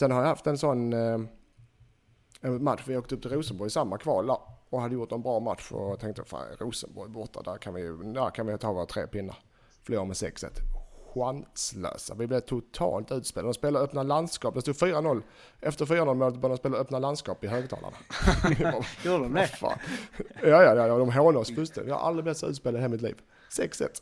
Sen 0.00 0.10
har 0.10 0.20
jag 0.20 0.28
haft 0.28 0.46
en 0.46 0.58
sån 0.58 0.92
eh, 0.92 1.18
match, 2.42 2.82
vi 2.86 2.96
åkte 2.96 3.14
upp 3.14 3.22
till 3.22 3.30
Rosenborg 3.30 3.66
i 3.66 3.70
samma 3.70 3.98
kval 3.98 4.26
där, 4.26 4.36
och 4.70 4.80
hade 4.80 4.94
gjort 4.94 5.12
en 5.12 5.22
bra 5.22 5.40
match 5.40 5.72
och 5.72 6.00
tänkte 6.00 6.24
fan 6.24 6.46
Rosenborg 6.58 7.10
borta, 7.10 7.42
där 7.42 7.56
kan 7.56 7.74
vi, 7.74 7.82
där 8.14 8.30
kan 8.30 8.46
vi 8.46 8.58
ta 8.58 8.72
våra 8.72 8.86
tre 8.86 9.06
pinnar. 9.06 9.36
Förlorade 9.82 10.06
med 10.06 10.14
6-1. 10.14 10.48
Chanslösa. 11.14 12.14
Vi 12.14 12.26
blev 12.26 12.40
totalt 12.40 13.12
utspelade. 13.12 13.48
De 13.48 13.54
spelade 13.54 13.84
öppna 13.84 14.02
landskap. 14.02 14.54
Det 14.54 14.60
stod 14.60 14.74
4-0. 14.74 15.22
Efter 15.60 15.86
4-0 15.86 16.14
målet 16.14 16.40
började 16.40 16.54
de 16.54 16.56
spela 16.56 16.76
öppna 16.76 16.98
landskap 16.98 17.44
i 17.44 17.46
högtalarna. 17.46 17.96
Gjorde 19.04 19.24
de 19.24 19.34
det? 19.34 19.50
Ja, 20.42 20.62
ja, 20.62 20.74
ja, 20.74 20.98
de 20.98 21.12
hånade 21.12 21.38
oss 21.38 21.54
fullständigt. 21.54 21.90
Jag 21.90 21.96
har 21.96 22.08
aldrig 22.08 22.24
blivit 22.24 22.38
så 22.38 22.46
utspelad 22.46 22.78
i 22.78 22.82
hela 22.82 22.92
mitt 22.92 23.02
liv. 23.02 23.16
6-1. 23.50 24.00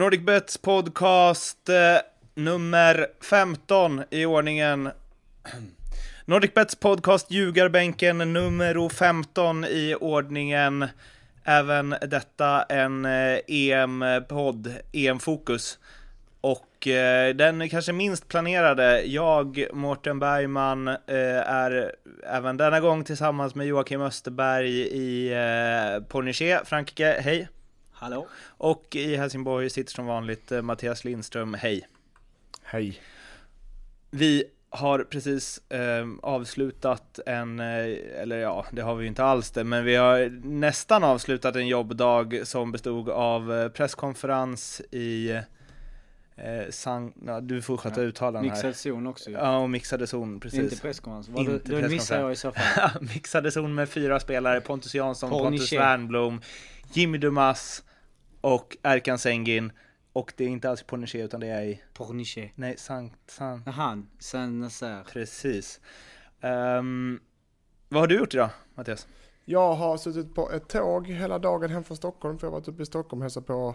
NordicBets 0.00 0.58
podcast 0.58 1.68
eh, 1.68 1.98
nummer 2.34 3.06
15 3.30 4.02
i 4.10 4.24
ordningen. 4.24 4.90
NordicBets 6.24 6.74
podcast 6.74 7.30
Ljugarbänken 7.30 8.18
nummer 8.18 8.88
15 8.88 9.64
i 9.64 9.94
ordningen. 10.00 10.86
Även 11.44 11.90
detta 11.90 12.62
en 12.62 13.04
eh, 13.04 13.38
EM-podd, 13.46 14.72
EM-fokus. 14.92 15.78
Och 16.40 16.86
eh, 16.86 17.34
den 17.34 17.68
kanske 17.68 17.92
minst 17.92 18.28
planerade, 18.28 19.02
jag, 19.02 19.66
Mårten 19.72 20.18
Bergman, 20.18 20.88
eh, 20.88 20.96
är 21.46 21.94
även 22.26 22.56
denna 22.56 22.80
gång 22.80 23.04
tillsammans 23.04 23.54
med 23.54 23.66
Joakim 23.66 24.00
Österberg 24.00 24.70
i 24.80 25.32
eh, 25.32 26.02
Pornichet, 26.08 26.68
Frankrike. 26.68 27.20
Hej! 27.20 27.48
Hallå? 28.00 28.26
Och 28.46 28.96
i 28.96 29.16
Helsingborg 29.16 29.70
sitter 29.70 29.92
som 29.92 30.06
vanligt 30.06 30.52
eh, 30.52 30.62
Mattias 30.62 31.04
Lindström, 31.04 31.54
hej. 31.54 31.88
Hej. 32.62 33.00
Vi 34.10 34.44
har 34.70 34.98
precis 34.98 35.70
eh, 35.70 36.06
avslutat 36.22 37.18
en, 37.26 37.60
eh, 37.60 37.66
eller 38.22 38.36
ja, 38.36 38.66
det 38.72 38.82
har 38.82 38.94
vi 38.94 39.02
ju 39.02 39.08
inte 39.08 39.24
alls 39.24 39.50
det, 39.50 39.64
men 39.64 39.84
vi 39.84 39.94
har 39.96 40.40
nästan 40.46 41.04
avslutat 41.04 41.56
en 41.56 41.68
jobbdag 41.68 42.40
som 42.44 42.72
bestod 42.72 43.08
av 43.08 43.52
eh, 43.52 43.68
presskonferens 43.68 44.80
i 44.90 45.30
eh, 46.36 46.70
San, 46.70 47.12
ja, 47.26 47.40
du 47.40 47.62
får 47.62 47.76
sköta 47.76 48.00
Ja, 48.02 48.06
uttalen 48.06 48.44
här. 48.44 48.50
Mixad 48.50 48.76
zon 48.76 49.06
också. 49.06 49.30
Ja, 49.30 49.58
och 49.58 49.70
mixade 49.70 50.06
zon, 50.06 50.40
precis. 50.40 50.60
Inte 50.60 50.76
presskonferens. 50.76 51.46
Du, 51.46 51.52
Inte 51.54 51.82
då 51.82 51.88
missar 51.88 51.88
presskonferens. 51.88 52.20
jag 52.20 52.32
i 52.32 52.36
så 52.36 52.52
fall. 52.52 53.02
mixade 53.14 53.50
zon 53.50 53.74
med 53.74 53.88
fyra 53.88 54.20
spelare, 54.20 54.60
Pontus 54.60 54.94
Jansson, 54.94 55.30
Paul 55.30 55.42
Pontus 55.42 55.60
Niché. 55.60 55.78
Wernbloom, 55.78 56.40
Jimmy 56.92 57.18
Dumas 57.18 57.84
och 58.40 58.76
Erkan 58.82 59.18
Sengin. 59.18 59.72
Och 60.12 60.32
det 60.36 60.44
är 60.44 60.48
inte 60.48 60.70
alls 60.70 60.82
på 60.82 60.96
Niché 60.96 61.22
utan 61.22 61.40
det 61.40 61.46
är 61.46 61.62
i, 61.62 61.80
Pornichet. 61.94 62.50
nej, 62.54 62.76
Sankt, 62.78 63.30
San, 63.30 63.62
Jaha, 63.66 64.02
Saint 64.18 64.52
Nazaire. 64.60 65.04
precis. 65.12 65.80
Ehm, 66.40 67.20
vad 67.88 68.00
har 68.02 68.06
du 68.06 68.18
gjort 68.18 68.34
idag, 68.34 68.50
Mattias? 68.74 69.08
Jag 69.44 69.74
har 69.74 69.96
suttit 69.96 70.34
på 70.34 70.50
ett 70.50 70.68
tåg 70.68 71.06
hela 71.08 71.38
dagen 71.38 71.70
hem 71.70 71.84
från 71.84 71.96
Stockholm 71.96 72.38
för 72.38 72.46
jag 72.46 72.52
har 72.52 72.60
varit 72.60 72.68
uppe 72.68 72.82
i 72.82 72.86
Stockholm 72.86 73.20
och 73.20 73.24
hälsat 73.24 73.46
på 73.46 73.74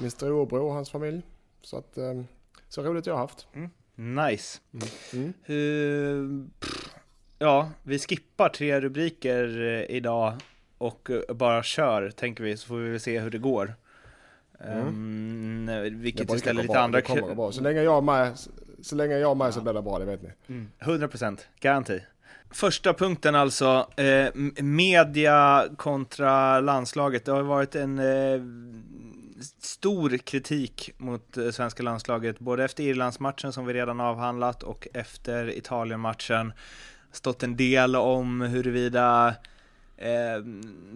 min 0.00 0.10
storebror 0.10 0.60
och 0.60 0.72
hans 0.72 0.90
familj. 0.90 1.22
Så 1.62 1.78
att, 1.78 1.98
eh, 1.98 2.22
så 2.68 2.82
roligt 2.82 3.06
jag 3.06 3.14
har 3.14 3.20
haft. 3.20 3.46
Nice. 3.94 4.60
Mm. 5.12 5.32
Hur- 5.42 6.48
pff, 6.60 6.94
ja, 7.38 7.70
vi 7.82 7.98
skippar 7.98 8.48
tre 8.48 8.80
rubriker 8.80 9.60
eh, 9.60 9.96
idag 9.96 10.34
och 10.78 11.10
eh, 11.10 11.34
bara 11.34 11.62
kör, 11.62 12.10
tänker 12.10 12.44
vi, 12.44 12.56
så 12.56 12.66
får 12.66 12.76
vi 12.76 12.98
se 13.00 13.20
hur 13.20 13.30
det 13.30 13.38
går. 13.38 13.74
Um, 14.64 15.66
Det 15.66 15.90
vilket 15.90 16.26
brukar 16.26 16.38
ställer 16.40 16.54
gå 16.54 16.62
lite 16.62 16.72
bra, 16.72 16.82
andra 16.82 16.98
det 16.98 17.02
kommer 17.06 17.22
kr- 17.22 17.28
gå 17.28 17.34
bra. 17.34 17.52
Så 17.52 17.62
länge 17.62 17.82
jag 17.82 17.96
är 17.96 18.00
med, 18.00 18.38
så 18.82 18.96
länge 18.96 19.18
jag 19.18 19.30
är 19.30 19.34
med 19.34 19.54
så 19.54 19.60
blir 19.60 19.72
det 19.72 19.82
bra, 19.82 19.98
det 19.98 20.04
vet 20.04 20.22
ni. 20.22 20.28
Mm, 20.48 20.68
100% 20.80 21.38
garanti. 21.60 22.00
Första 22.50 22.94
punkten 22.94 23.34
alltså, 23.34 23.88
eh, 23.96 24.28
media 24.62 25.64
kontra 25.76 26.60
landslaget. 26.60 27.24
Det 27.24 27.32
har 27.32 27.42
varit 27.42 27.74
en 27.74 27.98
eh, 27.98 28.40
stor 29.60 30.16
kritik 30.18 30.90
mot 30.96 31.36
eh, 31.36 31.50
svenska 31.50 31.82
landslaget, 31.82 32.38
både 32.38 32.64
efter 32.64 32.82
Irlandsmatchen 32.84 33.52
som 33.52 33.66
vi 33.66 33.74
redan 33.74 34.00
avhandlat 34.00 34.62
och 34.62 34.88
efter 34.94 35.58
Italienmatchen. 35.58 36.52
Stått 37.12 37.42
en 37.42 37.56
del 37.56 37.96
om 37.96 38.40
huruvida 38.40 39.34
eh, 39.98 40.44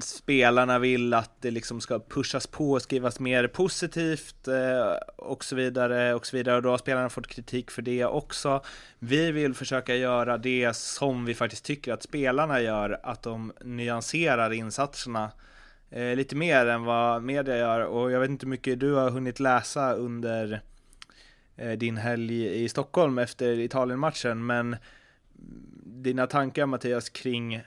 spelarna 0.01 0.79
vill 0.79 1.15
att 1.15 1.31
det 1.41 1.51
liksom 1.51 1.81
ska 1.81 1.99
pushas 1.99 2.47
på 2.47 2.73
och 2.73 2.83
skrivas 2.83 3.21
mer 3.21 3.47
positivt 3.47 4.49
eh, 4.49 4.93
och 5.17 5.45
så 5.45 5.57
vidare 5.57 6.15
och 6.15 6.27
så 6.27 6.37
vidare 6.37 6.57
och 6.57 6.63
då 6.63 6.71
har 6.71 6.79
spelarna 6.79 7.09
fått 7.09 7.27
kritik 7.27 7.71
för 7.71 7.83
det 7.83 8.05
också. 8.05 8.63
Vi 8.99 9.33
vill 9.33 9.55
försöka 9.55 9.97
göra 9.97 10.39
det 10.39 10.77
som 10.77 11.25
vi 11.25 11.35
faktiskt 11.35 11.65
tycker 11.65 11.93
att 11.93 12.03
spelarna 12.03 12.61
gör, 12.61 13.01
att 13.03 13.23
de 13.23 13.53
nyanserar 13.61 14.53
insatserna 14.53 15.31
eh, 15.91 16.17
lite 16.17 16.37
mer 16.37 16.67
än 16.67 16.85
vad 16.85 17.23
media 17.23 17.57
gör 17.57 17.81
och 17.81 18.13
jag 18.13 18.21
vet 18.21 18.31
inte 18.31 18.47
hur 18.47 18.51
mycket 18.51 18.81
du 18.81 18.93
har 18.93 19.11
hunnit 19.11 19.41
läsa 19.41 19.93
under 19.93 20.61
eh, 21.57 21.73
din 21.73 21.97
helg 21.97 22.65
i 22.65 22.69
Stockholm 22.69 23.19
efter 23.19 23.59
Italienmatchen 23.59 24.47
men 24.47 24.77
dina 25.85 26.27
tankar 26.27 26.67
Mattias 26.67 27.09
kring 27.09 27.63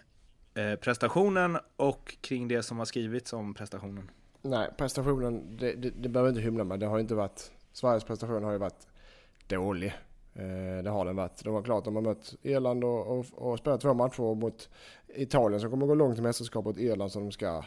eh, 0.55 0.75
prestationen 0.75 1.57
och 1.75 2.17
kring 2.21 2.47
det 2.47 2.63
som 2.63 2.77
har 2.77 2.85
skrivits 2.85 3.33
om 3.33 3.53
prestationen. 3.53 4.11
Nej, 4.41 4.69
prestationen, 4.77 5.57
det, 5.57 5.73
det, 5.73 5.89
det 5.89 6.09
behöver 6.09 6.29
inte 6.29 6.41
hymla 6.41 6.63
med. 6.63 6.79
Det 6.79 6.85
har 6.85 6.97
ju 6.97 7.01
inte 7.01 7.15
varit, 7.15 7.51
Sveriges 7.71 8.03
prestation 8.03 8.43
har 8.43 8.51
ju 8.51 8.57
varit 8.57 8.87
dålig. 9.47 9.93
Eh, 10.33 10.83
det 10.83 10.89
har 10.89 11.05
den 11.05 11.15
varit. 11.15 11.43
Det 11.43 11.49
var 11.49 11.63
klart, 11.63 11.85
de 11.85 11.95
har 11.95 12.01
mött 12.01 12.35
Irland 12.41 12.83
och, 12.83 13.19
och, 13.19 13.25
och 13.33 13.59
spelat 13.59 13.81
två 13.81 13.93
matcher 13.93 14.35
mot 14.35 14.69
Italien 15.15 15.61
som 15.61 15.69
kommer 15.69 15.85
gå 15.85 15.95
långt 15.95 16.19
i 16.19 16.21
mästerskapet, 16.21 16.77
Irland 16.77 17.11
som 17.11 17.23
de 17.23 17.31
ska, 17.31 17.63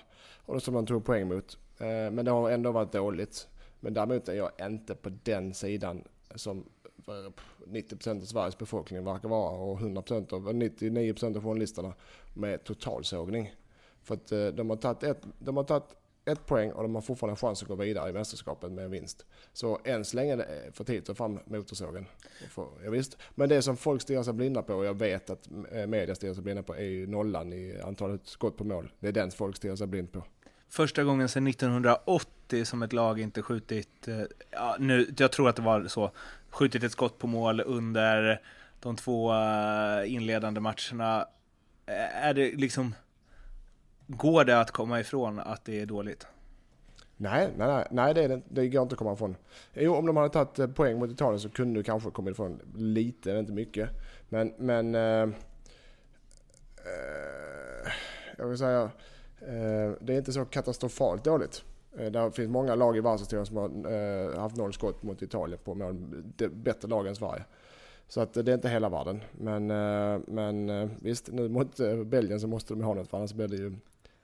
och 0.46 0.62
som 0.62 0.74
de 0.74 0.86
tog 0.86 1.04
poäng 1.04 1.28
mot. 1.28 1.58
Eh, 1.78 1.86
men 1.86 2.24
det 2.24 2.30
har 2.30 2.50
ändå 2.50 2.72
varit 2.72 2.92
dåligt. 2.92 3.48
Men 3.80 3.94
däremot 3.94 4.28
är 4.28 4.34
jag 4.34 4.50
inte 4.60 4.94
på 4.94 5.10
den 5.22 5.54
sidan 5.54 6.04
som 6.34 6.64
90% 7.08 8.20
av 8.20 8.24
Sveriges 8.24 8.58
befolkning 8.58 9.04
verkar 9.04 9.28
vara 9.28 9.50
och 9.50 9.80
100% 9.80 10.32
av, 10.34 10.52
99% 10.52 11.36
av 11.36 11.42
journalisterna 11.42 11.94
med 12.34 12.64
totalsågning. 12.64 13.54
För 14.02 14.14
att 14.14 14.32
eh, 14.32 14.46
de 14.46 14.70
har 14.70 14.76
tagit 14.76 15.02
ett, 15.02 15.22
de 15.38 15.56
har 15.56 15.64
tagit 15.64 15.96
ett 16.24 16.46
poäng 16.46 16.72
och 16.72 16.82
de 16.82 16.94
har 16.94 17.02
fortfarande 17.02 17.32
en 17.32 17.36
chans 17.36 17.62
att 17.62 17.68
gå 17.68 17.74
vidare 17.74 18.10
i 18.10 18.12
mästerskapet 18.12 18.72
med 18.72 18.84
en 18.84 18.90
vinst. 18.90 19.26
Så 19.52 19.80
än 19.84 20.04
så 20.04 20.16
länge 20.16 20.32
är 20.32 20.36
det 20.36 20.44
eh, 20.44 20.72
för 20.72 20.84
tidigt 20.84 21.02
att 21.02 21.06
ta 21.06 21.14
fram 21.14 21.38
motorsågen. 21.46 22.06
Ja, 22.56 22.90
visst. 22.90 23.18
Men 23.34 23.48
det 23.48 23.62
som 23.62 23.76
folk 23.76 24.02
stirrar 24.02 24.22
sig 24.22 24.32
blinda 24.32 24.62
på, 24.62 24.74
och 24.74 24.84
jag 24.84 24.98
vet 24.98 25.30
att 25.30 25.48
eh, 25.72 25.86
media 25.86 26.14
stirrar 26.14 26.34
sig 26.34 26.42
blinda 26.42 26.62
på, 26.62 26.76
är 26.76 26.82
ju 26.82 27.06
nollan 27.06 27.52
i 27.52 27.80
antalet 27.84 28.26
skott 28.26 28.56
på 28.56 28.64
mål. 28.64 28.92
Det 29.00 29.08
är 29.08 29.12
den 29.12 29.30
folk 29.30 29.56
stirrar 29.56 29.76
sig 29.76 29.86
blind 29.86 30.12
på. 30.12 30.22
Första 30.70 31.04
gången 31.04 31.28
sedan 31.28 31.46
1980 31.46 32.64
som 32.64 32.82
ett 32.82 32.92
lag 32.92 33.20
inte 33.20 33.42
skjutit, 33.42 34.08
ja, 34.50 34.76
nu, 34.78 35.14
jag 35.18 35.32
tror 35.32 35.48
att 35.48 35.56
det 35.56 35.62
var 35.62 35.84
så, 35.84 36.10
skjutit 36.50 36.82
ett 36.82 36.92
skott 36.92 37.18
på 37.18 37.26
mål 37.26 37.60
under 37.60 38.42
de 38.80 38.96
två 38.96 39.32
eh, 39.32 40.12
inledande 40.12 40.60
matcherna. 40.60 41.28
Är 42.22 42.34
det 42.34 42.52
liksom, 42.52 42.94
går 44.06 44.44
det 44.44 44.60
att 44.60 44.70
komma 44.70 45.00
ifrån 45.00 45.38
att 45.38 45.64
det 45.64 45.80
är 45.80 45.86
dåligt? 45.86 46.26
Nej, 47.16 47.50
nej, 47.56 47.68
nej, 47.68 47.86
nej 47.90 48.14
det, 48.14 48.24
är 48.24 48.28
det, 48.28 48.42
det 48.48 48.68
går 48.68 48.82
inte 48.82 48.92
att 48.92 48.98
komma 48.98 49.12
ifrån. 49.12 49.36
Jo, 49.74 49.94
om 49.94 50.06
de 50.06 50.16
hade 50.16 50.28
tagit 50.28 50.58
eh, 50.58 50.66
poäng 50.66 50.98
mot 50.98 51.10
Italien 51.10 51.40
så 51.40 51.50
kunde 51.50 51.80
du 51.80 51.84
kanske 51.84 52.10
kommit 52.10 52.32
ifrån 52.32 52.60
lite, 52.74 53.30
inte 53.30 53.52
mycket. 53.52 53.90
Men, 54.28 54.54
men 54.58 54.94
eh, 54.94 55.22
eh, 56.84 57.92
jag 58.36 58.46
vill 58.46 58.58
säga, 58.58 58.82
eh, 59.40 59.92
det 60.00 60.12
är 60.14 60.18
inte 60.18 60.32
så 60.32 60.44
katastrofalt 60.44 61.24
dåligt. 61.24 61.64
Eh, 61.98 62.10
det 62.10 62.32
finns 62.32 62.50
många 62.50 62.74
lag 62.74 62.96
i 62.96 63.00
världshistorien 63.00 63.46
som 63.46 63.56
har 63.56 63.92
eh, 63.92 64.40
haft 64.40 64.56
noll 64.56 64.72
skott 64.72 65.02
mot 65.02 65.22
Italien 65.22 65.58
på 65.64 65.74
mål. 65.74 65.96
Det 66.36 66.44
är 66.44 66.48
bättre 66.48 66.88
lag 66.88 67.06
än 67.06 67.16
Sverige. 67.16 67.44
Så 68.08 68.20
att 68.20 68.34
det 68.34 68.48
är 68.48 68.54
inte 68.54 68.68
hela 68.68 68.88
världen. 68.88 69.20
Men, 69.32 69.70
eh, 69.70 70.20
men 70.26 70.90
visst, 71.00 71.28
nu 71.32 71.48
mot 71.48 71.76
Belgien 72.06 72.40
så 72.40 72.46
måste 72.46 72.74
de 72.74 72.82
ha 72.82 72.94
något 72.94 73.10
för 73.10 73.16
annars 73.16 73.32
blir 73.32 73.48
det 73.48 73.56
ju 73.56 73.76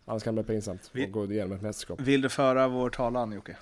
Annars 0.07 0.23
kan 0.23 0.35
det 0.35 0.43
bli 0.43 0.55
pinsamt 0.55 0.91
att 0.95 1.13
gå 1.13 1.33
igenom 1.33 1.53
ett 1.53 1.63
mästerskap. 1.63 2.01
Vill 2.01 2.21
du 2.21 2.29
föra 2.29 2.69
vår 2.69 2.91
talan 2.91 3.33
Jocke? 3.33 3.57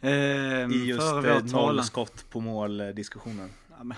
Ehm, 0.00 0.72
I 0.72 0.84
just 0.84 1.00
eh, 1.00 1.22
noll 1.22 1.50
talan. 1.50 1.84
skott 1.84 2.24
på 2.30 2.40
mål 2.40 2.80
eh, 2.80 2.88
diskussionen. 2.88 3.50
Ja, 3.70 3.94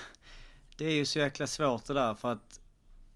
det 0.79 0.85
är 0.85 0.95
ju 0.95 1.05
så 1.05 1.19
jäkla 1.19 1.47
svårt 1.47 1.85
det 1.85 1.95
där 1.95 2.15
för 2.15 2.33
att, 2.33 2.61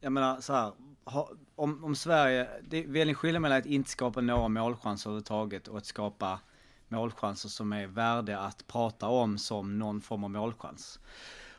jag 0.01 0.12
menar 0.12 0.41
så 0.41 0.53
här, 0.53 0.73
ha, 1.05 1.31
om, 1.56 1.85
om 1.85 1.95
Sverige, 1.95 2.49
det 2.69 2.85
är 2.85 2.89
väldigt 2.89 3.17
skillnad 3.17 3.43
mellan 3.43 3.59
att 3.59 3.67
inte 3.67 3.91
skapa 3.91 4.21
några 4.21 4.49
målchanser 4.49 5.11
överhuvudtaget 5.11 5.69
och 5.69 5.79
att 5.79 5.87
skapa 5.87 6.41
målchanser 6.89 7.49
som 7.49 7.73
är 7.73 7.87
värda 7.87 8.39
att 8.39 8.67
prata 8.67 9.09
om 9.09 9.39
som 9.39 9.79
någon 9.79 10.01
form 10.01 10.25
av 10.25 10.31
målchans. 10.31 10.99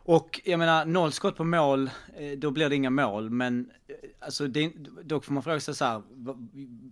Och 0.08 0.42
jag 0.44 0.60
menar, 0.60 0.86
noll 0.86 1.12
skott 1.12 1.38
på 1.38 1.44
mål, 1.44 1.90
eh, 2.16 2.32
då 2.38 2.52
blir 2.52 2.70
det 2.70 2.76
inga 2.76 2.90
mål, 2.90 3.30
men 3.30 3.72
eh, 3.88 3.96
alltså 4.20 4.48
det, 4.48 4.72
då 5.04 5.22
får 5.22 5.34
man 5.34 5.44
fråga 5.44 5.60
sig 5.60 5.76
så 5.76 5.86
här, 5.86 6.02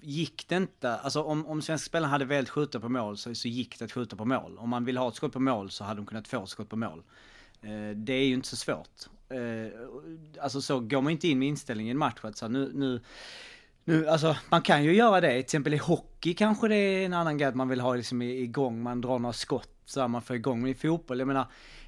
gick 0.01 0.47
det 0.47 0.55
inte, 0.55 0.95
alltså 0.95 1.23
om, 1.23 1.47
om 1.47 1.61
svenska 1.61 1.85
spelarna 1.85 2.11
hade 2.11 2.25
velat 2.25 2.49
skjuta 2.49 2.79
på 2.79 2.89
mål 2.89 3.17
så, 3.17 3.35
så 3.35 3.47
gick 3.47 3.79
det 3.79 3.85
att 3.85 3.91
skjuta 3.91 4.15
på 4.15 4.25
mål. 4.25 4.57
Om 4.57 4.69
man 4.69 4.85
vill 4.85 4.97
ha 4.97 5.07
ett 5.07 5.15
skott 5.15 5.33
på 5.33 5.39
mål 5.39 5.71
så 5.71 5.83
hade 5.83 5.99
de 5.99 6.05
kunnat 6.05 6.27
få 6.27 6.43
ett 6.43 6.49
skott 6.49 6.69
på 6.69 6.75
mål. 6.75 7.03
Eh, 7.61 7.95
det 7.95 8.13
är 8.13 8.25
ju 8.25 8.33
inte 8.33 8.47
så 8.47 8.55
svårt. 8.55 9.09
Eh, 9.33 9.71
alltså 10.41 10.61
så 10.61 10.79
går 10.79 11.01
man 11.01 11.11
inte 11.11 11.27
in 11.27 11.39
med 11.39 11.47
inställningen 11.47 11.89
i 11.89 11.91
en 11.91 11.97
match 11.97 12.19
att 12.21 12.37
så 12.37 12.47
nu, 12.47 12.71
nu 12.73 13.01
nu, 13.85 14.07
alltså 14.07 14.35
man 14.49 14.61
kan 14.61 14.83
ju 14.83 14.93
göra 14.95 15.21
det, 15.21 15.31
till 15.31 15.39
exempel 15.39 15.73
i 15.73 15.77
hockey 15.77 16.33
kanske 16.33 16.67
det 16.67 16.75
är 16.75 17.05
en 17.05 17.13
annan 17.13 17.37
grej 17.37 17.47
att 17.47 17.55
man 17.55 17.69
vill 17.69 17.79
ha 17.79 17.95
liksom 17.95 18.21
igång, 18.21 18.83
man 18.83 19.01
drar 19.01 19.19
några 19.19 19.33
skott 19.33 19.69
så 19.85 20.01
här, 20.01 20.07
man 20.07 20.21
får 20.21 20.35
igång, 20.35 20.61
men 20.61 20.71
i 20.71 20.73
fotboll, 20.73 21.19
jag 21.19 21.27
menar 21.27 21.47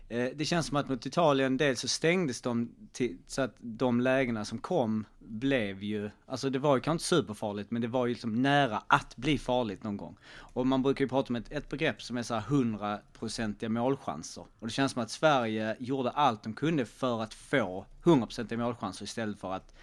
Eh, 0.10 0.30
det 0.36 0.46
känns 0.46 0.68
som 0.68 0.78
att 0.78 0.90
mot 0.90 1.06
Italien, 1.06 1.58
dels 1.58 1.80
så 1.80 1.88
stängdes 1.88 2.42
de 2.42 2.76
till, 2.92 3.18
så 3.28 3.42
att 3.42 3.56
de 3.60 4.02
lägena 4.02 4.46
som 4.46 4.58
kom 4.58 5.06
blev 5.20 5.84
ju, 5.84 6.10
alltså 6.26 6.50
det 6.50 6.60
var 6.60 6.76
ju 6.76 6.82
kanske 6.82 6.92
inte 6.92 7.24
superfarligt, 7.24 7.72
men 7.72 7.82
det 7.82 7.88
var 7.88 8.06
ju 8.06 8.14
liksom 8.14 8.42
nära 8.42 8.84
att 8.88 9.16
bli 9.16 9.38
farligt 9.38 9.84
någon 9.84 9.98
gång. 9.98 10.18
Och 10.36 10.68
man 10.68 10.84
brukar 10.84 11.06
ju 11.06 11.10
prata 11.10 11.30
om 11.30 11.36
ett, 11.36 11.52
ett 11.52 11.70
begrepp 11.70 12.02
som 12.02 12.18
är 12.18 12.24
så 12.24 12.34
här 12.34 12.42
100-procentiga 12.42 13.70
målchanser. 13.70 14.46
Och 14.60 14.68
det 14.68 14.74
känns 14.74 14.92
som 14.92 15.02
att 15.02 15.12
Sverige 15.12 15.76
gjorde 15.80 16.10
allt 16.10 16.44
de 16.44 16.54
kunde 16.54 16.86
för 16.86 17.22
att 17.22 17.34
få 17.34 17.86
100-procentiga 18.04 18.58
målchanser 18.58 19.04
istället 19.04 19.40
för 19.40 19.54
att 19.54 19.76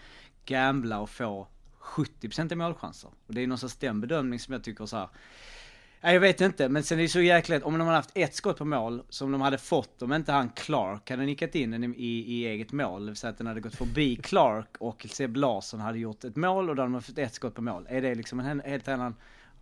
gambla 0.45 1.01
och 1.01 1.11
få 1.11 1.49
70-procentiga 1.81 2.57
målchanser. 2.57 3.11
Och 3.27 3.35
det 3.35 3.41
är 3.41 3.47
någonstans 3.47 3.77
den 3.77 4.01
bedömning 4.01 4.41
som 4.41 4.53
jag 4.53 4.65
tycker 4.65 4.87
så 4.87 4.97
här 4.97 5.09
Nej, 6.05 6.15
jag 6.15 6.21
vet 6.21 6.41
inte, 6.41 6.69
men 6.69 6.83
sen 6.83 6.99
är 6.99 7.03
det 7.03 7.09
så 7.09 7.21
jäkla 7.21 7.61
om 7.65 7.79
de 7.79 7.81
hade 7.81 7.97
haft 7.97 8.11
ett 8.15 8.35
skott 8.35 8.59
på 8.59 8.65
mål 8.65 9.03
som 9.09 9.33
de 9.33 9.41
hade 9.41 9.59
fått, 9.59 10.03
om 10.03 10.13
inte 10.13 10.33
han 10.33 10.49
Clark 10.49 11.11
hade 11.11 11.23
nickat 11.23 11.55
in 11.55 11.71
den 11.71 11.85
i, 11.85 12.25
i 12.27 12.47
eget 12.47 12.73
mål, 12.73 13.17
säga 13.17 13.31
att 13.31 13.39
den 13.39 13.47
hade 13.47 13.61
gått 13.61 13.75
förbi 13.75 14.17
Clark 14.23 14.77
och 14.79 15.07
Seb 15.11 15.37
Larsson 15.37 15.81
hade 15.81 15.99
gjort 15.99 16.25
ett 16.25 16.37
mål 16.37 16.71
och 16.71 16.77
då 16.77 16.83
hade 16.83 16.95
de 16.95 17.03
fått 17.03 17.19
ett 17.19 17.35
skott 17.35 17.55
på 17.55 17.63
mål. 17.63 17.87
Är 17.91 18.03
det 18.03 18.15
liksom 18.15 18.41
en 18.41 18.61
helt 18.61 18.89
annan... 18.89 19.15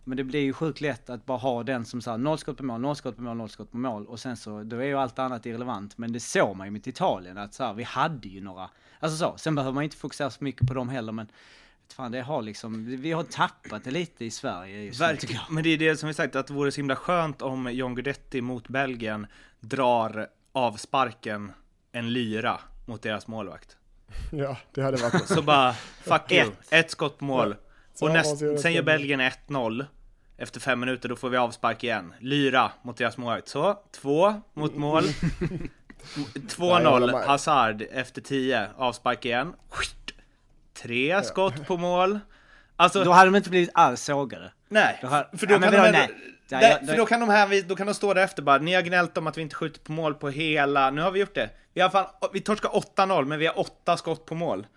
Men 0.03 0.17
det 0.17 0.23
blir 0.23 0.39
ju 0.39 0.53
sjukt 0.53 0.81
lätt 0.81 1.09
att 1.09 1.25
bara 1.25 1.37
ha 1.37 1.63
den 1.63 1.85
som 1.85 2.01
såhär, 2.01 2.17
noll 2.17 2.37
skott 2.37 2.57
på 2.57 2.63
mål, 2.63 2.81
noll 2.81 2.95
skott 2.95 3.15
på 3.15 3.21
mål, 3.21 3.37
noll 3.37 3.49
skott 3.49 3.71
på 3.71 3.77
mål 3.77 4.05
och 4.05 4.19
sen 4.19 4.37
så, 4.37 4.63
då 4.63 4.77
är 4.77 4.85
ju 4.85 4.97
allt 4.97 5.19
annat 5.19 5.45
irrelevant. 5.45 5.97
Men 5.97 6.11
det 6.13 6.19
såg 6.19 6.55
man 6.55 6.67
ju 6.67 6.71
mot 6.71 6.87
Italien 6.87 7.37
att 7.37 7.53
såhär, 7.53 7.73
vi 7.73 7.83
hade 7.83 8.27
ju 8.27 8.41
några, 8.41 8.69
alltså 8.99 9.17
så, 9.17 9.37
sen 9.37 9.55
behöver 9.55 9.73
man 9.73 9.83
inte 9.83 9.97
fokusera 9.97 10.29
så 10.29 10.43
mycket 10.43 10.67
på 10.67 10.73
dem 10.73 10.89
heller 10.89 11.11
men 11.11 11.27
fan 11.93 12.11
det 12.11 12.21
har 12.21 12.41
liksom, 12.41 12.85
vi 13.01 13.11
har 13.11 13.23
tappat 13.23 13.83
det 13.83 13.91
lite 13.91 14.25
i 14.25 14.31
Sverige 14.31 14.83
just 14.83 15.01
Verkligen, 15.01 15.41
men 15.49 15.63
det 15.63 15.69
är 15.69 15.77
det 15.77 15.97
som 15.97 16.07
vi 16.07 16.13
sagt, 16.13 16.35
att 16.35 16.47
det 16.47 16.53
vore 16.53 16.71
så 16.71 16.77
himla 16.77 16.95
skönt 16.95 17.41
om 17.41 17.73
John 17.73 17.95
Guidetti 17.95 18.41
mot 18.41 18.67
Belgien 18.67 19.27
drar 19.59 20.27
avsparken 20.51 21.51
en 21.91 22.13
lyra 22.13 22.59
mot 22.85 23.01
deras 23.01 23.27
målvakt. 23.27 23.77
Ja, 24.31 24.57
det 24.73 24.81
hade 24.81 24.97
varit 24.97 25.27
Så 25.27 25.41
bara, 25.41 25.73
fuck 26.01 26.31
you, 26.31 26.51
ett 26.69 26.91
skott 26.91 27.17
på 27.17 27.25
mål. 27.25 27.55
Ja. 27.99 28.07
Och 28.07 28.13
näst, 28.13 28.61
sen 28.61 28.73
gör 28.73 28.83
Belgien 28.83 29.21
1-0. 29.21 29.85
Efter 30.37 30.59
fem 30.59 30.79
minuter, 30.79 31.09
då 31.09 31.15
får 31.15 31.29
vi 31.29 31.37
avspark 31.37 31.83
igen. 31.83 32.13
Lyra 32.19 32.71
mot 32.81 32.97
deras 32.97 33.17
målvakt. 33.17 33.47
Så, 33.47 33.79
två 33.91 34.41
mot 34.53 34.75
mål. 34.75 35.03
2-0, 36.35 37.25
Hazard 37.25 37.83
efter 37.91 38.21
10, 38.21 38.67
avspark 38.77 39.25
igen 39.25 39.53
tre 40.83 41.23
skott 41.23 41.67
på 41.67 41.77
mål. 41.77 42.19
Alltså, 42.75 43.03
då 43.03 43.11
hade 43.11 43.31
de 43.31 43.37
inte 43.37 43.49
blivit 43.49 43.69
alls 43.73 44.01
sågade. 44.03 44.51
Nej, 44.69 44.99
då 45.01 45.07
har, 45.07 45.29
för 45.37 45.47
då, 45.47 45.53
ja, 45.53 45.59
kan 45.59 45.71
de, 45.71 45.77
nej. 45.77 46.09
Nej, 46.51 46.77
nej, 46.81 46.87
för 46.87 46.97
då 46.97 47.05
kan 47.05 47.19
de 47.19 47.29
här, 47.29 47.67
då 47.67 47.75
kan 47.75 47.87
de 47.87 47.93
stå 47.93 48.13
där 48.13 48.23
efter 48.23 48.41
bara, 48.41 48.57
ni 48.57 48.73
har 48.73 48.81
gnällt 48.81 49.17
om 49.17 49.27
att 49.27 49.37
vi 49.37 49.41
inte 49.41 49.55
skjuter 49.55 49.79
på 49.79 49.91
mål 49.91 50.13
på 50.13 50.29
hela, 50.29 50.91
nu 50.91 51.01
har 51.01 51.11
vi 51.11 51.19
gjort 51.19 51.35
det. 51.35 51.49
Vi 51.73 51.81
har 51.81 51.89
fan, 51.89 52.05
vi 52.33 52.41
torskar 52.41 52.69
8-0, 52.69 53.25
men 53.25 53.39
vi 53.39 53.47
har 53.47 53.59
åtta 53.59 53.97
skott 53.97 54.25
på 54.25 54.35
mål. 54.35 54.67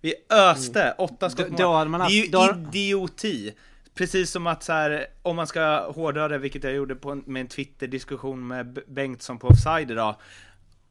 Vi 0.00 0.14
öste 0.30 0.82
mm. 0.82 0.94
åtta 0.98 1.30
skott 1.30 1.48
på 1.48 1.56
då, 1.56 1.84
mål. 1.84 1.92
Då 1.92 1.98
haft, 1.98 2.10
det 2.10 2.18
är 2.18 2.24
ju 2.24 2.30
då... 2.30 2.68
idioti. 2.68 3.54
Precis 3.94 4.30
som 4.30 4.46
att 4.46 4.62
så 4.62 4.72
här, 4.72 5.06
om 5.22 5.36
man 5.36 5.46
ska 5.46 5.92
hårdra 5.92 6.28
det, 6.28 6.38
vilket 6.38 6.64
jag 6.64 6.72
gjorde 6.72 6.94
på 6.94 7.10
en, 7.10 7.22
med 7.26 7.40
en 7.40 7.46
Twitter-diskussion 7.46 8.46
med 8.46 8.78
Bengtsson 8.86 9.38
på 9.38 9.48
Offside 9.48 9.90
idag, 9.90 10.14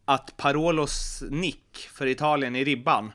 att 0.05 0.37
Parolos 0.37 1.23
nick 1.29 1.89
för 1.93 2.07
Italien 2.07 2.55
i 2.55 2.63
ribban, 2.63 3.11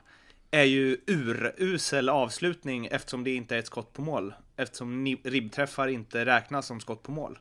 är 0.55 0.63
ju 0.63 0.97
urusel 1.07 2.09
avslutning 2.09 2.85
eftersom 2.85 3.23
det 3.23 3.35
inte 3.35 3.55
är 3.55 3.59
ett 3.59 3.67
skott 3.67 3.93
på 3.93 4.01
mål. 4.01 4.33
Eftersom 4.55 5.17
ribbträffar 5.23 5.87
inte 5.87 6.25
räknas 6.25 6.65
som 6.65 6.79
skott 6.79 7.03
på 7.03 7.11
mål. 7.11 7.39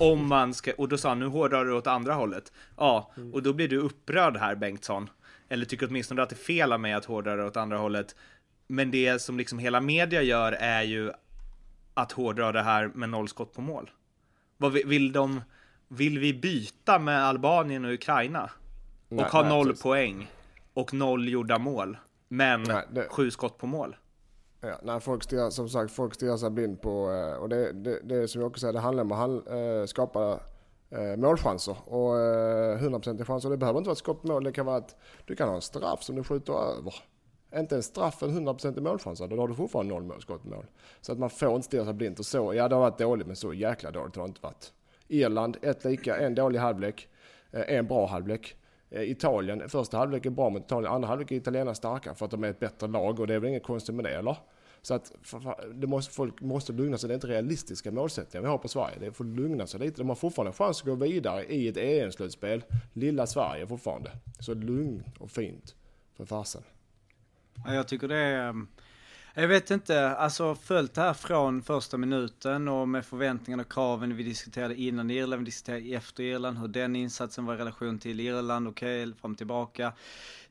Om 0.00 0.28
man 0.28 0.54
ska, 0.54 0.72
och 0.78 0.88
då 0.88 0.98
sa 0.98 1.08
han 1.08 1.18
nu 1.18 1.26
hårdrar 1.26 1.64
du 1.64 1.72
åt 1.72 1.86
andra 1.86 2.14
hållet. 2.14 2.52
Ja, 2.76 3.12
och 3.32 3.42
då 3.42 3.52
blir 3.52 3.68
du 3.68 3.78
upprörd 3.78 4.36
här 4.36 4.54
Bengtsson. 4.54 5.10
Eller 5.48 5.64
tycker 5.64 5.86
åtminstone 5.88 6.22
att 6.22 6.28
det 6.28 6.34
är 6.34 6.44
fel 6.44 6.72
av 6.72 6.80
mig 6.80 6.92
att 6.92 7.04
hårdra 7.04 7.36
det 7.36 7.44
åt 7.44 7.56
andra 7.56 7.78
hållet. 7.78 8.16
Men 8.66 8.90
det 8.90 9.22
som 9.22 9.38
liksom 9.38 9.58
hela 9.58 9.80
media 9.80 10.22
gör 10.22 10.52
är 10.52 10.82
ju 10.82 11.12
att 11.94 12.12
hårdra 12.12 12.52
det 12.52 12.62
här 12.62 12.90
med 12.94 13.08
noll 13.08 13.28
skott 13.28 13.54
på 13.54 13.60
mål. 13.60 13.90
Vad 14.56 14.72
vill 14.72 15.12
de? 15.12 15.42
Vill 15.88 16.18
vi 16.18 16.34
byta 16.34 16.98
med 16.98 17.24
Albanien 17.24 17.84
och 17.84 17.92
Ukraina? 17.92 18.50
Och 19.08 19.16
nej, 19.16 19.26
ha 19.30 19.48
noll 19.48 19.66
nej, 19.66 19.76
poäng? 19.76 20.30
Och 20.74 20.94
noll 20.94 21.28
gjorda 21.28 21.58
mål? 21.58 21.96
Men 22.28 22.62
nej, 22.62 22.84
det... 22.90 23.06
sju 23.10 23.30
skott 23.30 23.58
på 23.58 23.66
mål. 23.66 23.96
Ja, 24.60 24.78
nej, 24.82 25.00
folk 25.00 25.22
stirrar, 25.22 25.50
som 25.50 25.68
sagt, 25.68 25.92
folk 25.92 26.14
stirrar 26.14 26.36
sig 26.36 26.50
blind 26.50 26.80
på, 26.80 27.10
eh, 27.10 27.42
och 27.42 27.48
det, 27.48 27.72
det, 27.72 28.00
det 28.02 28.28
som 28.28 28.40
jag 28.40 28.50
också 28.50 28.60
säger, 28.60 28.72
det 28.72 28.80
handlar 28.80 29.04
om 29.04 29.12
att 29.12 29.48
äh, 29.48 29.84
skapa 29.86 30.40
äh, 30.90 31.16
målchanser. 31.16 31.76
Och 31.84 32.18
äh, 32.18 32.78
100% 32.78 33.24
chanser, 33.24 33.50
det 33.50 33.56
behöver 33.56 33.78
inte 33.78 33.88
vara 33.88 33.92
ett 33.92 33.98
skott 33.98 34.22
på 34.22 34.28
mål, 34.28 34.44
det 34.44 34.52
kan 34.52 34.66
vara 34.66 34.76
att 34.76 34.96
du 35.24 35.36
kan 35.36 35.48
ha 35.48 35.54
en 35.54 35.62
straff 35.62 36.02
som 36.02 36.16
du 36.16 36.24
skjuter 36.24 36.52
över. 36.52 36.94
Inte 37.56 37.76
en 37.76 37.82
straff 37.82 38.22
en 38.22 38.48
100% 38.48 38.80
målchans, 38.80 39.18
då 39.18 39.40
har 39.40 39.48
du 39.48 39.54
fortfarande 39.54 39.94
noll 40.00 40.22
skott 40.22 40.42
på 40.42 40.48
mål. 40.48 40.66
Så 41.00 41.12
att 41.12 41.18
man 41.18 41.30
får 41.30 41.54
inte 41.54 41.66
stirra 41.66 41.84
sig 41.84 41.94
blind 41.94 42.18
och 42.18 42.26
så, 42.26 42.54
ja 42.54 42.68
det 42.68 42.74
har 42.74 42.82
varit 42.82 42.98
dåligt 42.98 43.26
men 43.26 43.36
så 43.36 43.54
jäkla 43.54 43.90
dåligt 43.90 44.16
har 44.16 44.22
det 44.22 44.28
inte 44.28 44.42
varit. 44.42 44.72
Irland, 45.08 45.56
ett 45.62 45.84
lika, 45.84 46.16
en 46.16 46.34
dålig 46.34 46.58
halvlek, 46.58 47.08
en 47.52 47.86
bra 47.86 48.06
halvlek. 48.06 48.56
Eh, 48.90 49.10
Italien, 49.10 49.68
första 49.68 49.98
halvlek 49.98 50.26
är 50.26 50.30
bra 50.30 50.50
mot 50.50 50.64
Italien, 50.64 50.92
andra 50.92 51.08
halvlek 51.08 51.30
är 51.30 51.36
italienarna 51.36 51.74
starka 51.74 52.14
för 52.14 52.24
att 52.24 52.30
de 52.30 52.44
är 52.44 52.48
ett 52.48 52.60
bättre 52.60 52.86
lag 52.86 53.20
och 53.20 53.26
det 53.26 53.34
är 53.34 53.38
väl 53.38 53.48
inget 53.48 53.62
konstigt 53.62 53.94
med 53.94 54.04
det 54.04 54.14
eller? 54.14 54.36
Så 54.82 54.94
att 54.94 55.12
det 55.74 55.86
måste, 55.86 56.14
folk 56.14 56.40
måste 56.40 56.72
lugna 56.72 56.98
sig, 56.98 57.08
det 57.08 57.12
är 57.12 57.14
inte 57.14 57.26
realistiska 57.26 57.90
målsättningar 57.90 58.42
vi 58.42 58.48
har 58.48 58.58
på 58.58 58.68
Sverige. 58.68 58.96
Det 59.00 59.12
får 59.12 59.24
lugna 59.24 59.66
sig 59.66 59.80
lite. 59.80 60.00
De 60.00 60.08
har 60.08 60.16
fortfarande 60.16 60.52
chans 60.52 60.80
att 60.80 60.86
gå 60.86 60.94
vidare 60.94 61.44
i 61.44 61.68
ett 61.68 61.76
EM-slutspel. 61.76 62.64
Lilla 62.92 63.26
Sverige 63.26 63.66
fortfarande. 63.66 64.10
Så 64.40 64.54
lugnt 64.54 65.18
och 65.18 65.30
fint 65.30 65.74
för 66.16 66.24
fasen. 66.24 66.62
Ja, 67.66 67.74
jag 67.74 67.88
tycker 67.88 68.08
det 68.08 68.16
är 68.16 68.66
jag 69.40 69.48
vet 69.48 69.70
inte, 69.70 70.16
alltså 70.16 70.54
följt 70.54 70.94
det 70.94 71.00
här 71.00 71.12
från 71.12 71.62
första 71.62 71.96
minuten 71.96 72.68
och 72.68 72.88
med 72.88 73.04
förväntningarna 73.06 73.60
och 73.60 73.72
kraven 73.72 74.16
vi 74.16 74.22
diskuterade 74.22 74.74
innan 74.74 75.10
Irland, 75.10 75.40
vi 75.40 75.44
diskuterade 75.44 75.84
efter 75.84 76.22
Irland, 76.22 76.58
hur 76.58 76.68
den 76.68 76.96
insatsen 76.96 77.46
var 77.46 77.54
i 77.54 77.58
relation 77.58 77.98
till 77.98 78.20
Irland, 78.20 78.68
okej, 78.68 79.02
okay, 79.02 79.20
fram 79.20 79.34
tillbaka. 79.34 79.92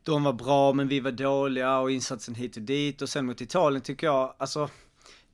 De 0.04 0.24
var 0.24 0.34
bra 0.34 0.74
men 0.74 0.88
vi 0.88 1.00
var 1.00 1.12
dåliga 1.12 1.80
och 1.80 1.92
insatsen 1.92 2.36
hit 2.36 2.56
och 2.58 2.62
dit 2.62 3.02
och 3.02 3.10
sen 3.10 3.26
mot 3.26 3.42
Italien 3.42 3.82
tycker 3.82 4.08
jag, 4.08 4.34
alltså 4.38 4.70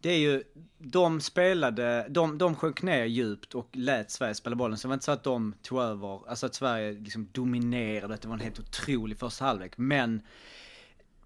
det 0.02 0.10
är 0.10 0.20
ju, 0.20 0.44
de 0.78 1.22
spelade, 1.22 2.08
de, 2.10 2.38
de 2.38 2.56
sjönk 2.56 2.82
ner 2.82 3.06
djupt 3.06 3.56
och 3.56 3.70
lät 3.74 4.12
Sverige 4.12 4.36
spela 4.36 4.56
bollen. 4.56 4.78
Så 4.78 4.88
det 4.88 4.90
var 4.90 4.94
inte 4.94 5.06
så 5.06 5.12
att 5.12 5.24
de 5.24 5.54
tog 5.62 5.80
över, 5.80 6.30
alltså 6.30 6.46
att 6.46 6.56
Sverige 6.56 6.92
liksom 6.92 7.30
dominerade, 7.32 8.14
att 8.14 8.22
det 8.22 8.28
var 8.28 8.36
en 8.36 8.42
helt 8.42 8.60
otrolig 8.60 9.18
första 9.20 9.46
halvlek. 9.46 9.74
Men 9.78 10.22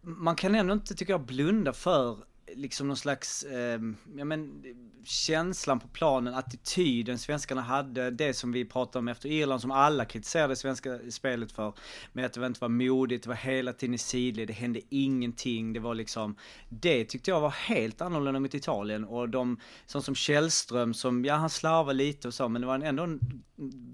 man 0.07 0.35
kan 0.35 0.55
ändå 0.55 0.73
inte, 0.73 0.95
tycker 0.95 1.13
jag, 1.13 1.25
blunda 1.25 1.73
för 1.73 2.17
liksom 2.57 2.87
någon 2.87 2.97
slags, 2.97 3.43
eh, 3.43 3.79
ja 4.17 4.25
men 4.25 4.63
känslan 5.03 5.79
på 5.79 5.87
planen, 5.87 6.33
attityden 6.33 7.17
svenskarna 7.17 7.61
hade, 7.61 8.11
det 8.11 8.33
som 8.33 8.51
vi 8.51 8.65
pratade 8.65 8.99
om 8.99 9.07
efter 9.07 9.29
Irland, 9.29 9.61
som 9.61 9.71
alla 9.71 10.05
kritiserade 10.05 10.55
svenska 10.55 10.99
spelet 11.09 11.51
för, 11.51 11.73
med 12.13 12.25
att 12.25 12.33
det 12.33 12.45
inte 12.45 12.61
var 12.61 12.69
modigt, 12.69 13.23
det 13.23 13.29
var 13.29 13.35
hela 13.35 13.73
tiden 13.73 13.93
i 13.93 13.97
sidled, 13.97 14.47
det 14.47 14.53
hände 14.53 14.81
ingenting, 14.89 15.73
det 15.73 15.79
var 15.79 15.95
liksom, 15.95 16.35
det 16.69 17.05
tyckte 17.05 17.31
jag 17.31 17.41
var 17.41 17.49
helt 17.49 18.01
annorlunda 18.01 18.39
mot 18.39 18.53
Italien 18.53 19.05
och 19.05 19.29
de, 19.29 19.59
sånt 19.85 20.05
som 20.05 20.15
Källström 20.15 20.93
som, 20.93 21.25
ja 21.25 21.35
han 21.35 21.49
slarvade 21.49 21.97
lite 21.97 22.27
och 22.27 22.33
så, 22.33 22.49
men 22.49 22.61
det 22.61 22.67
var 22.67 22.79
ändå 22.79 23.03
en 23.03 23.43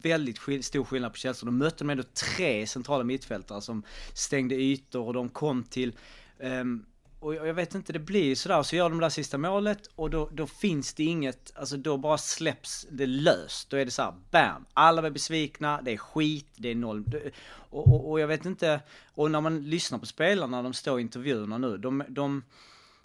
väldigt 0.03 0.39
skill 0.39 0.63
stor 0.63 0.84
skillnad 0.84 1.12
på 1.12 1.17
Källström. 1.17 1.46
De 1.46 1.58
mötte 1.65 1.84
de 1.84 1.89
ändå 1.89 2.03
tre 2.03 2.67
centrala 2.67 3.03
mittfältare 3.03 3.62
som 3.62 3.84
stängde 4.13 4.55
ytor 4.55 5.08
och 5.08 5.13
de 5.13 5.29
kom 5.29 5.63
till 5.63 5.93
um, 6.39 6.86
och 7.24 7.36
jag 7.36 7.53
vet 7.53 7.75
inte, 7.75 7.94
det 7.94 8.00
blir 8.00 8.24
ju 8.24 8.36
sådär, 8.36 8.63
så 8.63 8.75
gör 8.75 8.89
de 8.89 8.98
det 9.00 9.06
där 9.06 9.10
sista 9.10 9.38
målet 9.38 9.89
och 9.96 10.10
då, 10.10 10.30
då 10.32 10.48
finns 10.48 10.94
det 10.94 11.03
inget, 11.03 11.51
alltså 11.56 11.77
då 11.77 11.98
bara 11.98 12.18
släpps 12.18 12.88
det 12.92 13.06
löst. 13.06 13.70
Då 13.70 13.77
är 13.77 13.86
det 13.86 13.92
så 13.92 14.01
här, 14.01 14.13
bam! 14.32 14.65
Alla 14.74 15.08
är 15.08 15.12
besvikna, 15.12 15.82
det 15.82 15.92
är 15.92 15.98
skit, 15.98 16.48
det 16.56 16.70
är 16.70 16.75
noll. 16.75 17.03
Och, 17.53 17.88
och, 17.88 18.12
och 18.12 18.20
jag 18.20 18.27
vet 18.27 18.46
inte, 18.46 18.80
och 19.13 19.32
när 19.32 19.42
man 19.42 19.70
lyssnar 19.70 20.00
på 20.00 20.06
spelarna, 20.06 20.62
de 20.62 20.74
står 20.74 21.00
i 21.00 21.01
intervjuerna 21.01 21.58
nu, 21.58 21.77
de, 21.77 22.03
de 22.08 22.44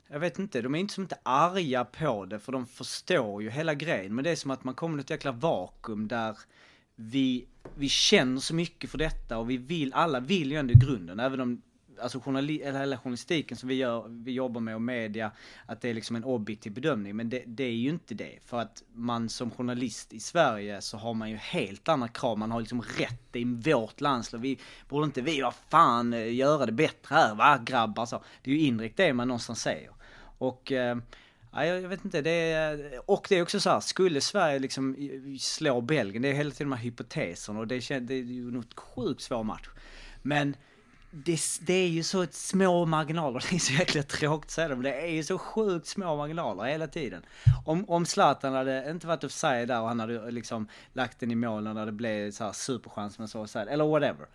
jag 0.09 0.21
vet 0.21 0.39
inte, 0.39 0.63
de 0.63 0.75
är 0.75 0.79
inte 0.79 0.95
som 0.95 1.03
inte 1.03 1.19
arga 1.23 1.85
på 1.85 2.25
det 2.25 2.39
för 2.39 2.53
de 2.53 2.67
förstår 2.67 3.43
ju 3.43 3.51
hela 3.51 3.75
grejen. 3.75 4.15
Men 4.15 4.25
det 4.25 4.31
är 4.31 4.37
som 4.37 4.51
att 4.51 4.65
man 4.65 4.75
kommer 4.75 4.99
i 4.99 5.01
ett 5.01 5.11
jäkla 5.11 5.33
vakuum 5.33 6.09
där 6.09 6.39
vi, 6.97 7.47
vi 7.75 7.89
känner 7.89 8.41
så 8.41 8.55
mycket 8.55 8.91
för 8.91 8.99
detta 8.99 9.39
och 9.39 9.51
vi 9.51 9.57
vill, 9.57 9.93
alla 9.93 10.21
vill 10.21 10.53
ju 10.53 10.59
ändå 10.59 10.75
i 10.75 10.79
grunden, 10.79 11.21
även 11.21 11.41
om 11.41 11.63
alltså 12.01 12.21
journali 12.21 12.63
eller 12.63 12.97
journalistiken 12.97 13.57
som 13.57 13.69
vi 13.69 13.75
gör, 13.75 14.05
vi 14.09 14.33
jobbar 14.33 14.61
med 14.61 14.75
och 14.75 14.83
media, 14.83 15.31
att 15.67 15.81
det 15.81 15.91
är 15.91 15.95
liksom 15.95 16.17
en 16.17 16.25
objektiv 16.25 16.73
bedömning. 16.73 17.17
Men 17.17 17.31
det, 17.31 17.43
det, 17.47 17.65
är 17.65 17.73
ju 17.73 17.91
inte 17.91 18.15
det. 18.15 18.39
För 18.47 18.61
att 18.61 18.83
man 18.93 19.29
som 19.29 19.51
journalist 19.51 20.13
i 20.13 20.21
Sverige 20.21 20.81
så 20.81 20.97
har 20.97 21.15
man 21.15 21.31
ju 21.31 21.37
helt 21.37 21.89
andra 21.89 22.09
krav. 22.09 22.39
Man 22.39 22.51
har 22.51 22.61
liksom 22.61 22.83
rätt 22.83 23.37
i 23.37 23.45
vårt 23.45 24.01
landslag. 24.01 24.41
Vi 24.41 24.59
borde 24.89 25.05
inte 25.05 25.21
vi, 25.21 25.41
vad 25.41 25.55
fan, 25.69 26.13
eh, 26.13 26.35
göra 26.35 26.67
det 26.67 26.73
bättre 26.73 27.15
här, 27.15 27.35
va 27.35 27.61
grabbar? 27.65 28.07
Så. 28.07 28.23
Det 28.43 28.51
är 28.51 28.55
ju 28.55 28.61
indirekt 28.61 28.97
det 28.97 29.13
man 29.13 29.29
någonstans 29.29 29.61
säger. 29.61 29.91
Och 30.39 30.73
eh, 30.73 30.97
Ja, 31.53 31.65
jag 31.65 31.89
vet 31.89 32.05
inte, 32.05 32.23
det 32.23 32.31
är, 32.31 33.01
och 33.11 33.27
det 33.29 33.39
är 33.39 33.43
också 33.43 33.61
så 33.61 33.71
här, 33.71 33.81
skulle 33.81 34.21
Sverige 34.21 34.59
liksom 34.59 34.97
slå 35.41 35.81
Belgien, 35.81 36.23
det 36.23 36.29
är 36.29 36.33
hela 36.33 36.51
tiden 36.51 36.71
de 36.71 36.77
här 36.77 36.85
hypoteserna 36.85 37.61
och 37.61 37.67
det, 37.67 37.89
det 38.01 38.15
är 38.15 38.23
ju 38.23 38.51
något 38.51 38.75
sjukt 38.75 39.23
svår 39.23 39.43
match. 39.43 39.69
Men 40.23 40.57
det, 41.11 41.41
det, 41.61 41.75
är 41.75 41.89
ju 41.89 42.03
så 42.03 42.27
små 42.31 42.85
marginaler, 42.85 43.45
det 43.51 43.57
är 43.57 43.61
så 43.61 43.73
jäkla 43.73 44.03
tråkigt 44.03 44.47
att 44.47 44.51
säga 44.51 44.69
det, 44.69 44.75
men 44.75 44.85
det 44.85 45.01
är 45.01 45.11
ju 45.11 45.23
så 45.23 45.39
sjukt 45.39 45.87
små 45.87 46.17
marginaler 46.17 46.65
hela 46.65 46.87
tiden. 46.87 47.23
Om, 47.65 47.85
om 47.89 48.07
Zlatan 48.07 48.55
hade 48.55 48.91
inte 48.91 49.07
varit 49.07 49.25
offside 49.25 49.69
där 49.69 49.81
och 49.81 49.89
han 49.89 50.01
hade 50.01 50.15
eh, 50.15 50.31
liksom 50.31 50.69
lagt 50.93 51.21
den 51.21 51.31
i 51.31 51.35
mål 51.35 51.65
när 51.65 51.87
det 51.87 51.93
blev 51.93 52.31
så 52.31 52.45
här 52.45 52.53
superchans 52.53 53.19
med 53.19 53.31
så 53.31 53.43
offside, 53.43 53.69
eller 53.69 53.85
whatever. 53.85 54.27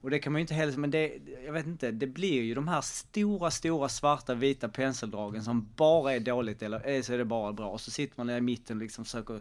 Och 0.00 0.10
det 0.10 0.18
kan 0.18 0.32
man 0.32 0.40
ju 0.40 0.42
inte 0.42 0.54
heller, 0.54 0.76
men 0.76 0.90
det, 0.90 1.18
jag 1.44 1.52
vet 1.52 1.66
inte, 1.66 1.90
det 1.90 2.06
blir 2.06 2.42
ju 2.42 2.54
de 2.54 2.68
här 2.68 2.80
stora, 2.80 3.50
stora 3.50 3.88
svarta 3.88 4.34
vita 4.34 4.68
penseldragen 4.68 5.44
som 5.44 5.68
bara 5.76 6.14
är 6.14 6.20
dåligt 6.20 6.62
eller 6.62 6.88
eh, 6.88 7.02
så 7.02 7.12
är 7.12 7.18
det 7.18 7.24
bara 7.24 7.52
bra. 7.52 7.68
Och 7.68 7.80
så 7.80 7.90
sitter 7.90 8.14
man 8.16 8.26
där 8.26 8.36
i 8.36 8.40
mitten 8.40 8.76
och 8.76 8.82
liksom 8.82 9.04
försöker, 9.04 9.40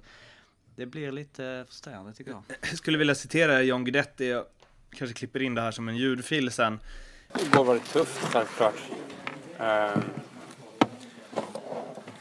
det 0.75 0.85
blir 0.85 1.11
lite 1.11 1.45
eh, 1.45 1.65
frustrerande 1.65 2.13
tycker 2.13 2.31
jag. 2.31 2.43
Jag 2.61 2.77
skulle 2.77 2.97
vilja 2.97 3.15
citera 3.15 3.61
John 3.61 3.85
Guidetti, 3.85 4.41
kanske 4.97 5.13
klipper 5.13 5.41
in 5.41 5.55
det 5.55 5.61
här 5.61 5.71
som 5.71 5.87
en 5.87 5.97
ljudfil 5.97 6.51
sen. 6.51 6.79
Det 7.33 7.57
har 7.57 7.63
varit 7.63 7.85
tufft 7.85 8.17
självklart. 8.17 8.81
Ehm, 9.59 10.03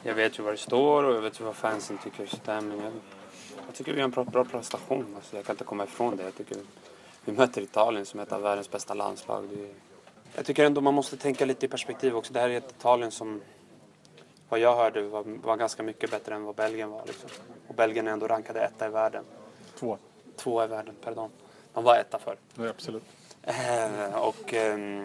jag 0.02 0.14
vet 0.14 0.38
ju 0.38 0.42
vad 0.42 0.52
det 0.52 0.59
står 0.59 1.04
och 1.04 1.14
jag 1.14 1.21
vet 1.21 1.40
ju 1.40 1.45
vad 1.45 1.56
fansen 1.56 1.99
tycker. 1.99 2.26
Sådär, 2.26 2.61
men 2.61 2.78
jag, 2.78 2.92
jag 3.66 3.75
tycker 3.75 3.92
vi 3.92 4.00
har 4.00 4.04
en 4.04 4.11
bra, 4.11 4.25
bra 4.25 4.45
prestation. 4.45 5.12
Alltså, 5.16 5.37
jag 5.37 5.45
kan 5.45 5.52
inte 5.54 5.64
komma 5.64 5.85
ifrån 5.85 6.16
det. 6.16 6.23
Jag 6.23 6.35
tycker 6.35 6.56
vi 7.25 7.33
möter 7.33 7.62
Italien 7.62 8.06
som 8.06 8.21
är 8.21 8.25
ett 8.25 8.33
av 8.33 8.42
världens 8.42 8.71
bästa 8.71 8.95
landslag. 8.95 9.49
Det, 9.49 9.75
jag 10.35 10.45
tycker 10.47 10.64
ändå 10.64 10.80
man 10.80 10.95
måste 10.95 11.16
tänka 11.16 11.45
lite 11.45 11.66
i 11.66 11.68
perspektiv 11.68 12.16
också. 12.16 12.33
Det 12.33 12.40
här 12.40 12.49
är 12.49 12.59
ett 12.59 12.75
Italien 12.78 13.11
som, 13.11 13.40
vad 14.49 14.61
jag 14.61 14.76
hörde, 14.76 15.02
var, 15.02 15.25
var 15.25 15.56
ganska 15.56 15.83
mycket 15.83 16.11
bättre 16.11 16.35
än 16.35 16.45
vad 16.45 16.54
Belgien 16.54 16.90
var. 16.90 17.06
Liksom. 17.06 17.30
Och 17.68 17.75
Belgien 17.75 18.09
är 18.09 18.12
ändå 18.12 18.26
rankade 18.26 18.61
etta 18.61 18.87
i 18.87 18.90
världen. 18.90 19.25
Två. 19.78 19.99
Två 20.37 20.64
i 20.64 20.66
världen, 20.66 20.95
pardon. 21.04 21.30
De 21.76 21.85
var 21.85 21.97
etta 21.97 22.18
förr. 22.18 22.37
Ja, 22.54 22.68
absolut. 22.68 23.02
Eh, 23.42 24.14
och, 24.14 24.54
eh, 24.54 25.04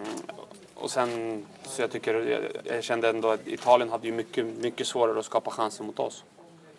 och 0.76 0.92
sen, 0.92 1.46
så 1.64 1.82
jag 1.82 1.92
tycker, 1.92 2.14
jag, 2.14 2.42
jag, 2.64 2.84
kände 2.84 3.10
ändå 3.10 3.30
att 3.30 3.48
Italien 3.48 3.90
hade 3.90 4.08
ju 4.08 4.14
mycket, 4.14 4.46
mycket 4.46 4.88
svårare 4.88 5.20
att 5.20 5.26
skapa 5.26 5.52
chanser 5.52 5.84
mot 5.84 6.00
oss. 6.00 6.24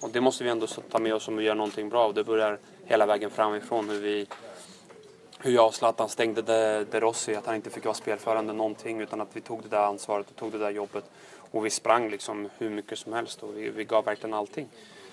Och 0.00 0.10
det 0.10 0.20
måste 0.20 0.44
vi 0.44 0.50
ändå 0.50 0.66
ta 0.66 0.98
med 0.98 1.14
oss 1.14 1.28
om 1.28 1.36
vi 1.36 1.44
gör 1.44 1.54
någonting 1.54 1.88
bra 1.88 2.06
och 2.06 2.14
det 2.14 2.24
börjar 2.24 2.58
hela 2.84 3.06
vägen 3.06 3.30
framifrån 3.30 3.88
hur 3.88 4.00
vi 4.00 4.26
hur 5.38 5.52
jag 5.52 5.66
och 5.66 5.74
Zlatan 5.74 6.08
stängde 6.08 6.42
De, 6.42 6.84
De 6.90 7.00
Rossi, 7.00 7.34
att 7.34 7.46
han 7.46 7.54
inte 7.54 7.70
fick 7.70 7.84
vara 7.84 7.94
spelförande 7.94 8.52
någonting 8.52 9.00
utan 9.00 9.20
att 9.20 9.36
vi 9.36 9.40
tog 9.40 9.62
det 9.62 9.68
där 9.68 9.82
ansvaret 9.82 10.30
och 10.30 10.36
tog 10.36 10.52
det 10.52 10.58
där 10.58 10.70
jobbet. 10.70 11.04
Och 11.50 11.66
vi 11.66 11.70
sprang 11.70 12.10
liksom 12.10 12.48
hur 12.58 12.70
mycket 12.70 12.98
som 12.98 13.12
helst 13.12 13.42
och 13.42 13.56
vi, 13.56 13.70
vi 13.70 13.84
gav 13.84 14.04
verkligen 14.04 14.34
allting. 14.34 14.68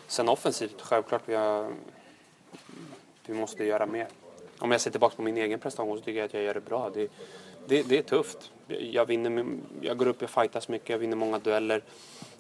Sen 0.08 0.30
offensivt, 0.30 0.82
självklart 0.82 1.22
vi, 1.26 1.36
har, 1.36 1.72
vi 3.26 3.34
måste 3.34 3.64
göra 3.64 3.86
mer. 3.86 4.08
Om 4.60 4.72
jag 4.72 4.82
ser 4.82 4.92
tillbaka 4.92 5.16
på 5.16 5.22
min 5.22 5.38
egen 5.38 5.60
prestation 5.60 5.98
så 5.98 6.04
tycker 6.04 6.20
jag 6.20 6.26
att 6.26 6.34
jag 6.34 6.44
gör 6.44 6.54
det 6.54 6.62
bra. 6.62 6.90
Det, 6.94 7.12
det, 7.68 7.84
det 7.90 7.98
är 7.98 8.02
tufft. 8.02 8.52
Jag, 8.68 9.06
vinner, 9.06 9.46
jag 9.82 9.98
går 9.98 10.08
upp, 10.08 10.22
jag 10.22 10.30
fightas 10.30 10.68
mycket, 10.68 10.90
jag 10.90 10.98
vinner 10.98 11.16
många 11.16 11.40
dueller. 11.40 11.84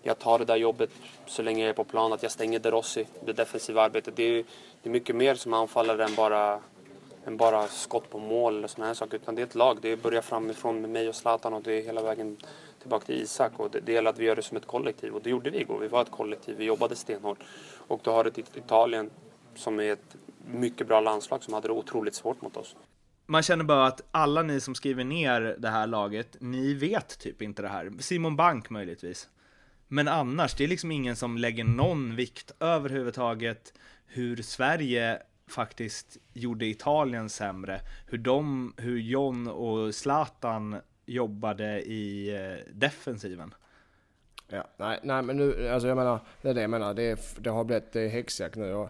Jag 0.01 0.19
tar 0.19 0.39
det 0.39 0.45
där 0.45 0.55
jobbet 0.55 0.89
så 1.25 1.41
länge 1.41 1.61
jag 1.61 1.69
är 1.69 1.73
på 1.73 1.83
plan, 1.83 2.13
att 2.13 2.23
jag 2.23 2.31
stänger 2.31 2.59
De 2.59 2.71
Rossi, 2.71 3.07
det 3.25 3.33
defensiva 3.33 3.81
arbetet. 3.81 4.15
Det 4.15 4.23
är, 4.23 4.43
det 4.81 4.89
är 4.89 4.91
mycket 4.91 5.15
mer 5.15 5.35
som 5.35 5.53
anfallare 5.53 6.05
än 6.05 6.15
bara 6.15 6.59
än 7.25 7.37
bara 7.37 7.67
skott 7.67 8.09
på 8.09 8.19
mål 8.19 8.57
eller 8.57 8.67
sådana 8.67 8.87
här 8.87 8.93
saker. 8.93 9.15
Utan 9.15 9.35
det 9.35 9.41
är 9.41 9.45
ett 9.45 9.55
lag. 9.55 9.77
Det 9.81 9.95
börjar 9.95 10.21
framifrån 10.21 10.81
med 10.81 10.89
mig 10.89 11.09
och 11.09 11.15
Zlatan 11.15 11.53
och 11.53 11.61
det 11.61 11.73
är 11.73 11.83
hela 11.83 12.01
vägen 12.03 12.37
tillbaka 12.81 13.05
till 13.05 13.21
Isak. 13.21 13.51
Och 13.57 13.71
det, 13.71 13.79
det 13.79 13.91
gäller 13.91 14.09
att 14.09 14.19
vi 14.19 14.25
gör 14.25 14.35
det 14.35 14.41
som 14.41 14.57
ett 14.57 14.67
kollektiv. 14.67 15.15
Och 15.15 15.21
det 15.21 15.29
gjorde 15.29 15.49
vi 15.49 15.59
igår. 15.59 15.79
Vi 15.79 15.87
var 15.87 16.01
ett 16.01 16.11
kollektiv. 16.11 16.57
Vi 16.57 16.65
jobbade 16.65 16.95
stenhårt. 16.95 17.37
Och 17.87 17.99
då 18.03 18.11
har 18.11 18.23
du 18.23 18.29
ett 18.29 18.57
Italien 18.57 19.09
som 19.55 19.79
är 19.79 19.93
ett 19.93 20.15
mycket 20.53 20.87
bra 20.87 21.01
landslag 21.01 21.43
som 21.43 21.53
hade 21.53 21.67
det 21.67 21.73
otroligt 21.73 22.15
svårt 22.15 22.41
mot 22.41 22.57
oss. 22.57 22.75
Man 23.25 23.43
känner 23.43 23.63
bara 23.63 23.87
att 23.87 24.01
alla 24.11 24.41
ni 24.41 24.61
som 24.61 24.75
skriver 24.75 25.03
ner 25.03 25.55
det 25.59 25.69
här 25.69 25.87
laget, 25.87 26.37
ni 26.39 26.73
vet 26.73 27.19
typ 27.19 27.41
inte 27.41 27.61
det 27.61 27.67
här. 27.67 27.91
Simon 27.99 28.35
Bank 28.35 28.69
möjligtvis. 28.69 29.29
Men 29.87 30.07
annars, 30.07 30.55
det 30.55 30.63
är 30.63 30.67
liksom 30.67 30.91
ingen 30.91 31.15
som 31.15 31.37
lägger 31.37 31.63
någon 31.63 32.15
vikt 32.15 32.51
överhuvudtaget 32.59 33.73
hur 34.05 34.41
Sverige 34.41 35.21
faktiskt 35.47 36.17
gjorde 36.33 36.65
Italien 36.65 37.29
sämre. 37.29 37.81
Hur 38.07 38.17
de, 38.17 38.73
hur 38.77 38.99
John 38.99 39.47
och 39.47 39.95
Zlatan 39.95 40.75
jobbade 41.05 41.81
i 41.81 42.35
eh, 42.35 42.73
defensiven. 42.73 43.53
Ja, 44.47 44.67
nej, 44.77 44.99
nej 45.03 45.21
men 45.21 45.37
nu, 45.37 45.69
alltså 45.69 45.87
jag 45.87 45.97
menar, 45.97 46.19
det 46.41 46.49
är 46.49 46.53
det 46.53 46.61
jag 46.61 46.69
menar. 46.69 46.93
Det, 46.93 47.03
är, 47.03 47.19
det 47.39 47.49
har 47.49 47.63
blivit 47.63 47.93
häxjakt 47.93 48.55
nu. 48.55 48.73
Och, 48.73 48.89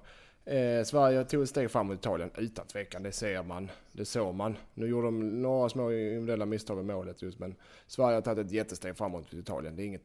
eh, 0.49 0.83
Sverige 0.83 1.23
tog 1.23 1.43
ett 1.43 1.49
steg 1.49 1.71
framåt 1.71 1.97
Italien 1.97 2.31
utan 2.37 2.65
tvekan. 2.65 3.03
Det 3.03 3.11
ser 3.11 3.43
man. 3.43 3.71
Det 3.91 4.05
såg 4.05 4.35
man. 4.35 4.57
Nu 4.73 4.87
gjorde 4.87 5.07
de 5.07 5.41
några 5.41 5.69
små 5.69 5.91
individuella 5.91 6.45
misstag 6.45 6.75
med 6.77 6.85
målet 6.85 7.21
just, 7.21 7.39
men 7.39 7.55
Sverige 7.87 8.15
har 8.15 8.21
tagit 8.21 8.45
ett 8.45 8.51
jättesteg 8.51 8.97
framåt 8.97 9.31
mot 9.31 9.33
Italien. 9.33 9.75
Det 9.75 9.83
är 9.83 9.85
inget, 9.85 10.03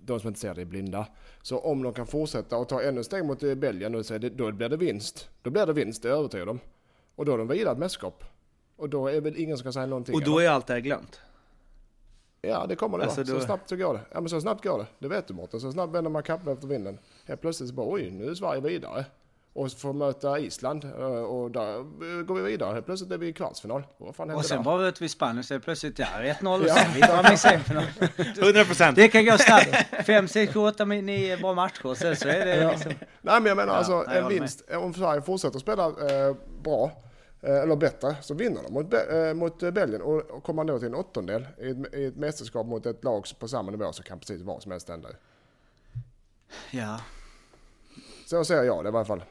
de 0.00 0.20
som 0.20 0.28
inte 0.28 0.40
ser 0.40 0.54
det 0.54 0.60
är 0.60 0.64
blinda. 0.64 1.06
Så 1.42 1.58
om 1.58 1.82
de 1.82 1.94
kan 1.94 2.06
fortsätta 2.06 2.56
och 2.56 2.68
ta 2.68 2.82
ännu 2.82 3.04
steg 3.04 3.24
mot 3.24 3.40
Belgien, 3.40 4.04
så 4.04 4.18
det, 4.18 4.28
då 4.28 4.52
blir 4.52 4.68
det 4.68 4.76
vinst. 4.76 5.28
Då 5.42 5.50
blir 5.50 5.66
det 5.66 5.72
vinst, 5.72 6.02
det 6.02 6.08
övertygad 6.08 6.48
om. 6.48 6.60
Och 7.14 7.24
då 7.24 7.34
är 7.34 7.38
de 7.38 7.50
ett 7.50 7.78
mästerskap. 7.78 8.24
Och 8.76 8.88
då 8.88 9.06
är 9.06 9.20
väl 9.20 9.36
ingen 9.36 9.56
som 9.56 9.62
kan 9.62 9.72
säga 9.72 9.86
någonting. 9.86 10.14
Och 10.14 10.24
då 10.24 10.38
är 10.38 10.48
allt 10.48 10.66
det 10.66 10.72
här 10.72 10.80
glömt? 10.80 11.20
Ja, 12.42 12.66
det 12.68 12.76
kommer 12.76 12.98
det 12.98 13.04
alltså, 13.04 13.24
då... 13.24 13.40
Så 13.40 13.40
snabbt 13.40 13.68
så 13.68 13.76
går 13.76 13.94
det. 13.94 14.00
Ja, 14.12 14.20
men 14.20 14.28
så 14.28 14.40
snabbt 14.40 14.64
går 14.64 14.78
det. 14.78 14.86
Det 14.98 15.08
vet 15.08 15.26
du 15.26 15.34
Mårten. 15.34 15.60
Så 15.60 15.72
snabbt 15.72 15.94
vänder 15.94 16.10
man 16.10 16.22
kappan 16.22 16.52
efter 16.52 16.66
vinden. 16.66 16.98
Helt 17.24 17.40
plötsligt 17.40 17.68
så 17.68 17.74
bara, 17.74 17.86
oj, 17.90 18.10
nu 18.10 18.30
är 18.30 18.34
Sverige 18.34 18.60
vidare 18.60 19.04
och 19.58 19.72
får 19.72 19.92
möta 19.92 20.38
Island 20.38 20.84
eh, 20.84 21.04
och 21.04 21.50
där 21.50 21.82
går 22.22 22.34
vi 22.34 22.42
vidare. 22.42 22.74
Helt 22.74 22.86
plötsligt 22.86 23.12
är 23.12 23.18
vi 23.18 23.28
i 23.28 23.32
kvartsfinal. 23.32 23.82
Vad 23.96 24.16
fan 24.16 24.30
och 24.30 24.44
sen 24.44 24.62
var 24.62 25.00
vi 25.00 25.08
Spanien 25.08 25.44
så 25.44 25.54
är 25.54 25.58
plötsligt 25.58 25.98
ja, 25.98 26.06
1-0 26.06 26.62
och 26.62 26.70
sen 26.70 26.92
vi 26.94 27.00
drar 27.00 27.22
med 27.22 27.32
i 27.32 27.36
semifinal. 27.36 27.84
100%. 28.00 28.94
Det 28.94 29.08
kan 29.08 29.24
gå 29.24 29.38
snabbt. 29.38 30.06
5, 30.06 30.28
6, 30.28 30.52
7, 30.52 30.60
8, 30.60 30.84
9 30.84 31.36
bra 31.36 31.54
matcher. 31.54 31.94
Sen 31.94 32.16
så 32.16 32.28
är 32.28 32.46
det 32.46 32.56
ja. 32.56 32.70
liksom... 32.70 32.92
Nej 33.20 33.40
men 33.40 33.46
jag 33.46 33.56
menar 33.56 33.72
ja, 33.72 33.78
alltså 33.78 34.04
en 34.10 34.28
vinst. 34.28 34.68
Med. 34.68 34.78
Om 34.78 34.94
Sverige 34.94 35.22
fortsätter 35.22 35.58
spela 35.58 35.84
eh, 35.86 36.36
bra 36.62 36.92
eh, 37.42 37.62
eller 37.62 37.76
bättre 37.76 38.16
så 38.20 38.34
vinner 38.34 38.62
de 38.62 38.72
mot, 38.72 38.94
eh, 38.94 39.34
mot 39.34 39.58
Belgien 39.74 40.02
och, 40.02 40.30
och 40.30 40.42
kommer 40.42 40.56
man 40.56 40.66
då 40.66 40.78
till 40.78 40.88
en 40.88 40.94
åttondel 40.94 41.46
i 41.58 41.70
ett, 41.70 41.94
i 41.94 42.04
ett 42.04 42.16
mästerskap 42.16 42.66
mot 42.66 42.86
ett 42.86 43.04
lag 43.04 43.26
på 43.38 43.48
samma 43.48 43.70
nivå 43.70 43.92
så 43.92 44.02
kan 44.02 44.18
precis 44.18 44.42
vad 44.42 44.62
som 44.62 44.72
helst 44.72 44.88
hända. 44.88 45.08
Ja. 46.70 47.00
Så 48.26 48.44
ser 48.44 48.62
jag 48.62 48.84
det 48.84 48.88
i 48.88 48.92
varje 48.92 49.06
fall. 49.06 49.22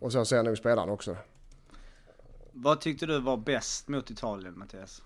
Och 0.00 0.12
så 0.12 0.24
ser 0.24 0.42
nog 0.42 0.58
spelaren 0.58 0.88
också. 0.88 1.16
Vad 2.52 2.80
tyckte 2.80 3.06
du 3.06 3.20
var 3.20 3.36
bäst 3.36 3.88
mot 3.88 4.10
Italien, 4.10 4.58
Mattias? 4.58 5.02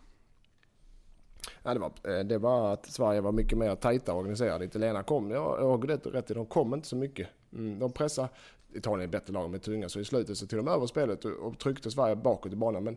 Ja, 1.62 1.74
det, 1.74 1.80
var, 1.80 1.92
eh, 2.04 2.24
det 2.24 2.38
var 2.38 2.72
att 2.72 2.86
Sverige 2.86 3.20
var 3.20 3.32
mycket 3.32 3.58
mer 3.58 3.74
tajta 3.74 4.14
organiserade. 4.14 4.64
Italienarna 4.64 5.02
kom, 5.02 5.30
jag 5.30 5.58
har 5.58 5.78
rätt, 5.78 6.06
rätt 6.06 6.26
de 6.26 6.46
kom 6.46 6.74
inte 6.74 6.88
så 6.88 6.96
mycket. 6.96 7.28
Mm, 7.52 7.78
de 7.78 7.92
pressade, 7.92 8.28
Italien 8.72 9.08
är 9.08 9.12
bättre 9.12 9.32
lag 9.32 9.50
med 9.50 9.62
tunga, 9.62 9.88
så 9.88 10.00
i 10.00 10.04
slutet 10.04 10.38
så 10.38 10.46
tog 10.46 10.58
de 10.58 10.68
över 10.68 10.86
spelet 10.86 11.24
och, 11.24 11.32
och 11.32 11.58
tryckte 11.58 11.90
Sverige 11.90 12.16
bakåt 12.16 12.52
i 12.52 12.56
banan. 12.56 12.84
Men 12.84 12.96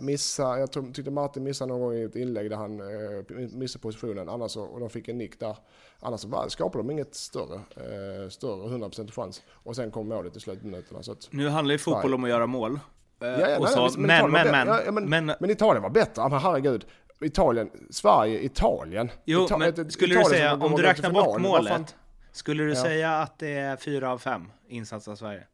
missa, 0.00 0.58
jag 0.58 0.72
tyckte 0.72 1.10
Martin 1.10 1.42
missade 1.42 1.72
någon 1.72 1.80
gång 1.80 1.94
i 1.94 2.02
ett 2.02 2.16
inlägg 2.16 2.50
där 2.50 2.56
han 2.56 2.80
eh, 2.80 3.48
missade 3.52 3.82
positionen 3.82 4.28
annars 4.28 4.56
och 4.56 4.80
de 4.80 4.90
fick 4.90 5.08
en 5.08 5.18
nick 5.18 5.40
där. 5.40 5.56
Annars 6.00 6.20
skapade 6.48 6.84
de 6.84 6.90
inget 6.90 7.14
större, 7.14 7.54
eh, 7.54 8.28
större 8.28 8.68
100% 8.68 9.10
chans. 9.10 9.42
Och 9.50 9.76
sen 9.76 9.90
kom 9.90 10.08
målet 10.08 10.36
i 10.36 10.40
slutminuterna. 10.40 11.02
Så 11.02 11.12
att, 11.12 11.28
nu 11.30 11.48
handlar 11.48 11.72
ju 11.72 11.78
fotboll 11.78 12.10
nej. 12.10 12.14
om 12.14 12.24
att 12.24 12.30
göra 12.30 12.46
mål. 12.46 12.72
Eh, 13.20 13.28
ja, 13.28 13.48
ja, 13.48 13.58
nej, 13.58 13.90
så, 13.90 14.00
men, 14.00 14.30
men, 14.30 14.50
men, 14.50 14.68
ja, 14.68 14.92
men, 14.92 15.08
men, 15.08 15.32
men, 15.40 15.50
Italien 15.50 15.82
var 15.82 15.90
bättre, 15.90 16.28
men 16.28 16.38
herregud. 16.38 16.86
Italien, 17.20 17.70
Sverige, 17.90 18.40
Italien. 18.40 19.10
Jo, 19.24 19.44
Ita 19.44 19.58
men 19.58 19.90
skulle 19.90 20.14
du 20.14 20.24
säga, 20.24 20.54
om 20.54 20.72
du 20.76 20.82
räknar 20.82 21.10
bort 21.10 21.40
målet, 21.40 21.96
skulle 22.32 22.64
du 22.64 22.76
säga 22.76 23.18
att 23.18 23.38
det 23.38 23.52
är 23.52 23.76
fyra 23.76 24.12
av 24.12 24.18
fem 24.18 24.42
insatser 24.68 25.12
av 25.12 25.16
Sverige? 25.16 25.46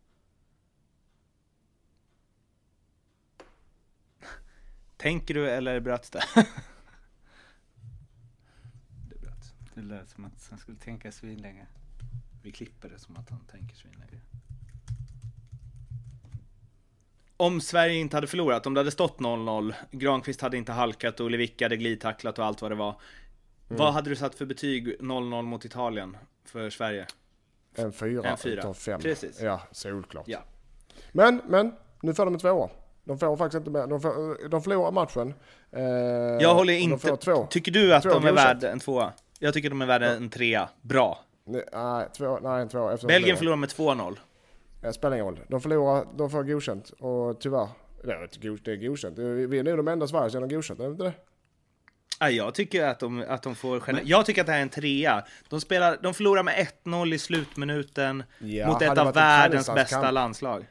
Tänker 5.00 5.34
du 5.34 5.50
eller 5.50 5.80
bröts 5.80 6.10
det? 6.10 6.22
det 9.08 9.20
bröts. 9.20 9.54
Det 9.74 9.82
lät 9.82 10.08
som 10.08 10.24
att 10.24 10.46
han 10.50 10.58
skulle 10.58 10.78
tänka 10.78 11.12
svinlänge. 11.12 11.66
Vi 12.42 12.52
klipper 12.52 12.88
det 12.88 12.98
som 12.98 13.16
att 13.16 13.30
han 13.30 13.40
tänker 13.40 13.76
svinlänge. 13.76 14.20
Om 17.36 17.60
Sverige 17.60 17.94
inte 17.94 18.16
hade 18.16 18.26
förlorat, 18.26 18.66
om 18.66 18.74
det 18.74 18.80
hade 18.80 18.90
stått 18.90 19.18
0-0, 19.18 19.74
Granqvist 19.90 20.40
hade 20.40 20.56
inte 20.56 20.72
halkat 20.72 21.20
och 21.20 21.30
Lewicki 21.30 21.64
hade 21.64 21.76
glidtacklat 21.76 22.38
och 22.38 22.44
allt 22.44 22.62
vad 22.62 22.70
det 22.70 22.74
var. 22.74 22.90
Mm. 23.68 23.78
Vad 23.78 23.92
hade 23.92 24.10
du 24.10 24.16
satt 24.16 24.34
för 24.34 24.46
betyg 24.46 24.96
0-0 25.00 25.42
mot 25.42 25.64
Italien 25.64 26.16
för 26.44 26.70
Sverige? 26.70 27.06
En 27.74 27.92
fyra, 27.92 28.30
en 28.30 28.36
fyra. 28.36 28.60
utav 28.60 28.74
fem. 28.74 29.00
Precis. 29.00 29.40
Ja, 29.40 29.60
solklart. 29.72 30.28
Ja. 30.28 30.44
Men, 31.12 31.42
men, 31.48 31.74
nu 32.00 32.14
får 32.14 32.24
de 32.24 32.34
en 32.34 32.40
tvåa. 32.40 32.70
De 33.04 33.18
får 33.18 33.36
faktiskt 33.36 33.58
inte 33.58 33.70
mer. 33.70 33.86
De, 33.86 34.00
får, 34.00 34.48
de 34.48 34.62
förlorar 34.62 34.90
matchen. 34.90 35.34
Eh, 35.72 35.82
jag 36.40 36.54
håller 36.54 36.72
inte... 36.72 37.16
Två, 37.16 37.46
Tycker 37.50 37.72
du 37.72 37.94
att 37.94 38.02
de 38.02 38.24
är 38.24 38.32
värda 38.32 38.70
en 38.70 38.80
tvåa? 38.80 39.12
Jag 39.38 39.54
tycker 39.54 39.70
de 39.70 39.82
är 39.82 39.86
värda 39.86 40.06
en 40.06 40.30
trea. 40.30 40.68
Bra. 40.82 41.24
Nej, 41.44 42.08
två, 42.16 42.38
nej 42.42 42.62
en 42.62 42.68
tvåa. 42.68 42.96
Belgien 43.06 43.36
förlorar 43.36 43.56
med 43.56 43.68
2-0. 43.68 44.16
Det 44.80 44.92
spelar 44.92 45.16
ingen 45.16 45.26
roll. 45.26 45.40
De 45.48 45.60
förlorar, 45.60 46.06
de 46.16 46.30
får 46.30 46.42
godkänt. 46.42 46.90
Och 46.90 47.40
tyvärr, 47.40 47.68
det 48.64 48.72
är 48.72 48.88
godkänt. 48.88 49.18
Vi 49.18 49.58
är 49.58 49.62
nog 49.62 49.76
de 49.76 49.88
enda 49.88 50.04
i 50.04 50.08
Sverige 50.08 50.30
som 50.30 50.42
har 50.42 50.48
godkänt, 50.48 50.80
är 50.80 50.84
det 50.84 50.90
inte 50.90 51.04
det? 51.04 51.12
Ja, 52.20 52.30
jag 52.30 52.54
tycker 52.54 52.84
att 52.86 52.98
de, 52.98 53.24
att 53.28 53.42
de 53.42 53.54
får 53.54 53.92
Men, 53.92 54.00
Jag 54.04 54.26
tycker 54.26 54.40
att 54.40 54.46
det 54.46 54.52
här 54.52 54.58
är 54.58 54.62
en 54.62 54.68
trea. 54.68 55.24
De, 55.48 55.60
spelar, 55.60 55.98
de 56.02 56.14
förlorar 56.14 56.42
med 56.42 56.66
1-0 56.84 57.14
i 57.14 57.18
slutminuten 57.18 58.22
ja, 58.38 58.66
mot 58.66 58.82
ett 58.82 58.98
av 58.98 59.14
världens 59.14 59.74
bästa 59.74 60.10
landslag. 60.10 60.66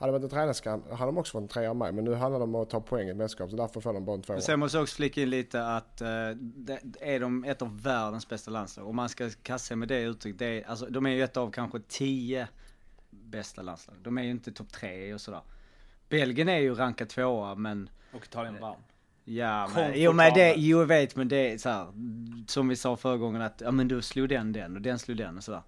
Hade 0.00 0.12
det 0.12 0.18
varit 0.18 0.24
en 0.24 0.30
träningskamp 0.30 0.90
hade 0.90 1.08
de 1.08 1.18
också 1.18 1.32
fått 1.32 1.42
en 1.42 1.48
trea 1.48 1.70
av 1.70 1.76
mig. 1.76 1.92
Men 1.92 2.04
nu 2.04 2.14
handlar 2.14 2.38
det 2.38 2.44
om 2.44 2.54
att 2.54 2.70
ta 2.70 2.80
poäng 2.80 3.08
i 3.08 3.14
mästerskap 3.14 3.50
så 3.50 3.56
därför 3.56 3.80
får 3.80 3.92
de 3.92 4.04
bara 4.04 4.16
en 4.16 4.22
tvåa. 4.22 4.40
Sen 4.40 4.58
måste 4.58 4.76
jag 4.78 4.82
också 4.82 4.96
flika 4.96 5.22
in 5.22 5.30
lite 5.30 5.66
att 5.66 6.02
uh, 6.02 6.36
det, 6.36 6.80
är 7.00 7.20
de 7.20 7.44
ett 7.44 7.62
av 7.62 7.82
världens 7.82 8.28
bästa 8.28 8.50
landslag. 8.50 8.88
Om 8.88 8.96
man 8.96 9.08
ska 9.08 9.30
kasta 9.42 9.76
med 9.76 9.88
det 9.88 10.00
uttrycket. 10.00 10.68
alltså, 10.68 10.86
de 10.86 11.06
är 11.06 11.10
ju 11.10 11.22
ett 11.22 11.36
av 11.36 11.50
kanske 11.50 11.80
tio 11.88 12.48
bästa 13.10 13.62
landslag. 13.62 13.96
De 14.02 14.18
är 14.18 14.22
ju 14.22 14.30
inte 14.30 14.52
topp 14.52 14.72
tre 14.72 15.14
och 15.14 15.20
sådär. 15.20 15.42
Belgien 16.08 16.48
är 16.48 16.58
ju 16.58 16.74
rankat 16.74 17.08
tvåa 17.08 17.54
men... 17.54 17.90
Och 18.12 18.24
Italien 18.24 18.60
vann. 18.60 18.76
Ja, 19.24 19.70
men, 19.74 19.92
jo, 19.94 20.12
men 20.12 20.34
det, 20.34 20.54
jo 20.56 20.78
jag 20.78 20.86
vet 20.86 21.16
men 21.16 21.28
det 21.28 21.52
är 21.52 21.58
så 21.58 21.68
här, 21.68 21.86
som 22.46 22.68
vi 22.68 22.76
sa 22.76 22.96
förra 22.96 23.16
gången 23.16 23.42
att, 23.42 23.60
ja 23.64 23.70
men 23.70 23.88
du 23.88 24.02
slog 24.02 24.28
den 24.28 24.52
den 24.52 24.76
och 24.76 24.82
den 24.82 24.98
slog 24.98 25.16
den 25.16 25.36
och 25.36 25.44
sådär. 25.44 25.62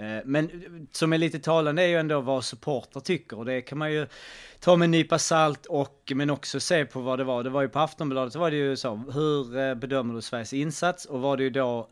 Eh, 0.00 0.22
men 0.24 0.50
som 0.92 1.12
är 1.12 1.18
lite 1.18 1.38
talande 1.38 1.82
är 1.82 1.86
ju 1.86 1.96
ändå 1.96 2.20
vad 2.20 2.44
supportrar 2.44 3.00
tycker 3.00 3.38
och 3.38 3.44
det 3.44 3.60
kan 3.60 3.78
man 3.78 3.92
ju 3.92 4.06
ta 4.60 4.76
med 4.76 4.84
en 4.84 4.90
nypa 4.90 5.18
salt 5.18 5.66
och 5.66 6.12
men 6.14 6.30
också 6.30 6.60
se 6.60 6.84
på 6.84 7.00
vad 7.00 7.18
det 7.18 7.24
var. 7.24 7.44
Det 7.44 7.50
var 7.50 7.62
ju 7.62 7.68
på 7.68 7.78
Aftonbladet 7.78 8.32
så 8.32 8.38
var 8.38 8.50
det 8.50 8.56
ju 8.56 8.76
så, 8.76 8.96
hur 8.96 9.58
eh, 9.58 9.74
bedömer 9.74 10.14
du 10.14 10.22
Sveriges 10.22 10.52
insats? 10.52 11.04
Och 11.04 11.20
var 11.20 11.36
det 11.36 11.42
ju 11.42 11.50
då, 11.50 11.88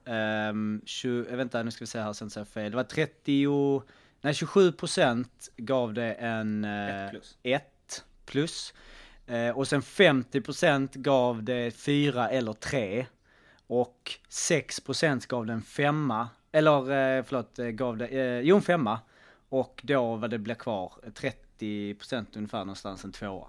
um, 0.51 0.83
20, 0.87 1.37
vänta 1.37 1.63
nu 1.63 1.71
ska 1.71 1.83
vi 1.83 1.87
se 1.87 2.01
här 2.01 2.13
så 2.13 2.23
jag 2.23 2.27
inte 2.27 2.45
fel, 2.45 2.71
det 2.71 2.77
var 2.77 2.85
30, 2.85 3.83
nej 4.21 4.35
27 4.35 4.73
procent 4.73 5.51
gav 5.57 5.95
det 5.95 6.13
en 6.13 6.65
1 6.65 7.11
plus. 7.11 7.39
1 7.43 8.05
plus. 8.27 8.75
Eh, 9.29 9.51
och 9.51 9.69
sen 9.69 9.83
50% 9.83 10.99
gav 10.99 11.43
det 11.43 11.71
4 11.71 12.29
eller 12.29 12.53
3. 12.53 13.07
Och 13.67 14.13
6% 14.31 15.29
gav 15.29 15.47
den 15.47 15.63
femma. 15.63 16.29
Eller 16.53 16.79
eh, 17.19 17.25
förlåt, 17.25 17.59
eh, 17.59 17.67
gav 17.67 17.97
det, 17.97 18.07
eh, 18.07 18.41
jo 18.41 18.57
en 18.57 18.63
femma. 18.63 19.01
Och 19.49 19.81
då 19.85 20.17
var 20.17 20.29
det 20.29 20.39
blev 20.39 20.55
kvar 20.55 20.93
30% 21.15 22.27
ungefär 22.37 22.59
någonstans 22.59 23.05
en 23.05 23.13
tvåa. 23.13 23.47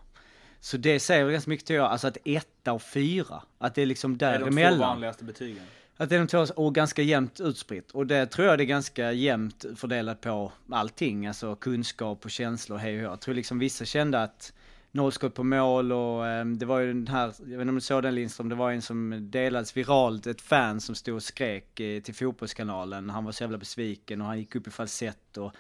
Så 0.60 0.78
det 0.78 1.00
säger 1.00 1.30
ganska 1.30 1.50
mycket 1.50 1.68
till 1.68 1.76
jag, 1.76 1.92
alltså 1.92 2.08
att 2.08 2.18
etta 2.26 2.74
och 2.74 2.82
fyra, 2.82 3.44
att 3.58 3.76
det 3.76 3.82
är 3.82 3.86
liksom 3.86 4.18
däremellan. 4.18 4.56
Det 4.56 4.62
är 4.62 4.70
de 4.70 4.78
två 4.78 4.86
vanligaste 4.86 5.24
betygen. 5.24 5.64
Att 5.98 6.10
det 6.10 6.16
är 6.16 6.20
de 6.20 6.28
två, 6.28 6.46
och 6.56 6.76
ganska 6.76 7.02
jämnt 7.02 7.40
utspritt. 7.40 7.92
Och 7.92 8.08
det 8.08 8.26
tror 8.26 8.48
jag 8.48 8.58
det 8.58 8.64
är 8.64 8.66
ganska 8.66 9.12
jämnt 9.12 9.66
fördelat 9.76 10.22
på 10.22 10.52
allting, 10.70 11.28
alltså 11.28 11.56
kunskap 11.56 12.26
och 12.26 12.32
känslor, 12.32 12.78
hej 12.78 12.98
och 12.98 13.12
Jag 13.12 13.20
tror 13.20 13.36
liksom 13.36 13.60
vissa 13.60 13.86
kände 13.86 14.24
att 14.24 14.54
nollskott 14.92 15.34
på 15.34 15.44
mål 15.44 15.92
och 15.92 16.28
eh, 16.28 16.46
det 16.46 16.66
var 16.66 16.80
ju 16.80 16.88
den 16.88 17.08
här, 17.08 17.34
jag 17.40 17.46
vet 17.46 17.62
inte 17.62 17.70
om 17.70 17.76
du 17.76 17.82
såg 17.82 18.04
den 18.04 18.16
Lindström, 18.16 18.50
det 18.50 18.56
var 18.56 18.72
en 18.72 18.82
som 18.82 19.28
delades 19.32 19.78
viralt, 19.78 20.28
ett 20.28 20.42
fan 20.42 20.82
som 20.82 20.96
stod 20.96 21.16
och 21.16 21.24
skrek 21.24 21.80
eh, 21.80 22.02
till 22.02 22.16
fotbollskanalen. 22.16 23.10
Han 23.10 23.26
var 23.26 23.32
så 23.32 23.44
jävla 23.44 23.58
besviken 23.58 24.22
och 24.22 24.28
han 24.28 24.40
gick 24.40 24.56
upp 24.56 24.68
i 24.68 24.72
falsett 24.72 25.38
och 25.38 25.54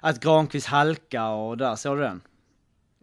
att 0.00 0.20
Granqvist 0.20 0.66
halka 0.66 1.28
och 1.28 1.56
där, 1.56 1.76
såg 1.76 1.96
du 1.96 2.02
den? 2.02 2.20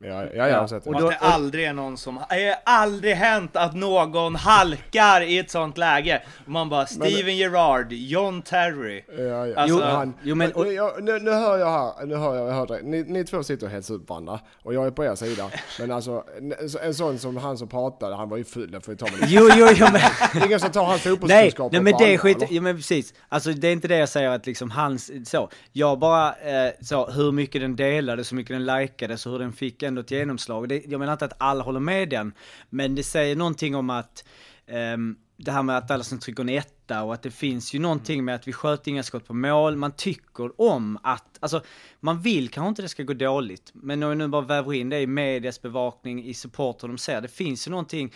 Ja, 0.01 0.25
ja, 0.35 0.47
jag 0.47 0.59
har 0.59 0.67
sett 0.67 0.83
det. 0.83 0.89
Och 0.89 1.01
då, 1.01 1.09
det 1.09 1.15
aldrig 1.15 1.65
är 1.65 1.73
någon 1.73 1.97
som, 1.97 2.19
det 2.29 2.57
har 2.65 2.73
aldrig 2.73 3.15
hänt 3.15 3.55
att 3.55 3.75
någon 3.75 4.35
halkar 4.35 5.21
i 5.21 5.37
ett 5.37 5.51
sånt 5.51 5.77
läge. 5.77 6.21
Och 6.45 6.51
man 6.51 6.69
bara, 6.69 6.85
Steven 6.85 7.25
men, 7.25 7.37
Gerrard, 7.37 7.91
John 7.91 8.41
Terry. 8.41 9.03
Ja, 9.17 9.47
ja. 9.47 9.59
Alltså, 9.59 9.77
jo, 9.77 9.83
han, 9.83 10.13
jo, 10.23 10.35
men, 10.35 10.51
och, 10.51 10.73
jag, 10.73 11.03
nu, 11.03 11.19
nu, 11.19 11.31
hör 11.31 11.57
jag 11.57 11.71
här, 11.71 12.05
nu 12.05 12.15
hör 12.15 12.35
jag, 12.35 12.47
jag 12.47 12.53
hör 12.53 12.67
det. 12.67 12.81
Ni, 12.83 13.03
ni 13.03 13.25
två 13.25 13.43
sitter 13.43 13.65
och 13.65 13.71
hetsar 13.71 13.93
upp 13.93 14.09
varandra. 14.09 14.39
Och 14.63 14.73
jag 14.73 14.87
är 14.87 14.91
på 14.91 15.05
er 15.05 15.15
sida. 15.15 15.49
Men 15.79 15.91
alltså, 15.91 16.23
en 16.81 16.93
sån 16.93 17.19
som 17.19 17.37
han 17.37 17.57
som 17.57 17.67
pratade, 17.67 18.15
han 18.15 18.29
var 18.29 18.37
ju 18.37 18.43
ful, 18.43 18.71
det 18.71 18.81
får 18.81 18.91
vi 18.91 18.97
ta 18.97 19.05
med 19.05 19.29
Jo, 19.29 19.49
jo, 19.55 19.67
jo, 19.75 19.85
men... 19.91 20.43
Ingen 20.45 20.59
som 20.59 20.71
tar 20.71 20.85
hans 20.85 21.01
fotbollskunskaper 21.01 21.63
Nej, 21.63 21.83
nej 21.83 21.93
men 21.93 22.07
det 22.07 22.13
är 22.13 22.17
skit, 22.17 22.43
ja 22.49 22.61
men 22.61 22.75
precis. 22.75 23.13
Alltså 23.29 23.51
det 23.51 23.67
är 23.67 23.73
inte 23.73 23.87
det 23.87 23.97
jag 23.97 24.09
säger 24.09 24.29
att 24.29 24.45
liksom 24.45 24.71
hans, 24.71 25.29
så. 25.29 25.49
Jag 25.71 25.99
bara, 25.99 26.27
eh, 26.29 26.71
så, 26.81 27.05
hur 27.05 27.31
mycket 27.31 27.61
den 27.61 27.75
delade, 27.75 28.23
så 28.23 28.35
mycket 28.35 28.55
den 28.55 28.65
likade, 28.65 29.17
så 29.17 29.29
hur 29.29 29.39
den 29.39 29.53
fick 29.53 29.83
ändå 29.89 30.01
ett 30.01 30.11
genomslag. 30.11 30.69
Det, 30.69 30.85
jag 30.85 30.99
menar 30.99 31.13
inte 31.13 31.25
att 31.25 31.35
alla 31.37 31.63
håller 31.63 31.79
med 31.79 32.09
den, 32.09 32.33
men 32.69 32.95
det 32.95 33.03
säger 33.03 33.35
någonting 33.35 33.75
om 33.75 33.89
att 33.89 34.23
um, 34.93 35.17
det 35.37 35.51
här 35.51 35.63
med 35.63 35.77
att 35.77 35.91
alla 35.91 36.03
som 36.03 36.19
trycker 36.19 36.43
en 36.43 36.49
etta 36.49 37.03
och 37.03 37.13
att 37.13 37.21
det 37.21 37.31
finns 37.31 37.73
ju 37.73 37.79
någonting 37.79 38.25
med 38.25 38.35
att 38.35 38.47
vi 38.47 38.53
sköt 38.53 38.87
inga 38.87 39.03
skott 39.03 39.27
på 39.27 39.33
mål. 39.33 39.75
Man 39.75 39.91
tycker 39.91 40.61
om 40.61 40.99
att, 41.03 41.37
alltså 41.39 41.61
man 41.99 42.21
vill 42.21 42.49
kanske 42.49 42.69
inte 42.69 42.81
det 42.81 42.89
ska 42.89 43.03
gå 43.03 43.13
dåligt. 43.13 43.71
Men 43.73 44.03
om 44.03 44.09
vi 44.09 44.15
nu 44.15 44.27
bara 44.27 44.41
väver 44.41 44.73
in 44.73 44.89
det 44.89 44.99
i 44.99 45.07
medias 45.07 45.61
bevakning, 45.61 46.25
i 46.25 46.33
support 46.33 46.79
de 46.79 46.97
ser, 46.97 47.21
det 47.21 47.27
finns 47.27 47.67
ju 47.67 47.71
någonting 47.71 48.13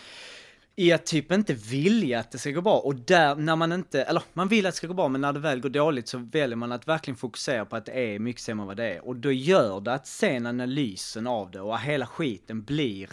i 0.76 0.92
att 0.92 1.06
typ 1.06 1.32
inte 1.32 1.54
vilja 1.54 2.20
att 2.20 2.32
det 2.32 2.38
ska 2.38 2.52
gå 2.52 2.62
bra 2.62 2.80
och 2.80 2.96
där 2.96 3.36
när 3.36 3.56
man 3.56 3.72
inte, 3.72 4.04
eller 4.04 4.24
man 4.34 4.48
vill 4.48 4.66
att 4.66 4.74
det 4.74 4.78
ska 4.78 4.88
gå 4.88 4.94
bra 4.94 5.08
men 5.08 5.22
när 5.22 5.34
det 5.34 5.40
väl 5.40 5.60
går 5.60 5.70
dåligt 5.70 6.08
så 6.08 6.18
väljer 6.18 6.56
man 6.56 6.72
att 6.72 6.88
verkligen 6.88 7.18
fokusera 7.18 7.66
på 7.66 7.76
att 7.76 7.86
det 7.86 7.92
är 7.92 8.20
mycket 8.20 8.42
sämre 8.42 8.64
än 8.64 8.68
vad 8.68 8.78
det 8.78 8.94
är 8.94 9.08
och 9.08 9.16
då 9.16 9.32
gör 9.32 9.82
det 9.82 9.94
att 9.94 10.08
sen 10.08 10.46
analysen 10.46 11.28
av 11.28 11.52
det 11.52 11.62
och 11.62 11.80
hela 11.80 12.06
skiten 12.06 12.64
blir 12.64 13.10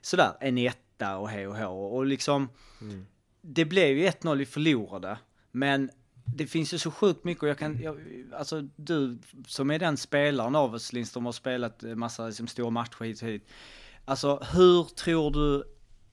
sådär 0.00 0.32
en 0.40 0.58
etta 0.58 1.16
och 1.16 1.28
hej 1.28 1.46
och 1.46 1.56
hå 1.56 1.84
och 1.84 2.06
liksom 2.06 2.48
mm. 2.80 3.06
det 3.40 3.64
blev 3.64 3.98
ju 3.98 4.06
1-0 4.06 4.36
vi 4.36 4.46
förlorade 4.46 5.18
men 5.52 5.90
det 6.36 6.46
finns 6.46 6.74
ju 6.74 6.78
så 6.78 6.90
sjukt 6.90 7.24
mycket 7.24 7.42
och 7.42 7.48
jag 7.48 7.58
kan, 7.58 7.82
jag, 7.82 8.00
alltså 8.32 8.62
du 8.76 9.18
som 9.46 9.70
är 9.70 9.78
den 9.78 9.96
spelaren 9.96 10.56
av 10.56 10.74
oss 10.74 10.92
Lindström 10.92 11.24
har 11.24 11.32
spelat 11.32 11.82
massa 11.82 12.26
liksom, 12.26 12.46
stora 12.46 12.70
matcher 12.70 13.04
hit 13.04 13.22
och 13.22 13.28
hit. 13.28 13.48
Alltså 14.04 14.42
hur 14.52 14.84
tror 14.84 15.30
du 15.30 15.64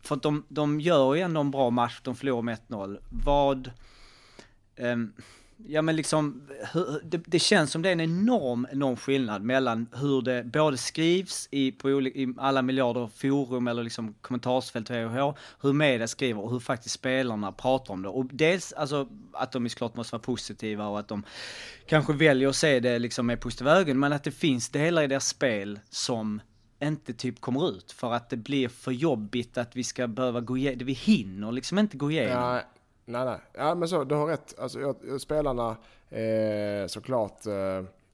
för 0.08 0.16
att 0.16 0.24
de, 0.24 0.46
de 0.50 0.80
gör 0.80 1.16
ju 1.16 1.22
ändå 1.22 1.42
en 1.42 1.52
bra 1.52 1.70
match, 1.70 2.00
de 2.04 2.16
förlorar 2.16 2.42
med 2.42 2.58
1-0. 2.68 3.00
Vad... 3.10 3.72
Um, 4.80 5.14
ja 5.66 5.82
men 5.82 5.96
liksom, 5.96 6.42
hur, 6.74 7.02
det, 7.04 7.22
det, 7.26 7.40
känns 7.40 7.72
som 7.72 7.82
det 7.82 7.90
är 7.90 7.94
en 7.94 8.02
enorm, 8.02 8.68
enorm 8.72 8.98
skillnad 8.98 9.42
mellan 9.42 9.88
hur 9.94 10.22
det 10.22 10.44
både 10.44 10.78
skrivs 10.78 11.48
i, 11.52 11.72
på 11.72 12.02
i 12.02 12.34
alla 12.38 12.62
miljarder 12.62 13.10
forum 13.16 13.68
eller 13.68 13.84
liksom 13.84 14.14
kommentarsfält 14.22 14.90
VH, 14.90 15.34
hur 15.62 15.74
media 15.74 16.08
skriver 16.08 16.42
och 16.42 16.52
hur 16.52 16.60
faktiskt 16.60 16.96
spelarna 16.96 17.52
pratar 17.52 17.94
om 17.94 18.02
det. 18.02 18.10
Och 18.10 18.26
dels 18.26 18.74
alltså 18.74 19.08
att 19.34 19.52
de 19.52 19.70
såklart 19.70 19.96
måste 19.96 20.16
vara 20.16 20.24
positiva 20.24 20.88
och 20.88 21.00
att 21.00 21.08
de 21.08 21.24
kanske 21.88 22.14
väljer 22.14 22.50
att 22.50 22.56
se 22.56 22.80
det 22.80 23.00
liksom 23.00 23.26
med 23.26 23.40
positiva 23.40 23.72
ögon, 23.72 24.00
men 24.00 24.14
att 24.14 24.24
det 24.24 24.32
finns 24.32 24.70
delar 24.70 25.04
i 25.04 25.08
deras 25.08 25.28
spel 25.28 25.80
som 25.90 26.42
inte 26.80 27.14
typ 27.14 27.42
kommer 27.42 27.70
ut 27.70 27.92
för 27.92 28.14
att 28.14 28.30
det 28.30 28.38
blir 28.38 28.70
för 28.70 28.92
jobbigt 28.92 29.58
att 29.58 29.76
vi 29.76 29.84
ska 29.84 30.08
behöva 30.08 30.42
gå 30.42 30.58
igenom, 30.58 30.86
vi 30.86 30.94
hinner 30.94 31.52
liksom 31.52 31.80
inte 31.80 31.98
gå 31.98 32.12
igenom. 32.12 32.44
Ja, 32.44 32.62
nej, 33.06 33.26
nej. 33.26 33.40
Ja, 33.54 33.76
men 33.76 33.90
så, 33.90 34.04
du 34.04 34.16
har 34.16 34.28
rätt. 34.28 34.60
Alltså, 34.60 34.80
jag, 34.80 35.22
spelarna 35.22 35.78
eh, 36.10 36.88
såklart 36.88 37.46
eh, 37.46 37.54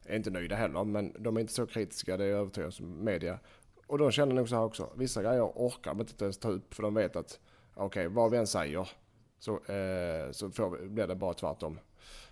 är 0.05 0.15
inte 0.15 0.29
nöjda 0.29 0.55
heller, 0.55 0.83
men 0.83 1.15
de 1.19 1.37
är 1.37 1.41
inte 1.41 1.53
så 1.53 1.65
kritiska, 1.65 2.17
det 2.17 2.23
är 2.23 2.29
jag 2.29 2.39
övertygad 2.39 2.73
som 2.73 3.03
media. 3.03 3.39
Och 3.87 3.97
de 3.97 4.11
känner 4.11 4.35
nog 4.35 4.49
så 4.49 4.55
här 4.55 4.63
också, 4.63 4.89
vissa 4.95 5.23
grejer 5.23 5.43
orkar 5.43 5.91
de 5.93 5.99
inte 5.99 6.23
ens 6.23 6.37
ta 6.37 6.49
upp 6.49 6.73
för 6.73 6.83
de 6.83 6.93
vet 6.93 7.15
att 7.15 7.39
okej, 7.73 7.85
okay, 7.85 8.07
vad 8.07 8.31
vi 8.31 8.37
än 8.37 8.47
säger 8.47 8.89
så, 9.39 9.51
eh, 9.51 10.31
så 10.31 10.51
får, 10.51 10.87
blir 10.87 11.07
det 11.07 11.15
bara 11.15 11.33
tvärtom. 11.33 11.79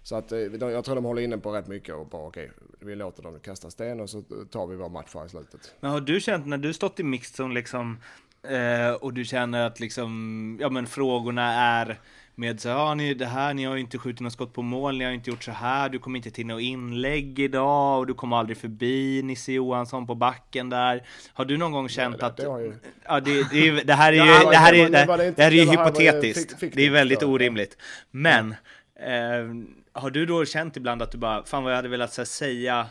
Så 0.04 0.16
att 0.16 0.32
eh, 0.32 0.40
jag 0.40 0.86
tror 0.86 0.96
de 0.96 1.06
håller 1.06 1.22
inne 1.22 1.38
på 1.38 1.52
rätt 1.52 1.68
mycket 1.68 1.96
och 1.96 2.08
bara 2.08 2.28
okej, 2.28 2.52
okay, 2.56 2.88
vi 2.90 2.96
låter 2.96 3.24
dem 3.24 3.40
kasta 3.40 3.70
sten 3.70 4.00
och 4.00 4.10
så 4.10 4.22
tar 4.52 4.68
vi 4.68 4.76
vår 4.76 4.90
match 4.90 5.10
här 5.14 5.26
i 5.26 5.30
slutet. 5.30 5.76
Men 5.80 5.92
har 5.92 6.02
du 6.02 6.20
känt 6.20 6.48
när 6.48 6.58
du 6.58 6.74
stått 6.74 7.00
i 7.00 7.04
mixzone 7.04 7.54
liksom 7.54 7.98
eh, 8.44 8.94
och 8.94 9.14
du 9.14 9.26
känner 9.26 9.68
att 9.68 9.80
liksom, 9.80 10.58
ja 10.62 10.70
men 10.70 10.88
frågorna 10.88 11.54
är 11.54 12.00
med 12.36 12.62
så 12.62 12.68
ja 12.68 12.94
ni, 12.94 13.14
det 13.14 13.26
här, 13.26 13.54
ni 13.54 13.64
har 13.64 13.76
ju 13.76 13.82
inte 13.82 13.98
skjutit 13.98 14.20
något 14.20 14.34
skott 14.34 14.54
på 14.54 14.62
mål, 14.62 14.98
ni 14.98 15.06
har 15.06 15.12
inte 15.12 15.30
gjort 15.30 15.44
så 15.44 15.52
här, 15.52 15.90
du 15.90 16.00
kommer 16.00 16.18
inte 16.18 16.32
till 16.32 16.46
något 16.46 16.62
inlägg 16.62 17.40
idag 17.40 18.00
och 18.00 18.08
du 18.08 18.14
kommer 18.14 18.38
aldrig 18.38 18.58
förbi 18.58 19.22
Nisse 19.24 19.52
Johansson 19.52 20.08
på 20.08 20.16
backen 20.16 20.70
där. 20.70 21.08
Har 21.34 21.46
du 21.46 21.58
någon 21.58 21.72
gång 21.72 21.90
känt 21.90 22.16
ja, 22.20 22.26
det, 22.26 22.28
att... 22.28 22.38
Det, 22.38 22.64
ju... 22.64 22.74
ja, 23.06 23.20
det, 23.20 23.50
det, 23.52 23.84
det, 23.84 23.94
här 23.94 24.14
är 24.14 24.16
ju, 24.16 24.50
det 24.50 24.58
här 24.58 24.74
är, 24.74 24.90
det, 24.90 25.44
här 25.44 25.52
är 25.52 25.56
ju 25.56 25.72
hypotetiskt. 25.72 26.56
Det 26.74 26.86
är 26.86 26.92
väldigt 26.92 27.24
orimligt. 27.24 27.78
Men 28.12 28.56
Eh, 29.02 29.48
har 29.94 30.10
du 30.10 30.26
då 30.26 30.46
känt 30.46 30.78
ibland 30.78 31.02
att 31.02 31.12
du 31.12 31.18
bara, 31.18 31.44
fan 31.44 31.64
vad 31.64 31.72
jag 31.72 31.76
hade 31.78 31.90
velat 31.90 32.18
här, 32.18 32.26
säga 32.26 32.88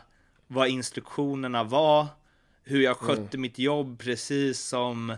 vad 0.47 0.69
instruktionerna 0.69 1.65
var, 1.65 2.07
hur 2.65 2.81
jag 2.83 2.97
skötte 2.97 3.21
Mm. 3.37 3.41
mitt 3.41 3.59
jobb 3.59 3.99
precis 3.99 4.61
som, 4.61 5.15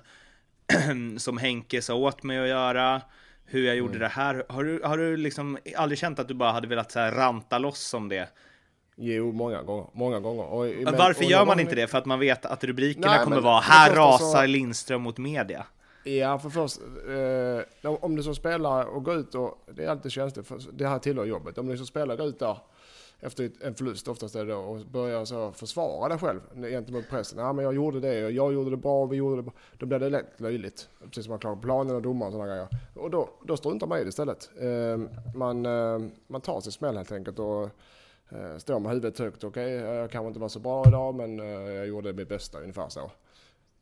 som 1.18 1.38
Henke 1.38 1.83
sa 1.83 1.95
åt 1.95 2.23
mig 2.23 2.38
att 2.38 2.49
göra, 2.49 3.01
hur 3.45 3.64
jag 3.66 3.77
Mm. 3.77 3.87
gjorde 3.87 3.99
det 3.99 4.09
här. 4.09 4.45
Har 4.49 4.64
du, 4.64 4.81
har 4.85 4.99
du 4.99 5.16
liksom 5.16 5.59
aldrig 5.77 5.99
känt 5.99 6.18
att 6.18 6.29
du 6.29 6.35
bara 6.35 6.53
hade 6.53 6.66
velat 6.68 6.92
så 6.92 6.99
här, 7.01 7.12
ranta 7.12 7.59
loss 7.59 7.95
om 7.95 8.09
det? 8.09 8.29
Jo, 8.97 9.33
många 9.33 9.62
gånger. 9.62 9.87
Många 9.92 10.21
gånger. 10.21 10.45
Och, 10.45 10.66
men- 10.85 10.97
Varför 10.97 11.25
gör 11.25 11.38
man 11.38 11.47
gång- 11.57 11.61
inte 11.61 11.75
det? 11.75 11.87
För 11.87 11.99
att 11.99 12.07
man 12.07 12.18
vet 12.21 12.47
att 12.47 12.64
rubrikerna 12.64 13.07
Nej, 13.07 13.25
kommer 13.25 13.40
vara 13.40 13.61
Här 13.61 13.88
första 13.88 14.18
så- 14.18 14.25
rasar 14.25 14.47
Lindström 14.47 15.03
mot 15.03 15.18
media. 15.18 15.66
Ja, 16.05 16.38
för 16.38 16.49
först, 16.51 16.81
eh, 17.83 17.93
om 18.01 18.17
du 18.17 18.23
som 18.23 18.35
spelare 18.35 18.85
och 18.85 19.05
går 19.05 19.15
ut 19.15 19.35
och, 19.35 19.59
det 19.75 19.85
är 19.85 19.88
alltid 19.88 20.12
känsligt, 20.12 20.47
för 20.47 20.61
det 20.73 20.87
här 20.87 20.99
tillhör 20.99 21.25
jobbet. 21.25 21.59
Om 21.59 21.67
du 21.69 21.77
som 21.77 21.87
spelare 21.87 22.17
går 22.17 22.27
ut 22.27 22.38
där 22.38 22.59
efter 23.23 23.51
en 23.61 23.75
förlust, 23.75 24.09
oftast 24.09 24.35
är 24.35 24.45
det 24.45 24.53
då, 24.53 24.59
och 24.59 24.81
börjar 24.87 25.25
så 25.25 25.53
försvara 25.53 26.09
dig 26.09 26.19
själv 26.19 26.41
gentemot 26.55 27.11
pressen. 27.11 27.38
Ja, 27.38 27.53
men 27.53 27.65
jag 27.65 27.75
gjorde 27.75 28.01
det 28.01 28.25
och 28.25 28.33
jag 28.33 28.53
gjorde 28.53 28.71
det 28.71 28.77
bra 28.77 29.03
och 29.03 29.12
vi 29.12 29.17
gjorde 29.17 29.37
det 29.37 29.43
bra. 29.43 29.53
Då 29.79 29.87
blir 29.87 29.99
det 29.99 30.09
lätt 30.09 30.41
löjligt. 30.41 30.88
Precis 31.05 31.25
som 31.25 31.31
man 31.31 31.38
klarar 31.38 31.57
planen 31.57 31.97
och 31.97 32.03
domaren 32.03 32.27
och 32.27 32.33
sådana 32.33 32.53
grejer. 32.53 32.69
Och 32.95 33.11
då, 33.11 33.29
då 33.45 33.57
struntar 33.57 33.87
man 33.87 33.99
i 33.99 34.03
det 34.03 34.09
istället. 34.09 34.51
Eh, 34.59 35.01
man, 35.35 35.67
eh, 35.67 35.99
man 36.27 36.41
tar 36.41 36.61
sin 36.61 36.73
smäll 36.73 36.97
helt 36.97 37.12
enkelt 37.12 37.38
och 37.38 37.62
eh, 38.29 38.57
står 38.59 38.81
med 38.81 38.93
huvudet 38.93 39.19
högt. 39.19 39.45
Okej, 39.45 39.71
jag 39.73 40.11
kanske 40.11 40.29
inte 40.29 40.41
var 40.41 40.49
så 40.49 40.61
bra 40.61 40.85
idag 40.88 41.15
men 41.15 41.41
eh, 41.41 41.47
jag 41.47 41.87
gjorde 41.87 42.12
mitt 42.12 42.29
bästa 42.29 42.61
ungefär 42.61 42.88
så. 42.88 43.11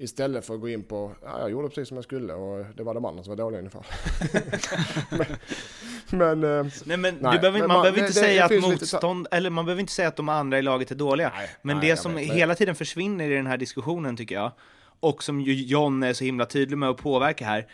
Istället 0.03 0.47
för 0.47 0.55
att 0.55 0.61
gå 0.61 0.69
in 0.69 0.83
på, 0.83 1.13
ja, 1.23 1.41
jag 1.41 1.51
gjorde 1.51 1.69
precis 1.69 1.89
som 1.89 1.97
jag 1.97 2.05
skulle 2.05 2.33
och 2.33 2.65
det 2.77 2.83
var 2.83 2.95
de 2.95 3.05
andra 3.05 3.23
som 3.23 3.31
var 3.31 3.37
dåliga 3.37 3.59
ungefär. 3.59 3.87
men, 6.11 6.41
men 6.41 6.59
eh, 6.67 6.73
Nej 6.85 6.97
men 6.97 7.15
Nej, 7.21 7.33
du 7.33 7.39
behöver, 7.39 7.59
men 7.59 7.69
man, 7.69 7.77
man- 7.77 7.83
behöver 7.83 7.99
inte 7.99 8.09
det- 8.11 8.13
säga 8.21 8.35
det 8.39 8.45
att 8.45 8.51
finns 8.51 8.69
lite 8.69 8.87
så- 8.87 8.97
motstånd, 8.97 9.27
eller 9.31 9.51
man 9.51 9.65
behöver 9.65 9.81
inte 9.81 9.93
säga 9.93 10.09
att 10.09 10.17
de 10.17 10.29
andra 10.29 10.59
i 10.59 10.63
laget 10.63 10.91
är 10.91 10.95
dåliga. 10.95 11.33
Nej, 11.37 11.49
men 11.63 11.81
det 11.81 11.97
som 11.97 12.15
vet, 12.15 12.33
hela 12.33 12.55
tiden 12.55 12.75
försvinner 12.75 13.31
i 13.31 13.35
den 13.35 13.47
här 13.47 13.57
diskussionen 13.57 14.17
tycker 14.17 14.35
jag, 14.35 14.53
och 15.01 15.23
som 15.23 15.41
ju 15.41 15.55
John 15.55 16.03
är 16.03 16.13
så 16.13 16.25
himla 16.25 16.47
tydlig 16.47 16.79
med 16.79 16.89
att 16.89 16.97
påverka 16.97 17.45
här, 17.45 17.67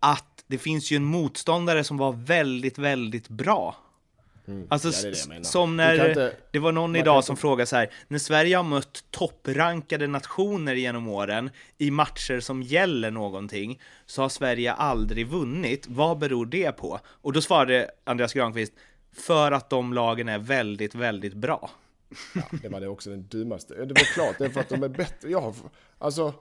att 0.00 0.44
det 0.46 0.58
finns 0.58 0.90
ju 0.92 0.96
en 0.96 1.04
motståndare 1.04 1.84
som 1.84 1.96
var 1.96 2.12
väldigt, 2.12 2.78
väldigt 2.78 3.28
bra. 3.28 3.76
Alltså 4.68 4.88
Mm. 4.88 5.00
Ja, 5.02 5.10
det 5.30 5.38
det 5.38 5.44
som 5.44 5.76
när, 5.76 6.08
inte- 6.08 6.36
det 6.50 6.58
var 6.58 6.72
någon 6.72 6.96
idag 6.96 7.14
kan 7.16 7.22
som 7.22 7.32
inte- 7.32 7.40
frågade 7.40 7.66
så 7.66 7.76
här, 7.76 7.90
när 8.08 8.18
Sverige 8.18 8.56
har 8.56 8.64
mött 8.64 9.04
topprankade 9.10 10.06
nationer 10.06 10.74
genom 10.74 11.08
åren 11.08 11.50
i 11.78 11.90
matcher 11.90 12.40
som 12.40 12.62
gäller 12.62 13.10
någonting, 13.10 13.80
så 14.06 14.22
har 14.22 14.28
Sverige 14.28 14.72
aldrig 14.72 15.26
vunnit. 15.26 15.86
Vad 15.88 16.18
beror 16.18 16.46
det 16.46 16.72
på? 16.72 17.00
Och 17.06 17.32
då 17.32 17.40
svarade 17.40 17.90
Andreas 18.04 18.32
Granqvist, 18.32 18.72
för 19.16 19.52
att 19.52 19.70
de 19.70 19.92
lagen 19.92 20.28
är 20.28 20.38
väldigt, 20.38 20.94
väldigt 20.94 21.34
bra. 21.34 21.70
det 22.62 22.68
var 22.68 22.80
det 22.80 22.88
också 22.88 23.10
den 23.10 23.26
dummaste. 23.28 23.74
Det 23.74 23.80
var 23.94 24.14
klart, 24.14 24.34
det 24.38 24.44
är 24.44 24.48
för 24.50 24.60
att 24.60 24.68
de 24.68 24.82
är 24.82 24.88
bättre. 24.88 25.30
Jag 25.30 25.40
har, 25.40 25.54
alltså, 25.98 26.34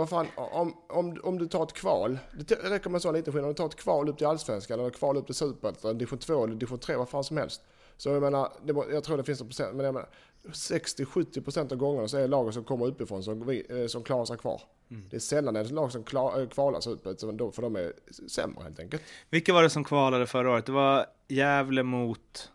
vad 0.00 0.08
fan, 0.08 0.26
om, 0.36 0.76
om, 0.88 1.20
om 1.22 1.38
du 1.38 1.46
tar 1.48 1.62
ett 1.62 1.72
kval, 1.72 2.18
det 2.48 2.54
räcker 2.54 2.90
med 2.90 2.94
en 2.98 3.00
sån 3.00 3.14
liten 3.14 3.32
skillnad, 3.32 3.48
om 3.48 3.52
du 3.54 3.56
tar 3.56 3.66
ett 3.66 3.76
kval 3.76 4.08
upp 4.08 4.18
till 4.18 4.26
Allsvenskan 4.26 4.80
eller 4.80 4.90
kval 4.90 5.16
upp 5.16 5.26
till 5.26 5.34
Superettan, 5.34 5.98
division 5.98 6.18
2 6.18 6.44
eller 6.44 6.54
division 6.54 6.78
3, 6.78 6.96
vad 6.96 7.08
fan 7.08 7.24
som 7.24 7.36
helst. 7.36 7.62
Så 7.96 8.08
jag 8.08 8.22
menar, 8.22 8.52
det, 8.64 8.72
jag 8.92 9.04
tror 9.04 9.16
det 9.16 9.24
finns 9.24 9.40
en 9.40 9.46
procent, 9.46 9.74
men 9.76 9.84
jag 9.86 9.94
menar, 9.94 10.08
60-70% 10.44 11.72
av 11.72 11.78
gångerna 11.78 12.08
så 12.08 12.16
är 12.16 12.20
det 12.20 12.26
lagen 12.26 12.52
som 12.52 12.64
kommer 12.64 12.86
uppifrån 12.86 13.22
som, 13.22 13.46
vi- 13.46 13.80
eh, 13.82 13.86
som 13.86 14.02
klarar 14.02 14.24
sig 14.24 14.38
kvar. 14.38 14.62
Det 15.10 15.16
är 15.16 15.20
sällan 15.20 15.54
det 15.54 15.60
är 15.60 15.64
lag 15.64 15.92
som 15.92 16.04
klar, 16.04 16.38
eh, 16.38 16.42
uppåt, 16.42 16.82
så 17.20 17.32
då- 17.32 17.50
för 17.52 17.62
de 17.62 17.76
är 17.76 17.92
sämre 18.28 18.62
helt 18.62 18.80
enkelt. 18.80 19.02
Vilka 19.30 19.52
var 19.52 19.62
det 19.62 19.70
som 19.70 19.84
kvalade 19.84 20.26
förra 20.26 20.50
året? 20.50 20.66
Det 20.66 20.72
var 20.72 21.06
Gävle 21.28 21.82
mot... 21.82 22.50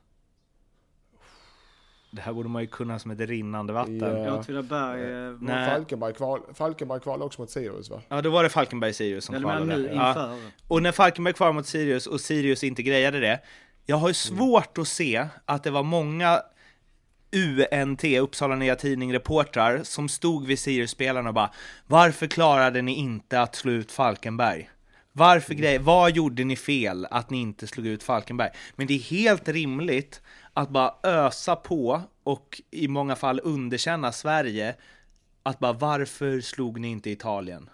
Det 2.15 2.21
här 2.21 2.33
borde 2.33 2.49
man 2.49 2.61
ju 2.61 2.67
kunna 2.67 2.99
som 2.99 3.11
ett 3.11 3.19
rinnande 3.19 3.73
vatten. 3.73 3.99
Ja. 3.99 4.17
Ja, 4.25 4.39
Åtvidaberg. 4.39 5.01
eh, 5.27 5.37
Nej. 5.41 5.69
Falkenberg 5.69 6.13
kval, 6.13 6.41
Falkenberg 6.53 6.99
kvalade 6.99 7.25
också 7.25 7.41
mot 7.41 7.49
Sirius 7.49 7.89
va? 7.89 8.21
då 8.21 8.29
var 8.29 8.43
det 8.43 8.49
Falkenberg-Sirius 8.49 9.19
som 9.25 9.35
Eller 9.35 9.45
kvalade. 9.45 9.65
nu 9.77 9.91
Ja. 9.93 10.07
inför. 10.09 10.37
Och 10.67 10.81
när 10.83 10.91
Falkenberg 10.91 11.33
kvalade 11.33 11.53
mot 11.55 11.65
Sirius 11.67 12.07
och 12.07 12.21
Sirius 12.21 12.63
inte 12.63 12.83
grejade 12.83 13.19
det, 13.19 13.39
jag 13.85 13.95
har 13.97 14.07
ju 14.07 14.13
svårt 14.13 14.77
att 14.77 14.87
se 14.87 15.27
att 15.45 15.63
det 15.63 15.71
var 15.71 15.83
många 15.83 16.41
UNT, 17.35 18.03
Uppsala 18.03 18.55
Nya 18.55 18.75
Tidning, 18.75 19.13
reportrar 19.13 19.83
som 19.83 20.09
stod 20.09 20.45
vid 20.47 20.59
Sirius-spelarna 20.59 21.29
och 21.29 21.35
bara 21.35 21.49
Varför 21.87 22.27
klarade 22.27 22.81
ni 22.81 22.93
inte 22.95 23.41
att 23.41 23.55
slå 23.55 23.71
ut 23.71 23.91
Falkenberg? 23.91 24.69
Varför 25.17 25.53
grej, 25.53 25.77
vad 25.77 26.11
gjorde 26.15 26.43
ni 26.43 26.55
fel 26.55 27.07
att 27.11 27.29
ni 27.29 27.37
inte 27.41 27.67
slog 27.67 27.87
ut 27.87 28.03
Falkenberg? 28.03 28.49
Men 28.75 28.87
det 28.87 28.93
är 28.93 28.99
helt 28.99 29.49
rimligt 29.49 30.21
att 30.55 30.69
bara 30.69 30.93
ösa 31.03 31.55
på 31.55 32.01
och 32.23 32.61
i 32.71 32.87
många 32.87 33.15
fall 33.15 33.41
underkänna 33.43 34.11
Sverige 34.11 34.75
att 35.43 35.59
bara 35.59 35.73
varför 35.73 36.41
slog 36.41 36.79
ni 36.79 36.87
inte 36.87 37.09
Italien? 37.09 37.69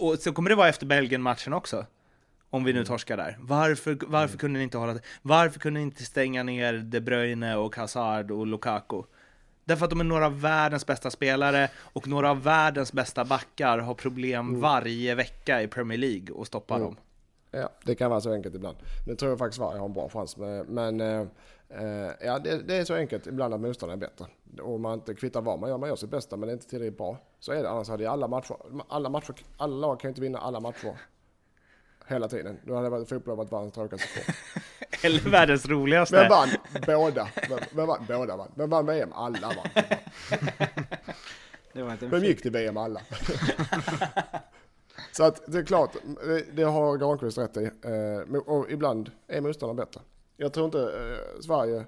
Och 0.00 0.18
så 0.18 0.32
kommer 0.32 0.50
det 0.50 0.56
vara 0.56 0.68
efter 0.68 0.86
Belgien-matchen 0.86 1.52
också. 1.52 1.86
Om 2.50 2.64
vi 2.64 2.72
nu 2.72 2.84
torskar 2.84 3.16
där. 3.16 3.36
Varför, 3.40 3.98
varför 4.06 4.38
kunde 4.38 4.58
ni 4.58 4.62
inte 4.64 4.78
hålla 4.78 4.98
Varför 5.22 5.60
kunde 5.60 5.80
ni 5.80 5.84
inte 5.84 6.04
stänga 6.04 6.42
ner 6.42 6.72
De 6.72 7.00
Bruyne 7.00 7.56
och 7.56 7.76
Hazard 7.76 8.30
och 8.30 8.46
Lukaku? 8.46 9.02
Därför 9.64 9.84
att 9.84 9.90
de 9.90 10.00
är 10.00 10.04
några 10.04 10.26
av 10.26 10.40
världens 10.40 10.86
bästa 10.86 11.10
spelare 11.10 11.68
och 11.76 12.08
några 12.08 12.30
av 12.30 12.42
världens 12.42 12.92
bästa 12.92 13.24
backar 13.24 13.78
har 13.78 13.94
problem 13.94 14.60
varje 14.60 15.14
vecka 15.14 15.62
i 15.62 15.68
Premier 15.68 15.98
League 15.98 16.30
och 16.30 16.46
stoppa 16.46 16.78
dem. 16.78 16.96
Ja, 17.50 17.68
det 17.84 17.94
kan 17.94 18.10
vara 18.10 18.20
så 18.20 18.32
enkelt 18.32 18.54
ibland. 18.54 18.76
Nu 19.06 19.14
tror 19.14 19.30
jag 19.30 19.38
faktiskt 19.38 19.58
Sverige 19.58 19.78
har 19.78 19.86
en 19.86 19.92
bra 19.92 20.08
chans. 20.08 20.36
Men, 20.36 20.66
men 20.66 21.00
eh, 21.00 22.10
ja, 22.20 22.38
det, 22.38 22.62
det 22.62 22.76
är 22.76 22.84
så 22.84 22.94
enkelt 22.94 23.26
ibland 23.26 23.54
att 23.54 23.60
motståndaren 23.60 24.02
är 24.02 24.06
bättre. 24.06 24.26
Och 24.62 24.80
man 24.80 24.94
inte 24.94 25.14
kvittar 25.14 25.40
vad 25.40 25.58
man 25.58 25.70
gör. 25.70 25.78
Man 25.78 25.88
gör 25.88 25.96
sitt 25.96 26.10
bästa 26.10 26.36
men 26.36 26.46
det 26.46 26.52
är 26.52 26.54
inte 26.54 26.68
tillräckligt 26.68 26.98
bra. 26.98 27.18
Så 27.40 27.52
är 27.52 27.62
det. 27.62 27.70
Annars 27.70 27.88
hade 27.88 28.02
ju 28.02 28.08
alla 28.08 28.28
matcher, 28.28 28.56
alla 28.88 29.08
matcher, 29.08 29.34
alla 29.56 29.76
lag 29.76 30.00
kan 30.00 30.08
ju 30.08 30.10
inte 30.10 30.20
vinna 30.20 30.38
alla 30.38 30.60
matcher. 30.60 30.98
Hela 32.06 32.28
tiden. 32.28 32.58
Då 32.64 32.74
hade 32.74 33.06
fotboll 33.06 33.36
varit 33.36 33.52
världens 33.52 33.74
tråkigaste 33.74 34.08
sport. 34.08 34.34
Eller 35.04 35.30
världens 35.30 35.66
roligaste. 35.68 36.16
Men 36.16 36.28
vann 36.28 36.48
båda. 36.86 37.28
Men, 37.48 37.58
men 37.72 37.86
vann, 37.86 38.04
båda 38.08 38.36
vann. 38.36 38.52
Men 38.54 38.70
vann 38.70 38.86
VM? 38.86 39.12
Alla 39.12 39.48
vann. 39.48 39.84
Det 41.72 41.82
var 41.82 41.92
inte 41.92 42.06
Vem 42.06 42.24
gick 42.24 42.42
till 42.42 42.50
VM? 42.50 42.76
Alla. 42.76 43.00
Så 45.12 45.24
att 45.24 45.52
det 45.52 45.58
är 45.58 45.64
klart, 45.64 45.90
det, 46.24 46.56
det 46.56 46.62
har 46.62 46.96
Granqvist 46.96 47.38
rätt 47.38 47.56
i. 47.56 47.64
Eh, 47.64 48.38
och 48.38 48.70
ibland 48.70 49.10
är 49.26 49.40
motståndaren 49.40 49.76
bättre. 49.76 50.00
Jag 50.36 50.52
tror 50.52 50.66
inte 50.66 50.82
eh, 50.82 51.40
Sverige... 51.40 51.84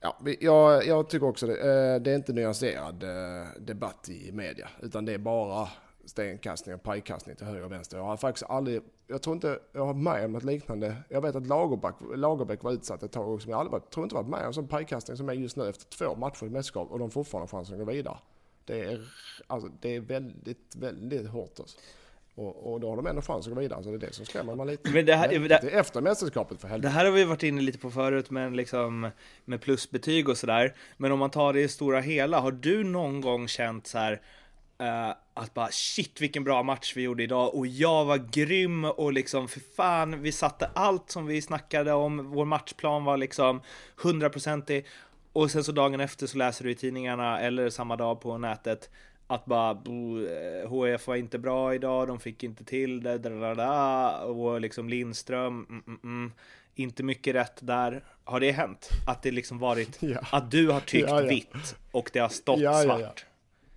Ja, 0.00 0.16
jag, 0.40 0.86
jag 0.86 1.08
tycker 1.08 1.26
också 1.26 1.46
det. 1.46 1.56
Eh, 1.56 2.00
det 2.00 2.10
är 2.10 2.14
inte 2.14 2.32
nyanserad 2.32 3.02
eh, 3.02 3.48
debatt 3.58 4.08
i 4.08 4.32
media. 4.32 4.68
Utan 4.82 5.04
det 5.04 5.14
är 5.14 5.18
bara 5.18 5.68
stenkastning 6.04 6.74
och 6.74 6.82
pajkastning 6.82 7.36
till 7.36 7.46
höger 7.46 7.64
och 7.64 7.72
vänster. 7.72 7.96
Jag 7.96 8.04
har 8.04 8.16
faktiskt 8.16 8.50
aldrig... 8.50 8.82
Jag 9.06 9.22
tror 9.22 9.34
inte 9.34 9.58
jag 9.72 9.86
har 9.86 9.94
med 9.94 10.24
om 10.24 10.32
något 10.32 10.44
liknande. 10.44 10.96
Jag 11.08 11.20
vet 11.20 11.36
att 11.36 11.46
Lagerbäck, 11.46 11.94
Lagerbäck 12.14 12.62
var 12.62 12.72
utsatt 12.72 13.02
ett 13.02 13.12
tag 13.12 13.34
också. 13.34 13.48
Men 13.48 13.52
jag 13.52 13.60
aldrig, 13.60 13.90
tror 13.90 14.04
inte 14.04 14.14
varit 14.14 14.28
med 14.28 14.40
om 14.40 14.46
en 14.46 14.54
sån 14.54 14.68
pajkastning 14.68 15.16
som 15.16 15.28
är 15.28 15.32
just 15.32 15.56
nu 15.56 15.68
efter 15.68 15.98
två 15.98 16.14
matcher 16.14 16.46
i 16.46 16.50
mästerskap. 16.50 16.90
Och 16.90 16.98
de 16.98 17.10
fortfarande 17.10 17.52
har 17.52 17.58
chansen 17.58 17.74
att 17.74 17.86
gå 17.86 17.92
vidare. 17.92 18.16
Det 18.64 18.80
är, 18.80 19.00
alltså, 19.46 19.70
det 19.80 19.96
är 19.96 20.00
väldigt, 20.00 20.76
väldigt 20.76 21.28
hårt 21.28 21.60
alltså. 21.60 21.76
Och, 22.36 22.72
och 22.72 22.80
då 22.80 22.88
har 22.90 22.96
de 22.96 23.06
ändå 23.06 23.22
chans 23.22 23.46
att 23.46 23.54
gå 23.54 23.60
vidare, 23.60 23.82
så 23.84 23.88
det 23.90 23.96
är 23.96 23.98
det 23.98 24.12
som 24.12 24.24
skrämmer 24.26 24.54
mig 24.54 24.66
lite. 24.66 24.90
Men 24.90 25.06
det 25.06 25.14
här- 25.14 25.28
det, 25.28 25.38
det- 25.48 25.54
är 25.54 25.80
efter 25.80 26.00
mästerskapet 26.00 26.60
för 26.60 26.68
Det 26.68 26.72
helvete. 26.72 26.92
här 26.94 27.04
har 27.04 27.12
vi 27.12 27.24
varit 27.24 27.42
inne 27.42 27.60
lite 27.62 27.78
på 27.78 27.90
förut, 27.90 28.30
men 28.30 28.56
liksom 28.56 29.10
med 29.44 29.60
plusbetyg 29.60 30.28
och 30.28 30.38
sådär. 30.38 30.74
Men 30.96 31.12
om 31.12 31.18
man 31.18 31.30
tar 31.30 31.52
det 31.52 31.60
i 31.60 31.68
stora 31.68 32.00
hela, 32.00 32.40
har 32.40 32.52
du 32.52 32.84
någon 32.84 33.20
gång 33.20 33.48
känt 33.48 33.86
så 33.86 33.98
här 33.98 34.20
eh, 34.78 35.10
att 35.34 35.54
bara 35.54 35.68
shit 35.70 36.20
vilken 36.20 36.44
bra 36.44 36.62
match 36.62 36.92
vi 36.96 37.02
gjorde 37.02 37.22
idag 37.22 37.54
och 37.54 37.66
jag 37.66 38.04
var 38.04 38.16
grym 38.32 38.84
och 38.84 39.12
liksom 39.12 39.48
för 39.48 39.60
fan 39.76 40.22
vi 40.22 40.32
satte 40.32 40.66
allt 40.74 41.10
som 41.10 41.26
vi 41.26 41.42
snackade 41.42 41.92
om, 41.92 42.30
vår 42.30 42.44
matchplan 42.44 43.04
var 43.04 43.16
liksom 43.16 43.60
hundraprocentig 44.02 44.86
och 45.34 45.50
sen 45.50 45.64
så 45.64 45.72
dagen 45.72 46.00
efter 46.00 46.26
så 46.26 46.38
läser 46.38 46.64
du 46.64 46.70
i 46.70 46.74
tidningarna 46.74 47.40
eller 47.40 47.70
samma 47.70 47.96
dag 47.96 48.20
på 48.20 48.38
nätet 48.38 48.90
att 49.26 49.44
bara 49.44 49.74
"Bo, 49.74 50.26
eh, 50.26 50.68
HF 50.68 51.06
var 51.06 51.16
inte 51.16 51.38
bra 51.38 51.74
idag, 51.74 52.08
de 52.08 52.20
fick 52.20 52.42
inte 52.42 52.64
till 52.64 53.02
det, 53.02 53.18
da, 53.18 53.28
da, 53.28 53.54
da, 53.54 54.18
och 54.24 54.60
liksom 54.60 54.88
Lindström, 54.88 55.66
mm, 55.68 55.82
mm, 55.86 56.00
mm, 56.04 56.32
inte 56.74 57.02
mycket 57.02 57.34
rätt 57.34 57.58
där. 57.60 58.04
Har 58.24 58.40
det 58.40 58.50
hänt? 58.52 58.88
Att 59.06 59.22
det 59.22 59.30
liksom 59.30 59.58
varit, 59.58 59.96
Ja. 60.02 60.18
att 60.32 60.50
du 60.50 60.68
har 60.70 60.80
tyckt 60.80 61.08
Ja, 61.08 61.20
ja. 61.22 61.28
vitt 61.28 61.76
och 61.92 62.10
det 62.12 62.18
har 62.18 62.28
stått 62.28 62.60
Ja, 62.60 62.82
ja, 62.82 62.84
ja. 62.84 62.98
svart? 62.98 63.26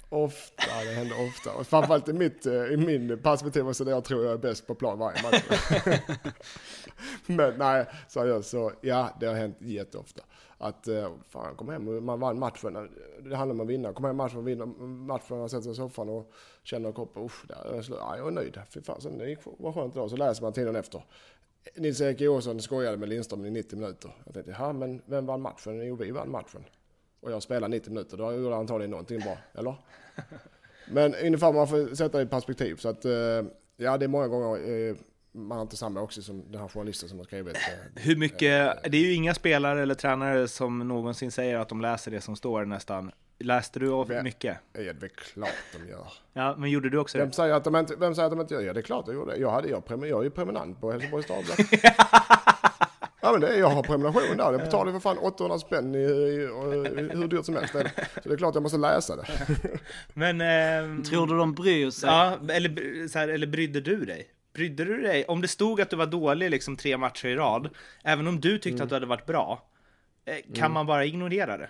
Ofta, 0.10 0.64
det 0.86 0.94
händer 0.94 1.28
ofta. 1.28 1.52
Och 1.54 1.68
framförallt 1.68 2.10
i, 2.10 2.14
mitt, 2.14 2.46
eh, 2.46 2.54
i 2.54 2.78
min 2.78 3.20
perspektiv 3.24 3.74
så 3.74 3.84
där 3.84 3.92
jag 3.92 4.04
tror 4.04 4.24
jag 4.26 4.34
är 4.34 4.38
bäst 4.38 4.68
på 4.68 4.76
plan 4.76 5.00
varje 5.00 5.24
match. 5.24 5.44
Men 7.26 7.54
nej, 7.58 7.86
seriöst 8.08 8.50
så 8.50 8.72
ja, 8.82 9.10
det 9.20 9.26
har 9.26 9.36
hänt 9.36 9.58
jätteofta. 9.60 10.22
Att 10.58 10.88
eh, 10.88 11.12
fan, 11.30 11.56
kom 11.56 11.70
hem 11.70 12.06
man 12.06 12.20
vann 12.20 12.40
matchen. 12.40 12.90
Det 13.20 13.36
handlar 13.36 13.54
om 13.56 13.62
att 13.62 13.68
vinna. 13.68 13.94
Kom 13.94 14.06
hem 14.06 14.16
matchen 14.16 14.46
vinna 14.46 14.66
matchen. 14.66 15.38
Man 15.38 15.50
sätter 15.50 15.62
sig 15.62 15.72
i 15.72 15.76
soffan 15.76 16.10
och 16.10 16.32
känner 16.64 16.92
kroppen, 16.92 17.24
usch, 17.24 17.48
där 17.48 17.78
är 17.78 17.82
slut. 17.82 17.98
ja, 18.02 18.18
jag 18.18 18.28
är 18.28 18.32
nöjd. 18.32 18.60
Fy 18.70 18.82
fan, 18.82 19.02
sen 19.02 19.18
det 19.18 19.30
gick, 19.30 19.40
var 19.44 19.74
skönt 19.74 19.96
idag. 19.96 20.10
Så 20.10 20.18
läser 20.18 20.44
man 20.44 20.54
tiden 20.54 20.76
efter. 20.76 21.04
Nils-Erik 21.76 22.22
Johansson 22.22 22.62
skojade 22.62 22.98
med 22.98 23.10
Lindström 23.10 23.46
i 23.46 23.50
90 23.50 23.80
minuter. 23.80 24.12
Jag 24.26 24.34
tänkte, 24.34 24.56
ja 24.60 24.74
men 24.74 25.02
vem 25.06 25.26
vann 25.26 25.42
matchen? 25.42 25.88
Jo, 25.88 25.96
vi 25.96 26.12
vann 26.12 26.32
matchen. 26.32 26.64
Och 27.20 27.32
jag 27.32 27.44
spelade 27.44 27.68
90 27.68 27.90
minuter, 27.90 28.18
då 28.18 28.34
gjorde 28.34 28.50
jag 28.50 28.60
antagligen 28.60 28.92
någonting 28.92 29.20
bra, 29.20 29.38
eller? 29.54 29.76
Men 30.92 31.16
ungefär 31.16 31.54
man 31.54 31.68
får 31.68 31.96
sätta 31.96 32.18
det 32.18 32.24
i 32.24 32.28
perspektiv. 32.28 32.76
Så 32.76 32.90
att, 32.90 33.06
eh, 33.06 33.12
ja 33.78 33.98
det 33.98 34.06
är 34.06 34.08
många 34.08 34.28
gånger 34.28 34.58
eh, 35.36 35.40
man 35.42 35.58
har 35.58 35.62
inte 35.62 35.78
samma 35.78 36.02
också 36.02 36.22
som 36.22 36.52
den 36.52 36.62
här 36.62 36.68
journalisten 36.68 37.10
som 37.10 37.18
har 37.18 37.26
skrivit. 37.26 37.56
eh, 37.56 38.02
Hur 38.04 38.16
mycket, 38.16 38.84
det 38.92 38.98
är 38.98 39.02
ju 39.02 39.14
inga 39.14 39.34
spelare 39.34 39.82
eller 39.82 39.96
tränare 39.96 40.48
som 40.48 40.80
någonsin 40.80 41.32
säger 41.32 41.58
att 41.58 41.70
de 41.70 41.82
läser 41.82 42.12
det 42.12 42.22
som 42.22 42.36
står 42.36 42.66
nästan. 42.66 43.12
Läste 43.40 43.80
du 43.80 43.90
av 43.92 44.12
Ja. 44.14 44.24
mycket? 44.24 44.58
Det 44.74 44.88
är 44.88 45.08
klart 45.34 45.50
de 45.84 45.90
gör. 45.92 46.08
Ja, 46.34 46.56
men 46.58 46.70
gjorde 46.70 46.90
du 46.90 46.98
också 46.98 47.18
Vem 47.18 47.28
det? 47.28 47.34
säger 47.36 47.54
att 47.54 47.64
de 47.64 47.76
inte, 47.76 47.96
vem 47.96 48.16
säger 48.16 48.26
att 48.26 48.32
de 48.32 48.42
inte 48.42 48.54
gör 48.54 48.62
det? 48.62 48.68
Ja, 48.68 48.74
det 48.74 48.80
är 48.80 48.82
klart 48.82 49.04
jag 49.08 49.16
gjorde 49.16 49.32
det. 49.32 49.38
Jag, 49.38 49.52
hade, 49.52 49.70
jag, 49.70 49.84
jag 49.90 50.20
är 50.20 50.24
ju 50.24 50.30
prenumerant 50.30 50.82
på 50.82 50.92
Helsingborgs 50.92 51.28
Dagblad. 51.28 51.58
Ja 53.22 53.32
men 53.32 53.42
det 53.42 53.48
är, 53.48 53.60
jag 53.60 53.70
har 53.70 53.84
prenumeration 53.84 54.38
där. 54.38 54.52
Jag 54.52 54.62
betalar 54.62 54.92
för 54.92 55.00
fan 55.00 55.18
800 55.18 55.60
spänn 55.60 55.96
i, 55.96 55.98
i, 56.00 56.48
och, 56.54 56.74
hur 57.18 57.28
dyrt 57.28 57.46
som 57.46 57.56
helst. 57.56 57.74
Så 57.74 57.78
det 58.24 58.34
är 58.34 58.38
klart 58.38 58.54
jag 58.56 58.62
måste 58.64 58.78
läsa 58.78 59.16
det. 59.16 59.26
Men... 60.14 60.42
ehm, 60.42 61.04
Tror 61.04 61.28
du 61.28 61.38
de 61.38 61.54
bryr 61.54 61.90
sig? 61.92 62.10
Ja, 62.10 62.38
eller, 62.50 63.08
så 63.08 63.20
här, 63.20 63.28
eller 63.28 63.48
brydde 63.48 63.82
du 63.82 64.06
dig? 64.06 64.28
Brydde 64.58 64.86
du 64.86 65.02
dig? 65.02 65.26
Om 65.26 65.42
det 65.42 65.48
stod 65.48 65.82
att 65.82 65.90
du 65.90 65.96
var 65.96 66.06
dålig 66.06 66.52
liksom 66.52 66.78
tre 66.78 66.98
matcher 66.98 67.28
i 67.28 67.36
rad, 67.36 67.70
även 68.04 68.28
om 68.28 68.40
du 68.40 68.58
tyckte 68.58 68.84
att 68.84 68.90
du 68.90 68.96
hade 68.96 69.06
varit 69.06 69.26
bra, 69.26 69.70
eh, 70.26 70.56
kan 70.56 70.72
man 70.72 70.86
bara 70.86 71.06
ignorera 71.06 71.58
det? 71.58 71.70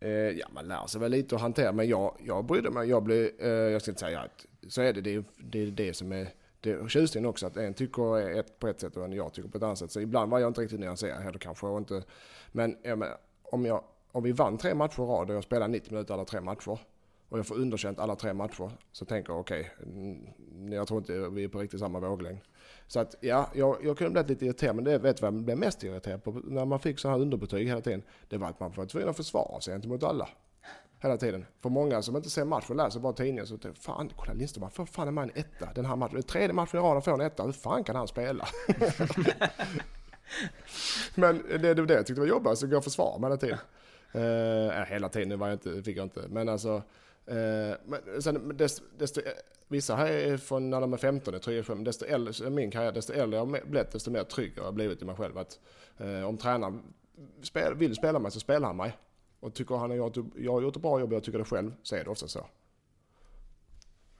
Eh, 0.00 0.10
ja, 0.10 0.46
man 0.54 0.68
lär 0.68 0.86
sig 0.86 1.00
väl 1.00 1.10
lite 1.10 1.34
att 1.34 1.40
hantera, 1.40 1.72
men 1.72 1.88
jag, 1.88 2.16
jag 2.24 2.44
brydde 2.44 2.70
mig. 2.70 2.88
Jag, 2.88 3.02
blir, 3.02 3.30
eh, 3.38 3.48
jag 3.48 3.82
ska 3.82 3.90
inte 3.90 4.00
säga 4.00 4.20
att 4.20 4.46
så 4.68 4.82
är 4.82 4.92
det. 4.92 5.00
Det 5.00 5.14
är 5.14 5.24
det, 5.36 5.70
det 5.70 5.94
som 5.94 6.12
är 6.12 6.28
det 6.60 6.90
tjusningen 6.90 7.30
också, 7.30 7.46
att 7.46 7.56
en 7.56 7.74
tycker 7.74 8.30
ett 8.38 8.58
på 8.58 8.68
ett 8.68 8.80
sätt 8.80 8.96
och 8.96 9.04
en 9.04 9.12
jag 9.12 9.32
tycker 9.32 9.48
på 9.48 9.56
ett 9.58 9.64
annat 9.64 9.78
sätt. 9.78 9.90
Så 9.90 10.00
ibland 10.00 10.30
var 10.30 10.38
jag 10.38 10.50
inte 10.50 10.60
riktigt 10.60 10.80
nyanserad 10.80 11.22
heller 11.22 11.38
kanske. 11.38 11.66
Och 11.66 11.78
inte, 11.78 12.02
men 12.52 12.76
jag 12.82 12.98
menar, 12.98 13.16
om, 13.42 13.64
jag, 13.64 13.84
om 14.12 14.22
vi 14.22 14.32
vann 14.32 14.58
tre 14.58 14.74
matcher 14.74 15.02
i 15.02 15.06
rad 15.06 15.30
och 15.30 15.36
jag 15.36 15.44
spelar 15.44 15.68
90 15.68 15.92
minuter 15.92 16.14
alla 16.14 16.24
tre 16.24 16.40
matcher 16.40 16.78
och 17.34 17.38
jag 17.38 17.46
får 17.46 17.54
underkänt 17.54 17.98
alla 17.98 18.16
tre 18.16 18.34
matcher 18.34 18.70
så 18.92 19.04
tänker 19.04 19.32
jag 19.32 19.40
okej, 19.40 19.70
okay, 19.80 20.76
jag 20.76 20.88
tror 20.88 20.98
inte 20.98 21.28
vi 21.28 21.44
är 21.44 21.48
på 21.48 21.58
riktigt 21.58 21.80
samma 21.80 22.00
våglängd. 22.00 22.38
Så 22.86 23.00
att 23.00 23.14
ja, 23.20 23.50
jag, 23.54 23.76
jag 23.82 23.98
kunde 23.98 24.24
bli 24.24 24.34
lite 24.34 24.46
irriterad, 24.46 24.74
men 24.76 24.84
det 24.84 24.98
vet 24.98 25.22
vad 25.22 25.34
jag 25.34 25.42
blev 25.42 25.58
mest 25.58 25.82
irriterad 25.82 26.24
på 26.24 26.30
när 26.44 26.64
man 26.64 26.80
fick 26.80 26.98
så 26.98 27.08
här 27.08 27.18
underbetyg 27.20 27.68
hela 27.68 27.80
tiden. 27.80 28.02
Det 28.28 28.36
var 28.36 28.48
att 28.48 28.60
man 28.60 28.72
var 28.72 28.86
tvungen 28.86 29.08
att 29.08 29.16
försvara 29.16 29.60
sig 29.60 29.74
gentemot 29.74 30.02
alla. 30.02 30.28
Hela 31.00 31.16
tiden. 31.16 31.46
För 31.62 31.68
många 31.68 32.02
som 32.02 32.16
inte 32.16 32.30
ser 32.30 32.44
matchen 32.44 32.76
läser 32.76 33.00
bara 33.00 33.12
tidningen 33.12 33.46
så 33.46 33.58
tänker 33.58 33.80
fan, 33.80 34.10
kolla 34.16 34.32
Lindström, 34.32 34.62
varför 34.62 34.84
fan 34.84 35.08
är 35.08 35.12
man 35.12 35.24
en 35.24 35.30
etta 35.34 35.68
den 35.74 35.84
här 35.84 35.96
matchen? 35.96 36.14
Det 36.14 36.20
är 36.20 36.22
tredje 36.22 36.52
matchen 36.52 36.80
i 36.80 36.82
rad 36.82 36.92
han 36.92 37.02
får 37.02 37.14
en 37.14 37.20
etta, 37.20 37.42
hur 37.42 37.52
fan 37.52 37.84
kan 37.84 37.96
han 37.96 38.08
spela? 38.08 38.48
Men 41.14 41.42
det 41.60 41.68
är 41.68 41.74
det 41.74 41.94
jag 41.94 42.06
tyckte 42.06 42.20
var 42.20 42.28
jobbigt, 42.28 42.48
alltså, 42.48 42.66
så 42.66 42.70
gå 42.70 42.76
och 42.76 42.84
försvara 42.84 43.18
mig 43.18 43.30
hela 43.30 43.36
tiden. 43.36 43.58
Uh, 44.14 44.84
hela 44.84 45.08
tiden 45.08 45.38
var 45.38 45.48
jag 45.48 45.54
inte, 45.54 45.82
fick 45.82 45.96
jag 45.96 46.04
inte, 46.04 46.20
men 46.28 46.48
alltså. 46.48 46.82
Eh, 47.26 47.76
men 47.84 48.22
sen, 48.22 48.56
desto, 48.56 48.84
desto, 48.98 49.20
vissa 49.68 49.96
här 49.96 50.06
är 50.06 50.36
från 50.36 50.70
när 50.70 50.80
de 50.80 50.92
är 50.92 50.96
15, 50.96 51.40
3, 51.40 51.62
5, 51.62 51.84
desto 51.84 52.04
äldre, 52.04 52.50
min 52.50 52.70
karriär, 52.70 52.92
desto 52.92 53.12
äldre 53.12 53.38
jag 53.38 53.46
har 53.46 53.66
blivit, 53.66 53.90
desto 53.90 54.10
mer 54.10 54.24
trygg 54.24 54.58
har 54.58 54.64
jag 54.64 54.74
blivit 54.74 55.02
i 55.02 55.04
mig 55.04 55.16
själv. 55.16 55.38
Att, 55.38 55.60
eh, 55.98 56.28
om 56.28 56.36
tränaren 56.36 56.82
spel, 57.42 57.74
vill 57.74 57.94
spela 57.94 58.18
mig 58.18 58.30
så 58.30 58.40
spelar 58.40 58.66
han 58.66 58.76
mig. 58.76 58.98
Och 59.40 59.54
tycker 59.54 59.74
han 59.74 59.90
att 59.90 59.96
jag, 59.96 60.30
jag 60.36 60.52
har 60.52 60.62
gjort 60.62 60.76
ett 60.76 60.82
bra 60.82 61.00
jobb 61.00 61.12
och 61.12 61.16
jag 61.16 61.24
tycker 61.24 61.38
det 61.38 61.44
själv, 61.44 61.72
så 61.82 61.96
är 61.96 62.04
det 62.04 62.10
ofta 62.10 62.28
så. 62.28 62.46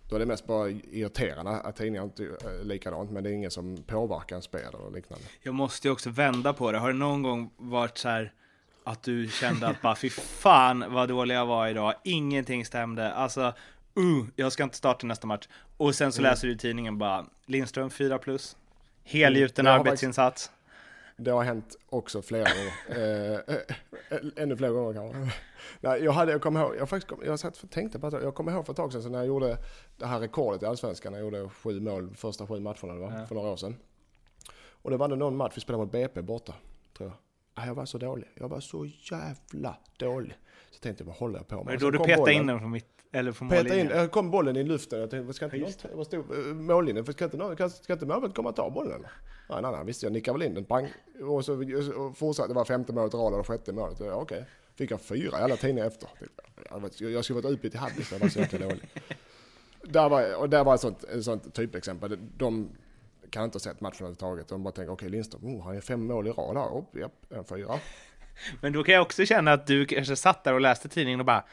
Då 0.08 0.16
är 0.16 0.20
det 0.20 0.26
mest 0.26 0.46
bara 0.46 0.70
irriterande 0.70 1.50
att 1.50 1.76
tidningar 1.76 2.04
inte 2.04 2.24
är 2.24 2.64
likadant, 2.64 3.10
men 3.10 3.24
det 3.24 3.30
är 3.30 3.32
ingen 3.32 3.50
som 3.50 3.76
påverkar 3.76 4.36
en 4.36 4.42
spel 4.42 4.74
och 4.74 4.92
liknande. 4.92 5.24
Jag 5.42 5.54
måste 5.54 5.88
ju 5.88 5.92
också 5.92 6.10
vända 6.10 6.52
på 6.52 6.72
det. 6.72 6.78
Har 6.78 6.92
det 6.92 6.98
någon 6.98 7.22
gång 7.22 7.50
varit 7.56 7.98
så 7.98 8.08
här 8.08 8.34
att 8.84 9.02
du 9.02 9.28
kände 9.28 9.66
att 9.68 9.82
bara 9.82 9.96
fy 9.96 10.10
fan 10.10 10.84
vad 10.88 11.08
dålig 11.08 11.34
jag 11.34 11.46
var 11.46 11.68
idag, 11.68 11.94
ingenting 12.04 12.64
stämde, 12.64 13.12
alltså 13.12 13.40
uh, 13.98 14.24
jag 14.36 14.52
ska 14.52 14.62
inte 14.62 14.76
starta 14.76 15.06
nästa 15.06 15.26
match. 15.26 15.48
Och 15.76 15.94
sen 15.94 16.12
så 16.12 16.22
läser 16.22 16.46
du 16.46 16.52
i 16.54 16.58
tidningen 16.58 16.98
bara 16.98 17.26
Lindström 17.46 17.90
4 17.90 18.18
plus, 18.18 18.56
helgjuten 19.04 19.66
Mm, 19.66 19.70
jag 19.72 19.78
har 19.78 19.86
arbetsinsats. 19.86 20.50
Det 21.16 21.30
har 21.30 21.42
hänt 21.44 21.76
också 21.88 22.22
flera 22.22 22.44
gånger. 22.44 22.72
Eh, 22.88 23.54
eh, 23.54 24.18
ännu 24.36 24.56
fler 24.56 24.68
gånger 24.68 24.92
kanske. 24.94 25.38
Nej, 25.80 26.04
jag, 26.04 26.12
hade, 26.12 26.32
jag 26.32 26.42
kommer 26.42 26.60
ihåg, 26.60 26.76
jag, 26.78 26.88
faktiskt, 26.88 27.08
kom- 27.08 27.26
jag 27.26 27.38
satt 27.40 27.70
tänkte 27.70 27.98
på 27.98 28.06
att 28.06 28.12
jag 28.12 28.34
kommer 28.34 28.52
ihåg 28.52 28.66
för 28.66 28.72
ett 28.72 28.76
tag 28.76 28.92
sedan 28.92 29.02
så 29.02 29.08
när 29.08 29.18
jag 29.18 29.26
gjorde 29.26 29.58
det 29.96 30.06
här 30.06 30.20
rekordet 30.20 30.62
i 30.62 30.66
Allsvenskan. 30.66 31.12
När 31.12 31.18
jag 31.18 31.24
gjorde 31.24 31.48
sju 31.48 31.80
mål 31.80 32.14
första 32.16 32.46
sju 32.46 32.60
matcherna 32.60 32.94
det 32.94 33.00
var, 33.00 33.18
Ja. 33.20 33.26
för 33.26 33.34
några 33.34 33.48
år 33.50 33.56
sedan. 33.56 33.76
Och 34.82 34.90
det 34.90 34.96
var 34.96 35.08
det 35.08 35.16
någon 35.16 35.36
match 35.36 35.52
vi 35.56 35.60
spelade 35.60 35.84
mot 35.84 35.92
BP 35.92 36.22
borta, 36.22 36.54
tror 36.96 37.08
jag. 37.10 37.16
Jag 37.54 37.74
var 37.74 37.86
så 37.86 37.98
dålig. 37.98 38.28
Jag 38.34 38.48
var 38.48 38.60
så 38.60 38.86
jävla 38.86 39.76
dålig. 39.96 40.34
Så 40.70 40.80
tänkte 40.80 41.02
jag, 41.02 41.06
vad 41.06 41.16
håller 41.16 41.38
jag 41.38 41.48
på 41.48 41.64
med? 41.64 41.80
Så 41.80 41.90
då 41.90 41.98
du 41.98 42.04
petade 42.04 42.32
in 42.32 42.46
den 42.46 42.58
från 42.60 42.70
mitt, 42.70 42.86
eller 43.12 43.32
från 43.32 43.48
Peta 43.48 43.78
in, 43.78 43.88
jag 43.88 44.10
kom 44.10 44.30
bollen 44.30 44.56
i 44.56 44.64
luften. 44.64 45.00
Jag 45.00 45.10
tänkte, 45.10 45.34
ska 45.34 45.44
inte, 45.44 45.58
någon, 45.58 45.96
vad 45.96 46.06
stod, 46.06 46.56
mållinjen, 46.56 47.06
ska 47.06 47.24
inte, 47.24 47.36
någon, 47.36 47.70
ska 47.70 47.92
inte 47.92 48.06
målvakten 48.06 48.32
komma 48.32 48.48
och 48.48 48.56
ta 48.56 48.70
bollen 48.70 48.92
eller? 48.92 49.10
Nej, 49.48 49.62
nej, 49.62 49.72
nej, 49.72 49.84
visst 49.84 50.02
jag 50.02 50.12
nickade 50.12 50.38
väl 50.38 50.46
in 50.46 50.54
den, 50.54 50.64
pang. 50.64 50.92
Och 51.22 51.44
så 51.44 51.52
och 51.96 52.16
fortsatte, 52.16 52.48
det 52.48 52.54
var 52.54 52.64
femte 52.64 52.92
målet 52.92 53.14
i 53.14 53.16
rad 53.16 53.32
eller 53.32 53.42
sjätte 53.42 53.72
målet. 53.72 54.00
Ja, 54.00 54.14
okej. 54.14 54.44
Fick 54.74 54.90
jag 54.90 55.00
fyra 55.00 55.40
i 55.40 55.42
alla 55.42 55.56
tidningar 55.56 55.86
efter. 55.86 56.08
Jag, 56.70 57.10
jag 57.10 57.24
skulle 57.24 57.40
varit 57.40 57.52
utbytt 57.52 57.74
i 57.74 57.78
halvlek, 57.78 58.12
jag 58.12 58.18
var 58.18 58.28
så 58.28 58.38
jäkla 58.38 58.58
dålig. 58.58 58.82
Där 59.82 60.08
var, 60.08 60.36
och 60.36 60.50
där 60.50 60.64
var 60.64 60.74
ett 60.74 60.80
sånt, 60.80 61.04
ett 61.04 61.24
sånt 61.24 61.54
typexempel. 61.54 62.18
De 62.36 62.68
kan 63.34 63.44
inte 63.44 63.56
ha 63.56 63.60
sett 63.60 63.80
matchen 63.80 63.96
överhuvudtaget. 63.96 64.48
De 64.48 64.62
bara 64.62 64.72
tänker, 64.72 64.92
okej 64.92 65.08
Lindström, 65.08 65.44
oh, 65.44 65.64
han 65.64 65.76
är 65.76 65.80
fem 65.80 66.06
mål 66.06 66.26
i 66.26 66.30
rad 66.30 66.56
här. 66.56 66.66
Oh, 66.66 66.84
japp, 67.00 67.12
en 67.30 67.44
fyra. 67.44 67.78
Men 68.60 68.72
då 68.72 68.84
kan 68.84 68.94
jag 68.94 69.02
också 69.02 69.24
känna 69.24 69.52
att 69.52 69.66
du 69.66 69.86
kanske 69.86 70.16
satt 70.16 70.44
där 70.44 70.54
och 70.54 70.60
läste 70.60 70.88
tidningen 70.88 71.20
och 71.20 71.26
bara 71.26 71.44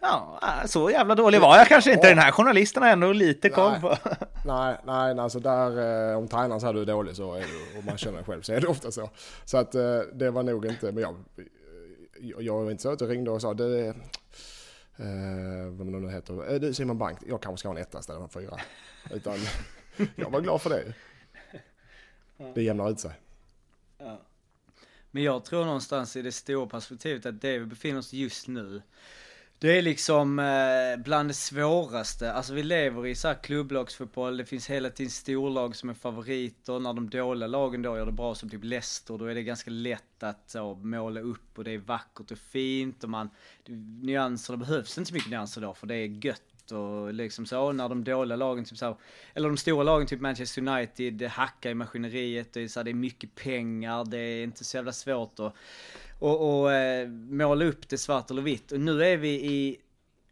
Ja, 0.00 0.40
så 0.66 0.90
jävla 0.90 1.14
dålig 1.14 1.40
var 1.40 1.56
jag 1.56 1.68
kanske 1.68 1.92
inte. 1.92 2.08
Den 2.08 2.18
här 2.18 2.30
journalisten 2.30 2.82
har 2.82 2.90
ändå 2.90 3.12
lite 3.12 3.48
koll 3.48 3.72
Nej. 3.72 3.80
på. 3.80 3.96
Nej, 4.44 4.76
nej, 4.84 5.18
alltså 5.18 5.40
där, 5.40 6.10
eh, 6.10 6.18
om 6.18 6.28
tränaren 6.28 6.60
säger 6.60 6.74
du 6.74 6.80
är 6.80 6.86
dålig 6.86 7.16
så 7.16 7.34
är 7.34 7.40
du, 7.40 7.78
och 7.78 7.84
man 7.84 7.98
känner 7.98 8.22
själv 8.22 8.42
så 8.42 8.52
är 8.52 8.60
det 8.60 8.66
ofta 8.66 8.90
så. 8.90 9.10
Så 9.44 9.56
att 9.56 9.74
eh, 9.74 9.98
det 10.14 10.30
var 10.30 10.42
nog 10.42 10.66
inte, 10.66 10.92
men 10.92 11.02
jag, 11.02 11.16
jag, 12.20 12.42
jag 12.42 12.62
var 12.62 12.70
inte 12.70 12.82
så 12.82 12.92
att 12.92 13.00
jag 13.00 13.10
ringde 13.10 13.30
och 13.30 13.40
sa 13.40 13.54
det, 13.54 13.86
eh, 13.86 13.94
vad 15.70 15.86
man 15.86 16.02
nu 16.02 16.10
heter, 16.10 16.52
eh, 16.52 16.60
du 16.60 16.74
Simon 16.74 16.98
Bank, 16.98 17.18
jag 17.26 17.42
kanske 17.42 17.58
ska 17.58 17.68
ha 17.68 17.76
en 17.76 17.82
etta 17.82 17.98
istället 17.98 18.32
för 18.32 18.40
en 18.40 18.46
fyra. 18.46 18.60
Utan 19.10 19.36
jag 20.16 20.30
var 20.30 20.40
glad 20.40 20.62
för 20.62 20.70
det. 20.70 20.84
Det 22.54 22.62
jämnar 22.62 22.90
ut 22.90 23.00
sig. 23.00 23.12
Men 25.10 25.22
jag 25.22 25.44
tror 25.44 25.64
någonstans 25.64 26.16
i 26.16 26.22
det 26.22 26.32
stora 26.32 26.66
perspektivet 26.66 27.26
att 27.26 27.40
det 27.40 27.58
vi 27.58 27.66
befinner 27.66 27.98
oss 27.98 28.12
just 28.12 28.48
nu, 28.48 28.82
det 29.58 29.78
är 29.78 29.82
liksom 29.82 30.38
eh, 30.38 31.04
bland 31.04 31.30
det 31.30 31.34
svåraste. 31.34 32.32
Alltså 32.32 32.54
vi 32.54 32.62
lever 32.62 33.06
i 33.06 33.14
så 33.14 33.28
här 33.28 33.34
klubblagsfotboll, 33.42 34.36
det 34.36 34.44
finns 34.44 34.70
hela 34.70 34.90
tiden 34.90 35.10
storlag 35.10 35.76
som 35.76 35.90
är 35.90 35.94
favoriter. 35.94 36.78
När 36.78 36.92
de 36.92 37.10
dåliga 37.10 37.46
lagen 37.46 37.82
då 37.82 37.96
gör 37.96 38.06
det 38.06 38.12
bra 38.12 38.34
som 38.34 38.50
typ 38.50 38.64
Leicester, 38.64 39.18
då 39.18 39.24
är 39.24 39.34
det 39.34 39.42
ganska 39.42 39.70
lätt 39.70 40.22
att 40.22 40.50
så, 40.50 40.74
måla 40.74 41.20
upp 41.20 41.58
och 41.58 41.64
det 41.64 41.70
är 41.70 41.78
vackert 41.78 42.30
och 42.30 42.38
fint 42.38 43.04
och 43.04 43.10
man, 43.10 43.30
nyanser, 44.02 44.52
det 44.52 44.58
behövs 44.58 44.98
inte 44.98 45.08
så 45.08 45.14
mycket 45.14 45.30
nyanser 45.30 45.60
då 45.60 45.74
för 45.74 45.86
det 45.86 45.94
är 45.94 46.26
gött 46.26 46.55
och 46.72 47.14
liksom 47.14 47.46
så 47.46 47.72
när 47.72 47.88
de 47.88 48.04
dåliga 48.04 48.36
lagen, 48.36 48.64
typ 48.64 48.78
så, 48.78 48.96
eller 49.34 49.48
de 49.48 49.56
stora 49.56 49.84
lagen, 49.84 50.06
typ 50.06 50.20
Manchester 50.20 50.68
United, 50.68 51.14
eh, 51.14 51.18
det 51.18 51.28
hackar 51.28 51.70
i 51.70 51.74
maskineriet, 51.74 52.52
det 52.52 52.60
är, 52.60 52.68
så 52.68 52.80
här, 52.80 52.84
det 52.84 52.90
är 52.90 52.94
mycket 52.94 53.34
pengar, 53.34 54.04
det 54.04 54.18
är 54.18 54.44
inte 54.44 54.64
så 54.64 54.76
jävla 54.76 54.92
svårt 54.92 55.40
att 55.40 55.54
och, 56.18 56.60
och 56.60 56.72
eh, 56.72 57.08
måla 57.08 57.64
upp 57.64 57.88
det 57.88 57.98
svart 57.98 58.30
eller 58.30 58.42
vitt. 58.42 58.72
Och 58.72 58.80
nu 58.80 59.04
är 59.04 59.16
vi 59.16 59.28
i 59.28 59.76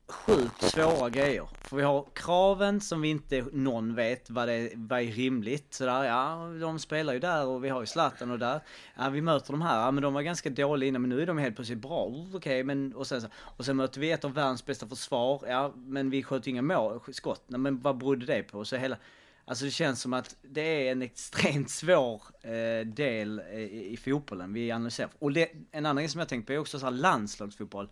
sjukt 0.09 0.63
svåra 0.63 1.11
grejer. 1.11 1.49
För 1.61 1.77
vi 1.77 1.83
har 1.83 2.07
kraven 2.15 2.81
som 2.81 3.01
vi 3.01 3.09
inte 3.09 3.45
någon 3.53 3.95
vet 3.95 4.31
vad, 4.31 4.49
det, 4.49 4.71
vad 4.75 5.01
är 5.01 5.07
rimligt. 5.07 5.75
Sådär, 5.75 6.05
ja, 6.05 6.49
de 6.61 6.79
spelar 6.79 7.13
ju 7.13 7.19
där 7.19 7.47
och 7.47 7.65
vi 7.65 7.69
har 7.69 7.81
ju 7.81 7.87
Zlatan 7.87 8.31
och 8.31 8.39
där. 8.39 8.61
Ja, 8.97 9.09
vi 9.09 9.21
möter 9.21 9.53
de 9.53 9.63
här, 9.63 9.81
ja, 9.81 9.91
men 9.91 10.03
de 10.03 10.15
var 10.15 10.23
ganska 10.23 10.51
dåliga 10.51 10.89
innan, 10.89 11.03
men 11.03 11.11
nu 11.11 11.23
är 11.23 11.27
de 11.27 11.39
helt 11.39 11.57
plötsligt 11.57 11.79
bra. 11.79 12.05
Okej, 12.05 12.31
Okej, 12.35 12.65
men 12.65 12.95
och 12.95 13.07
sen, 13.07 13.21
så, 13.21 13.29
och 13.35 13.65
sen 13.65 13.77
möter 13.77 14.01
vi 14.01 14.13
ett 14.13 14.25
av 14.25 14.35
världens 14.35 14.67
bästa 14.67 14.89
försvar. 14.89 15.45
Ja, 15.49 15.73
men 15.77 16.11
vi 16.11 16.23
sköt 16.23 16.47
inga 16.47 16.63
mål, 16.63 17.01
skott. 17.13 17.45
Nej, 17.47 17.61
men 17.61 17.81
vad 17.81 17.99
berodde 17.99 18.27
det 18.27 18.43
på? 18.43 18.65
Så 18.65 18.77
hela, 18.77 18.97
Alltså 19.47 19.65
det 19.65 19.71
känns 19.71 20.01
som 20.01 20.13
att 20.13 20.37
det 20.43 20.89
är 20.89 20.93
en 20.93 21.03
extremt 21.03 21.71
svår 21.71 22.23
eh, 22.43 22.87
del 22.87 23.39
eh, 23.39 23.59
i, 23.59 23.93
i 23.93 23.97
fotbollen 23.97 24.53
vi 24.53 24.71
analyserar. 24.71 25.11
Och 25.19 25.33
det, 25.33 25.51
en 25.71 25.87
annan 25.87 26.03
grej 26.03 26.09
som 26.09 26.19
jag 26.19 26.29
tänkt 26.29 26.47
på 26.47 26.53
är 26.53 26.59
också 26.59 26.79
så 26.79 26.87
här 26.87 26.93
landslagsfotboll. 26.93 27.89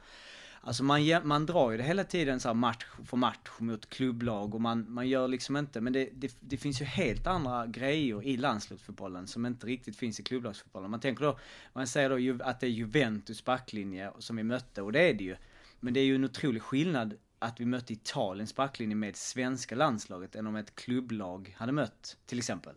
Alltså 0.64 0.84
man, 0.84 1.00
man 1.24 1.46
drar 1.46 1.70
ju 1.70 1.76
det 1.76 1.82
hela 1.82 2.04
tiden 2.04 2.40
så 2.40 2.54
match 2.54 2.86
för 3.04 3.16
match 3.16 3.50
mot 3.58 3.88
klubblag 3.88 4.54
och 4.54 4.60
man, 4.60 4.92
man 4.92 5.08
gör 5.08 5.28
liksom 5.28 5.56
inte, 5.56 5.80
men 5.80 5.92
det, 5.92 6.08
det, 6.12 6.36
det 6.40 6.56
finns 6.56 6.80
ju 6.80 6.84
helt 6.84 7.26
andra 7.26 7.66
grejer 7.66 8.22
i 8.22 8.36
landslagsfotbollen 8.36 9.26
som 9.26 9.46
inte 9.46 9.66
riktigt 9.66 9.96
finns 9.96 10.20
i 10.20 10.22
klubblagsfotbollen. 10.22 10.90
Man 10.90 11.00
tänker 11.00 11.24
då, 11.24 11.38
man 11.72 11.86
säger 11.86 12.36
då 12.36 12.44
att 12.44 12.60
det 12.60 12.66
är 12.66 12.70
Juventus 12.70 13.44
backlinje 13.44 14.12
som 14.18 14.36
vi 14.36 14.42
mötte 14.42 14.82
och 14.82 14.92
det 14.92 15.00
är 15.10 15.14
det 15.14 15.24
ju. 15.24 15.36
Men 15.80 15.94
det 15.94 16.00
är 16.00 16.04
ju 16.04 16.14
en 16.14 16.24
otrolig 16.24 16.62
skillnad 16.62 17.14
att 17.38 17.60
vi 17.60 17.64
mötte 17.66 17.92
Italiens 17.92 18.56
backlinje 18.56 18.96
med 18.96 19.16
svenska 19.16 19.74
landslaget 19.74 20.36
än 20.36 20.46
om 20.46 20.56
ett 20.56 20.74
klubblag 20.74 21.54
hade 21.58 21.72
mött, 21.72 22.16
till 22.26 22.38
exempel. 22.38 22.74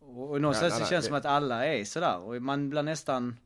Och 0.00 0.40
någonstans 0.40 0.72
nej, 0.72 0.78
det 0.78 0.84
nej, 0.84 0.90
känns 0.90 1.04
det- 1.04 1.08
som 1.08 1.16
att 1.16 1.24
alla 1.24 1.66
är 1.66 1.84
sådär 1.84 2.18
och 2.18 2.42
man 2.42 2.70
blir 2.70 2.82
nästan 2.82 3.36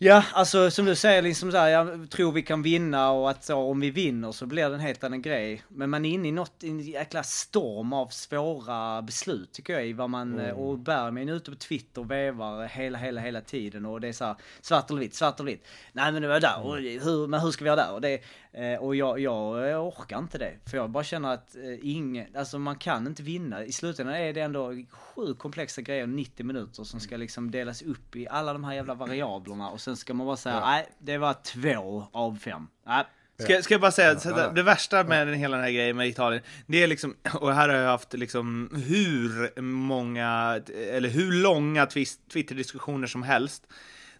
Ja, 0.00 0.24
alltså 0.32 0.70
som 0.70 0.84
du 0.84 0.94
säger, 0.96 1.22
liksom 1.22 1.50
så 1.52 1.56
här, 1.56 1.68
jag 1.68 2.10
tror 2.10 2.32
vi 2.32 2.42
kan 2.42 2.62
vinna 2.62 3.10
och 3.10 3.30
att 3.30 3.44
så, 3.44 3.56
om 3.56 3.80
vi 3.80 3.90
vinner 3.90 4.32
så 4.32 4.46
blir 4.46 4.68
det 4.68 4.74
en 4.74 4.80
helt 4.80 5.04
annan 5.04 5.22
grej. 5.22 5.62
Men 5.68 5.90
man 5.90 6.04
är 6.04 6.10
inne 6.10 6.28
i 6.28 6.32
något, 6.32 6.62
en 6.64 6.80
jäkla 6.80 7.22
storm 7.22 7.92
av 7.92 8.06
svåra 8.06 9.02
beslut 9.02 9.52
tycker 9.52 9.72
jag 9.72 9.86
i 9.86 9.92
vad 9.92 10.10
man, 10.10 10.38
Mm. 10.38 10.56
och 10.56 10.78
Bergman 10.78 11.28
är 11.28 11.32
ute 11.32 11.50
på 11.50 11.56
Twitter 11.56 12.00
och 12.00 12.10
vevar 12.10 12.66
hela, 12.66 12.98
hela, 12.98 13.20
hela 13.20 13.40
tiden 13.40 13.86
och 13.86 14.00
det 14.00 14.08
är 14.08 14.12
så 14.12 14.24
här, 14.24 14.36
svart 14.60 14.90
eller 14.90 15.00
vitt, 15.00 15.14
svart 15.14 15.40
eller 15.40 15.50
vitt. 15.50 15.66
Nej 15.92 16.12
men 16.12 16.22
det 16.22 16.28
var 16.28 16.40
där, 16.40 16.62
och 16.66 16.78
Mm. 16.78 17.00
hur, 17.02 17.26
men 17.26 17.40
hur 17.40 17.50
ska 17.50 17.64
vi 17.64 17.68
göra 17.68 17.76
där? 17.86 17.92
Och, 17.92 18.00
det, 18.00 18.20
eh, 18.52 18.78
och 18.82 18.96
jag, 18.96 19.20
jag, 19.20 19.68
jag 19.68 19.86
orkar 19.86 20.18
inte 20.18 20.38
det. 20.38 20.52
För 20.70 20.76
jag 20.76 20.90
bara 20.90 21.04
känner 21.04 21.34
att 21.34 21.56
eh, 21.56 21.62
ingen, 21.90 22.36
alltså 22.36 22.58
man 22.58 22.76
kan 22.76 23.06
inte 23.06 23.22
vinna. 23.22 23.64
I 23.64 23.72
slutändan 23.72 24.14
är 24.14 24.32
det 24.32 24.40
ändå 24.40 24.72
sju 24.90 25.34
komplexa 25.34 25.82
grejer, 25.82 26.06
90 26.06 26.46
minuter 26.46 26.84
som 26.84 27.00
ska 27.00 27.16
liksom 27.16 27.50
delas 27.50 27.82
upp 27.82 28.16
i 28.16 28.28
alla 28.28 28.52
de 28.52 28.64
här 28.64 28.74
jävla 28.74 28.94
variablerna 28.94 29.68
och 29.70 29.80
sen 29.88 29.96
ska 29.96 30.14
man 30.14 30.26
bara 30.26 30.36
säga, 30.36 30.60
nej, 30.60 30.88
det 30.98 31.18
var 31.18 31.34
två 31.34 32.06
av 32.12 32.38
fem. 32.38 32.66
Nej, 32.86 33.04
Ska, 33.40 33.62
ska 33.62 33.74
jag 33.74 33.80
bara 33.80 33.90
säga, 33.92 34.08
ja, 34.24 34.30
det, 34.34 34.40
ja. 34.40 34.48
det 34.50 34.62
värsta 34.62 35.04
med 35.04 35.26
den, 35.26 35.34
hela 35.36 35.56
den 35.56 35.64
här 35.64 35.72
grejen 35.72 35.96
med 35.96 36.08
Italien, 36.08 36.42
det 36.66 36.82
är 36.82 36.86
liksom, 36.86 37.16
och 37.40 37.54
här 37.54 37.68
har 37.68 37.76
jag 37.76 37.90
haft 37.90 38.14
liksom 38.14 38.70
hur 38.86 39.60
många, 39.60 40.60
eller 40.92 41.08
hur 41.08 41.32
långa 41.32 41.86
Twitter-diskussioner 42.32 43.06
som 43.06 43.22
helst, 43.22 43.66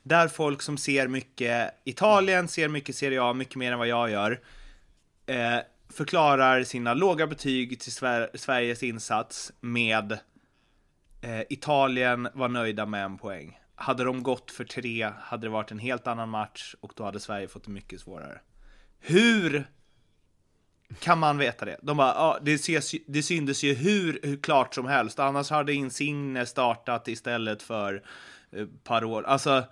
där 0.03 0.29
folk 0.29 0.63
som 0.63 0.79
ser 0.79 1.09
mycket 1.09 1.71
Italien, 1.85 2.49
ser 2.49 2.69
mycket 2.69 2.97
Serie 2.97 3.23
A, 3.23 3.33
mycket 3.33 3.57
mer 3.57 3.73
än 3.73 3.79
vad 3.79 3.89
jag 3.89 4.11
gör, 4.11 4.41
eh, 5.27 5.59
förklarar 5.91 6.63
sina 6.63 6.95
låga 6.95 7.27
betyg 7.27 7.81
till 7.81 7.93
Sver- 7.93 8.31
Sveriges 8.35 8.83
insats 8.83 9.53
med 9.61 10.13
eh, 11.21 11.41
Italien 11.49 12.29
var 12.35 12.49
nöjda 12.49 12.87
med 12.87 13.05
en 13.05 13.19
poäng. 13.19 13.58
Hade 13.81 14.05
de 14.05 14.23
gått 14.23 14.51
för 14.51 14.65
tre 14.65 15.11
hade 15.21 15.47
det 15.47 15.51
varit 15.51 15.71
en 15.71 15.79
helt 15.79 16.07
annan 16.07 16.29
match 16.29 16.75
och 16.81 16.93
då 16.97 17.05
hade 17.05 17.21
Sverige 17.21 17.49
fått 17.49 17.65
det 17.65 17.71
mycket 17.71 18.01
svårare. 18.01 18.41
Hur 19.01 19.71
kan 20.99 21.19
man 21.19 21.39
veta 21.39 21.65
det? 21.65 21.77
De 21.83 21.97
bara, 21.97 22.15
ja, 22.15 22.39
det, 22.43 22.55
ses, 22.55 22.95
ju- 22.95 23.05
det 23.07 23.23
syndes 23.23 23.63
ju 23.65 23.75
hur, 23.75 24.21
hur 24.23 24.37
klart 24.37 24.75
som 24.75 24.87
helst. 24.87 25.19
Annars 25.19 25.51
hade 25.51 25.73
Insigne 25.73 26.47
startat 26.47 27.09
istället 27.09 27.63
för 27.63 28.03
eh, 28.53 28.67
Parol. 28.85 29.25
Alltså, 29.25 29.65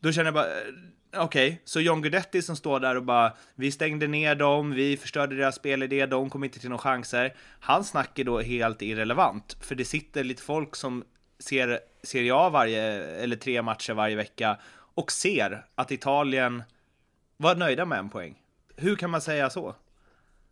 då 0.00 0.12
känner 0.12 0.26
jag 0.26 0.34
bara, 0.34 0.46
okej, 0.46 1.16
okej, 1.16 1.62
så 1.64 1.80
John 1.80 2.02
Guidetti 2.02 2.42
som 2.42 2.56
står 2.56 2.80
där 2.80 2.96
och 2.96 3.04
bara, 3.04 3.32
vi 3.54 3.72
stängde 3.72 4.06
ner 4.06 4.34
dem, 4.34 4.70
vi 4.70 4.96
förstörde 4.96 5.36
deras 5.36 5.56
spelidé, 5.56 6.06
de 6.06 6.30
kom 6.30 6.44
inte 6.44 6.58
till 6.58 6.70
några 6.70 6.82
chanser. 6.82 7.36
Hans 7.60 7.88
snack 7.88 8.18
är 8.18 8.24
då 8.24 8.40
helt 8.40 8.82
irrelevant, 8.82 9.56
för 9.60 9.74
det 9.74 9.84
sitter 9.84 10.24
lite 10.24 10.42
folk 10.42 10.76
som 10.76 11.04
ser 11.42 11.80
Serie 12.02 12.34
A 12.34 12.48
varje, 12.50 12.82
eller 13.04 13.36
tre 13.36 13.62
matcher 13.62 13.92
varje 13.92 14.16
vecka 14.16 14.58
och 14.94 15.12
ser 15.12 15.64
att 15.74 15.90
Italien 15.90 16.62
var 17.36 17.54
nöjda 17.54 17.84
med 17.84 17.98
en 17.98 18.10
poäng. 18.10 18.38
Hur 18.76 18.96
kan 18.96 19.10
man 19.10 19.20
säga 19.20 19.50
så? 19.50 19.74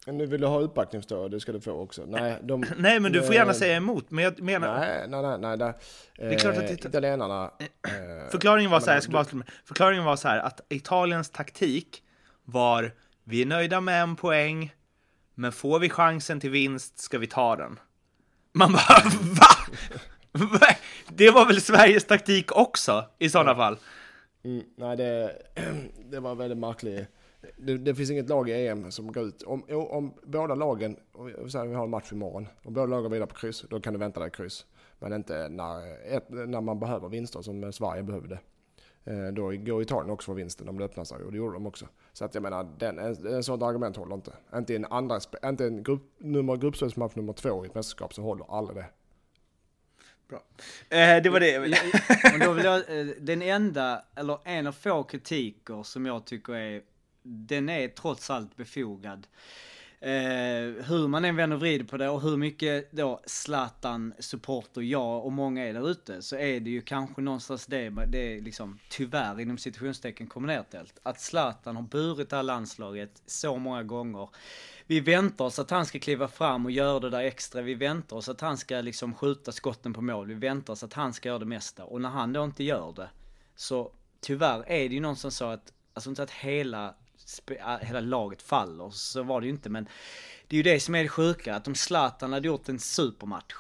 Nu 0.07 0.26
vill 0.26 0.40
du 0.40 0.46
ha 0.46 0.61
uppbackningsstöd, 0.61 1.31
det 1.31 1.40
ska 1.40 1.53
du 1.53 1.61
få 1.61 1.70
också. 1.72 2.05
Nej, 2.07 2.37
de, 2.42 2.64
Nej, 2.76 3.00
men 3.00 3.12
du 3.12 3.22
får 3.22 3.35
gärna 3.35 3.50
eh, 3.50 3.57
säga 3.57 3.76
emot. 3.76 4.11
Men 4.11 4.24
jag 4.24 4.40
menar, 4.42 4.79
Nej, 4.79 5.05
nej, 5.09 5.22
nej. 5.22 5.38
nej 5.38 5.59
där, 5.59 5.74
är 6.33 6.38
klart 6.38 6.57
att 6.57 6.62
eh, 6.62 6.70
Ita- 6.70 6.88
Italienarna... 6.88 7.50
Eh, 7.88 8.31
förklaringen 8.31 8.70
var 8.70 8.81
så 8.81 8.87
här, 8.87 8.94
jag 8.96 9.03
ska 9.03 9.12
bara 9.12 9.26
med- 9.33 9.50
förklaringen 9.64 10.05
var 10.05 10.16
så 10.16 10.29
här 10.29 10.38
att 10.38 10.61
Italiens 10.68 11.31
taktik 11.31 12.03
var 12.44 12.92
vi 13.24 13.42
är 13.42 13.46
nöjda 13.46 13.81
med 13.81 14.03
en 14.03 14.16
poäng, 14.16 14.74
men 15.35 15.53
får 15.53 15.79
vi 15.79 15.90
chansen 15.90 16.40
till 16.40 16.50
vinst 16.50 16.98
ska 16.98 17.18
vi 17.18 17.26
ta 17.26 17.57
den. 17.57 17.79
Man 18.53 18.72
bara, 18.72 19.03
va? 19.20 19.46
Det 21.20 21.30
var 21.30 21.46
väl 21.46 21.61
Sveriges 21.61 22.04
taktik 22.04 22.56
också 22.56 23.04
i 23.18 23.28
sådana 23.28 23.54
fall? 23.54 23.76
Mm, 24.42 24.64
nej, 24.76 24.96
det, 24.96 25.33
det 26.11 26.20
var 26.20 26.35
väldigt 26.35 26.59
märkligt. 26.59 27.09
Det, 27.56 27.78
det 27.78 27.94
finns 27.94 28.11
inget 28.11 28.28
lag 28.28 28.48
i 28.48 28.66
EM 28.66 28.90
som 28.90 29.12
går 29.12 29.24
ut. 29.24 29.42
Om, 29.42 29.62
om 29.70 30.14
båda 30.22 30.54
lagen, 30.54 30.96
om 31.12 31.26
vi 31.44 31.50
säger 31.50 31.66
vi 31.66 31.74
har 31.74 31.85
en 31.85 31.90
match 31.90 32.12
imorgon, 32.12 32.48
om 32.62 32.74
båda 32.74 32.87
lagen 32.87 33.11
vidare 33.11 33.26
på 33.26 33.35
kryss, 33.35 33.64
då 33.70 33.80
kan 33.80 33.92
du 33.92 33.98
vänta 33.98 34.20
dig 34.20 34.30
kryss. 34.30 34.66
Men 34.98 35.12
inte 35.12 35.48
när, 35.48 36.06
ett, 36.16 36.24
när 36.28 36.61
man 36.61 36.80
behöver 36.80 37.09
vinster 37.09 37.42
som 37.42 37.72
Sverige 37.72 38.02
behövde. 38.02 38.38
Eh, 39.04 39.26
Då 39.33 39.50
går 39.50 39.83
Italien 39.83 40.11
också 40.11 40.26
för 40.30 40.35
vinsten 40.35 40.68
om 40.68 40.78
det 40.78 40.85
öppnar 40.85 41.04
sig 41.04 41.22
och 41.24 41.33
det 41.33 41.38
gjorde 41.38 41.52
de 41.52 41.66
också. 41.66 41.87
Så 42.12 42.24
att 42.24 42.35
jag 42.35 42.42
menar, 42.42 42.68
den, 42.78 42.98
en, 42.98 43.26
en 43.26 43.42
sånt 43.42 43.62
argument 43.62 43.96
håller 43.96 44.14
inte. 44.14 44.33
Inte 44.54 44.72
i 44.72 44.76
en 44.76 44.85
andra, 44.85 45.20
inte 45.44 45.66
en 45.66 45.83
grupp, 45.83 46.02
nummer, 46.18 46.56
gruppspelsmatch 46.56 47.16
nummer 47.16 47.33
två 47.33 47.64
i 47.64 47.68
ett 47.68 47.74
mästerskap 47.74 48.14
så 48.14 48.22
håller 48.22 48.56
aldrig 48.59 48.76
det. 48.76 48.87
Eh, 50.88 51.23
det 51.23 51.29
var 51.31 51.40
det 51.40 51.51
jag 51.51 51.61
ville. 51.61 51.79
Men 52.31 52.40
då 52.40 52.53
vill 52.53 52.64
jag, 52.64 53.01
eh, 53.01 53.07
den 53.21 53.43
enda, 53.43 54.03
eller 54.16 54.38
en 54.45 54.66
av 54.66 54.73
få 54.73 55.03
kritiker 55.03 55.83
som 55.83 56.07
jag 56.07 56.25
tycker 56.25 56.55
är, 56.55 56.83
den 57.23 57.69
är 57.69 57.88
trots 57.88 58.31
allt 58.31 58.57
befogad. 58.57 59.27
Eh, 60.03 60.85
hur 60.85 61.09
man 61.09 61.25
än 61.25 61.37
vänder 61.37 61.57
och 61.57 61.61
vrider 61.61 61.85
på 61.85 61.97
det 61.97 62.09
och 62.09 62.23
hur 62.23 62.37
mycket 62.37 62.93
då 62.93 63.21
Zlatan 63.27 64.14
supporter 64.19 64.81
jag 64.81 65.25
och 65.25 65.33
många 65.33 65.69
är 65.69 65.73
där 65.73 65.90
ute 65.90 66.23
så 66.23 66.37
är 66.37 66.61
det 66.61 66.71
ju 66.71 66.81
kanske 66.81 67.21
någonstans 67.21 67.66
det, 67.66 67.90
det 68.09 68.37
är 68.37 68.40
liksom 68.40 68.79
tyvärr 68.88 69.40
inom 69.40 69.59
situationstecken 69.59 70.27
kombinerat 70.27 70.75
att 71.03 71.21
Zlatan 71.21 71.77
har 71.77 71.83
burit 71.83 72.31
det 72.31 72.37
här 72.37 72.43
landslaget 72.43 73.23
så 73.27 73.57
många 73.57 73.83
gånger. 73.83 74.29
Vi 74.90 75.00
väntar 75.00 75.44
oss 75.44 75.59
att 75.59 75.70
han 75.70 75.87
ska 75.87 75.98
kliva 75.98 76.29
fram 76.29 76.64
och 76.64 76.70
göra 76.70 77.00
det 77.00 77.11
där 77.11 77.20
extra. 77.20 77.62
Vi 77.62 77.74
väntar 77.74 78.16
oss 78.16 78.29
att 78.29 78.40
han 78.40 78.57
ska 78.57 78.81
liksom 78.81 79.14
skjuta 79.14 79.53
skotten 79.53 79.92
på 79.92 80.03
mål. 80.03 80.26
Vi 80.26 80.35
väntar 80.35 80.72
oss 80.72 80.83
att 80.83 80.92
han 80.92 81.12
ska 81.12 81.29
göra 81.29 81.38
det 81.38 81.44
mesta. 81.44 81.85
Och 81.85 82.00
när 82.00 82.09
han 82.09 82.33
då 82.33 82.44
inte 82.44 82.64
gör 82.64 82.92
det, 82.96 83.11
så 83.55 83.92
tyvärr 84.20 84.59
är 84.66 84.88
det 84.88 84.94
ju 84.94 85.00
någonstans 85.00 85.37
så 85.37 85.44
att, 85.44 85.72
alltså 85.94 86.11
inte 86.11 86.22
att 86.22 86.31
hela, 86.31 86.94
äh, 87.46 87.76
hela 87.81 88.00
laget 88.00 88.42
faller, 88.42 88.90
så 88.90 89.22
var 89.22 89.40
det 89.40 89.46
ju 89.46 89.53
inte, 89.53 89.70
men 89.70 89.88
det 90.48 90.57
är 90.57 90.59
ju 90.59 90.62
det 90.62 90.81
som 90.81 90.94
är 90.94 91.03
det 91.03 91.09
sjuka, 91.09 91.55
att 91.55 91.68
om 91.68 91.74
Zlatan 91.74 92.33
hade 92.33 92.46
gjort 92.46 92.68
en 92.68 92.79
supermatch, 92.79 93.55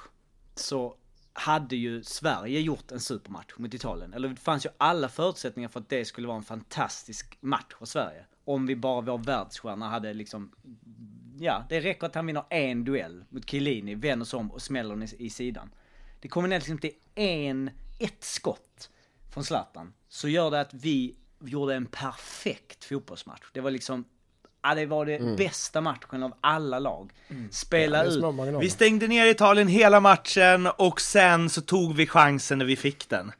så 0.54 0.96
hade 1.32 1.76
ju 1.76 2.02
Sverige 2.02 2.60
gjort 2.60 2.92
en 2.92 3.00
supermatch 3.00 3.52
mot 3.56 3.74
Italien. 3.74 4.14
Eller 4.14 4.28
det 4.28 4.36
fanns 4.36 4.66
ju 4.66 4.70
alla 4.78 5.08
förutsättningar 5.08 5.68
för 5.68 5.80
att 5.80 5.88
det 5.88 6.04
skulle 6.04 6.26
vara 6.26 6.38
en 6.38 6.42
fantastisk 6.42 7.38
match 7.40 7.74
för 7.78 7.86
Sverige. 7.86 8.26
Om 8.44 8.66
vi 8.66 8.76
bara 8.76 9.00
vår 9.00 9.18
världsstjärna 9.18 9.88
hade 9.88 10.14
liksom, 10.14 10.52
ja, 11.40 11.64
det 11.68 11.80
räcker 11.80 12.06
att 12.06 12.14
han 12.14 12.26
vinner 12.26 12.44
en 12.50 12.84
duell 12.84 13.24
mot 13.28 13.50
Chiellini, 13.50 13.94
vänder 13.94 14.26
sig 14.26 14.36
om 14.36 14.50
och 14.50 14.62
smäller 14.62 14.90
den 14.96 15.02
i, 15.02 15.16
i 15.18 15.30
sidan. 15.30 15.70
Det 16.20 16.28
kommer 16.28 16.48
ner 16.48 16.56
liksom 16.56 16.78
till 16.78 16.92
en, 17.14 17.70
ett 17.98 18.24
skott 18.24 18.90
från 19.34 19.44
Zlatan. 19.44 19.92
Så 20.08 20.28
gör 20.28 20.50
det 20.50 20.60
att 20.60 20.74
vi 20.74 21.16
gjorde 21.44 21.74
en 21.74 21.86
perfekt 21.86 22.84
fotbollsmatch. 22.84 23.42
Det 23.52 23.60
var 23.60 23.70
liksom, 23.70 24.04
ja 24.62 24.74
det 24.74 24.86
var 24.86 25.06
det 25.06 25.36
bästa 25.36 25.80
matchen 25.80 26.22
av 26.22 26.34
alla 26.40 26.78
lag. 26.78 27.12
Spela 27.50 28.04
Det 28.04 28.10
är 28.10 28.56
ut. 28.56 28.62
Vi 28.62 28.70
stängde 28.70 29.06
ner 29.08 29.26
Italien 29.26 29.68
hela 29.68 30.00
matchen 30.00 30.66
och 30.66 31.00
sen 31.00 31.50
så 31.50 31.60
tog 31.60 31.94
vi 31.94 32.06
chansen 32.06 32.58
när 32.58 32.64
vi 32.64 32.76
fick 32.76 33.08
den. 33.08 33.32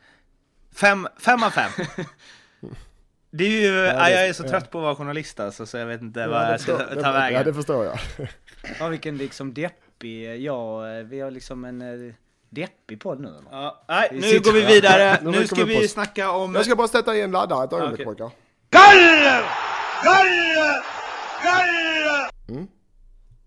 Fem, 0.73 1.09
fem 1.19 1.43
av 1.43 1.51
fem. 1.51 1.71
Det 3.31 3.45
är 3.45 3.49
ju, 3.63 3.73
det- 3.73 3.87
ja, 3.87 4.11
jag 4.11 4.27
är 4.29 4.33
så 4.33 4.45
ja. 4.45 4.49
trött 4.49 4.71
på 4.71 4.79
att 4.79 4.83
vara 4.85 4.95
journalist 4.95 5.41
alltså, 5.41 5.67
så 5.67 5.77
jag 5.77 5.87
vet 5.87 6.01
inte 6.01 6.21
Ja, 6.21 6.29
vad 6.29 6.41
det 6.47 6.51
jag 6.51 6.61
ska 6.61 6.79
förstår- 6.79 6.95
ta 6.95 7.09
det- 7.09 7.13
vägen. 7.19 7.39
Ja, 7.39 7.45
det 7.45 7.55
förstår 7.55 7.85
jag. 7.85 7.99
Ja, 8.79 8.89
vilken 8.89 9.17
liksom 9.17 9.55
deppig, 9.55 10.41
ja, 10.43 10.81
vi 11.05 11.21
har 11.21 11.31
liksom 11.31 11.65
en 11.65 11.81
eh, 12.09 12.15
deppig 12.51 13.01
podd 13.01 13.21
nu 13.21 13.29
eller? 13.29 13.43
Ja, 13.51 13.85
nej, 13.89 14.09
nu 14.13 14.23
sitter- 14.23 14.45
går 14.45 14.53
vi 14.53 14.65
vidare. 14.67 15.19
Nu 15.23 15.31
Nu 15.31 15.47
ska 15.47 15.65
vi 15.65 15.79
vi 15.79 15.89
snacka 15.89 16.31
om... 16.31 16.55
Jag 16.55 16.65
ska 16.65 16.77
bara 16.77 16.89
sätta 16.89 17.17
i 17.17 17.21
en 17.23 17.31
laddare 17.31 17.65
ett 17.65 17.73
ögonblick 17.73 18.07
pojkar. 18.07 18.31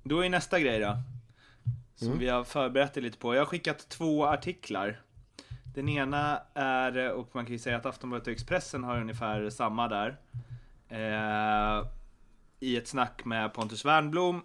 Då 0.04 0.26
är 0.26 0.30
nästa 0.30 0.60
grej 0.60 0.80
då. 0.80 0.98
Som 1.96 2.08
Mm. 2.08 2.19
vi 2.19 2.30
har 2.30 2.43
förberett 2.43 2.98
er 2.98 3.02
lite 3.02 3.17
på. 3.17 3.36
Jag 3.36 3.41
har 3.41 3.46
skickat 3.46 3.89
två 3.89 4.26
artiklar. 4.26 5.02
Den 5.73 5.89
ena 5.89 6.41
är, 6.53 7.12
och 7.12 7.29
man 7.31 7.45
kan 7.45 7.53
ju 7.53 7.59
säga 7.59 7.77
att 7.77 7.86
Aftonbladet 7.86 8.27
och 8.27 8.33
Expressen 8.33 8.83
har 8.83 9.02
ungefär 9.02 9.50
samma 9.50 9.87
där. 9.87 10.17
Eh, 10.89 11.87
I 12.60 12.77
ett 12.77 12.87
snack 12.87 13.25
med 13.25 13.54
Pontus 13.54 13.85
Wernbloom. 13.85 14.41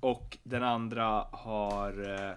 Och 0.00 0.38
den 0.42 0.62
andra 0.62 1.26
har, 1.30 1.90
eh, 1.90 2.32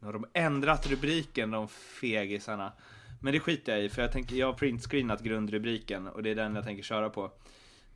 nu 0.00 0.06
har 0.06 0.12
de 0.12 0.26
ändrat 0.32 0.86
rubriken, 0.86 1.50
de 1.50 1.68
fegisarna. 1.68 2.72
Men 3.20 3.32
det 3.32 3.40
skiter 3.40 3.72
jag 3.72 3.84
i, 3.84 3.88
för 3.88 4.02
jag, 4.02 4.12
tänker, 4.12 4.36
jag 4.36 4.46
har 4.46 4.54
printscreenat 4.54 5.22
grundrubriken 5.22 6.06
och 6.06 6.22
det 6.22 6.30
är 6.30 6.34
den 6.34 6.54
jag 6.54 6.64
tänker 6.64 6.82
köra 6.82 7.10
på. 7.10 7.30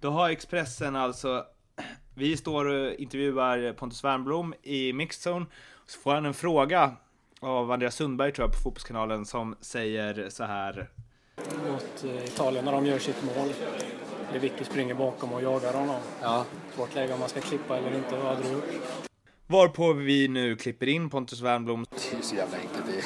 Då 0.01 0.11
har 0.11 0.31
Expressen 0.31 0.97
alltså 0.97 1.47
vi 2.15 2.37
står 2.37 2.65
och 2.65 2.95
intervjuar 2.95 3.73
Pontus 3.73 4.05
Wernbloom 4.05 4.55
i 4.63 4.93
Mixzone. 4.93 5.47
Så 5.87 6.01
får 6.01 6.15
han 6.15 6.27
en 6.27 6.35
fråga 6.35 6.97
av 7.43 7.73
Andreas 7.73 7.95
Sundberg 7.95 8.33
tror 8.33 8.45
jag 8.45 8.53
på 8.53 8.59
Fotbollskanalen 8.59 9.27
som 9.27 9.57
säger 9.61 10.29
så 10.31 10.45
här. 10.45 10.89
mot 11.71 12.05
eh, 12.05 12.25
Italien 12.25 12.65
när 12.65 12.73
de 12.73 12.87
gör 12.87 12.99
sitt 12.99 13.23
mål. 13.25 13.53
Lewicki 14.33 14.65
springer 14.65 14.95
bakom 14.95 15.33
och 15.33 15.43
jagar 15.43 15.73
honom. 15.75 16.01
Ja. 16.21 16.45
Svårt 16.75 16.95
läge 16.95 17.13
om 17.13 17.21
man 17.21 17.29
ska 17.29 17.41
klippa 17.41 17.79
eller 17.79 17.97
inte. 17.97 18.17
Vad 18.17 18.27
hade 18.27 18.43
du 18.43 18.53
gjort? 18.53 18.65
Varpå 19.47 19.93
vi 19.93 20.29
nu 20.29 20.57
klipper 20.57 20.89
in 20.89 21.11
Pontus 21.11 21.41
Wernbloom. 21.41 21.85
Det 21.91 22.19
är 22.19 22.23
så 22.23 22.35
jävla 22.35 22.57
enkelt. 22.57 22.87
Det 22.87 23.05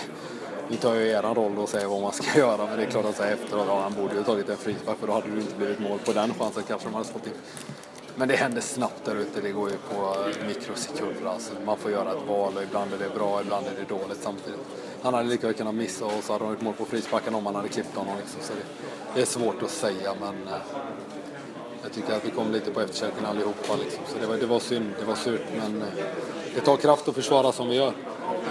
nu 0.71 0.77
tar 0.77 0.95
jag 0.95 1.07
eran 1.07 1.35
roll 1.35 1.59
och 1.59 1.69
säger 1.69 1.87
vad 1.87 2.03
man 2.03 2.13
ska 2.13 2.39
göra, 2.39 2.67
men 2.67 2.77
det 2.77 2.85
är 2.85 2.91
klart 2.91 3.05
att 3.05 3.17
säga 3.17 3.33
efteråt, 3.33 3.65
ja, 3.69 3.83
han 3.83 3.95
borde 3.95 4.13
ju 4.13 4.19
ha 4.19 4.25
tagit 4.27 4.49
en 4.49 4.57
frispark 4.57 4.99
för 4.99 5.07
då 5.07 5.13
hade 5.13 5.31
det 5.31 5.41
inte 5.41 5.57
blivit 5.57 5.79
mål 5.79 5.99
på 5.99 6.13
den 6.13 6.35
chansen 6.35 6.63
kanske 6.69 6.89
de 6.89 6.95
hade 6.95 7.09
fått 7.09 7.27
in. 7.27 7.33
Men 8.19 8.29
det 8.29 8.37
händer 8.37 8.61
snabbt 8.61 9.05
där 9.05 9.15
ute, 9.15 9.41
det 9.41 9.51
går 9.51 9.71
ju 9.71 9.77
på 9.77 10.17
mikrosekunder 10.47 11.31
alltså. 11.31 11.53
Man 11.67 11.77
får 11.77 11.91
göra 11.91 12.13
ett 12.13 12.29
val 12.29 12.53
och 12.57 12.63
ibland 12.63 12.93
är 12.93 12.99
det 12.99 13.15
bra, 13.15 13.41
ibland 13.41 13.67
är 13.67 13.71
det 13.71 13.95
dåligt 13.95 14.23
samtidigt. 14.23 14.61
Han 15.03 15.15
hade 15.15 15.29
lika 15.29 15.47
väl 15.47 15.57
kunnat 15.57 15.75
missa 15.75 16.05
och 16.05 16.25
så 16.25 16.33
hade 16.33 16.45
de 16.45 16.51
gjort 16.51 16.63
mål 16.63 16.75
på 16.75 16.85
frisparken 16.85 17.35
om 17.35 17.47
han 17.47 17.55
hade 17.55 17.69
klippt 17.69 17.97
honom 17.97 18.17
liksom. 18.19 18.41
Så 18.43 18.53
det, 18.53 18.85
det, 19.15 19.21
är 19.21 19.27
svårt 19.27 19.63
att 19.63 19.71
säga 19.71 20.15
men 20.21 20.35
eh, 20.49 20.61
jag 21.83 21.93
tycker 21.93 22.13
att 22.13 22.25
vi 22.25 22.31
kom 22.31 22.53
lite 22.53 22.71
på 22.71 22.81
efterkälken 22.81 23.27
allihopa 23.27 23.77
liksom. 23.85 24.05
Så 24.07 24.19
det 24.21 24.27
var, 24.27 24.37
det 24.37 24.47
var 24.47 24.59
synd, 24.59 24.91
det 24.99 25.05
var 25.05 25.15
surt 25.15 25.47
men 25.59 25.83
eh, 25.83 26.05
det 26.55 26.61
tar 26.61 26.77
kraft 26.77 27.09
att 27.09 27.15
försvara 27.15 27.53
som 27.53 27.69
vi 27.69 27.77
gör 27.77 27.93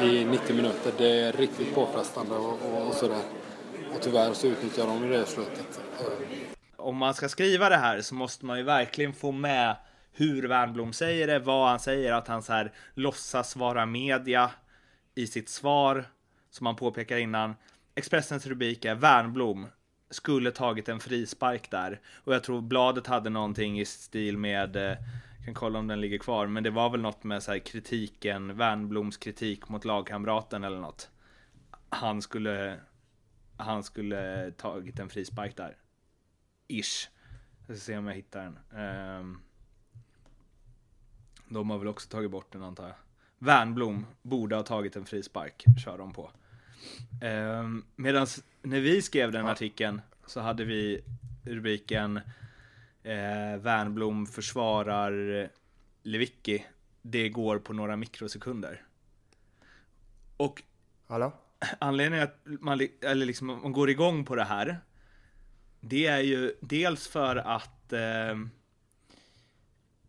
i 0.01 0.25
90 0.25 0.55
minuter. 0.55 0.91
Det 0.97 1.19
är 1.19 1.31
riktigt 1.31 1.75
påfrestande 1.75 2.35
och, 2.35 2.59
och, 2.73 2.87
och 2.87 2.93
sådär. 2.93 3.21
Och 3.95 4.01
tyvärr 4.01 4.33
så 4.33 4.47
utnyttjar 4.47 4.87
de 4.87 5.09
det 5.09 5.21
i 5.21 5.25
slutet. 5.25 5.79
Eh, 5.99 6.05
om 6.85 6.97
man 6.97 7.13
ska 7.13 7.29
skriva 7.29 7.69
det 7.69 7.77
här 7.77 8.01
så 8.01 8.15
måste 8.15 8.45
man 8.45 8.57
ju 8.57 8.63
verkligen 8.63 9.13
få 9.13 9.31
med 9.31 9.75
hur 10.11 10.47
Wernbloom 10.47 10.93
säger 10.93 11.27
det, 11.27 11.39
vad 11.39 11.69
han 11.69 11.79
säger, 11.79 12.13
att 12.13 12.27
han 12.27 12.43
så 12.43 12.53
här 12.53 12.73
låtsas 12.93 13.55
vara 13.55 13.85
media 13.85 14.51
i 15.15 15.27
sitt 15.27 15.49
svar, 15.49 16.05
som 16.49 16.65
han 16.65 16.75
påpekar 16.75 17.17
innan. 17.17 17.55
Expressens 17.95 18.47
rubrik 18.47 18.85
är 18.85 18.95
Wernbloom 18.95 19.67
skulle 20.09 20.51
tagit 20.51 20.89
en 20.89 20.99
frispark 20.99 21.71
där. 21.71 22.01
Och 22.23 22.33
jag 22.33 22.43
tror 22.43 22.61
bladet 22.61 23.07
hade 23.07 23.29
någonting 23.29 23.79
i 23.79 23.85
stil 23.85 24.37
med, 24.37 24.75
eh, 24.75 24.97
kan 25.45 25.53
kolla 25.53 25.79
om 25.79 25.87
den 25.87 26.01
ligger 26.01 26.17
kvar, 26.17 26.47
men 26.47 26.63
det 26.63 26.69
var 26.69 26.89
väl 26.89 27.01
något 27.01 27.23
med 27.23 27.43
så 27.43 27.51
här 27.51 27.59
kritiken, 27.59 28.57
Wernbloms 28.57 29.17
kritik 29.17 29.69
mot 29.69 29.85
lagkamraten 29.85 30.63
eller 30.63 30.79
något. 30.79 31.09
Han 31.89 32.21
skulle, 32.21 32.79
han 33.57 33.83
skulle 33.83 34.51
tagit 34.51 34.99
en 34.99 35.09
frispark 35.09 35.57
där. 35.57 35.77
Ish. 36.67 37.09
Jag 37.67 37.77
ska 37.77 37.85
se 37.85 37.97
om 37.97 38.07
jag 38.07 38.15
hittar 38.15 38.43
den. 38.43 38.79
Um, 39.19 39.41
de 41.49 41.69
har 41.69 41.77
väl 41.77 41.87
också 41.87 42.09
tagit 42.09 42.31
bort 42.31 42.51
den 42.51 42.63
antar 42.63 42.87
jag. 42.87 42.95
Wernblom 43.37 44.05
borde 44.21 44.55
ha 44.55 44.63
tagit 44.63 44.95
en 44.95 45.05
frispark, 45.05 45.65
kör 45.83 45.97
de 45.97 46.13
på. 46.13 46.31
Um, 47.21 47.85
Medan 47.95 48.27
när 48.61 48.79
vi 48.79 49.01
skrev 49.01 49.31
den 49.31 49.47
artikeln 49.47 50.01
så 50.25 50.39
hade 50.39 50.65
vi 50.65 51.03
rubriken 51.43 52.17
eh, 53.03 53.57
Wernblom 53.59 54.25
försvarar 54.25 55.49
Lewicki. 56.03 56.65
Det 57.01 57.29
går 57.29 57.59
på 57.59 57.73
några 57.73 57.95
mikrosekunder. 57.95 58.81
Och 60.37 60.63
Hallå? 61.07 61.33
anledningen 61.79 62.23
att 62.23 62.39
man, 62.43 62.87
eller 63.01 63.25
liksom, 63.25 63.47
man 63.47 63.71
går 63.71 63.89
igång 63.89 64.25
på 64.25 64.35
det 64.35 64.43
här. 64.43 64.79
Det 65.87 66.05
är 66.05 66.19
ju 66.19 66.53
dels 66.61 67.07
för 67.07 67.35
att 67.35 67.93
eh, 67.93 68.35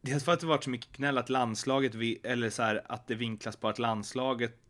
Dels 0.00 0.24
för 0.24 0.32
att 0.32 0.40
det 0.40 0.46
varit 0.46 0.64
så 0.64 0.70
mycket 0.70 0.96
gnäll 0.96 1.18
att 1.18 1.28
landslaget, 1.28 1.92
eller 2.22 2.50
så 2.50 2.62
här, 2.62 2.82
att 2.86 3.06
det 3.06 3.14
vinklas 3.14 3.56
på 3.56 3.68
att 3.68 3.78
landslaget 3.78 4.60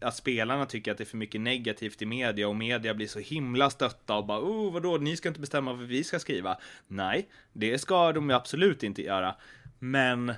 att 0.00 0.16
spelarna 0.16 0.66
tycker 0.66 0.92
att 0.92 0.98
det 0.98 1.04
är 1.04 1.06
för 1.06 1.16
mycket 1.16 1.40
negativt 1.40 2.02
i 2.02 2.06
media 2.06 2.48
och 2.48 2.56
media 2.56 2.94
blir 2.94 3.06
så 3.06 3.18
himla 3.18 3.70
stötta 3.70 4.14
och 4.14 4.26
bara 4.26 4.40
oh 4.40 4.72
vadå, 4.72 4.96
ni 4.96 5.16
ska 5.16 5.28
inte 5.28 5.40
bestämma 5.40 5.72
vad 5.72 5.86
vi 5.86 6.04
ska 6.04 6.18
skriva. 6.18 6.58
Nej, 6.86 7.28
det 7.52 7.78
ska 7.78 8.12
de 8.12 8.30
ju 8.30 8.36
absolut 8.36 8.82
inte 8.82 9.02
göra. 9.02 9.36
Men 9.78 10.32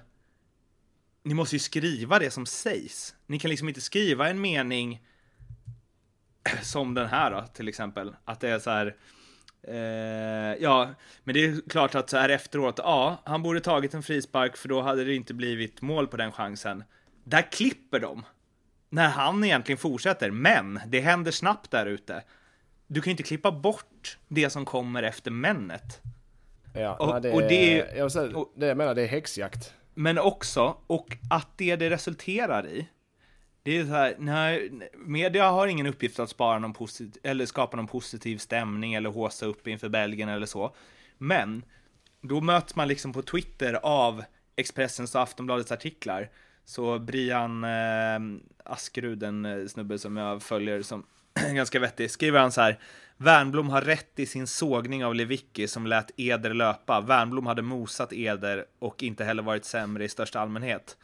ni 1.23 1.35
måste 1.35 1.57
ju 1.57 1.61
skriva 1.61 2.18
det 2.18 2.31
som 2.31 2.47
sägs. 2.47 3.14
Ni 3.27 3.39
kan 3.39 3.51
liksom 3.51 3.68
inte 3.68 3.81
skriva 3.81 4.29
en 4.29 4.41
mening 4.41 5.03
som 6.62 6.95
den 6.95 7.09
här 7.09 7.31
då, 7.31 7.47
till 7.55 7.68
exempel. 7.68 8.16
Att 8.25 8.41
det 8.41 8.49
är 8.49 8.59
så 8.59 8.70
här. 8.70 8.97
Eh, 9.69 9.75
ja, 10.61 10.91
men 11.25 11.35
det 11.35 11.45
är 11.45 11.69
klart 11.69 11.95
att 11.95 12.11
så 12.11 12.17
här 12.17 12.29
efteråt, 12.29 12.79
ja, 12.79 13.23
han 13.25 13.43
borde 13.43 13.61
tagit 13.61 13.95
en 13.95 14.03
frispark 14.03 14.57
för 14.57 14.69
då 14.69 14.83
hade 14.83 15.05
det 15.05 15.15
inte 15.15 15.35
blivit 15.35 15.83
mål 15.83 16.07
på 16.07 16.17
den 16.17 16.33
chansen. 16.33 16.85
Där 17.25 17.53
klipper 17.53 18.01
de 18.01 18.25
när 18.93 19.09
han 19.09 19.45
egentligen 19.45 19.79
fortsätter. 19.79 20.31
Men 20.31 20.81
det 20.87 21.01
händer 21.01 21.31
snabbt 21.31 21.71
där 21.71 21.87
ute. 21.87 22.23
Du 22.87 23.01
kan 23.01 23.11
ju 23.11 23.11
inte 23.11 23.23
klippa 23.23 23.53
bort 23.53 24.19
det 24.29 24.51
som 24.51 24.65
kommer 24.65 25.03
efter 25.03 25.31
männet. 25.31 26.01
Ja, 26.75 26.95
och, 26.95 27.09
nej, 27.09 27.21
det, 27.21 27.33
och 27.33 27.43
det, 27.43 27.87
jag 27.97 28.13
säga, 28.13 28.37
och, 28.37 28.53
det 28.57 28.67
jag 28.67 28.77
menar, 28.77 28.95
det 28.95 29.03
är 29.03 29.07
häxjakt. 29.07 29.75
Men 29.95 30.19
också, 30.19 30.77
och 30.87 31.17
att 31.31 31.49
det 31.57 31.77
det 31.77 31.91
resulterar 31.91 32.67
i, 32.67 32.89
det 33.63 33.79
är 33.79 33.85
så 33.85 33.91
här, 33.91 34.17
nej, 34.19 34.73
media 34.95 35.51
har 35.51 35.67
ingen 35.67 35.87
uppgift 35.87 36.19
att 36.19 36.31
spara 36.31 36.59
någon 36.59 36.75
posit- 36.75 37.19
eller 37.23 37.47
skapa 37.47 37.77
någon 37.77 37.87
positiv 37.87 38.39
stämning 38.39 38.95
eller 38.95 39.11
håsa 39.11 39.47
upp 39.47 39.67
inför 39.67 39.89
Belgien 39.89 40.29
eller 40.29 40.47
så. 40.47 40.75
Men 41.19 41.65
då 42.21 42.41
möts 42.41 42.77
man 42.77 42.89
liksom 42.89 43.13
på 43.13 43.23
Twitter 43.23 43.75
av 43.83 44.25
Expressens 44.57 45.15
och 45.15 45.23
Aftonbladets 45.23 45.73
artiklar 45.73 46.31
så 46.65 46.99
Brian 46.99 47.65
eh, 47.65 48.41
Askerud, 48.65 49.23
en 49.23 49.45
eh, 49.45 49.67
snubbe 49.67 49.99
som 49.99 50.17
jag 50.17 50.43
följer 50.43 50.83
som 50.83 51.07
ganska 51.55 51.79
vettig, 51.81 52.11
skriver 52.11 52.41
han 52.41 52.53
så 52.53 52.61
här. 52.61 52.79
Värnblom 53.17 53.69
har 53.71 53.81
rätt 53.81 54.19
i 54.19 54.27
sin 54.27 54.47
sågning 54.47 55.05
av 55.05 55.15
Lewicki 55.15 55.69
som 55.69 55.87
lät 55.87 56.11
Eder 56.17 56.55
löpa. 56.55 57.01
Värnblom 57.01 57.47
hade 57.47 57.63
mosat 57.63 58.13
Eder 58.13 58.65
och 58.79 59.03
inte 59.03 59.25
heller 59.25 59.43
varit 59.43 59.65
sämre 59.65 60.05
i 60.05 60.09
största 60.09 60.41
allmänhet. 60.41 60.97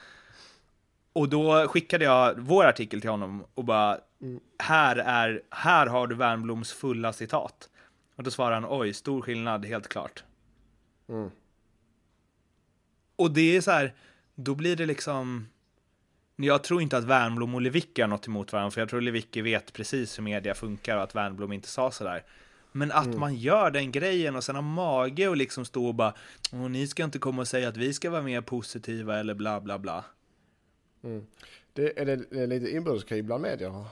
Och 1.18 1.28
då 1.28 1.68
skickade 1.68 2.04
jag 2.04 2.34
vår 2.38 2.64
artikel 2.64 3.00
till 3.00 3.10
honom 3.10 3.44
och 3.54 3.64
bara, 3.64 3.98
mm. 4.22 4.40
här, 4.58 4.96
är, 4.96 5.42
här 5.50 5.86
har 5.86 6.06
du 6.06 6.14
Värnbloms 6.14 6.72
fulla 6.72 7.12
citat. 7.12 7.68
Och 8.16 8.22
då 8.22 8.30
svarar 8.30 8.54
han, 8.54 8.66
oj, 8.68 8.92
stor 8.92 9.22
skillnad, 9.22 9.66
helt 9.66 9.88
klart. 9.88 10.24
Mm. 11.08 11.30
Och 13.16 13.30
det 13.30 13.56
är 13.56 13.60
så 13.60 13.70
här, 13.70 13.94
då 14.34 14.54
blir 14.54 14.76
det 14.76 14.86
liksom... 14.86 15.48
Jag 16.36 16.64
tror 16.64 16.82
inte 16.82 16.96
att 16.96 17.04
Wernbloom 17.04 17.54
och 17.54 17.62
Lewicki 17.62 18.00
har 18.00 18.08
något 18.08 18.26
emot 18.26 18.52
varandra, 18.52 18.70
för 18.70 18.80
jag 18.80 18.88
tror 18.88 19.00
Lewicki 19.00 19.40
vet 19.40 19.72
precis 19.72 20.18
hur 20.18 20.22
media 20.22 20.54
funkar 20.54 20.96
och 20.96 21.02
att 21.02 21.14
Wernbloom 21.14 21.52
inte 21.52 21.68
sa 21.68 21.90
sådär. 21.90 22.22
Men 22.72 22.92
att 22.92 23.06
mm. 23.06 23.20
man 23.20 23.34
gör 23.34 23.70
den 23.70 23.92
grejen 23.92 24.36
och 24.36 24.44
sen 24.44 24.54
har 24.54 24.62
mage 24.62 25.28
och 25.28 25.36
liksom 25.36 25.64
stå 25.64 25.86
och 25.86 25.94
bara 25.94 26.14
ni 26.70 26.86
ska 26.86 27.04
inte 27.04 27.18
komma 27.18 27.42
och 27.42 27.48
säga 27.48 27.68
att 27.68 27.76
vi 27.76 27.92
ska 27.92 28.10
vara 28.10 28.22
mer 28.22 28.40
positiva 28.40 29.18
eller 29.18 29.34
bla 29.34 29.60
bla 29.60 29.78
bla. 29.78 30.04
Mm. 31.04 31.26
Det, 31.72 32.00
är 32.00 32.04
det 32.04 32.46
lite 32.46 32.70
inbördeskrig 32.70 33.24
bland 33.24 33.42
media? 33.42 33.84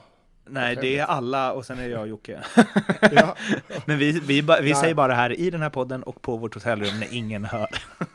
Nej, 0.49 0.75
det 0.81 0.97
är 0.97 1.05
alla 1.05 1.53
och 1.53 1.65
sen 1.65 1.79
är 1.79 1.89
jag 1.89 2.01
och 2.01 2.07
Jocke. 2.07 2.43
ja. 3.11 3.35
Men 3.85 3.97
vi, 3.97 4.11
vi, 4.11 4.41
vi 4.61 4.75
säger 4.75 4.93
bara 4.93 5.07
det 5.07 5.13
här 5.13 5.39
i 5.39 5.49
den 5.49 5.61
här 5.61 5.69
podden 5.69 6.03
och 6.03 6.21
på 6.21 6.37
vårt 6.37 6.53
hotellrum 6.53 6.99
när 6.99 7.13
ingen 7.13 7.45
hör. 7.45 7.69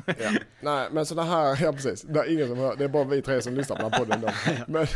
ja. 0.06 0.30
Nej, 0.60 0.88
men 0.92 1.06
sådana 1.06 1.30
här, 1.30 1.64
ja 1.64 1.72
precis, 1.72 2.02
det 2.02 2.20
är 2.20 2.32
ingen 2.32 2.48
som 2.48 2.58
hör, 2.58 2.76
det 2.76 2.84
är 2.84 2.88
bara 2.88 3.04
vi 3.04 3.22
tre 3.22 3.42
som 3.42 3.54
lyssnar 3.54 3.76
på 3.76 3.82
den 3.82 3.92
här 3.92 3.98
podden. 3.98 4.20
Då. 4.20 4.28
Men, 4.72 4.86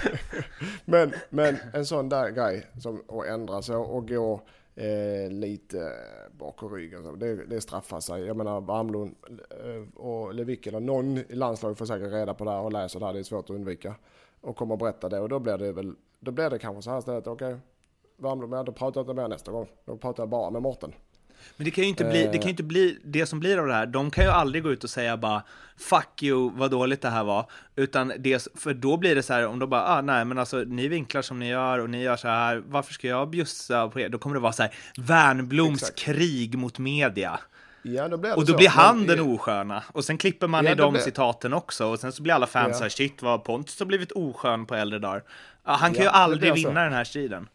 men, 0.85 1.13
men 1.31 1.57
en 1.73 1.87
sån 1.87 2.09
där 2.09 2.31
grej 2.31 2.67
som 2.81 3.03
att 3.09 3.27
ändra 3.27 3.63
sig 3.63 3.77
och 3.77 4.09
gå 4.09 4.43
eh, 4.77 5.31
lite 5.31 5.93
bakom 6.33 6.75
ryggen, 6.75 7.19
det, 7.19 7.47
det 7.47 7.61
straffar 7.61 8.01
sig. 8.01 8.25
Jag 8.25 8.37
menar, 8.37 8.61
Barmlund 8.61 9.15
eh, 9.51 10.01
och 10.01 10.35
Lewicki 10.35 10.69
eller 10.69 10.81
någon 10.81 11.19
i 11.19 11.35
landslaget 11.35 11.79
får 11.79 11.87
säkert 11.87 12.13
reda 12.13 12.35
på 12.35 12.45
det 12.45 12.51
här 12.51 12.61
och 12.61 12.73
läser 12.73 13.01
det 13.01 13.07
här, 13.07 13.13
det 13.13 13.19
är 13.19 13.23
svårt 13.23 13.45
att 13.45 13.57
undvika. 13.57 13.95
Och 14.41 14.57
kommer 14.57 14.75
att 14.75 14.81
berätta 14.81 15.09
det 15.09 15.21
och 15.21 15.29
då 15.29 15.39
blir 15.39 15.59
det 15.59 15.73
väl 15.73 15.95
då 16.21 16.31
blir 16.31 16.51
det 16.51 16.59
kanske 16.59 16.83
så 16.83 16.91
här 16.91 16.99
istället, 16.99 17.27
okej, 17.27 17.57
okay, 18.19 18.49
men 18.49 18.65
då 18.65 18.73
pratar 18.73 19.01
jag 19.01 19.05
inte 19.05 19.15
med 19.15 19.31
nästa 19.31 19.53
gång. 19.53 19.69
Då 19.85 19.97
pratar 19.97 20.23
jag 20.23 20.29
bara 20.29 20.51
med 20.51 20.63
Mårten. 20.63 20.93
Men 21.57 21.65
det 21.65 21.71
kan 21.71 21.85
ju 21.85 21.91
inte 21.91 22.05
bli, 22.05 22.23
det 22.33 22.39
kan 22.39 22.43
ju 22.43 22.51
inte 22.51 22.63
bli 22.63 22.99
det 23.05 23.27
som 23.27 23.41
blir 23.41 23.59
av 23.59 23.67
det 23.67 23.75
här. 23.75 23.87
De 23.87 24.11
kan 24.11 24.25
ju 24.25 24.31
aldrig 24.31 24.63
gå 24.63 24.73
ut 24.73 24.85
och 24.85 24.91
säga 24.91 25.17
bara 25.17 25.43
fuck 25.79 26.23
you, 26.23 26.51
vad 26.55 26.71
dåligt 26.71 27.03
det 27.03 27.11
här 27.11 27.25
var. 27.25 27.51
Utan 27.77 28.13
det, 28.19 28.49
för 28.55 28.75
då 28.75 28.97
blir 28.97 29.15
det 29.15 29.23
så 29.23 29.33
här, 29.33 29.47
om 29.47 29.59
de 29.59 29.71
bara, 29.71 29.83
ah, 29.83 30.01
nej 30.01 30.25
men 30.25 30.39
alltså 30.39 30.57
ni 30.57 30.89
vinklar 30.89 31.23
som 31.23 31.39
ni 31.39 31.49
gör 31.49 31.79
och 31.79 31.91
ni 31.91 32.03
gör 32.03 32.17
så 32.17 32.29
här, 32.29 32.63
varför 32.67 32.93
ska 32.93 33.09
jag 33.09 33.31
bjussa 33.31 33.89
på 33.89 34.01
er? 34.01 34.09
Då 34.09 34.19
kommer 34.19 34.35
det 34.35 34.41
vara 34.41 34.53
så 34.53 34.63
här, 34.63 34.75
Värnbloms 34.97 35.83
Exakt. 35.83 35.99
krig 35.99 36.59
mot 36.59 36.79
media. 36.79 37.41
Ja, 37.83 38.09
då 38.09 38.17
och 38.17 38.47
då 38.47 38.53
så. 38.53 38.57
blir 38.57 38.69
han 38.69 38.99
men, 38.99 39.07
den 39.07 39.21
osköna. 39.21 39.83
Och 39.93 40.05
sen 40.05 40.19
klipper 40.19 40.47
man 40.47 40.65
ja, 40.65 40.73
i 40.73 40.75
de 40.75 40.93
blir... 40.93 41.03
citaten 41.03 41.53
också. 41.53 41.87
Och 41.87 42.01
sen 42.01 42.13
så 42.13 42.23
blir 42.23 42.35
alla 42.35 42.47
fans 42.47 42.77
ja. 42.79 42.83
här, 42.83 42.89
shit 42.89 43.23
vad 43.23 43.45
Pontus 43.45 43.79
har 43.79 43.87
blivit 43.87 44.13
oskön 44.13 44.67
på 44.67 44.75
äldre 44.75 44.99
dagar. 44.99 45.23
Han 45.63 45.95
kan 45.95 45.95
ja, 45.95 46.03
ju 46.03 46.09
aldrig 46.09 46.55
vinna 46.55 46.85
den 46.85 46.93
här 46.93 47.05
striden. 47.05 47.49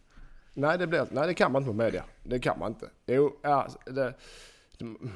Nej 0.54 0.78
det, 0.78 0.88
blir, 0.88 1.08
nej, 1.12 1.28
det 1.28 1.34
kan 1.34 1.52
man 1.52 1.62
inte 1.62 1.72
på 1.72 1.78
media. 1.78 2.04
Det 2.24 2.40
kan 2.40 2.60
man 2.60 2.72
inte. 2.72 2.90
Jo, 3.06 3.40
ja, 3.42 3.68
det, 3.86 4.14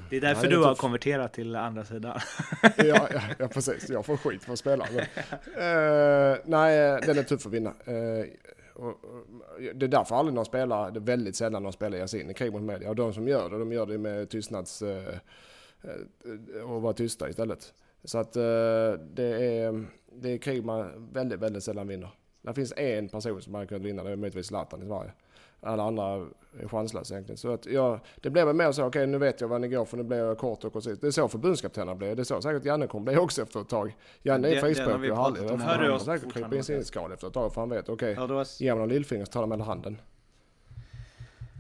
det 0.10 0.18
är 0.18 0.22
därför 0.22 0.42
nej, 0.42 0.52
du 0.52 0.64
har 0.64 0.76
konverterat 0.76 1.34
till 1.34 1.56
andra 1.56 1.86
sidan. 1.86 2.20
ja, 2.62 2.74
ja, 2.78 3.22
ja, 3.40 3.48
precis. 3.48 3.90
Jag 3.90 4.06
får 4.06 4.18
skit 4.18 4.44
för 4.44 4.54
att 4.54 4.60
spela. 4.60 4.88
Men, 4.92 5.00
uh, 5.00 6.38
nej, 6.46 7.02
den 7.06 7.18
är 7.18 7.24
tuff 7.24 7.46
att 7.46 7.54
vinna. 7.54 7.70
Uh, 7.70 8.26
och, 8.74 8.88
och, 8.88 8.98
det 9.76 9.86
är 9.86 9.88
därför 9.88 10.16
aldrig 10.16 10.36
någon 10.36 10.46
spelar, 10.46 10.92
det 10.92 11.00
är 11.00 11.02
väldigt 11.02 11.36
sällan 11.36 11.64
någon 11.64 11.74
spelar 11.74 11.98
ger 11.98 12.08
sig 12.08 12.22
in 12.22 12.30
i 12.30 12.34
krig 12.34 12.52
mot 12.52 12.62
media. 12.62 12.90
Och 12.90 12.96
de 12.96 13.14
som 13.14 13.28
gör 13.28 13.50
det, 13.50 13.60
de 13.60 13.72
gör 13.72 13.86
det 13.86 13.98
med 13.98 14.30
tystnads... 14.30 14.82
Uh, 14.82 15.04
och 16.64 16.82
vara 16.82 16.94
tysta 16.94 17.30
istället. 17.30 17.74
Så 18.04 18.18
att 18.18 18.34
det 18.34 19.24
är, 19.24 19.86
det 20.12 20.30
är 20.30 20.38
krig 20.38 20.66
man 20.66 21.10
väldigt, 21.14 21.40
väldigt 21.40 21.64
sällan 21.64 21.88
vinner. 21.88 22.10
Det 22.42 22.54
finns 22.54 22.74
en 22.78 23.10
person 23.10 23.42
som 23.42 23.54
hade 23.54 23.68
kunnat 23.68 23.82
vinna, 23.82 24.04
det 24.04 24.12
är 24.12 24.16
möjligtvis 24.16 24.48
Zlatan 24.48 24.84
i 24.84 24.86
Sverige. 24.86 25.12
Alla 25.66 25.84
andra 25.84 26.28
är 26.60 26.68
chanslösa 26.68 27.14
egentligen. 27.14 27.38
Så 27.38 27.54
att 27.54 27.66
jag, 27.66 28.00
det 28.22 28.30
blev 28.30 28.48
väl 28.48 28.56
mer 28.56 28.72
så, 28.72 28.82
okej 28.82 28.88
okay, 28.88 29.06
nu 29.06 29.18
vet 29.18 29.42
jag 29.42 29.48
vad 29.48 29.62
ni 29.62 29.68
går 29.68 29.86
för 29.86 29.98
nu 29.98 30.04
blir 30.04 30.18
jag 30.18 30.38
kort 30.38 30.64
och 30.64 30.74
koncist. 30.74 31.02
Det 31.02 31.08
är 31.08 31.12
så 31.12 31.28
förbundskaptenerna 31.28 31.96
blir. 31.96 32.16
Det 32.16 32.22
är 32.22 32.24
så 32.24 32.42
säkert 32.42 32.66
Janne 32.66 32.88
kommer 32.88 33.06
bli 33.06 33.18
också 33.18 33.42
efter 33.42 33.62
ett 33.62 33.70
tag. 33.70 33.96
Janne 34.22 34.48
är 34.48 34.62
frispråkig 34.62 35.12
och 35.12 35.18
härlig. 35.18 35.50
Han 35.50 35.60
kommer 35.60 35.98
säkert 35.98 36.34
krypa 36.34 36.56
in 36.56 36.64
sin 36.64 36.86
skal 36.86 37.12
efter 37.12 37.28
ett 37.28 37.34
tag 37.34 37.54
för 37.54 37.62
han 37.62 37.70
vet, 37.70 37.90
okej, 37.90 38.20
okay, 38.20 38.46
ge 38.60 38.72
mig 38.72 38.80
någon 38.80 38.90
lillfinger 38.90 39.26
så 39.26 39.32
tar 39.32 39.42
de 39.42 39.50
med 39.50 39.62
handen. 39.62 40.02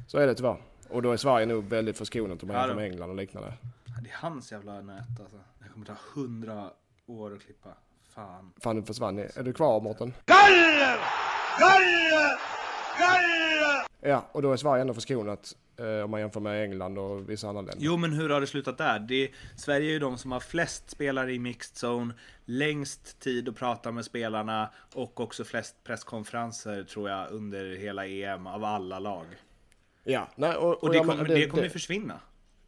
Så 0.08 0.18
är 0.18 0.28
det 0.28 0.36
tyvärr. 0.36 0.58
Och 0.89 1.01
då 1.01 1.12
är 1.12 1.18
Sverige 1.18 1.45
nog 1.45 1.64
väldigt 1.64 1.97
förskonat 1.97 2.43
om 2.43 2.47
man 2.47 2.58
jämför 2.58 2.76
med 2.76 2.86
England 2.86 3.10
och 3.10 3.16
liknande. 3.16 3.53
Det 4.03 4.10
är 4.10 4.16
hans 4.16 4.51
jävla 4.51 4.82
nät 4.82 5.20
alltså. 5.20 5.38
Det 5.60 5.70
kommer 5.74 5.86
ta 5.86 5.93
hundra 6.14 6.70
år 7.06 7.34
att 7.34 7.41
klippa. 7.41 7.70
Fan. 8.16 8.53
Fan, 8.60 8.76
du 8.76 8.84
försvann. 8.84 9.20
Är 9.20 9.43
du 9.43 9.53
kvar 9.53 9.82
Mårten? 9.82 10.14
Galler! 10.26 10.99
Galler! 11.60 12.64
Ja, 14.02 14.26
och 14.32 14.41
då 14.41 14.52
är 14.54 14.58
Sverige 14.58 14.82
ändå 14.82 14.93
förskonat 14.93 15.56
eh, 15.80 16.04
om 16.04 16.12
man 16.12 16.20
jämför 16.20 16.39
med 16.39 16.64
England 16.64 16.98
och 16.98 17.30
vissa 17.30 17.48
andra 17.48 17.62
länder. 17.62 17.78
Jo, 17.86 17.98
men 17.98 18.14
hur 18.14 18.30
har 18.30 18.41
det 18.41 18.48
slutat 18.48 18.78
där? 18.78 19.00
Det, 19.00 19.32
Sverige 19.58 19.89
är 19.89 19.93
ju 19.93 20.00
de 20.00 20.18
som 20.18 20.32
har 20.32 20.39
flest 20.39 20.89
spelare 20.89 21.34
i 21.34 21.39
mixed 21.39 21.89
zone, 21.89 22.14
längst 22.46 23.20
tid 23.20 23.50
att 23.50 23.56
prata 23.56 23.91
med 23.91 24.06
spelarna 24.06 24.70
och 24.93 25.20
också 25.20 25.43
flest 25.43 25.76
presskonferenser 25.84 26.84
tror 26.84 27.10
jag 27.10 27.32
under 27.32 27.76
hela 27.76 28.08
EM 28.08 28.48
av 28.48 28.64
alla 28.64 29.00
lag. 29.00 29.26
Ja, 30.04 30.28
nej, 30.36 30.56
och, 30.56 30.70
och, 30.70 30.84
och 30.84 30.93
det, 30.93 31.00
kom, 31.00 31.18
det, 31.18 31.24
det 31.24 31.48
kommer 31.48 31.64
ju 31.64 31.70
försvinna. 31.70 32.20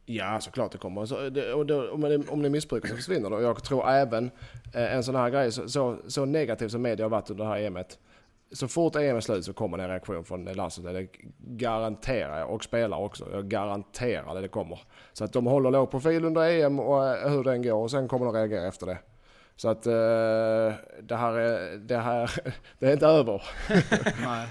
Ja, 0.06 0.40
såklart 0.40 0.72
det 0.72 0.78
kommer. 0.78 1.06
Så 1.06 1.28
det, 1.28 1.52
och 1.52 1.66
det, 1.66 1.88
om, 1.90 2.00
det, 2.00 2.28
om 2.28 2.42
det 2.42 2.50
missbrukas 2.50 2.90
så 2.90 2.96
försvinner 2.96 3.30
det. 3.30 3.36
Och 3.36 3.42
jag 3.42 3.64
tror 3.64 3.88
även 3.88 4.30
eh, 4.74 4.94
en 4.94 5.04
sån 5.04 5.14
här 5.14 5.30
grej, 5.30 5.52
så, 5.52 5.68
så, 5.68 5.98
så 6.06 6.24
negativ 6.24 6.68
som 6.68 6.82
media 6.82 7.04
har 7.04 7.10
varit 7.10 7.30
under 7.30 7.44
det 7.44 7.50
här 7.50 7.60
EMet. 7.60 7.98
Så 8.52 8.68
fort 8.68 8.96
EM 8.96 9.16
är 9.16 9.20
slut 9.20 9.44
så 9.44 9.52
kommer 9.52 9.76
det 9.76 9.84
en 9.84 9.90
reaktion 9.90 10.24
från 10.24 10.44
landslaget. 10.44 10.94
Det 10.94 11.18
garanterar 11.38 12.38
jag. 12.38 12.50
Och 12.50 12.64
spelare 12.64 13.00
också. 13.00 13.26
Jag 13.32 13.48
garanterar 13.48 14.34
det, 14.34 14.40
det 14.40 14.48
kommer. 14.48 14.80
Så 15.12 15.24
att 15.24 15.32
de 15.32 15.46
håller 15.46 15.70
låg 15.70 15.90
profil 15.90 16.24
under 16.24 16.50
EM 16.50 16.80
och 16.80 17.06
eh, 17.06 17.30
hur 17.30 17.44
den 17.44 17.62
går. 17.62 17.82
Och 17.82 17.90
sen 17.90 18.08
kommer 18.08 18.26
de 18.26 18.34
reagera 18.34 18.68
efter 18.68 18.86
det. 18.86 18.98
Så 19.56 19.68
att 19.68 19.86
eh, 19.86 19.92
det 21.02 21.16
här 21.16 21.32
är, 21.32 21.76
det 21.76 21.96
här, 21.96 22.30
det 22.78 22.86
är 22.86 22.92
inte 22.92 23.06
över. 23.06 23.42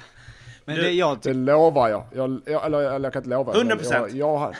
Men 0.66 0.76
det, 0.76 0.92
jag 0.92 1.20
det 1.22 1.34
lovar 1.34 1.90
jag. 1.90 2.04
jag, 2.14 2.42
jag 2.46 2.66
eller, 2.66 2.80
eller 2.80 3.06
jag 3.06 3.14
kan 3.14 3.20
inte 3.20 3.30
lova. 3.30 3.54
100 3.54 3.76
procent. 3.76 4.14
Jag, 4.14 4.34
jag, 4.34 4.56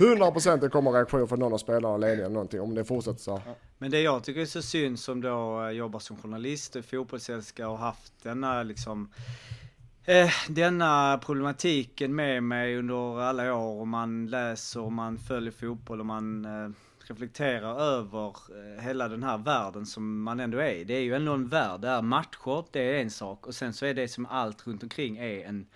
100 0.00 0.30
procent 0.30 0.60
det 0.60 0.68
kommer 0.68 0.90
reaktion 0.90 1.28
från 1.28 1.38
någon 1.38 1.52
av 1.52 1.58
spelarna, 1.58 1.96
ledningen 1.96 2.24
eller 2.24 2.34
någonting 2.34 2.60
om 2.60 2.74
det 2.74 2.84
fortsätter 2.84 3.20
så. 3.20 3.40
Men 3.78 3.90
det 3.90 4.00
jag 4.00 4.24
tycker 4.24 4.40
är 4.40 4.46
så 4.46 4.62
synd 4.62 4.98
som 4.98 5.20
då 5.20 5.64
eh, 5.64 5.70
jobbar 5.70 6.00
som 6.00 6.16
journalist 6.16 6.76
och 6.76 6.84
fotbollsälskare 6.84 7.66
och 7.66 7.78
haft 7.78 8.12
denna 8.22 8.62
liksom 8.62 9.10
eh, 10.04 10.30
denna 10.48 11.20
problematiken 11.24 12.14
med 12.14 12.42
mig 12.42 12.76
under 12.76 13.20
alla 13.20 13.54
år 13.54 13.80
och 13.80 13.88
man 13.88 14.26
läser 14.26 14.80
och 14.80 14.92
man 14.92 15.18
följer 15.18 15.52
fotboll 15.52 16.00
och 16.00 16.06
man 16.06 16.44
eh, 16.44 16.70
reflekterar 17.10 17.80
över 17.80 18.26
eh, 18.28 18.82
hela 18.82 19.08
den 19.08 19.22
här 19.22 19.38
världen 19.38 19.86
som 19.86 20.22
man 20.22 20.40
ändå 20.40 20.58
är 20.58 20.84
Det 20.84 20.94
är 20.94 21.00
ju 21.00 21.14
ändå 21.14 21.32
en 21.32 21.48
värld 21.48 21.80
där 21.80 22.02
matcher, 22.02 22.64
det 22.70 22.80
är 22.80 23.02
en 23.02 23.10
sak 23.10 23.46
och 23.46 23.54
sen 23.54 23.72
så 23.72 23.86
är 23.86 23.94
det 23.94 24.08
som 24.08 24.26
allt 24.26 24.66
runt 24.66 24.82
omkring 24.82 25.16
är 25.16 25.46
en 25.46 25.66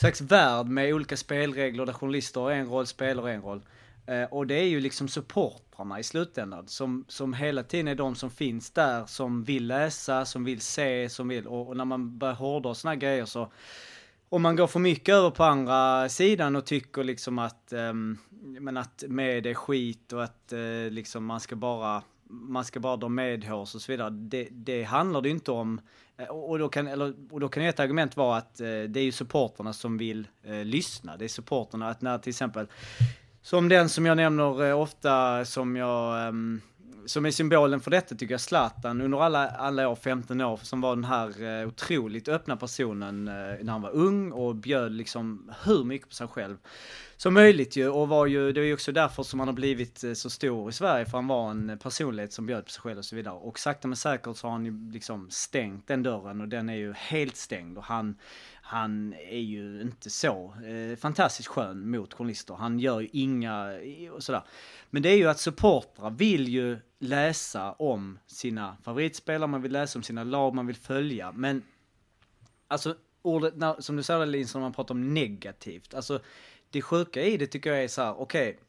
slags 0.00 0.20
värld 0.20 0.66
med 0.66 0.94
olika 0.94 1.16
spelregler 1.16 1.86
där 1.86 1.92
journalister 1.92 2.40
har 2.40 2.50
en 2.50 2.66
roll, 2.66 2.86
spelare 2.86 3.22
har 3.22 3.30
en 3.30 3.42
roll. 3.42 3.60
Eh, 4.06 4.24
och 4.24 4.46
det 4.46 4.54
är 4.54 4.68
ju 4.68 4.80
liksom 4.80 5.08
supportrarna 5.08 6.00
i 6.00 6.02
slutändan 6.02 6.68
som, 6.68 7.04
som 7.08 7.34
hela 7.34 7.62
tiden 7.62 7.88
är 7.88 7.94
de 7.94 8.14
som 8.14 8.30
finns 8.30 8.70
där, 8.70 9.06
som 9.06 9.44
vill 9.44 9.66
läsa, 9.66 10.24
som 10.24 10.44
vill 10.44 10.60
se, 10.60 11.08
som 11.08 11.28
vill, 11.28 11.46
och, 11.46 11.68
och 11.68 11.76
när 11.76 11.84
man 11.84 12.18
börjar 12.18 12.34
hårdra 12.34 12.74
sådana 12.74 12.96
grejer 12.96 13.24
så 13.24 13.52
om 14.28 14.42
man 14.42 14.56
går 14.56 14.66
för 14.66 14.80
mycket 14.80 15.14
över 15.14 15.30
på 15.30 15.44
andra 15.44 16.08
sidan 16.08 16.56
och 16.56 16.66
tycker 16.66 17.04
liksom 17.04 17.38
att, 17.38 17.72
um, 17.72 18.18
men 18.30 18.76
att 18.76 19.04
med 19.08 19.46
är 19.46 19.54
skit 19.54 20.12
och 20.12 20.24
att 20.24 20.52
uh, 20.52 20.90
liksom 20.90 21.24
man 21.24 21.40
ska 21.40 21.56
bara, 21.56 22.02
man 22.30 22.64
ska 22.64 22.80
bara 22.80 22.96
dra 22.96 23.08
medhårs 23.08 23.74
och 23.74 23.82
så 23.82 23.92
vidare. 23.92 24.10
Det, 24.10 24.48
det 24.50 24.82
handlar 24.82 25.20
det 25.20 25.28
inte 25.28 25.50
om. 25.50 25.80
Eh, 26.18 26.26
och 26.26 26.58
då 26.58 26.68
kan, 26.68 26.86
eller, 26.86 27.14
och 27.30 27.40
då 27.40 27.48
kan 27.48 27.62
ett 27.62 27.80
argument 27.80 28.16
vara 28.16 28.36
att 28.36 28.60
eh, 28.60 28.66
det 28.66 29.00
är 29.00 29.04
ju 29.04 29.12
supporterna 29.12 29.72
som 29.72 29.98
vill 29.98 30.28
eh, 30.44 30.64
lyssna. 30.64 31.16
Det 31.16 31.24
är 31.24 31.28
supporterna 31.28 31.88
att 31.88 32.00
när 32.00 32.18
till 32.18 32.30
exempel, 32.30 32.66
som 33.42 33.68
den 33.68 33.88
som 33.88 34.06
jag 34.06 34.16
nämner 34.16 34.66
eh, 34.66 34.80
ofta 34.80 35.44
som 35.44 35.76
jag 35.76 36.28
ehm, 36.28 36.60
som 37.08 37.26
är 37.26 37.30
symbolen 37.30 37.80
för 37.80 37.90
detta 37.90 38.14
tycker 38.14 38.34
jag 38.34 38.40
Zlatan 38.40 39.00
under 39.00 39.18
alla, 39.18 39.48
alla 39.48 39.88
år, 39.88 39.96
15 39.96 40.40
år, 40.40 40.60
som 40.62 40.80
var 40.80 40.94
den 40.94 41.04
här 41.04 41.60
eh, 41.60 41.68
otroligt 41.68 42.28
öppna 42.28 42.56
personen 42.56 43.28
eh, 43.28 43.34
när 43.34 43.72
han 43.72 43.82
var 43.82 43.90
ung 43.90 44.32
och 44.32 44.56
bjöd 44.56 44.92
liksom 44.92 45.52
hur 45.64 45.84
mycket 45.84 46.08
på 46.08 46.14
sig 46.14 46.28
själv 46.28 46.56
som 47.16 47.34
möjligt 47.34 47.76
ju. 47.76 47.88
Och 47.88 48.08
var 48.08 48.26
ju, 48.26 48.52
det 48.52 48.60
är 48.60 48.64
ju 48.64 48.74
också 48.74 48.92
därför 48.92 49.22
som 49.22 49.40
han 49.40 49.48
har 49.48 49.54
blivit 49.54 50.04
eh, 50.04 50.12
så 50.12 50.30
stor 50.30 50.68
i 50.68 50.72
Sverige 50.72 51.04
för 51.04 51.18
han 51.18 51.26
var 51.26 51.50
en 51.50 51.78
personlighet 51.82 52.32
som 52.32 52.46
bjöd 52.46 52.64
på 52.64 52.70
sig 52.70 52.80
själv 52.80 52.98
och 52.98 53.04
så 53.04 53.16
vidare. 53.16 53.34
Och 53.34 53.58
sakta 53.58 53.88
men 53.88 53.96
säkert 53.96 54.36
så 54.36 54.46
har 54.46 54.52
han 54.52 54.64
ju 54.64 54.90
liksom 54.92 55.30
stängt 55.30 55.86
den 55.86 56.02
dörren 56.02 56.40
och 56.40 56.48
den 56.48 56.68
är 56.68 56.76
ju 56.76 56.92
helt 56.92 57.36
stängd. 57.36 57.78
Och 57.78 57.84
han 57.84 58.16
han 58.68 59.12
är 59.12 59.38
ju 59.38 59.80
inte 59.80 60.10
så 60.10 60.54
eh, 60.64 60.96
fantastiskt 60.96 61.48
skön 61.48 61.90
mot 61.90 62.14
journalister. 62.14 62.54
Han 62.54 62.78
gör 62.78 63.00
ju 63.00 63.08
inga 63.12 63.72
och 64.12 64.22
sådär. 64.22 64.42
Men 64.90 65.02
det 65.02 65.08
är 65.08 65.16
ju 65.16 65.28
att 65.28 65.40
supportrar 65.40 66.10
vill 66.10 66.48
ju 66.48 66.78
läsa 66.98 67.72
om 67.72 68.18
sina 68.26 68.76
favoritspelare, 68.82 69.46
man 69.46 69.62
vill 69.62 69.72
läsa 69.72 69.98
om 69.98 70.02
sina 70.02 70.24
lag, 70.24 70.54
man 70.54 70.66
vill 70.66 70.76
följa. 70.76 71.32
Men 71.32 71.62
alltså 72.66 72.96
ordet, 73.22 73.56
när, 73.56 73.80
som 73.80 73.96
du 73.96 74.02
säger 74.02 74.26
när 74.26 74.60
man 74.60 74.72
pratar 74.72 74.94
om 74.94 75.14
negativt. 75.14 75.94
Alltså 75.94 76.20
det 76.70 76.82
sjuka 76.82 77.22
i 77.22 77.36
det 77.36 77.46
tycker 77.46 77.70
jag 77.70 77.84
är 77.84 77.88
så 77.88 78.02
här, 78.02 78.20
okej, 78.20 78.50
okay, 78.50 78.62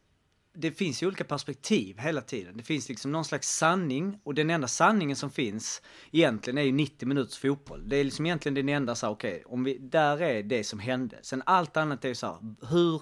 det 0.59 0.71
finns 0.71 1.03
ju 1.03 1.07
olika 1.07 1.23
perspektiv 1.23 1.97
hela 1.99 2.21
tiden. 2.21 2.57
Det 2.57 2.63
finns 2.63 2.89
liksom 2.89 3.11
någon 3.11 3.25
slags 3.25 3.49
sanning 3.57 4.19
och 4.23 4.33
den 4.33 4.49
enda 4.49 4.67
sanningen 4.67 5.15
som 5.15 5.31
finns 5.31 5.81
egentligen 6.11 6.57
är 6.57 6.61
ju 6.61 6.71
90 6.71 7.07
minuters 7.07 7.37
fotboll. 7.37 7.89
Det 7.89 7.97
är 7.97 8.03
liksom 8.03 8.25
egentligen 8.25 8.55
den 8.55 8.69
enda 8.69 8.95
så 8.95 9.07
okej, 9.07 9.31
okay, 9.31 9.53
om 9.53 9.63
vi, 9.63 9.77
där 9.77 10.21
är 10.21 10.43
det 10.43 10.63
som 10.63 10.79
hände. 10.79 11.19
Sen 11.21 11.43
allt 11.45 11.77
annat 11.77 12.05
är 12.05 12.09
ju 12.09 12.15
så 12.15 12.27
här, 12.27 12.37
hur, 12.69 13.01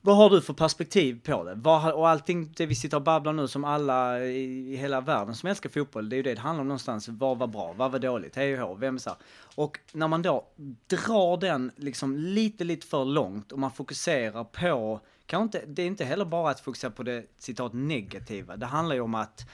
vad 0.00 0.16
har 0.16 0.30
du 0.30 0.42
för 0.42 0.52
perspektiv 0.52 1.20
på 1.24 1.44
det? 1.44 1.54
Vad, 1.54 1.92
och 1.92 2.08
allting 2.08 2.52
det 2.56 2.66
vi 2.66 2.74
sitter 2.74 2.96
och 2.96 3.02
babblar 3.02 3.32
nu 3.32 3.48
som 3.48 3.64
alla 3.64 4.24
i, 4.24 4.72
i 4.72 4.76
hela 4.76 5.00
världen 5.00 5.34
som 5.34 5.48
älskar 5.48 5.70
fotboll, 5.70 6.08
det 6.08 6.14
är 6.14 6.18
ju 6.18 6.22
det 6.22 6.34
det 6.34 6.40
handlar 6.40 6.60
om 6.60 6.68
någonstans. 6.68 7.08
Vad 7.08 7.38
var 7.38 7.46
bra? 7.46 7.74
Vad 7.76 7.92
var 7.92 7.98
dåligt? 7.98 8.36
Hej 8.36 8.62
och 8.62 8.68
hå, 8.68 8.74
vem 8.74 8.94
är 8.94 8.98
så 8.98 9.10
här? 9.10 9.18
Och 9.54 9.78
när 9.92 10.08
man 10.08 10.22
då 10.22 10.46
drar 10.86 11.36
den 11.36 11.72
liksom 11.76 12.16
lite, 12.16 12.64
lite 12.64 12.86
för 12.86 13.04
långt 13.04 13.52
och 13.52 13.58
man 13.58 13.70
fokuserar 13.70 14.44
på 14.44 15.00
kan 15.30 15.42
inte, 15.42 15.64
det 15.66 15.82
är 15.82 15.86
inte 15.86 16.04
heller 16.04 16.24
bara 16.24 16.50
att 16.50 16.60
fokusera 16.60 16.90
på 16.90 17.02
det 17.02 17.24
citat 17.38 17.72
negativa. 17.72 18.56
Det 18.56 18.66
handlar 18.66 18.94
ju 18.94 19.00
om 19.00 19.14
att 19.14 19.46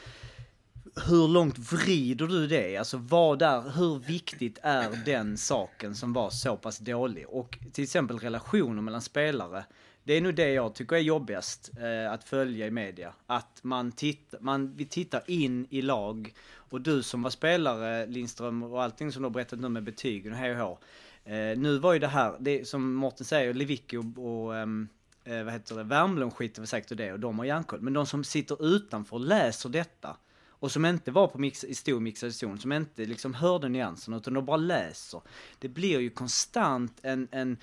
hur 1.08 1.28
långt 1.28 1.58
vrider 1.58 2.26
du 2.26 2.46
det? 2.46 2.76
Alltså 2.76 2.96
vad 2.96 3.38
där, 3.38 3.60
hur 3.76 3.98
viktigt 3.98 4.58
är 4.62 5.04
den 5.04 5.38
saken 5.38 5.94
som 5.94 6.12
var 6.12 6.30
så 6.30 6.56
pass 6.56 6.78
dålig? 6.78 7.26
Och 7.28 7.58
till 7.72 7.84
exempel 7.84 8.18
relationer 8.18 8.82
mellan 8.82 9.02
spelare. 9.02 9.64
Det 10.04 10.12
är 10.12 10.20
nog 10.20 10.34
det 10.34 10.50
jag 10.50 10.74
tycker 10.74 10.96
är 10.96 11.00
jobbigast 11.00 11.70
eh, 11.78 12.12
att 12.12 12.24
följa 12.24 12.66
i 12.66 12.70
media. 12.70 13.12
Att 13.26 13.58
man, 13.62 13.92
tittar, 13.92 14.38
man 14.40 14.76
vi 14.76 14.84
tittar 14.84 15.22
in 15.26 15.66
i 15.70 15.82
lag 15.82 16.34
och 16.54 16.80
du 16.80 17.02
som 17.02 17.22
var 17.22 17.30
spelare, 17.30 18.06
Lindström, 18.06 18.62
och 18.62 18.82
allting 18.82 19.12
som 19.12 19.22
du 19.22 19.26
har 19.26 19.30
berättat 19.30 19.60
nu 19.60 19.68
med 19.68 19.82
betygen 19.82 20.32
och 20.32 20.38
hej 20.38 20.52
och 20.52 20.58
hå. 20.58 20.78
Eh, 21.24 21.58
nu 21.58 21.78
var 21.78 21.92
ju 21.92 21.98
det 21.98 22.08
här, 22.08 22.36
det 22.40 22.68
som 22.68 22.94
Mårten 22.94 23.26
säger, 23.26 23.54
Lewicki 23.54 23.96
och, 23.96 24.04
och 24.18 24.52
um, 24.52 24.88
eh, 25.26 25.44
vad 25.44 25.52
heter 25.52 25.76
det, 25.76 25.82
Värmland 25.82 26.34
skiter 26.34 26.60
väl 26.60 26.66
säkert 26.66 26.92
i 26.92 26.94
det 26.94 27.12
och 27.12 27.20
de 27.20 27.38
har 27.38 27.46
järnkoll. 27.46 27.80
Men 27.80 27.92
de 27.92 28.06
som 28.06 28.24
sitter 28.24 28.66
utanför 28.76 29.16
och 29.16 29.24
läser 29.24 29.68
detta 29.68 30.16
och 30.58 30.72
som 30.72 30.84
inte 30.84 31.10
var 31.10 31.26
på 31.26 31.38
mix, 31.38 31.64
i 31.64 31.74
stor 31.74 32.00
mixad 32.00 32.34
zon, 32.34 32.58
som 32.58 32.72
inte 32.72 33.04
liksom 33.04 33.34
hörde 33.34 33.68
nyanserna 33.68 34.16
utan 34.16 34.34
de 34.34 34.44
bara 34.44 34.56
läser. 34.56 35.20
Det 35.58 35.68
blir 35.68 36.00
ju 36.00 36.10
konstant 36.10 36.98
en, 37.02 37.28
en, 37.30 37.56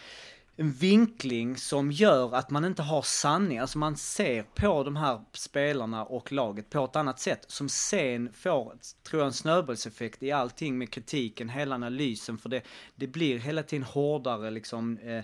en 0.56 0.72
vinkling 0.72 1.58
som 1.58 1.92
gör 1.92 2.36
att 2.36 2.50
man 2.50 2.66
inte 2.66 2.82
har 2.82 3.02
sanning. 3.02 3.60
Alltså 3.60 3.78
man 3.78 3.98
ser 3.98 4.44
på 4.44 4.84
de 4.84 4.96
här 4.96 5.22
spelarna 5.32 6.06
och 6.06 6.32
laget 6.32 6.70
på 6.70 6.86
ett 6.86 6.96
annat 6.96 7.20
sätt 7.20 7.46
som 7.48 7.70
sen 7.70 8.34
får, 8.34 8.76
tror 9.04 9.22
jag, 9.22 9.28
en 9.28 9.34
snöbollseffekt 9.34 10.24
i 10.24 10.32
allting 10.32 10.78
med 10.78 10.92
kritiken, 10.92 11.50
hela 11.50 11.76
analysen 11.76 12.38
för 12.38 12.50
det, 12.50 12.62
det 12.96 13.08
blir 13.08 13.40
hela 13.40 13.64
tiden 13.64 13.84
hårdare 13.84 14.52
liksom 14.52 14.98
eh, 14.98 15.24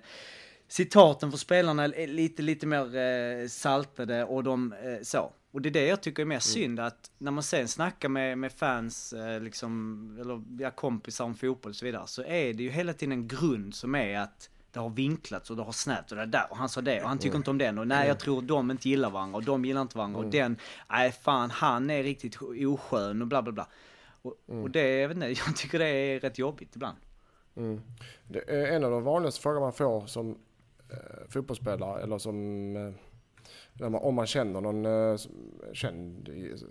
citaten 0.70 1.32
för 1.32 1.38
spelarna 1.38 1.84
är 1.84 2.08
lite, 2.08 2.42
lite 2.42 2.68
mer 2.68 2.96
eh, 2.96 3.48
saltade 3.48 4.24
och 4.24 4.44
de, 4.44 4.74
eh, 4.74 5.02
så. 5.02 5.32
Och 5.52 5.62
det 5.62 5.70
är 5.70 5.74
det 5.74 5.86
jag 5.86 6.02
tycker 6.02 6.22
är 6.22 6.26
mer 6.26 6.36
mm. 6.36 6.42
synd 6.42 6.80
att 6.80 7.12
när 7.18 7.32
man 7.32 7.44
sen 7.44 7.68
snackar 7.68 8.10
med, 8.10 8.38
med 8.38 8.52
fans, 8.52 9.14
eh, 9.14 9.42
liksom, 9.42 10.18
eller 10.22 10.64
ja, 10.64 10.72
kompisar 10.72 11.26
om 11.26 11.36
fotboll 11.36 11.70
och 11.70 11.76
så 11.76 11.86
vidare, 11.86 12.08
så 12.08 12.24
är 12.24 12.54
det 12.54 12.64
ju 12.64 12.70
hela 12.70 12.94
tiden 12.94 13.12
en 13.12 13.28
grund 13.28 13.76
som 13.76 13.96
är 13.96 14.20
att 14.20 14.50
det 14.72 14.80
har 14.80 14.90
vinklats 14.90 15.50
och 15.50 15.56
det 15.58 15.64
har 15.64 15.72
snäppt 15.72 16.12
och 16.12 16.18
det 16.18 16.26
där 16.26 16.46
och 16.50 16.58
han 16.58 16.70
sa 16.70 16.82
det 16.82 17.02
och 17.02 17.10
han 17.10 17.18
tycker 17.18 17.30
mm. 17.30 17.40
inte 17.40 17.50
om 17.50 17.58
den 17.58 17.78
och 17.78 17.88
nej 17.88 17.98
jag 17.98 18.06
mm. 18.06 18.18
tror 18.18 18.42
de 18.42 18.72
inte 18.72 18.90
gillar 18.90 19.10
varandra 19.10 19.38
och 19.38 19.44
de 19.44 19.66
gillar 19.66 19.82
inte 19.82 19.98
varandra 19.98 20.18
och 20.18 20.24
mm. 20.24 20.32
den, 20.32 20.58
nej 20.90 21.12
fan 21.12 21.50
han 21.52 21.90
är 21.90 22.04
riktigt 22.04 22.38
oskön 22.42 23.22
och 23.22 23.28
bla 23.28 23.42
bla 23.42 23.52
bla. 23.52 23.68
Och, 24.22 24.36
och 24.46 24.70
det, 24.70 25.00
jag 25.00 25.08
vet 25.08 25.16
inte, 25.16 25.28
jag 25.48 25.56
tycker 25.56 25.80
det 25.80 25.88
är 25.88 26.20
rätt 26.20 26.38
jobbigt 26.38 26.76
ibland. 26.76 26.98
Mm. 27.56 27.82
Det 28.28 28.50
är 28.50 28.76
en 28.76 28.84
av 28.84 28.92
de 28.92 29.04
vanligaste 29.04 29.42
frågor 29.42 29.60
man 29.60 29.74
får 29.74 30.08
som 30.08 30.38
fotbollsspelare 31.30 32.02
eller 32.02 32.18
som 32.18 32.76
eh, 32.76 33.90
man, 33.90 34.02
om 34.02 34.16
man 34.16 34.28
känner 34.28 34.62
någon 34.62 34.86
eh, 34.86 35.18
känd, 35.74 36.30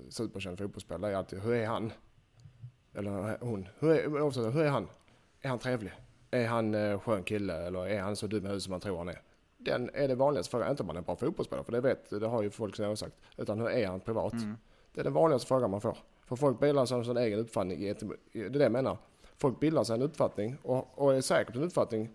superkänd 0.08 0.58
fotbollsspelare 0.58 1.12
är 1.12 1.16
alltid 1.16 1.42
hur 1.42 1.54
är 1.54 1.66
han? 1.66 1.92
Eller 2.94 3.38
hon. 3.40 3.68
Hur 3.78 3.90
är, 3.90 4.22
oavsett, 4.22 4.54
hur 4.54 4.62
är 4.62 4.70
han? 4.70 4.88
Är 5.40 5.48
han 5.48 5.58
trevlig? 5.58 5.92
Är 6.30 6.46
han 6.46 6.74
eh, 6.74 7.00
skön 7.00 7.22
kille 7.22 7.66
eller 7.66 7.86
är 7.86 8.00
han 8.00 8.16
så 8.16 8.26
dum 8.26 8.38
i 8.38 8.42
huvudet 8.42 8.62
som 8.62 8.70
man 8.70 8.80
tror 8.80 8.98
han 8.98 9.08
är? 9.08 9.22
Den 9.56 9.90
är 9.94 10.08
det 10.08 10.14
vanligaste 10.14 10.50
frågan. 10.50 10.70
Inte 10.70 10.82
om 10.82 10.86
man 10.86 10.96
är 10.96 11.00
en 11.00 11.04
bra 11.04 11.16
fotbollsspelare, 11.16 11.64
för 11.64 11.72
det 11.72 11.80
vet, 11.80 12.10
det 12.10 12.26
har 12.26 12.42
ju 12.42 12.50
folk 12.50 12.76
sin 12.76 12.84
åsikt. 12.84 13.16
Utan 13.36 13.60
hur 13.60 13.70
är 13.70 13.86
han 13.86 14.00
privat? 14.00 14.34
Det 14.94 15.00
är 15.00 15.04
den 15.04 15.12
vanligaste 15.12 15.48
frågan 15.48 15.70
man 15.70 15.80
får. 15.80 15.98
För 16.26 16.36
folk 16.36 16.60
bildar 16.60 16.86
sig 16.86 17.04
sån 17.04 17.16
egen 17.16 17.38
uppfattning. 17.38 17.80
Det 17.80 18.02
är 18.32 18.48
det 18.48 18.62
jag 18.62 18.72
menar. 18.72 18.98
Folk 19.36 19.60
bildar 19.60 19.84
sig 19.84 19.94
en 19.94 20.02
uppfattning 20.02 20.56
och, 20.62 20.98
och 20.98 21.14
är 21.14 21.20
säkert 21.20 21.56
en 21.56 21.62
uppfattning 21.62 22.02
eh, 22.02 22.10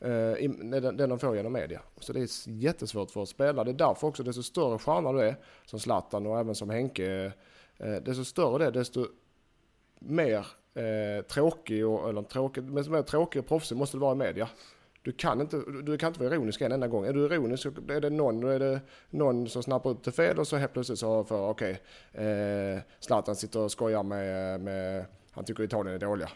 Eh, 0.00 0.10
i- 0.44 0.58
den, 0.62 0.96
den 0.96 1.08
de 1.08 1.18
får 1.18 1.36
genom 1.36 1.52
media. 1.52 1.80
Så 2.00 2.12
det 2.12 2.20
är 2.20 2.28
jättesvårt 2.50 3.10
för 3.10 3.22
att 3.22 3.28
spela. 3.28 3.64
Det 3.64 3.70
är 3.70 3.74
därför 3.74 4.06
också 4.06 4.22
desto 4.22 4.42
större 4.42 4.78
stjärna 4.78 5.12
du 5.12 5.20
är, 5.20 5.36
som 5.66 5.80
Zlatan 5.80 6.26
och 6.26 6.38
även 6.38 6.54
som 6.54 6.70
Henke, 6.70 7.32
eh, 7.78 7.92
eh 7.94 8.02
desto 8.02 8.24
större 8.24 8.58
det 8.58 8.64
är, 8.64 8.70
desto 8.70 9.06
mer 9.98 10.46
eh, 10.74 11.24
tråkig, 11.24 11.86
och, 11.86 12.08
eller 12.08 12.22
tråkig, 12.22 12.64
men 12.64 12.90
mer 12.92 13.02
tråkig 13.02 13.40
och 13.40 13.48
proffsig 13.48 13.76
måste 13.76 13.96
du 13.96 14.00
vara 14.00 14.12
i 14.12 14.18
media. 14.18 14.48
Du 15.02 15.12
kan, 15.12 15.40
inte, 15.40 15.56
du- 15.56 15.82
du 15.82 15.98
kan 15.98 16.08
inte 16.08 16.20
vara 16.20 16.34
ironisk 16.34 16.60
en 16.60 16.72
enda 16.72 16.88
gång. 16.88 17.04
Är 17.06 17.12
du 17.12 17.24
ironisk 17.26 17.62
så 17.62 17.68
är 17.68 18.00
det 18.00 18.10
någon, 18.10 18.42
är 18.44 18.58
det 18.58 18.80
någon 19.10 19.48
som 19.48 19.62
snappar 19.62 19.90
upp 19.90 20.04
det 20.04 20.12
fel 20.12 20.38
och 20.38 20.48
så 20.48 20.56
helt 20.56 20.72
plötsligt 20.72 20.98
så 20.98 21.24
för 21.24 21.48
okej, 21.48 21.80
eh, 22.12 22.80
Zlatan 23.00 23.36
sitter 23.36 23.60
och 23.60 23.72
skojar 23.72 24.02
med, 24.02 24.60
med, 24.60 25.04
han 25.30 25.44
tycker 25.44 25.62
Italien 25.62 25.94
är 25.94 25.98
dåliga. 25.98 26.28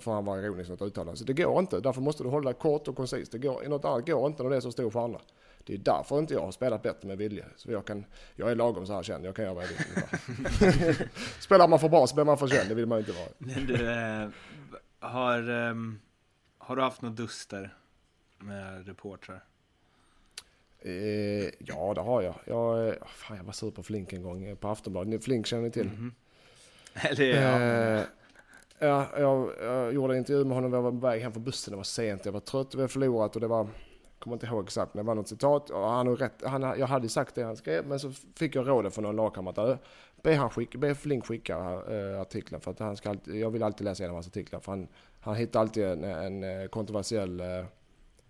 För 0.00 0.10
han 0.12 0.24
var 0.24 0.38
ironisk 0.38 0.68
i 0.68 0.72
något 0.72 0.82
uttalande. 0.82 1.16
Så 1.16 1.24
det 1.24 1.32
går 1.32 1.58
inte. 1.60 1.80
Därför 1.80 2.00
måste 2.00 2.22
du 2.22 2.28
hålla 2.28 2.50
det 2.50 2.58
kort 2.58 2.88
och 2.88 2.96
koncist. 2.96 3.32
Det 3.32 3.38
går, 3.38 3.68
något 3.68 3.84
annat 3.84 4.06
går 4.06 4.26
inte 4.26 4.42
när 4.42 4.50
det 4.50 4.56
är 4.56 4.60
så 4.60 4.72
stor 4.72 4.90
stjärna. 4.90 5.20
Det 5.64 5.74
är 5.74 5.78
därför 5.78 6.18
inte 6.18 6.34
jag 6.34 6.40
har 6.40 6.52
spelat 6.52 6.82
bättre 6.82 7.08
med 7.08 7.18
vilja. 7.18 7.44
Så 7.56 7.72
jag, 7.72 7.84
kan, 7.84 8.04
jag 8.34 8.50
är 8.50 8.54
lagom 8.54 8.86
så 8.86 8.92
här 8.92 9.02
känd, 9.02 9.26
jag 9.26 9.36
kan 9.36 9.44
göra 9.44 9.54
vad 9.54 9.64
jag 9.64 9.68
vill. 9.68 11.08
Spelar 11.40 11.68
man 11.68 11.78
för 11.78 11.88
bra 11.88 12.06
så 12.06 12.14
blir 12.14 12.24
man 12.24 12.38
för 12.38 12.48
känd, 12.48 12.68
det 12.68 12.74
vill 12.74 12.86
man 12.86 12.98
ju 12.98 13.04
inte 13.06 13.20
vara. 13.20 13.28
Men 13.38 13.66
Du, 13.66 13.90
eh, 13.90 14.28
har, 15.00 15.50
ehm, 15.50 16.00
har 16.58 16.76
du 16.76 16.82
haft 16.82 17.02
några 17.02 17.14
duster 17.14 17.76
med 18.38 18.86
reportrar? 18.86 19.44
Eh, 20.80 21.50
ja, 21.58 21.92
det 21.94 22.00
har 22.00 22.22
jag. 22.22 22.34
Jag, 22.44 22.88
eh, 22.88 22.94
fan, 23.06 23.36
jag 23.36 23.44
var 23.44 23.52
sur 23.52 23.70
på 23.70 23.82
Flink 23.82 24.12
en 24.12 24.22
gång 24.22 24.44
eh, 24.44 24.54
på 24.54 24.68
Aftonbladet. 24.68 25.24
Flink 25.24 25.46
känner 25.46 25.62
ni 25.62 25.70
till? 25.70 25.90
Eller, 26.94 27.24
ja. 27.98 28.04
Ja, 28.84 29.06
jag, 29.18 29.50
jag 29.60 29.92
gjorde 29.92 30.14
en 30.14 30.18
intervju 30.18 30.44
med 30.44 30.54
honom 30.54 30.70
när 30.70 30.78
jag 30.78 30.82
var 30.82 30.90
på 30.90 30.96
väg 30.96 31.22
hem 31.22 31.32
från 31.32 31.44
bussen. 31.44 31.72
Det 31.72 31.76
var 31.76 31.84
sent, 31.84 32.24
jag 32.24 32.32
var 32.32 32.40
trött, 32.40 32.74
vi 32.74 32.78
hade 32.78 32.88
förlorat 32.88 33.34
och 33.34 33.40
det 33.40 33.46
var, 33.46 33.58
jag 33.58 33.68
kommer 34.18 34.36
inte 34.36 34.46
ihåg 34.46 34.64
exakt, 34.64 34.94
men 34.94 35.04
det 35.04 35.06
var 35.06 35.14
något 35.14 35.28
citat. 35.28 35.70
Och 35.70 35.80
han 35.80 36.06
har 36.06 36.16
rätt, 36.16 36.42
han, 36.44 36.62
jag 36.62 36.86
hade 36.86 37.08
sagt 37.08 37.34
det 37.34 37.42
han 37.42 37.56
skrev, 37.56 37.86
men 37.86 38.00
så 38.00 38.12
fick 38.36 38.54
jag 38.54 38.68
rådet 38.68 38.94
från 38.94 39.04
någon 39.04 39.16
lagkamrat. 39.16 39.80
Be, 40.22 40.34
han 40.34 40.50
skicka, 40.50 40.78
be 40.78 40.94
Flink 40.94 41.26
skicka 41.26 41.56
äh, 41.90 42.20
artikeln, 42.20 42.60
för 42.60 42.70
att 42.70 42.78
han 42.78 42.96
ska 42.96 43.10
alltid, 43.10 43.36
jag 43.36 43.50
vill 43.50 43.62
alltid 43.62 43.84
läsa 43.84 44.02
igenom 44.02 44.14
hans 44.14 44.26
artiklar. 44.26 44.60
För 44.60 44.72
han, 44.72 44.88
han 45.20 45.34
hittar 45.34 45.60
alltid 45.60 45.84
en, 45.84 46.04
en 46.04 46.44
eh, 46.44 46.66
kontroversiell 46.66 47.40
eh, 47.40 47.64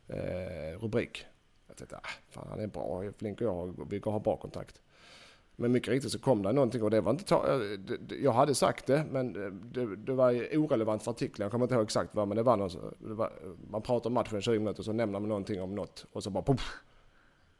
eh, 0.08 0.78
rubrik. 0.80 1.26
Jag 1.68 1.76
tänkte, 1.76 1.96
ah, 1.96 2.08
fan 2.30 2.46
han 2.50 2.60
är 2.60 2.66
bra, 2.66 3.02
Flink 3.18 3.40
och 3.40 3.46
jag 3.46 3.86
vi 3.90 4.00
har 4.04 4.20
bra 4.20 4.36
kontakt. 4.36 4.81
Men 5.62 5.72
mycket 5.72 5.88
riktigt 5.88 6.12
så 6.12 6.18
kom 6.18 6.42
det 6.42 6.52
någonting 6.52 6.82
och 6.82 6.90
det 6.90 7.00
var 7.00 7.10
inte 7.10 7.24
ta- 7.24 7.46
eh, 7.46 7.78
Jag 8.22 8.32
hade 8.32 8.54
sagt 8.54 8.86
det 8.86 9.04
men 9.10 9.44
eh, 9.44 9.52
det, 9.52 9.96
det 9.96 10.12
var 10.12 10.56
orelevant 10.56 11.02
för 11.02 11.10
artikeln. 11.10 11.42
Jag 11.42 11.50
kommer 11.50 11.64
inte 11.64 11.74
ihåg 11.74 11.84
exakt 11.84 12.14
vad 12.14 12.28
men 12.28 12.36
det 12.36 12.42
var 12.42 12.56
någon, 12.56 12.70
det 12.98 13.14
var, 13.14 13.32
man 13.70 13.82
pratar 13.82 14.10
om 14.10 14.14
matchen 14.14 14.38
i 14.38 14.42
20 14.42 14.58
minuter 14.58 14.80
och 14.80 14.84
så 14.84 14.92
nämner 14.92 15.20
man 15.20 15.28
någonting 15.28 15.62
om 15.62 15.74
något 15.74 16.06
och 16.12 16.22
så 16.22 16.30
bara 16.30 16.42
poff. 16.42 16.74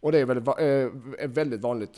Och 0.01 0.13
det 0.13 0.19
är 0.19 0.25
väldigt, 0.25 0.49
eh, 0.49 1.25
ett 1.25 1.31
väldigt 1.31 1.61
vanligt 1.61 1.95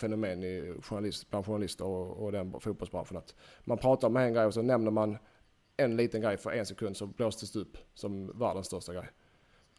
fenomen 0.00 0.42
i 0.44 0.74
journalist, 0.82 1.30
bland 1.30 1.46
journalister 1.46 1.84
och, 1.84 2.24
och 2.24 2.32
den 2.32 2.60
fotbollsbranschen 2.60 3.16
att 3.16 3.34
man 3.64 3.78
pratar 3.78 4.08
om 4.08 4.16
en 4.16 4.34
grej 4.34 4.46
och 4.46 4.54
så 4.54 4.62
nämner 4.62 4.90
man 4.90 5.16
en 5.76 5.96
liten 5.96 6.20
grej 6.20 6.36
för 6.36 6.50
en 6.50 6.66
sekund 6.66 6.96
så 6.96 7.06
blåstes 7.06 7.52
det 7.52 7.58
upp 7.58 7.76
som 7.94 8.38
världens 8.38 8.66
största 8.66 8.92
grej. 8.92 9.08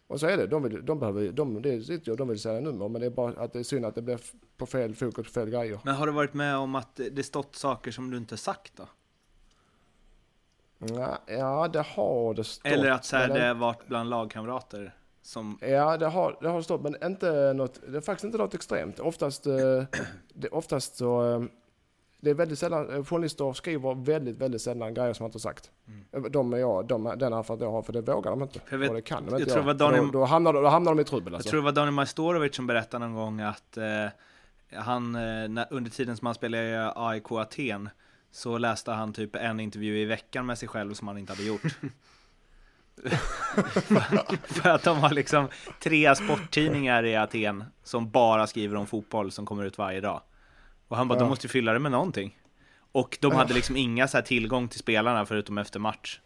Och 0.08 0.20
så 0.20 0.28
är 0.28 0.38
det, 0.38 0.47
de, 0.47 0.64
vill, 0.64 0.86
de 0.86 0.99
behöver, 0.99 1.32
de, 1.32 1.62
det 1.62 1.82
sitter 1.82 2.12
ju, 2.12 2.16
de 2.16 2.28
vill 2.28 2.39
sälja 2.39 2.60
nummer 2.60 2.89
men 2.89 3.01
det 3.01 3.08
är 3.08 3.12
bara 3.12 3.43
att 3.43 3.53
det 3.53 3.60
är 3.60 3.64
synd 3.64 3.86
att 3.86 3.95
det 3.95 4.01
blir 4.01 4.20
på 4.58 4.66
fel 4.66 4.95
fokus 4.95 5.28
på 5.28 5.34
fel 5.34 5.49
grejer. 5.49 5.80
Men 5.84 5.95
har 5.95 6.08
du 6.08 6.14
varit 6.14 6.34
med 6.34 6.58
om 6.58 6.76
att 6.76 6.99
det 7.12 7.24
stått 7.24 7.56
saker 7.56 7.91
som 7.91 8.12
du 8.12 8.18
inte 8.18 8.38
sagt 8.38 8.74
då? 8.76 8.88
Ja, 10.78 11.18
ja, 11.26 11.68
det 11.68 11.82
har 11.82 12.34
det 12.34 12.43
stått. 12.43 12.72
Eller 12.72 12.91
att 12.91 13.06
så 13.06 13.18
här, 13.18 13.28
det 13.28 13.47
har 13.47 13.56
varit 13.56 13.88
bland 13.88 14.10
lagkamrater 14.10 14.95
som... 15.22 15.58
Ja, 15.62 15.97
det 15.97 16.08
har, 16.08 16.38
det 16.41 16.49
har 16.49 16.62
stått, 16.62 16.82
men 16.82 17.03
inte 17.03 17.53
något, 17.53 17.80
det 17.88 17.97
är 17.97 18.01
faktiskt 18.01 18.24
inte 18.24 18.38
något 18.38 18.53
extremt. 18.53 18.99
Oftast, 18.99 19.47
eh, 19.47 19.84
det, 20.34 20.49
oftast 20.49 20.95
så, 20.95 21.34
eh, 21.34 21.43
det 22.26 22.30
är 22.30 22.34
väldigt 22.34 22.59
sällan, 22.59 22.89
eh, 22.95 23.03
journalister 23.03 23.53
skriver 23.53 23.95
väldigt, 24.05 24.38
väldigt 24.38 24.61
sällan 24.61 24.93
grejer 24.93 25.13
som 25.13 25.23
jag 25.23 25.28
inte 25.28 25.36
har 25.36 25.39
sagt. 25.53 25.71
Mm. 26.13 26.32
De 26.32 26.53
är 26.53 26.57
jag, 26.57 26.88
de, 26.88 27.03
den 27.03 27.34
erfarenhet 27.34 27.61
jag 27.65 27.71
har, 27.71 27.82
för 27.82 27.93
det 27.93 28.01
vågar 28.01 28.32
de 28.32 28.41
inte. 28.41 28.59
Jag 28.69 28.78
vet- 28.78 28.89
och 28.89 28.95
det 28.95 29.01
kan 29.01 29.26
de 29.26 29.32
jag 29.32 29.39
inte 29.41 29.53
tror 29.53 29.63
var 29.63 29.73
Daniel- 29.73 30.05
Då, 30.11 30.19
då, 30.19 30.26
hamnar, 30.26 30.53
då 30.53 30.67
hamnar 30.67 30.91
de 30.95 31.01
i 31.01 31.03
trubbel 31.03 31.34
Jag 31.34 31.38
alltså. 31.38 31.49
tror 31.49 31.59
det 31.61 31.65
var 31.65 31.71
Daniel 31.71 31.93
Majstorovic 31.93 32.55
som 32.55 32.67
berättade 32.67 33.05
någon 33.07 33.15
gång 33.15 33.41
att 33.41 33.78
eh, 33.78 33.86
han, 34.80 35.15
eh, 35.15 35.65
under 35.69 35.91
tiden 35.91 36.17
som 36.17 36.26
han 36.26 36.36
spelade 36.36 36.63
i 36.63 36.91
AIK 36.95 37.32
Aten, 37.32 37.89
så 38.32 38.57
läste 38.57 38.91
han 38.91 39.13
typ 39.13 39.36
en 39.36 39.59
intervju 39.59 39.97
i 39.99 40.05
veckan 40.05 40.45
med 40.45 40.57
sig 40.57 40.67
själv 40.69 40.93
som 40.93 41.07
han 41.07 41.17
inte 41.17 41.34
hade 41.34 41.43
gjort. 41.43 41.61
För 44.43 44.69
att 44.69 44.84
de 44.84 44.97
har 44.97 45.09
liksom 45.09 45.47
tre 45.84 46.15
sporttidningar 46.15 47.05
i 47.05 47.15
Aten 47.15 47.63
som 47.84 48.09
bara 48.09 48.47
skriver 48.47 48.76
om 48.76 48.88
fotboll 48.88 49.32
som 49.32 49.45
kommer 49.45 49.63
ut 49.65 49.78
varje 49.78 50.01
dag. 50.01 50.21
Och 50.88 50.97
han 50.97 51.07
bara, 51.07 51.19
de 51.19 51.23
Ja. 51.25 51.29
måste 51.29 51.47
ju 51.47 51.49
fylla 51.49 51.73
det 51.73 51.79
med 51.79 51.91
någonting. 51.91 52.38
Och 52.91 53.17
de 53.21 53.31
hade 53.31 53.53
liksom 53.53 53.75
inga 53.77 54.07
så 54.07 54.17
här 54.17 54.21
tillgång 54.21 54.67
till 54.67 54.79
spelarna 54.79 55.25
förutom 55.25 55.57
efter 55.57 55.79
match. 55.79 56.19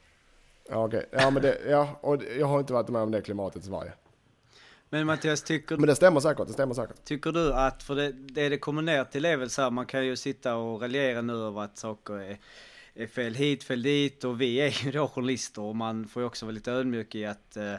Ja, 0.69 0.85
okej. 0.85 1.05
ja, 1.11 1.29
men 1.29 1.41
det, 1.43 1.57
ja, 1.69 1.99
och 2.01 2.23
jag 2.39 2.47
har 2.47 2.59
inte 2.59 2.73
varit 2.73 2.89
med 2.89 3.01
om 3.01 3.11
det 3.11 3.21
klimatet 3.21 3.63
i 3.63 3.65
Sverige. 3.65 3.91
Men 4.89 5.05
Mattias, 5.07 5.43
tycker, 5.43 5.77
Men 5.77 5.87
det 5.87 5.95
stämmer 5.95 6.19
säkert, 6.19 6.47
det 6.47 6.53
stämmer 6.53 6.73
säkert. 6.73 7.03
tycker 7.03 7.31
du 7.31 7.53
att, 7.53 7.83
för 7.83 7.95
det, 7.95 8.11
det 8.11 8.49
det 8.49 8.57
kommer 8.57 8.81
ner 8.81 9.03
till 9.03 9.25
är 9.25 9.37
väl 9.37 9.49
så 9.49 9.61
här, 9.61 9.71
man 9.71 9.85
kan 9.85 10.05
ju 10.05 10.15
sitta 10.15 10.55
och 10.55 10.81
raljera 10.81 11.21
nu 11.21 11.33
över 11.33 11.61
att 11.61 11.77
saker 11.77 12.13
är, 12.19 12.37
är 12.93 13.07
fel 13.07 13.35
hit, 13.35 13.63
fel 13.63 13.81
dit 13.83 14.23
och 14.23 14.41
vi 14.41 14.55
är 14.61 14.85
ju 14.85 14.91
då 14.91 15.07
journalister 15.07 15.61
och 15.61 15.75
man 15.75 16.07
får 16.07 16.21
ju 16.21 16.25
också 16.27 16.45
vara 16.45 16.53
lite 16.53 16.71
ödmjuk 16.71 17.15
i 17.15 17.25
att 17.25 17.57
eh, 17.57 17.73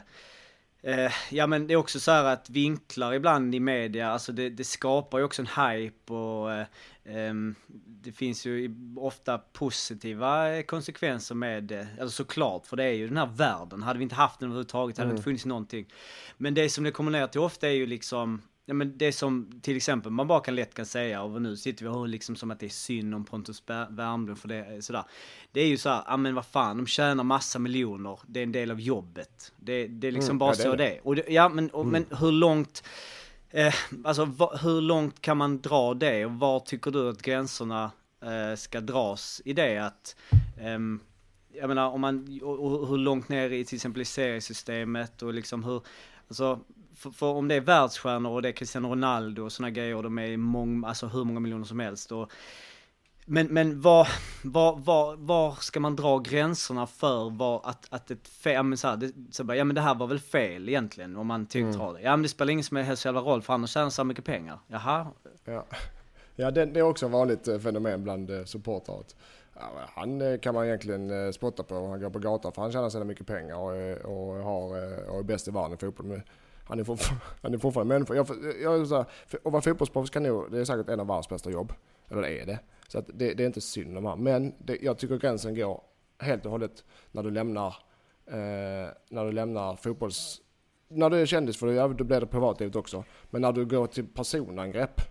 Eh, 0.83 1.11
ja 1.29 1.47
men 1.47 1.67
det 1.67 1.73
är 1.73 1.77
också 1.77 1.99
så 1.99 2.11
här 2.11 2.23
att 2.23 2.49
vinklar 2.49 3.13
ibland 3.13 3.55
i 3.55 3.59
media, 3.59 4.11
alltså 4.11 4.31
det, 4.31 4.49
det 4.49 4.63
skapar 4.63 5.17
ju 5.17 5.23
också 5.23 5.41
en 5.41 5.67
hype 5.67 6.13
och 6.13 6.53
eh, 6.53 6.65
ehm, 7.03 7.55
det 7.85 8.11
finns 8.11 8.45
ju 8.45 8.75
ofta 8.97 9.37
positiva 9.37 10.63
konsekvenser 10.63 11.35
med 11.35 11.63
det. 11.63 11.87
Alltså 11.99 12.15
såklart, 12.23 12.65
för 12.65 12.77
det 12.77 12.83
är 12.83 12.93
ju 12.93 13.07
den 13.07 13.17
här 13.17 13.25
världen. 13.25 13.83
Hade 13.83 13.99
vi 13.99 14.03
inte 14.03 14.15
haft 14.15 14.39
den 14.39 14.49
överhuvudtaget 14.49 14.97
hade 14.97 15.09
det 15.09 15.11
inte 15.11 15.23
funnits 15.23 15.45
någonting. 15.45 15.85
Men 16.37 16.53
det 16.53 16.69
som 16.69 16.83
det 16.83 16.91
kommer 16.91 17.11
ner 17.11 17.27
till 17.27 17.41
ofta 17.41 17.67
är 17.67 17.71
ju 17.71 17.85
liksom 17.85 18.41
Ja 18.65 18.73
men 18.73 18.97
det 18.97 19.11
som 19.11 19.59
till 19.61 19.77
exempel 19.77 20.11
man 20.11 20.27
bara 20.27 20.39
kan 20.39 20.55
lätt 20.55 20.73
kan 20.73 20.85
säga 20.85 21.21
och 21.21 21.41
nu 21.41 21.57
sitter 21.57 21.83
vi 21.83 21.89
och 21.89 22.07
liksom 22.07 22.35
som 22.35 22.51
att 22.51 22.59
det 22.59 22.65
är 22.65 22.69
synd 22.69 23.15
om 23.15 23.25
Pontus 23.25 23.63
Wernbloom 23.67 24.35
för 24.35 24.47
det 24.47 24.55
är 24.55 24.81
sådär. 24.81 25.03
Det 25.51 25.61
är 25.61 25.67
ju 25.67 25.77
så 25.77 25.89
här, 25.89 26.03
ja 26.07 26.17
men 26.17 26.35
vad 26.35 26.45
fan, 26.45 26.77
de 26.77 26.87
tjänar 26.87 27.23
massa 27.23 27.59
miljoner, 27.59 28.19
det 28.27 28.39
är 28.39 28.43
en 28.43 28.51
del 28.51 28.71
av 28.71 28.79
jobbet. 28.79 29.53
Det, 29.57 29.87
det 29.87 30.07
är 30.07 30.11
liksom 30.11 30.31
Mm, 30.31 30.37
bara 30.37 30.51
ja, 30.51 30.55
det 30.55 30.63
är 30.63 30.71
så 30.71 30.75
det. 30.75 30.99
Och 31.03 31.15
det, 31.15 31.25
ja 31.27 31.49
men, 31.49 31.69
och, 31.69 31.85
men 31.85 32.05
hur 32.19 32.31
långt, 32.31 32.83
eh, 33.49 33.73
alltså 34.03 34.25
va, 34.25 34.57
hur 34.61 34.81
långt 34.81 35.21
kan 35.21 35.37
man 35.37 35.61
dra 35.61 35.93
det 35.93 36.25
och 36.25 36.31
var 36.31 36.59
tycker 36.59 36.91
du 36.91 37.09
att 37.09 37.21
gränserna 37.21 37.91
eh, 38.23 38.55
ska 38.55 38.81
dras 38.81 39.41
i 39.45 39.53
det 39.53 39.77
att 39.77 40.15
ehm, 40.59 40.99
jag 41.53 41.67
menar 41.67 41.89
om 41.89 42.01
man, 42.01 42.39
och, 42.43 42.59
och 42.59 42.87
hur 42.87 42.97
långt 42.97 43.29
ner 43.29 43.49
i 43.49 43.65
till 43.65 43.75
exempel 43.75 44.01
i 44.01 44.05
seriesystemet 44.05 45.21
och 45.21 45.33
liksom 45.33 45.63
hur, 45.63 45.81
alltså 46.27 46.59
för, 47.01 47.11
för 47.11 47.27
om 47.27 47.47
det 47.47 47.55
är 47.55 47.61
världsstjärnor 47.61 48.31
och 48.31 48.41
det 48.41 48.49
är 48.49 48.53
Cristiano 48.53 48.87
Ronaldo 48.87 49.43
och 49.43 49.51
sådana 49.51 49.69
grejer 49.69 49.95
och 49.95 50.03
de 50.03 50.19
är 50.19 50.37
mång, 50.37 50.85
alltså 50.85 51.07
hur 51.07 51.23
många 51.23 51.39
miljoner 51.39 51.65
som 51.65 51.79
helst 51.79 52.11
och 52.11 52.31
men, 53.25 53.47
men 53.47 53.81
var, 53.81 54.07
var, 54.43 54.75
var, 54.75 55.15
var 55.15 55.51
ska 55.51 55.79
man 55.79 55.95
dra 55.95 56.19
gränserna 56.19 56.87
för 56.87 57.29
vad, 57.29 57.61
att, 57.63 57.87
att 57.89 58.11
ett 58.11 58.27
fel, 58.27 58.53
ja 58.53 58.63
men 58.63 58.77
så 58.77 58.87
här, 58.87 58.97
det, 58.97 59.13
så 59.31 59.43
bara, 59.43 59.57
ja 59.57 59.63
men 59.63 59.75
det 59.75 59.81
här 59.81 59.95
var 59.95 60.07
väl 60.07 60.19
fel 60.19 60.69
egentligen 60.69 61.17
om 61.17 61.27
man 61.27 61.45
tyckte 61.45 61.79
mm. 61.79 61.93
det. 61.93 62.01
Ja 62.01 62.11
men 62.11 62.23
det 62.23 62.29
spelar 62.29 62.51
ingen 62.51 62.63
som 62.63 62.77
helst 62.77 63.05
jävla 63.05 63.21
roll 63.21 63.41
för 63.41 63.53
han 63.53 63.67
tjänar 63.67 63.89
så 63.89 64.03
mycket 64.03 64.25
pengar. 64.25 64.59
Jaha, 64.67 65.07
Ja, 65.45 65.65
ja 66.35 66.51
det, 66.51 66.65
det 66.65 66.79
är 66.79 66.83
också 66.83 67.05
ett 67.05 67.11
vanligt 67.11 67.47
eh, 67.47 67.59
fenomen 67.59 68.03
bland 68.03 68.29
eh, 68.29 68.43
supportrar. 68.43 69.03
han 69.87 70.21
eh, 70.21 70.39
kan 70.39 70.53
man 70.53 70.65
egentligen 70.65 71.33
spotta 71.33 71.63
på 71.63 71.75
om 71.75 71.89
han 71.89 72.01
går 72.01 72.09
på 72.09 72.19
gatan 72.19 72.51
för 72.51 72.61
han 72.61 72.71
tjänar 72.71 72.89
så 72.89 73.03
mycket 73.03 73.27
pengar 73.27 73.55
och, 73.55 73.97
och, 74.11 74.43
har, 74.43 74.67
och 75.09 75.19
är 75.19 75.23
bäst 75.23 75.47
i 75.47 75.51
världen 75.51 75.73
i 75.73 75.77
fotboll. 75.77 76.05
Men 76.05 76.23
han 76.71 76.79
är, 76.79 76.83
fortfarande, 76.83 77.25
han 77.41 77.53
är 77.53 77.57
fortfarande 77.57 77.93
människa. 77.93 78.15
Jag, 78.15 78.27
jag, 78.61 78.87
så 78.87 78.95
här, 78.95 79.05
att 79.43 79.51
vara 79.51 79.61
fotbollsproffs 79.61 80.09
kan 80.09 80.23
nog, 80.23 80.51
det 80.51 80.59
är 80.59 80.65
säkert 80.65 80.89
en 80.89 80.99
av 80.99 81.07
världens 81.07 81.29
bästa 81.29 81.51
jobb. 81.51 81.73
Eller 82.09 82.21
det 82.21 82.41
är 82.41 82.45
det. 82.45 82.59
Så 82.87 82.99
att 82.99 83.05
det, 83.13 83.33
det 83.33 83.43
är 83.43 83.47
inte 83.47 83.61
synd 83.61 83.97
om 83.97 84.03
honom. 84.03 84.23
Men 84.23 84.53
det, 84.57 84.77
jag 84.81 84.97
tycker 84.97 85.17
gränsen 85.17 85.55
går 85.55 85.81
helt 86.19 86.45
och 86.45 86.51
hållet 86.51 86.83
när 87.11 87.23
du 87.23 87.31
lämnar 87.31 87.67
eh, 88.25 88.89
när 89.09 89.25
du 89.25 89.31
lämnar 89.31 89.75
fotbolls... 89.75 90.41
När 90.87 91.09
du 91.09 91.21
är 91.21 91.25
kändis, 91.25 91.57
för 91.57 91.93
då, 91.93 92.03
blir 92.03 92.19
det 92.19 92.27
privatlivet 92.27 92.75
också. 92.75 93.03
Men 93.29 93.41
när 93.41 93.51
du 93.51 93.65
går 93.65 93.87
till 93.87 94.07
personangrepp, 94.07 95.01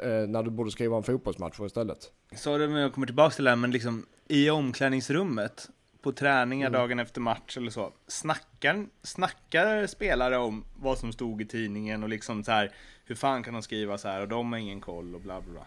eh, 0.00 0.08
när 0.08 0.42
du 0.42 0.50
borde 0.50 0.70
skriva 0.70 0.96
om 0.96 1.02
fotbollsmatcher 1.02 1.66
istället. 1.66 2.12
Sorry 2.36 2.66
om 2.66 2.72
jag 2.72 2.94
kommer 2.94 3.06
tillbaka 3.06 3.34
till 3.34 3.44
det 3.44 3.50
här, 3.50 3.56
men 3.56 3.70
liksom 3.70 4.06
i 4.28 4.50
omklädningsrummet 4.50 5.70
på 6.02 6.12
träningar 6.12 6.68
Mm. 6.68 6.80
dagen 6.80 6.98
efter 6.98 7.20
match 7.20 7.56
eller 7.56 7.70
så, 7.70 7.92
snackar, 8.06 8.86
snackar 9.02 9.86
spelare 9.86 10.36
om 10.38 10.64
vad 10.76 10.98
som 10.98 11.12
stod 11.12 11.42
i 11.42 11.46
tidningen 11.46 12.02
och 12.02 12.08
liksom 12.08 12.44
så 12.44 12.52
här, 12.52 12.72
hur 13.04 13.14
fan 13.14 13.42
kan 13.42 13.52
de 13.54 13.62
skriva 13.62 13.98
så 13.98 14.08
här 14.08 14.20
och 14.20 14.28
de 14.28 14.52
har 14.52 14.58
ingen 14.58 14.80
koll 14.80 15.14
och 15.14 15.20
bla 15.20 15.40
bla 15.40 15.52
bla. 15.52 15.66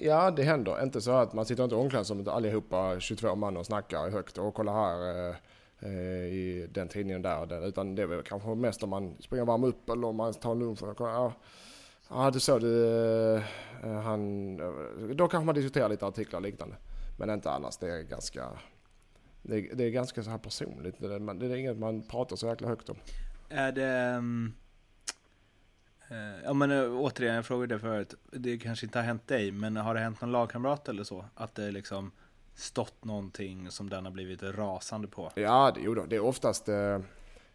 Ja, 0.00 0.30
det 0.30 0.42
händer. 0.42 0.82
Inte 0.82 1.00
så 1.00 1.10
att 1.10 1.32
man 1.32 1.46
sitter 1.46 1.64
inte 1.64 1.76
i 1.76 1.78
omklädningsrummet 1.78 2.28
allihopa 2.28 3.00
22 3.00 3.34
man 3.34 3.56
och 3.56 3.66
snackar 3.66 4.10
högt 4.10 4.38
och 4.38 4.54
kollar 4.54 4.72
här 4.72 5.28
eh, 5.28 5.36
eh, 5.80 6.24
i 6.24 6.68
den 6.70 6.88
tidningen 6.88 7.22
där 7.22 7.40
och. 7.40 7.66
Utan 7.68 7.94
det 7.94 8.02
är 8.02 8.06
väl 8.06 8.22
kanske 8.22 8.54
mest 8.54 8.82
om 8.82 8.90
man 8.90 9.16
springer 9.20 9.44
värmer 9.44 9.68
upp 9.68 9.88
eller 9.90 10.06
om 10.06 10.16
man 10.16 10.34
tar 10.34 10.52
en 10.52 10.58
lunch. 10.58 10.82
Och 10.82 10.96
ja, 11.00 11.32
ja, 12.08 12.30
det 12.30 12.40
såg 12.40 12.60
du. 12.60 12.94
eh, 13.36 13.42
han, 14.04 14.56
då 15.16 15.28
kanske 15.28 15.46
man 15.46 15.54
diskuterar 15.54 15.88
lite 15.88 16.06
artiklar 16.06 16.38
och 16.38 16.46
liknande. 16.46 16.76
Men 17.18 17.30
inte 17.30 17.50
annars. 17.50 17.76
Det 17.76 17.90
är 17.90 18.02
ganska, 18.02 18.48
det 19.44 19.56
är, 19.58 19.74
det 19.74 19.84
är 19.84 19.90
ganska 19.90 20.22
så 20.22 20.30
här 20.30 20.38
personligt. 20.38 20.94
Det 20.98 21.14
är, 21.14 21.18
man- 21.18 21.38
det 21.38 21.46
är 21.46 21.56
inget 21.56 21.78
man 21.78 22.02
pratar 22.02 22.36
så 22.36 22.46
jäkla 22.46 22.68
högt 22.68 22.88
om. 22.88 22.96
Är 23.48 23.72
det... 23.72 24.20
eh, 26.10 26.44
ja 26.44 26.52
men 26.52 26.70
eh, 26.70 26.84
återigen, 27.00 27.34
jag 27.34 27.46
frågade 27.46 27.74
det 27.74 27.78
förut. 27.78 28.14
Det 28.32 28.58
kanske 28.58 28.86
inte 28.86 28.98
har 28.98 29.04
hänt 29.04 29.28
dig, 29.28 29.52
men 29.52 29.76
har 29.76 29.94
det 29.94 30.00
hänt 30.00 30.20
någon 30.20 30.32
lagkamrat 30.32 30.88
eller 30.88 31.04
så? 31.04 31.24
Att 31.34 31.54
det 31.54 31.70
liksom 31.70 32.10
stått 32.54 33.04
någonting 33.04 33.70
som 33.70 33.90
den 33.90 34.04
har 34.04 34.12
blivit 34.12 34.42
rasande 34.42 35.08
på? 35.08 35.30
Ja, 35.34 35.72
det, 35.74 35.80
jo 35.80 35.94
då, 35.94 36.04
det 36.04 36.16
är 36.16 36.20
oftast 36.24 36.68
eh, 36.68 37.00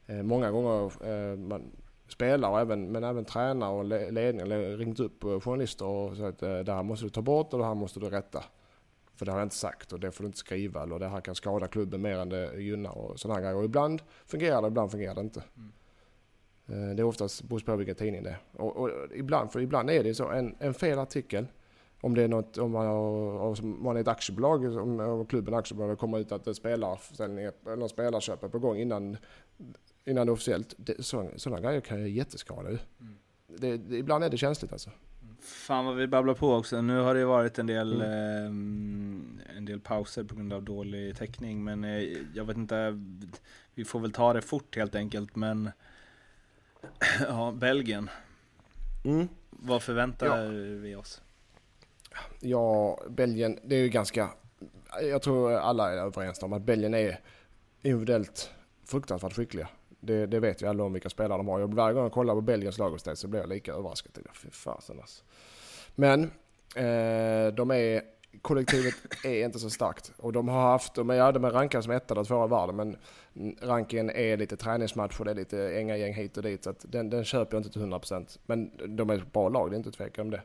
eh, 0.08 0.24
många 0.24 0.52
gånger 0.52 0.92
eh, 1.08 1.38
man 1.38 1.72
spelar 2.08 2.62
även, 2.62 2.92
men 2.92 3.04
även 3.04 3.26
tränare 3.26 3.70
och 3.72 3.86
le- 3.86 4.12
ledning 4.12 4.46
ringt 4.78 5.00
upp 5.00 5.22
journalister 5.24 5.86
och 5.86 6.18
sagt 6.18 6.44
eh, 6.44 6.60
det 6.60 6.74
här 6.74 6.84
måste 6.84 7.06
du 7.06 7.10
ta 7.10 7.22
bort 7.22 7.54
och 7.54 7.60
det 7.60 7.66
här 7.66 7.76
måste 7.76 8.00
du 8.00 8.10
rätta. 8.10 8.44
För 9.20 9.26
det 9.26 9.32
har 9.32 9.40
jag 9.40 9.46
inte 9.46 9.56
sagt 9.56 9.94
och 9.94 10.00
det 10.00 10.12
får 10.12 10.24
du 10.24 10.28
inte 10.28 10.38
skriva 10.38 10.84
eller 10.84 11.00
det 11.00 11.08
här 11.08 11.22
kan 11.22 11.36
skada 11.36 11.68
klubben 11.68 12.02
mer 12.02 12.18
än 12.18 12.30
det 12.30 12.62
gynnar 12.62 12.98
och 12.98 13.20
sådana 13.20 13.36
här 13.36 13.42
grejer. 13.42 13.58
Och 13.58 13.66
ibland 13.66 14.02
fungerar 14.26 14.62
det, 14.62 14.68
ibland 14.68 14.92
fungerar 14.92 15.16
det 15.16 15.22
inte. 15.22 15.44
Eh, 16.68 16.96
Det 16.96 17.02
är 17.02 17.04
oftast 17.04 17.44
beror 17.44 17.60
på 17.60 17.76
vilken 17.76 17.96
tidning 17.96 18.24
det 18.24 18.30
är. 18.30 18.40
Och, 18.52 18.78
och 18.78 18.90
ibland, 19.16 19.52
för 19.52 19.60
ibland 19.60 19.90
är 19.90 20.04
det 20.04 20.16
så, 20.16 20.30
en, 20.30 20.56
en 20.60 20.74
fel 20.74 21.00
artikel 21.00 21.48
om 22.02 22.16
det 22.16 22.24
är 22.24 22.28
något, 22.28 22.58
om 22.58 22.72
man, 22.72 22.86
har, 22.88 23.62
om 23.62 23.84
man 23.84 23.98
är 23.98 24.02
ett 24.02 24.08
aktiebolag, 24.08 24.78
om, 24.78 25.00
om 25.00 25.26
klubben 25.26 25.54
är 25.54 25.58
aktiebolag, 25.58 26.00
kommer 26.00 26.20
ut 26.20 26.32
att 26.32 26.56
spelarförsäljning, 26.56 27.46
eller 27.46 27.76
någon 27.76 27.90
spelarköp 27.90 28.44
är 28.44 28.48
på 28.48 28.60
gång 28.60 28.78
innan, 28.78 29.18
innan 30.06 30.28
det 30.28 30.30
är 30.30 30.34
officiellt. 30.34 30.74
Det, 30.78 31.06
så, 31.06 31.30
sådana 31.36 31.62
grejer 31.62 31.82
kan 31.82 32.00
ju 32.02 32.10
jätteskada 32.10 32.72
ju. 32.72 32.78
Det, 33.48 33.78
det, 33.78 33.98
ibland 33.98 34.24
är 34.24 34.30
det 34.30 34.38
känsligt 34.38 34.72
alltså. 34.72 34.90
Fan 35.42 35.86
vad 35.86 35.96
vi 35.96 36.08
babblar 36.08 36.34
på 36.34 36.54
också. 36.54 36.82
Nu 36.82 37.00
har 37.00 37.16
det 37.16 37.26
varit 37.26 37.60
en 37.60 37.68
del, 37.68 38.02
ehm, 38.02 39.40
en 39.58 39.66
del 39.66 39.80
pauser 39.80 40.24
på 40.24 40.36
grund 40.36 40.54
av 40.54 40.64
dålig 40.64 41.18
täckning. 41.18 41.64
Men 41.64 41.84
eh, 41.84 42.04
jag 42.34 42.46
vet 42.46 42.58
inte, 42.58 43.02
vi 43.74 43.86
får 43.86 44.00
väl 44.00 44.12
ta 44.12 44.34
det 44.34 44.42
fort 44.42 44.76
helt 44.76 44.96
enkelt. 44.96 45.36
Men 45.36 45.72
ja, 47.28 47.52
Belgien. 47.52 48.10
Vad 49.50 49.84
förväntar 49.84 50.48
vi 50.82 50.96
oss? 50.96 51.22
Ja, 52.40 53.00
Belgien, 53.10 53.60
det 53.64 53.76
är 53.76 53.80
ju 53.80 53.90
ganska... 53.90 54.30
Jag 55.02 55.22
tror 55.22 55.54
alla 55.54 55.94
är 55.94 55.98
överens 55.98 56.44
om 56.44 56.54
att 56.54 56.62
Belgien 56.62 56.94
är 56.94 57.20
individuellt 57.82 58.52
fruktansvärt 58.86 59.34
skickliga. 59.34 59.68
Det, 60.00 60.26
det 60.26 60.40
vet 60.40 60.62
ju 60.62 60.68
alla 60.68 60.84
om 60.84 60.94
vilka 60.94 61.10
spelare 61.10 61.38
de 61.38 61.48
har. 61.48 61.60
Jag, 61.60 61.74
varje 61.74 61.94
gång 61.94 62.04
jag 62.04 62.12
kollar 62.12 62.36
på 62.36 62.42
Belgiens 62.42 62.78
laguppställning 62.78 63.18
så 63.18 63.28
blir 63.28 63.40
jag 63.40 63.50
lika 63.50 63.74
överraskad. 63.74 64.12
Jag, 64.26 64.36
Fy 64.36 64.50
fasen 64.50 65.00
alltså. 65.00 65.24
Men 65.96 66.24
eh, 66.76 67.54
de 67.54 67.72
är, 67.72 68.02
kollektivet 68.42 68.96
är 69.24 69.46
inte 69.46 69.60
så 69.60 69.70
starkt. 69.70 70.12
Och 70.18 70.34
de 70.34 70.48
har 70.48 70.62
haft, 70.62 70.94
de 70.94 71.10
är, 71.10 71.14
ja, 71.14 71.32
de 71.32 71.46
är 71.46 71.52
rankade 71.52 71.84
som 71.84 71.92
etta 71.92 72.14
eller 72.14 72.24
tvåa 72.24 72.46
i 72.46 72.50
världen 72.50 72.76
men 72.76 72.98
rankingen 73.62 74.10
är 74.10 74.38
lite 74.38 74.58
träningsmatcher, 74.58 75.24
det 75.24 75.32
är 75.32 75.36
lite 75.36 75.78
änga 75.78 75.98
gäng 75.98 76.14
hit 76.14 76.38
och 76.38 76.44
dit. 76.44 76.64
Så 76.64 76.70
att 76.70 76.86
den, 76.88 77.10
den 77.10 77.26
köper 77.26 77.58
jag 77.58 77.60
inte 77.60 77.74
till 77.74 77.82
100%. 77.82 78.40
Men 78.46 78.72
de 78.98 79.10
är 79.10 79.18
ett 79.18 79.34
bra 79.34 79.50
lag, 79.50 79.72
det 79.72 79.76
är 79.76 79.78
inte 79.78 79.92
tvekan 79.92 80.26
om 80.26 80.32
det. 80.32 80.42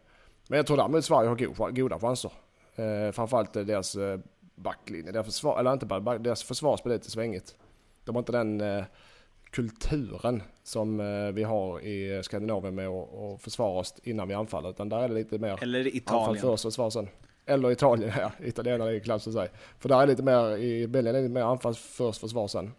Men 0.48 0.56
jag 0.56 0.66
tror 0.66 0.76
däremot 0.76 1.04
Sverige 1.04 1.28
har 1.28 1.70
goda 1.70 1.98
chanser. 1.98 2.32
Eh, 2.76 3.12
framförallt 3.12 3.52
deras 3.52 3.96
eh, 3.96 4.18
backlinje, 4.54 5.12
deras 5.12 5.26
försvar, 5.26 5.60
eller 5.60 5.72
inte 5.72 5.86
bara 5.86 6.00
back, 6.00 6.20
deras 6.20 6.44
försvarsspel 6.44 6.92
är 6.92 6.96
lite 6.96 7.10
svängigt. 7.10 7.56
De 8.04 8.14
har 8.14 8.22
inte 8.22 8.32
den 8.32 8.60
eh, 8.60 8.84
kulturen 9.54 10.42
som 10.62 11.00
eh, 11.00 11.32
vi 11.32 11.42
har 11.42 11.80
i 11.80 12.22
Skandinavien 12.22 12.74
med 12.74 12.88
att 12.88 13.42
försvara 13.42 13.78
oss 13.78 13.94
innan 14.02 14.28
vi 14.28 14.34
anfaller. 14.34 14.70
Utan 14.70 14.88
där 14.88 14.98
är 14.98 15.08
det 15.08 15.14
lite 15.14 15.38
mer 15.38 15.62
Eller 15.62 15.78
anfall 15.80 15.96
Italien. 15.96 16.42
först 16.42 16.64
och 16.64 16.72
försvar 16.72 16.90
sen. 16.90 17.08
Eller 17.46 17.70
Italien, 17.70 18.12
ja. 18.18 18.32
Italienarna 18.44 18.90
är 18.90 18.98
klass 18.98 19.26
att 19.26 19.32
säga. 19.32 19.48
För 19.78 19.88
där 19.88 19.96
är 19.96 20.06
det 20.06 20.12
lite 20.12 20.22
mer, 20.22 20.56
i 20.56 20.86
Belgien 20.86 21.14
är 21.14 21.20
det 21.20 21.28
lite 21.28 21.34
mer 21.34 21.42
anfall 21.42 21.74
först, 21.74 22.20
försvar 22.20 22.48
sen. 22.48 22.72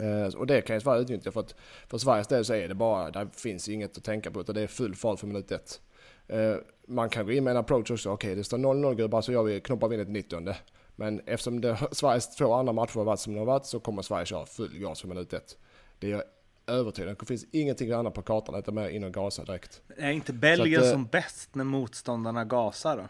Eh, 0.00 0.34
och 0.38 0.46
det 0.46 0.60
kan 0.60 0.76
ju 0.76 0.80
Sverige 0.80 1.02
utnyttja 1.02 1.32
för 1.32 1.40
att 1.40 1.54
för 1.88 1.98
Sveriges 1.98 2.26
del 2.26 2.44
så 2.44 2.54
är 2.54 2.68
det 2.68 2.74
bara, 2.74 3.10
där 3.10 3.28
finns 3.36 3.68
inget 3.68 3.96
att 3.98 4.04
tänka 4.04 4.30
på 4.30 4.40
utan 4.40 4.54
det 4.54 4.60
är 4.62 4.66
full 4.66 4.94
fart 4.94 5.18
för 5.20 5.26
minut 5.26 5.52
ett. 5.52 5.80
Eh, 6.28 6.56
man 6.88 7.08
kan 7.08 7.26
gå 7.26 7.32
in 7.32 7.44
med 7.44 7.50
en 7.50 7.56
approach 7.56 7.90
också, 7.90 8.10
okej 8.10 8.34
det 8.34 8.44
står 8.44 8.58
0-0 8.58 8.94
gubbar 8.94 9.20
så 9.20 9.32
gör 9.32 9.42
vi, 9.42 9.60
knoppar 9.60 9.88
vi 9.88 9.94
in 9.94 10.00
ett 10.00 10.08
90 10.08 10.54
Men 10.96 11.20
eftersom 11.26 11.60
det, 11.60 11.78
Sveriges 11.92 12.36
två 12.36 12.52
andra 12.52 12.72
matcher 12.72 12.94
har 12.94 13.04
varit 13.04 13.20
som 13.20 13.32
de 13.32 13.38
har 13.38 13.46
varit 13.46 13.64
så 13.66 13.80
kommer 13.80 14.02
Sverige 14.02 14.26
köra 14.26 14.46
full 14.46 14.78
gas 14.78 15.00
för 15.00 15.08
minut 15.08 15.32
ett. 15.32 15.56
Det 15.98 16.06
är 16.06 16.10
jag 16.10 16.22
övertygad 16.66 17.16
Det 17.20 17.26
finns 17.26 17.46
ingenting 17.50 17.92
annat 17.92 18.14
på 18.14 18.22
kartan 18.22 18.54
än 18.54 18.58
att 18.58 18.64
de 18.64 18.78
är 18.78 18.88
in 18.88 19.04
och 19.04 19.14
gasa 19.14 19.44
direkt. 19.44 19.82
Är 19.96 20.10
inte 20.10 20.32
Belgien 20.32 20.80
att, 20.80 20.86
eh, 20.86 20.92
som 20.92 21.06
bäst 21.06 21.54
när 21.54 21.64
motståndarna 21.64 22.44
gasar 22.44 22.96
då? 22.96 23.08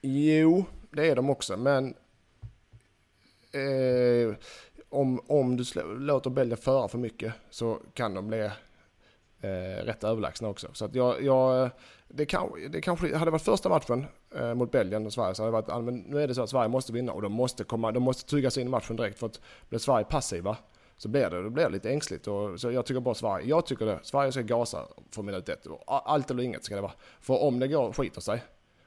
Jo, 0.00 0.64
det 0.90 1.08
är 1.08 1.16
de 1.16 1.30
också, 1.30 1.56
men 1.56 1.94
eh, 3.52 4.36
om, 4.88 5.20
om 5.26 5.56
du 5.56 5.64
slå- 5.64 5.94
låter 5.94 6.30
Belgien 6.30 6.56
föra 6.58 6.88
för 6.88 6.98
mycket 6.98 7.32
så 7.50 7.78
kan 7.94 8.14
de 8.14 8.28
bli 8.28 8.40
eh, 9.40 9.84
rätt 9.84 10.04
överlägsna 10.04 10.48
också. 10.48 10.68
Så 10.72 10.84
att 10.84 10.94
jag, 10.94 11.22
jag, 11.22 11.70
det, 12.08 12.26
kan, 12.26 12.50
det 12.70 12.80
kanske 12.80 13.16
hade 13.16 13.30
varit 13.30 13.42
första 13.42 13.68
matchen 13.68 14.06
eh, 14.36 14.54
mot 14.54 14.70
Belgien 14.72 15.06
och 15.06 15.12
Sverige 15.12 15.34
så 15.34 15.42
hade 15.42 15.56
det 15.56 15.62
varit, 15.72 15.84
men 15.84 15.98
nu 15.98 16.22
är 16.22 16.28
det 16.28 16.34
så 16.34 16.42
att 16.42 16.50
Sverige 16.50 16.68
måste 16.68 16.92
vinna 16.92 17.12
och 17.12 17.22
de 17.22 17.32
måste, 17.32 17.64
komma, 17.64 17.92
de 17.92 18.02
måste 18.02 18.30
tygga 18.30 18.50
sig 18.50 18.60
in 18.60 18.66
i 18.66 18.70
matchen 18.70 18.96
direkt 18.96 19.18
för 19.18 19.26
att 19.26 19.40
blir 19.68 19.78
Sverige 19.78 20.04
passiva 20.04 20.56
så 21.04 21.08
blir 21.08 21.30
det, 21.30 21.42
då 21.42 21.50
blir 21.50 21.64
det 21.64 21.70
lite 21.70 21.90
ängsligt. 21.90 22.26
Och, 22.26 22.60
så 22.60 22.70
jag 22.70 22.86
tycker 22.86 23.00
bara 23.00 23.14
Sverige, 23.14 23.46
jag 23.46 23.66
tycker 23.66 23.86
det, 23.86 23.98
Sverige 24.02 24.32
ska 24.32 24.40
gasa 24.40 24.88
från 25.10 25.26
minut 25.26 25.48
ett. 25.48 25.66
Allt 25.86 26.30
eller 26.30 26.42
inget 26.42 26.64
ska 26.64 26.74
det 26.74 26.80
vara. 26.80 26.92
För 27.20 27.42
om 27.42 27.58
det 27.60 27.68
går 27.68 27.92
skiter 27.92 28.20
sig, 28.20 28.42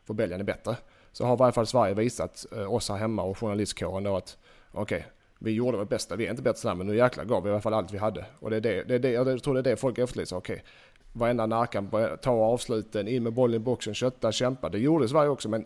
för 0.05 0.13
Belgien 0.13 0.41
är 0.41 0.45
bättre, 0.45 0.75
så 1.11 1.25
har 1.25 1.33
i 1.33 1.37
varje 1.37 1.53
fall 1.53 1.67
Sverige 1.67 1.93
visat 1.93 2.45
eh, 2.51 2.73
oss 2.73 2.89
här 2.89 2.97
hemma 2.97 3.23
och 3.23 3.37
journalistkåren 3.37 4.03
då 4.03 4.15
att 4.15 4.37
okej, 4.71 5.05
vi 5.39 5.51
gjorde 5.51 5.77
vårt 5.77 5.89
bästa, 5.89 6.15
vi 6.15 6.25
är 6.25 6.29
inte 6.29 6.41
bättre 6.41 6.71
än 6.71 6.77
men 6.77 6.87
nu 6.87 6.95
jäklar 6.95 7.25
gav 7.25 7.43
vi 7.43 7.49
i 7.49 7.51
alla 7.51 7.61
fall 7.61 7.73
allt 7.73 7.93
vi 7.93 7.97
hade. 7.97 8.25
Och 8.39 8.49
det 8.49 8.55
är 8.55 8.61
det, 8.61 8.83
det, 8.83 8.95
är 8.95 8.99
det 8.99 9.11
jag 9.11 9.43
tror 9.43 9.53
det 9.53 9.59
är 9.59 9.63
det 9.63 9.75
folk 9.75 9.97
efterlyser, 9.97 10.37
okej. 10.37 10.63
Varenda 11.13 11.45
närkamp, 11.45 11.93
eh, 11.93 12.15
ta 12.15 12.31
avsluten, 12.31 13.07
in 13.07 13.23
med 13.23 13.33
bollen 13.33 13.55
i 13.55 13.59
boxen, 13.59 13.93
kötta, 13.93 14.31
kämpa. 14.31 14.69
Det 14.69 14.79
gjorde 14.79 15.07
Sverige 15.07 15.29
också 15.29 15.49
men 15.49 15.65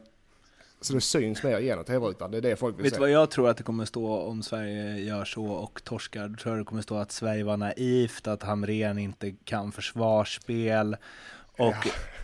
så 0.82 0.94
det 0.94 1.02
syns 1.02 1.44
mer 1.44 1.60
genom 1.60 1.84
tv-rutan, 1.86 2.32
det 2.32 2.38
är 2.38 2.42
det 2.42 2.56
folk 2.56 2.78
vill 2.78 2.84
Vet 2.84 2.94
du 2.94 3.00
vad 3.00 3.10
jag 3.12 3.32
tror 3.32 3.50
att 3.50 3.58
det 3.58 3.64
kommer 3.64 3.86
stå 3.86 4.18
om 4.22 4.44
Sverige 4.44 4.98
gör 5.00 5.26
så 5.26 5.46
och 5.46 5.84
torskar? 5.84 6.28
Då 6.28 6.36
tror 6.36 6.56
jag 6.56 6.66
det 6.66 6.70
kommer 6.70 6.82
stå 6.82 6.98
att 6.98 7.12
Sverige 7.12 7.44
var 7.44 7.58
naivt, 7.58 8.28
att 8.28 8.44
Hamrén 8.44 8.98
inte 8.98 9.32
kan 9.32 9.72
försvarsspel 9.72 10.98
och 11.58 11.76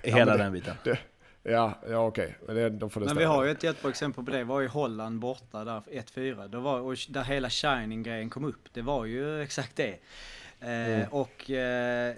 hela 0.03 0.25
men 0.25 0.37
det- 0.37 0.43
den 0.43 0.53
biten. 0.53 0.75
Det, 0.83 0.99
ja, 1.43 1.79
ja 1.89 2.07
okej. 2.07 2.37
Men 2.47 2.55
det, 2.55 2.69
då 2.69 2.89
får 2.89 3.01
det 3.01 3.05
Men 3.05 3.17
vi 3.17 3.23
har 3.23 3.43
ju 3.45 3.51
ett 3.51 3.63
jättebra 3.63 3.89
exempel 3.89 4.25
på 4.25 4.31
det. 4.31 4.37
Det 4.37 4.43
var 4.43 4.61
ju 4.61 4.67
Holland 4.67 5.19
borta 5.19 5.63
där 5.63 5.81
1-4. 5.91 6.47
Det 6.47 6.57
var, 6.57 6.79
och 6.79 6.95
där 7.09 7.23
hela 7.23 7.49
Shining-grejen 7.49 8.29
kom 8.29 8.43
upp. 8.45 8.73
Det 8.73 8.81
var 8.81 9.05
ju 9.05 9.41
exakt 9.41 9.75
det. 9.75 9.97
Eh, 10.59 11.07
Och 11.13 11.49
eh, 11.51 12.15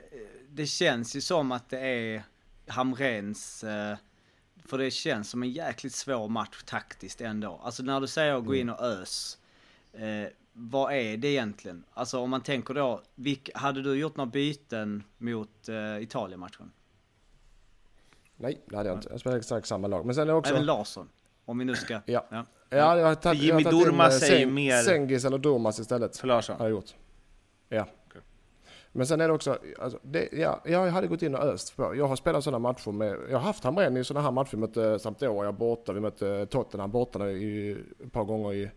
det 0.50 0.66
känns 0.66 1.16
ju 1.16 1.22
som 1.22 1.52
att 1.52 1.70
det 1.70 1.80
är 1.80 2.24
Hamrens... 2.68 3.64
Eh, 3.64 3.98
för 4.70 4.78
det 4.78 4.92
känns 4.92 5.30
som 5.30 5.44
en 5.44 5.52
jäkligt 5.52 5.94
svår 5.94 6.30
match 6.30 6.64
taktiskt 6.66 7.22
ändå. 7.22 7.62
Alltså 7.64 7.84
när 7.84 8.02
du 8.02 8.08
säger 8.08 8.34
att 8.34 8.46
gå 8.46 8.56
in 8.56 8.70
och 8.70 8.82
ös. 8.86 9.38
Eh, 9.94 10.28
vad 10.54 10.94
är 10.94 11.18
det 11.18 11.28
egentligen? 11.28 11.84
Alltså 11.94 12.20
om 12.20 12.30
man 12.30 12.42
tänker 12.42 12.74
då, 12.74 13.02
vilk, 13.16 13.50
hade 13.54 13.82
du 13.82 13.94
gjort 13.96 14.16
några 14.18 14.30
byten 14.32 15.04
mot 15.18 15.70
eh, 15.70 16.04
Italien-matchen? 16.04 16.72
Nej, 18.38 18.62
det 18.66 18.78
hade 18.78 18.90
jag 18.90 18.98
inte. 18.98 19.10
Jag 19.12 19.20
spelar 19.20 19.38
exakt 19.38 19.68
samma 19.68 19.88
lag. 19.88 20.06
Men 20.06 20.16
sen 20.16 20.22
är 20.22 20.26
det 20.28 20.34
också... 20.34 20.54
Även 20.54 20.66
Larsson? 20.66 21.10
Om 21.46 21.58
vi 21.58 21.66
nu 21.66 21.76
ska... 21.76 21.94
Ja. 22.06 22.26
ja. 22.30 22.46
Ja, 22.70 22.98
jag 22.98 23.06
har 23.06 23.16
tagit, 23.16 23.40
För 23.40 23.48
jag 23.48 23.56
har 23.56 23.60
Jimmy 23.60 23.64
tagit 23.72 23.80
in, 23.80 23.86
Durmaz 23.92 24.24
eh, 24.24 24.30
är 24.30 24.40
ju 24.40 24.46
Seng- 24.46 24.52
mer- 24.54 24.82
Sengis 24.82 25.26
eller 25.26 25.38
Durmaz 25.38 25.80
istället. 25.80 26.18
För 26.18 26.28
Larsson? 26.28 26.58
Har 26.58 26.66
jag 26.66 26.72
gjort. 26.72 26.96
Ja. 27.70 27.88
Men 28.92 29.08
sen 29.08 29.22
är 29.22 29.28
det 29.28 29.34
också, 29.34 29.58
alltså, 29.80 30.00
det, 30.02 30.30
ja, 30.32 30.62
jag 30.66 30.88
hade 30.88 31.08
gått 31.08 31.22
in 31.22 31.36
och 31.36 31.42
öst 31.42 31.76
på. 31.76 31.96
Jag 31.96 32.08
har 32.08 32.16
spelat 32.16 32.44
sådana 32.44 32.60
matcher 32.60 32.92
med, 32.92 33.18
jag 33.30 33.38
har 33.38 33.46
haft 33.46 33.64
Hamrén 33.64 33.98
i 33.98 34.04
sådana 34.04 34.24
här 34.24 34.32
matcher. 34.32 34.52
Vi 34.52 34.58
mötte 34.58 35.00
Sampdoria 35.00 35.52
borta, 35.52 35.94
vi 35.94 36.00
mötte 36.00 36.46
Tottenham 36.46 36.92
borta 36.92 37.30
i, 37.30 37.78
ett 38.06 38.12
par 38.12 38.24
gånger 38.24 38.54
i 38.54 38.72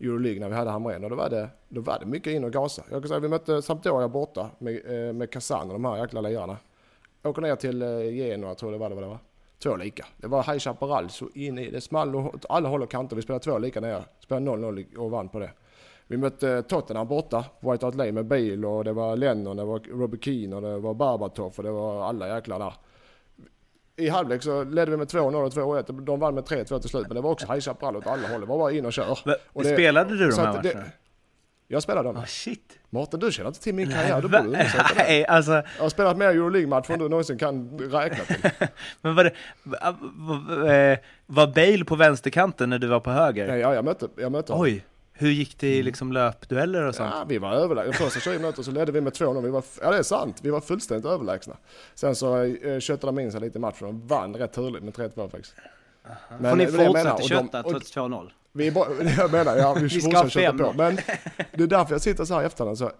Euroleague 0.00 0.40
när 0.40 0.48
vi 0.48 0.54
hade 0.54 0.70
Hamrén 0.70 1.04
och 1.04 1.10
då 1.10 1.16
var 1.16 1.30
det, 1.30 1.48
då 1.68 1.80
var 1.80 1.98
det 1.98 2.06
mycket 2.06 2.32
in 2.32 2.44
och 2.44 2.52
gasa. 2.52 2.82
Jag 2.90 3.02
kan 3.02 3.08
säga 3.08 3.20
vi 3.20 3.28
mötte 3.28 3.62
Sampdoria 3.62 4.08
borta 4.08 4.50
med, 4.58 5.06
eh, 5.08 5.12
med 5.12 5.30
Kazan 5.30 5.66
och 5.66 5.72
de 5.72 5.84
här 5.84 5.96
jäkla 5.96 6.20
lirarna. 6.20 6.56
Åker 7.22 7.42
ner 7.42 7.56
till 7.56 7.82
eh, 7.82 8.14
Genoa 8.14 8.54
tror 8.54 8.72
jag 8.72 8.80
det 8.80 8.82
var 8.82 8.90
det, 8.90 8.94
var. 8.94 9.02
det 9.02 9.08
var. 9.08 9.18
Två 9.62 9.76
lika. 9.76 10.06
Det 10.16 10.26
var 10.26 10.42
High 10.42 10.58
Chaparral 10.58 11.10
så 11.10 11.28
in 11.34 11.58
i 11.58 11.70
det 11.70 11.80
small 11.80 12.16
åt 12.16 12.46
alla 12.48 12.68
håll 12.68 12.82
och 12.82 12.90
kanter. 12.90 13.16
Vi 13.16 13.22
spelade 13.22 13.44
två 13.44 13.58
lika 13.58 13.80
ner, 13.80 14.04
Spelade 14.20 14.46
0-0 14.46 14.96
och 14.96 15.10
vann 15.10 15.28
på 15.28 15.38
det. 15.38 15.50
Vi 16.14 16.18
mötte 16.18 16.62
Tottenham 16.62 17.08
borta 17.08 17.44
på 17.60 17.72
White 17.72 17.86
Hart 17.86 17.94
Lane 17.94 18.12
med 18.12 18.26
Bale 18.26 18.66
och 18.66 18.84
det 18.84 18.92
var 18.92 19.16
Lennon, 19.16 19.56
det 19.56 19.64
var 19.64 19.78
Robbie 19.78 20.18
Keane 20.20 20.56
och 20.56 20.62
det 20.62 20.78
var 20.78 20.94
Barbatov 20.94 21.52
och 21.56 21.62
det 21.62 21.70
var 21.70 22.04
alla 22.08 22.28
jäklar 22.34 22.58
där. 22.58 22.74
I 23.96 24.08
halvlek 24.08 24.42
så 24.42 24.64
ledde 24.64 24.90
vi 24.90 24.96
med 24.96 25.06
2-0 25.08 25.34
och 25.46 25.52
2-1. 25.52 26.00
De 26.04 26.20
vann 26.20 26.34
med 26.34 26.44
3-2 26.44 26.78
till 26.80 26.90
slut 26.90 27.06
men 27.08 27.14
det 27.14 27.20
var 27.20 27.30
också 27.30 27.46
High 27.52 27.60
Chaparral 27.60 27.96
åt 27.96 28.06
alla 28.06 28.28
håll. 28.28 28.40
Det 28.40 28.46
var 28.46 28.58
bara 28.58 28.72
in 28.72 28.86
och 28.86 28.92
kör. 28.92 29.18
Och 29.52 29.62
det- 29.62 29.72
Spelade 29.74 30.16
du 30.18 30.28
de 30.30 30.36
här 30.38 30.46
att 30.46 30.62
det- 30.62 30.74
matcherna? 30.74 30.90
Jag 31.68 31.82
spelade 31.82 32.08
dem. 32.08 32.16
Ah, 32.16 32.26
shit. 32.26 32.78
Mårten 32.90 33.20
du 33.20 33.32
känner 33.32 33.48
inte 33.48 33.60
till 33.60 33.74
min 33.74 33.90
karriär, 33.90 34.20
borde 34.22 34.42
du 34.42 34.48
det. 34.50 34.66
Nej, 34.96 35.26
alltså, 35.26 35.52
Jag 35.52 35.62
har 35.82 35.88
spelat 35.88 36.16
mer 36.16 36.26
Euroleague-matcher 36.28 36.92
än 36.92 36.98
du 36.98 37.08
någonsin 37.08 37.38
kan 37.38 37.78
räkna 37.78 38.24
till. 38.24 38.50
men 39.02 39.14
var 39.14 39.24
det, 39.24 40.92
eh, 40.92 40.98
var 41.26 41.46
Bale 41.46 41.84
på 41.84 41.96
vänsterkanten 41.96 42.70
när 42.70 42.78
du 42.78 42.86
var 42.86 43.00
på 43.00 43.10
höger? 43.10 43.48
Ja, 43.48 43.56
ja, 43.56 43.74
jag 43.74 43.84
mötte, 43.84 44.08
jag 44.16 44.32
mötte 44.32 44.52
honom. 44.52 44.64
Oj, 44.64 44.84
hur 45.16 45.30
gick 45.30 45.58
det 45.58 45.68
i 45.68 45.82
liksom 45.82 46.12
löpdueller 46.12 46.82
och 46.82 46.94
sånt? 46.94 47.10
Ja, 47.14 47.24
vi 47.28 47.38
var 47.38 47.52
överlägsna. 47.52 47.92
Första 47.92 48.20
20 48.20 48.38
minuterna 48.38 48.64
så 48.64 48.70
ledde 48.70 48.92
vi 48.92 49.00
med 49.00 49.12
2-0. 49.12 49.42
Vi 49.42 49.50
var, 49.50 49.64
ja, 49.82 49.90
det 49.90 49.98
är 49.98 50.02
sant. 50.02 50.38
Vi 50.42 50.50
var 50.50 50.60
fullständigt 50.60 51.06
överlägsna. 51.06 51.56
Sen 51.94 52.14
så 52.14 52.42
eh, 52.42 52.78
köttade 52.80 53.12
de 53.12 53.18
in 53.22 53.32
sig 53.32 53.40
lite 53.40 53.58
i 53.58 53.60
matchen 53.60 53.88
och 53.88 53.94
vann 53.94 54.34
rätt 54.36 54.52
turligt 54.52 54.84
med 54.84 54.94
3-2 54.94 55.30
faktiskt. 55.30 55.54
Men, 56.38 56.50
Får 56.50 56.56
ni 56.56 56.66
menar. 56.92 57.10
fortsätta 57.10 57.22
kötta 57.42 57.62
trots 57.62 57.96
2-0? 57.96 58.30
Vi 58.52 58.66
är 58.66 58.70
bara, 58.72 58.88
jag 59.16 59.32
menar, 59.32 59.56
ja, 59.56 59.74
vi 59.74 59.80
Vi 59.88 60.00
ska 60.00 60.18
ha 60.18 60.28
fem. 60.28 60.58
på. 60.58 60.72
Men 60.76 60.96
det 61.54 61.62
är 61.62 61.66
därför 61.66 61.94
jag 61.94 62.00
sitter 62.00 62.24
så 62.24 62.34
här 62.34 62.42
i 62.42 62.46
efterhand. 62.46 62.78
Så 62.78 62.90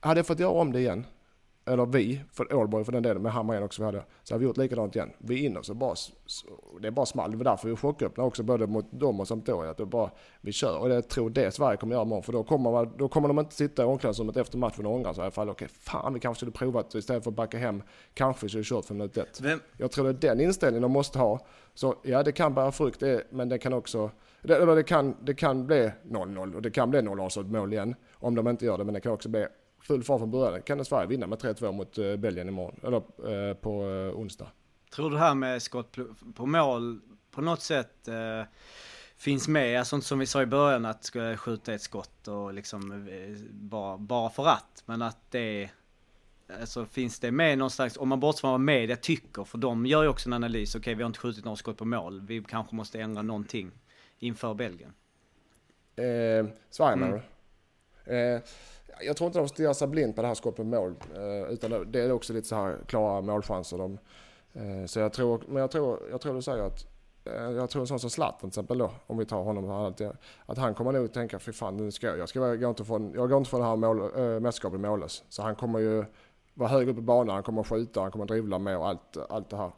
hade 0.00 0.18
jag 0.18 0.26
fått 0.26 0.38
göra 0.40 0.50
om 0.50 0.72
det 0.72 0.80
igen, 0.80 1.06
eller 1.66 1.86
vi, 1.86 2.20
för 2.32 2.54
Ålborg 2.54 2.84
för 2.84 2.92
den 2.92 3.02
delen, 3.02 3.22
med 3.22 3.32
Hammarén 3.32 3.62
också 3.62 3.82
vi 3.82 3.86
hade, 3.86 4.02
så 4.22 4.34
hade 4.34 4.40
vi 4.40 4.46
gjort 4.46 4.56
likadant 4.56 4.96
igen. 4.96 5.10
Vi 5.18 5.44
in 5.44 5.56
och 5.56 5.66
så 5.66 5.74
bara, 5.74 5.94
så, 5.94 6.46
det 6.80 6.86
är 6.86 6.90
bara 6.90 7.06
small. 7.06 7.30
Det 7.30 7.36
var 7.36 7.44
därför 7.44 7.68
vi 7.68 7.76
chocköppnade 7.76 8.28
också, 8.28 8.42
både 8.42 8.66
mot 8.66 8.86
dem 8.90 9.20
och 9.20 9.28
Sampdoria. 9.28 9.70
Att 9.70 9.76
det 9.76 9.86
bara, 9.86 10.10
vi 10.40 10.52
kör. 10.52 10.78
Och 10.78 10.90
jag 10.90 11.08
tror 11.08 11.30
det 11.30 11.54
Sverige 11.54 11.76
kommer 11.76 11.94
göra 11.94 12.02
imorgon, 12.02 12.22
för 12.22 12.32
då 12.32 12.44
kommer, 12.44 12.70
man, 12.70 12.92
då 12.96 13.08
kommer 13.08 13.28
de 13.28 13.38
inte 13.38 13.54
sitta 13.54 13.82
i 13.82 13.86
omklädningsrummet 13.86 14.36
efter 14.36 14.58
matchen 14.58 14.86
och 14.86 14.94
ångra 14.94 15.14
sig. 15.14 15.20
I 15.20 15.24
alla 15.24 15.30
fall, 15.30 15.50
okej, 15.50 15.68
fan 15.68 16.14
vi 16.14 16.20
kanske 16.20 16.38
skulle 16.38 16.52
provat 16.52 16.94
istället 16.94 17.24
för 17.24 17.30
att 17.30 17.36
backa 17.36 17.58
hem. 17.58 17.82
Kanske 18.14 18.48
skulle 18.48 18.64
kört 18.64 18.84
för 18.84 18.94
minut 18.94 19.16
ett. 19.16 19.40
Vem, 19.40 19.60
Jag 19.76 19.90
tror 19.90 20.04
det 20.04 20.10
är 20.10 20.34
den 20.34 20.40
inställningen 20.40 20.82
de 20.82 20.92
måste 20.92 21.18
ha. 21.18 21.46
Så 21.74 21.94
ja, 22.02 22.22
det 22.22 22.32
kan 22.32 22.54
bära 22.54 22.72
frukt, 22.72 23.00
det, 23.00 23.26
men 23.30 23.48
det 23.48 23.58
kan 23.58 23.72
också... 23.72 24.10
Det, 24.42 24.56
eller 24.56 24.76
det, 24.76 24.82
kan, 24.82 25.16
det 25.20 25.34
kan 25.34 25.66
bli 25.66 25.90
0-0 26.04 26.54
och 26.54 26.62
det 26.62 26.70
kan 26.70 26.90
bli 26.90 27.02
0 27.02 27.20
och 27.20 27.32
så 27.32 27.40
ett 27.40 27.46
mål 27.46 27.72
igen. 27.72 27.94
Om 28.12 28.34
de 28.34 28.48
inte 28.48 28.64
gör 28.64 28.78
det, 28.78 28.84
men 28.84 28.94
det 28.94 29.00
kan 29.00 29.12
också 29.12 29.28
bli 29.28 29.46
full 29.86 30.04
fart 30.04 30.20
från 30.20 30.30
början. 30.30 30.62
Kan 30.62 30.84
Sverige 30.84 31.06
vinna 31.06 31.26
med 31.26 31.38
3-2 31.38 31.72
mot 31.72 31.98
uh, 31.98 32.16
Belgien 32.16 32.48
imorgon, 32.48 32.80
eller 32.82 32.96
eh, 33.50 33.54
på 33.54 33.90
eh, 33.90 34.18
onsdag. 34.20 34.46
Tror 34.94 35.10
du 35.10 35.16
det 35.16 35.22
här 35.22 35.34
med 35.34 35.62
skott 35.62 35.96
på 36.34 36.46
mål 36.46 37.00
på 37.30 37.40
något 37.40 37.62
sätt 37.62 38.08
eh, 38.08 38.42
finns 39.16 39.48
med? 39.48 39.78
Alltså 39.78 40.00
som 40.00 40.18
vi 40.18 40.26
sa 40.26 40.42
i 40.42 40.46
början 40.46 40.84
att 40.84 41.10
skjuta 41.36 41.74
ett 41.74 41.82
skott 41.82 42.28
och 42.28 42.54
liksom 42.54 43.08
eh, 43.08 43.36
bara, 43.50 43.98
bara 43.98 44.30
för 44.30 44.46
att. 44.46 44.82
Men 44.86 45.02
att 45.02 45.30
det 45.30 45.70
Alltså 46.60 46.84
finns 46.86 47.20
det 47.20 47.30
med 47.30 47.58
någonstans, 47.58 47.96
om 47.96 48.08
man 48.08 48.20
bortser 48.20 48.40
från 48.40 48.50
vad 48.50 48.60
media 48.60 48.96
tycker, 48.96 49.44
för 49.44 49.58
de 49.58 49.86
gör 49.86 50.02
ju 50.02 50.08
också 50.08 50.28
en 50.28 50.32
analys, 50.32 50.74
okej 50.74 50.94
vi 50.94 51.02
har 51.02 51.06
inte 51.06 51.18
skjutit 51.18 51.44
några 51.44 51.56
skott 51.56 51.76
på 51.76 51.84
mål, 51.84 52.20
vi 52.20 52.44
kanske 52.48 52.76
måste 52.76 53.00
ändra 53.00 53.22
någonting 53.22 53.70
inför 54.18 54.54
Belgien. 54.54 54.92
Eh, 55.96 56.46
Sverige 56.70 56.92
Mm. 56.92 57.00
menar 57.00 57.22
du? 58.04 58.40
Jag 59.00 59.16
tror 59.16 59.26
inte 59.26 59.38
de 59.38 59.48
stirrar 59.48 59.72
sig 59.72 59.88
blind 59.88 60.16
på 60.16 60.22
det 60.22 60.28
här 60.28 60.34
skottet 60.34 60.56
på 60.56 60.64
mål. 60.64 60.94
Eh, 61.16 61.52
utan 61.52 61.92
det- 61.92 62.00
är 62.00 62.12
också 62.12 62.32
lite 62.32 62.48
så 62.48 62.54
här 62.56 62.78
klara 62.86 63.20
målchanser. 63.20 63.78
De, 63.78 63.98
eh, 64.52 64.86
så 64.86 65.00
jag 65.00 65.12
tror, 65.12 65.42
men 65.48 65.56
jag 65.60 65.70
tror, 65.70 65.98
jag 66.10 66.20
tror 66.20 66.34
du 66.34 66.42
säger 66.42 66.62
att 66.64 66.86
eh, 67.24 67.50
jag 67.50 67.70
tror 67.70 67.82
en 67.82 67.86
sån 67.86 67.98
som 68.00 68.10
Zlatan 68.10 68.38
till 68.40 68.48
exempel 68.48 68.78
då, 68.78 68.90
om 69.06 69.18
vi 69.18 69.24
tar 69.26 69.42
honom, 69.42 69.94
att 70.46 70.58
han 70.58 70.74
kommer 70.74 70.92
nog 70.92 71.12
tänka, 71.12 71.38
fy 71.38 71.52
fan 71.52 71.76
nu 71.76 71.90
ska 71.90 72.06
jag, 72.06 72.18
jag, 72.18 72.28
ska, 72.28 72.38
jag, 72.38 72.60
går 72.60 72.70
inte 72.70 72.84
från, 72.84 73.12
jag 73.14 73.28
går 73.28 73.38
inte 73.38 73.50
från 73.50 73.60
det 73.60 73.66
här 73.66 73.76
mål, 73.76 74.00
äh, 74.00 74.40
mästerskapet 74.40 74.80
mållös. 74.80 75.24
Så 75.28 75.42
han 75.42 75.54
kommer 75.56 75.78
ju 75.78 76.04
vara 76.54 76.68
högre 76.68 76.90
upp 76.90 76.98
i 76.98 77.00
banan, 77.00 77.34
han 77.34 77.42
kommer 77.42 77.62
skjuta, 77.62 78.00
han 78.00 78.10
kommer 78.10 78.26
dribbla 78.26 78.58
med 78.58 78.78
och 78.78 78.88
allt, 78.88 79.16
allt 79.28 79.50
det 79.50 79.56
här. 79.56 79.70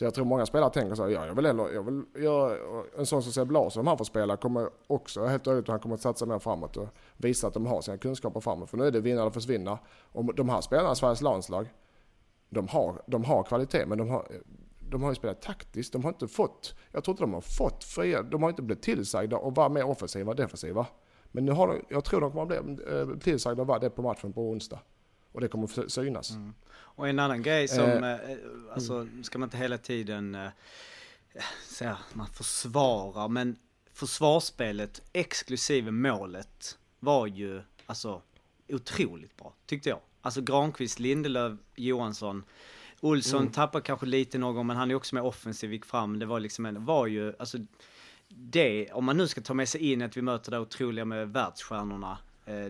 Så 0.00 0.04
jag 0.04 0.14
tror 0.14 0.24
många 0.24 0.46
spelare 0.46 0.70
tänker 0.70 0.94
så 0.94 1.02
här, 1.02 1.10
ja, 1.10 1.26
jag 1.26 1.34
vill 1.34 1.46
hellre, 1.46 1.72
jag 1.72 1.82
vill 1.82 2.04
göra, 2.24 2.56
en 2.98 3.06
sån 3.06 3.22
som 3.22 3.32
Seb 3.32 3.50
Larsson, 3.50 3.80
om 3.80 3.86
han 3.86 3.98
får 3.98 4.04
spela, 4.04 4.36
kommer 4.36 4.68
också, 4.86 5.20
jag 5.20 5.26
är 5.26 5.30
helt 5.30 5.46
övertygad 5.46 5.62
att 5.62 5.68
han 5.68 5.80
kommer 5.80 5.94
att 5.94 6.00
satsa 6.00 6.26
mer 6.26 6.38
framåt 6.38 6.76
och 6.76 6.88
visa 7.16 7.46
att 7.46 7.54
de 7.54 7.66
har 7.66 7.80
sina 7.80 7.98
kunskaper 7.98 8.40
framåt. 8.40 8.70
För 8.70 8.76
nu 8.76 8.86
är 8.86 8.90
det 8.90 9.00
vinna 9.00 9.20
eller 9.20 9.30
försvinna. 9.30 9.78
Och 10.12 10.34
de 10.34 10.48
här 10.48 10.60
spelarna 10.60 10.92
i 10.92 10.96
Sveriges 10.96 11.20
landslag, 11.20 11.66
de 12.48 12.68
har, 12.68 13.02
de 13.06 13.24
har 13.24 13.42
kvalitet, 13.42 13.86
men 13.86 13.98
de 13.98 14.10
har, 14.10 14.26
de 14.90 15.02
har 15.02 15.10
ju 15.10 15.14
spelat 15.14 15.42
taktiskt. 15.42 15.92
De 15.92 16.04
har 16.04 16.10
inte 16.10 16.28
fått, 16.28 16.74
jag 16.92 17.04
tror 17.04 17.12
inte 17.12 17.22
de 17.22 17.34
har 17.34 17.40
fått 17.40 17.84
fria, 17.84 18.22
de 18.22 18.42
har 18.42 18.50
inte 18.50 18.62
blivit 18.62 18.84
tillsagda 18.84 19.36
att 19.36 19.56
vara 19.56 19.68
mer 19.68 19.84
offensiva 19.84 20.30
och 20.30 20.36
defensiva. 20.36 20.86
Men 21.32 21.44
nu 21.44 21.52
har 21.52 21.68
de, 21.68 21.80
jag 21.88 22.04
tror 22.04 22.20
de 22.20 22.30
kommer 22.30 22.56
att 22.56 22.64
bli 22.64 22.84
eh, 22.98 23.18
tillsagda 23.18 23.62
att 23.62 23.68
vara 23.68 23.78
det 23.78 23.90
på 23.90 24.02
matchen 24.02 24.32
på 24.32 24.50
onsdag. 24.50 24.78
Och 25.32 25.40
det 25.40 25.48
kommer 25.48 25.80
att 25.84 25.92
synas. 25.92 26.32
Och 26.72 27.08
en 27.08 27.18
annan 27.18 27.42
grej 27.42 27.68
som, 27.68 28.04
Eh, 28.04 28.10
eh, 28.30 28.38
alltså 28.72 29.06
ska 29.22 29.38
man 29.38 29.46
inte 29.46 29.56
hela 29.56 29.78
tiden 29.78 30.34
eh, 30.34 30.48
säga 31.68 31.98
man 32.12 32.26
försvarar, 32.26 33.28
men 33.28 33.56
försvarsspelet 33.92 35.02
exklusive 35.12 35.90
målet 35.90 36.78
var 37.00 37.26
ju 37.26 37.62
alltså 37.86 38.22
otroligt 38.68 39.36
bra, 39.36 39.54
tyckte 39.66 39.88
jag. 39.88 39.98
Alltså 40.22 40.40
Granqvist, 40.40 40.98
Lindelöf, 40.98 41.58
Johansson, 41.76 42.44
Olsson 43.00 43.40
Mm. 43.40 43.52
tappar 43.52 43.80
kanske 43.80 44.06
lite 44.06 44.38
någon 44.38 44.66
men 44.66 44.76
han 44.76 44.90
är 44.90 44.94
också 44.94 45.14
mer 45.14 45.24
offensiv, 45.24 45.72
gick 45.72 45.84
fram. 45.84 46.18
Det 46.18 46.26
var 46.26 46.40
liksom 46.40 46.66
en, 46.66 46.84
var 46.84 47.06
ju, 47.06 47.34
alltså 47.38 47.58
det, 48.28 48.92
om 48.92 49.04
man 49.04 49.16
nu 49.16 49.28
ska 49.28 49.40
ta 49.40 49.54
med 49.54 49.68
sig 49.68 49.92
in 49.92 50.02
att 50.02 50.16
vi 50.16 50.22
möter 50.22 50.50
det 50.50 50.58
otroliga 50.58 51.04
med 51.04 51.28
världsstjärnorna, 51.32 52.18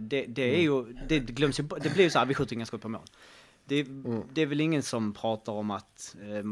det, 0.01 0.27
det 0.27 0.57
är 0.57 0.62
ju, 0.62 0.93
det 1.09 1.18
glöms 1.18 1.61
ju, 1.61 1.64
det 1.83 1.95
blir 1.95 2.05
ju 2.05 2.11
så 2.11 2.18
här, 2.18 2.27
vi 2.27 2.35
skjuter 2.35 2.55
inga 2.55 2.66
skott 2.66 2.83
på 2.83 2.89
mål. 2.89 3.07
Det, 3.64 3.87
det 4.33 4.43
är 4.43 4.47
väl 4.47 4.61
ingen 4.61 4.83
som 4.83 5.12
pratar 5.12 5.53
om 5.53 5.71
att, 5.71 6.16
eh, 6.23 6.45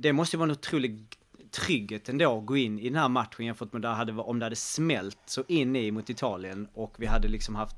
det 0.00 0.12
måste 0.12 0.36
ju 0.36 0.38
vara 0.38 0.50
en 0.50 0.56
otrolig 0.56 1.04
trygghet 1.52 2.08
ändå 2.08 2.38
att 2.38 2.46
gå 2.46 2.56
in 2.56 2.78
i 2.78 2.88
den 2.88 2.98
här 2.98 3.08
matchen 3.08 3.46
jämfört 3.46 3.72
med 3.72 3.82
där 3.82 3.92
hade, 3.92 4.12
om 4.12 4.38
det 4.38 4.46
hade 4.46 4.56
smält 4.56 5.18
så 5.26 5.44
in 5.48 5.76
i 5.76 5.90
mot 5.90 6.10
Italien 6.10 6.68
och 6.74 6.94
vi 6.96 7.06
hade 7.06 7.28
liksom 7.28 7.54
haft 7.54 7.76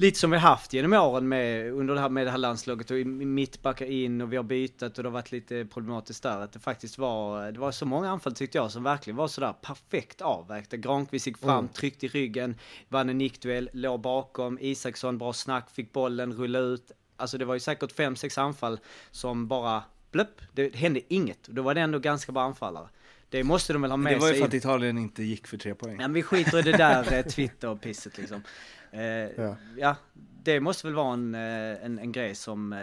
lite 0.00 0.18
som 0.18 0.30
vi 0.30 0.38
haft 0.38 0.72
genom 0.72 0.92
åren 0.92 1.28
med, 1.28 1.72
under 1.72 1.94
det 1.94 2.00
här, 2.00 2.08
med 2.08 2.26
det 2.26 2.30
här 2.30 2.38
landslaget 2.38 2.90
och 2.90 2.96
mittbackar 3.06 3.86
in 3.86 4.20
och 4.20 4.32
vi 4.32 4.36
har 4.36 4.44
bytt 4.44 4.82
och 4.82 4.90
det 4.90 5.02
har 5.02 5.10
varit 5.10 5.32
lite 5.32 5.64
problematiskt 5.64 6.22
där. 6.22 6.40
Att 6.40 6.52
det 6.52 6.58
faktiskt 6.58 6.98
var, 6.98 7.52
det 7.52 7.60
var 7.60 7.72
så 7.72 7.86
många 7.86 8.10
anfall 8.10 8.34
tyckte 8.34 8.58
jag 8.58 8.70
som 8.70 8.82
verkligen 8.82 9.16
var 9.16 9.28
sådär 9.28 9.52
perfekt 9.62 10.20
avvägda. 10.20 10.76
Granqvist 10.76 11.26
gick 11.26 11.38
fram, 11.38 11.68
tryckte 11.68 12.06
i 12.06 12.08
ryggen, 12.08 12.54
vann 12.88 13.08
en 13.08 13.18
nickduell, 13.18 13.70
låg 13.72 14.00
bakom, 14.00 14.58
Isaksson 14.60 15.18
bra 15.18 15.32
snack, 15.32 15.70
fick 15.70 15.92
bollen, 15.92 16.32
rulla 16.32 16.58
ut. 16.58 16.92
Alltså 17.16 17.38
det 17.38 17.44
var 17.44 17.54
ju 17.54 17.60
säkert 17.60 17.92
fem, 17.92 18.16
sex 18.16 18.38
anfall 18.38 18.80
som 19.10 19.48
bara 19.48 19.82
blöpp, 20.10 20.40
det 20.52 20.74
hände 20.74 21.00
inget. 21.08 21.48
Då 21.48 21.62
var 21.62 21.74
det 21.74 21.80
ändå 21.80 21.98
ganska 21.98 22.32
bra 22.32 22.42
anfallare. 22.42 22.88
Det 23.30 23.44
måste 23.44 23.72
de 23.72 23.82
väl 23.82 23.90
ha 23.90 23.96
med 23.96 24.12
det 24.12 24.18
var 24.18 24.26
ju 24.26 24.32
sig 24.32 24.40
för 24.40 24.48
att 24.48 24.54
Italien 24.54 24.98
inte 24.98 25.22
gick 25.22 25.46
för 25.46 25.56
tre 25.56 25.74
poäng. 25.74 25.92
Ja, 25.92 26.00
men 26.00 26.12
vi 26.12 26.22
skiter 26.22 26.58
i 26.58 26.62
det 26.62 26.76
där 26.76 27.12
eh, 27.12 27.22
Twitter 27.22 27.68
och 27.68 27.80
pisset 27.80 28.18
liksom. 28.18 28.42
Eh, 28.90 29.02
ja. 29.02 29.56
Ja. 29.76 29.96
det 30.42 30.60
måste 30.60 30.86
väl 30.86 30.94
vara 30.94 31.12
en, 31.12 31.34
eh, 31.34 31.84
en, 31.84 31.98
en 31.98 32.12
grej 32.12 32.34
som 32.34 32.72
eh, 32.72 32.78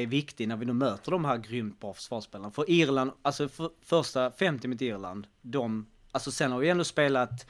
är 0.00 0.06
viktig 0.06 0.48
när 0.48 0.56
vi 0.56 0.66
nu 0.66 0.72
möter 0.72 1.10
de 1.10 1.24
här 1.24 1.36
grymt 1.36 1.80
bra 1.80 1.94
försvarsspelarna. 1.94 2.50
För 2.50 2.70
Irland, 2.70 3.10
alltså 3.22 3.48
för, 3.48 3.70
första 3.82 4.30
50 4.30 4.68
mot 4.68 4.82
Irland, 4.82 5.26
de, 5.40 5.86
alltså 6.10 6.30
sen 6.30 6.52
har 6.52 6.58
vi 6.58 6.68
ändå 6.68 6.84
spelat, 6.84 7.46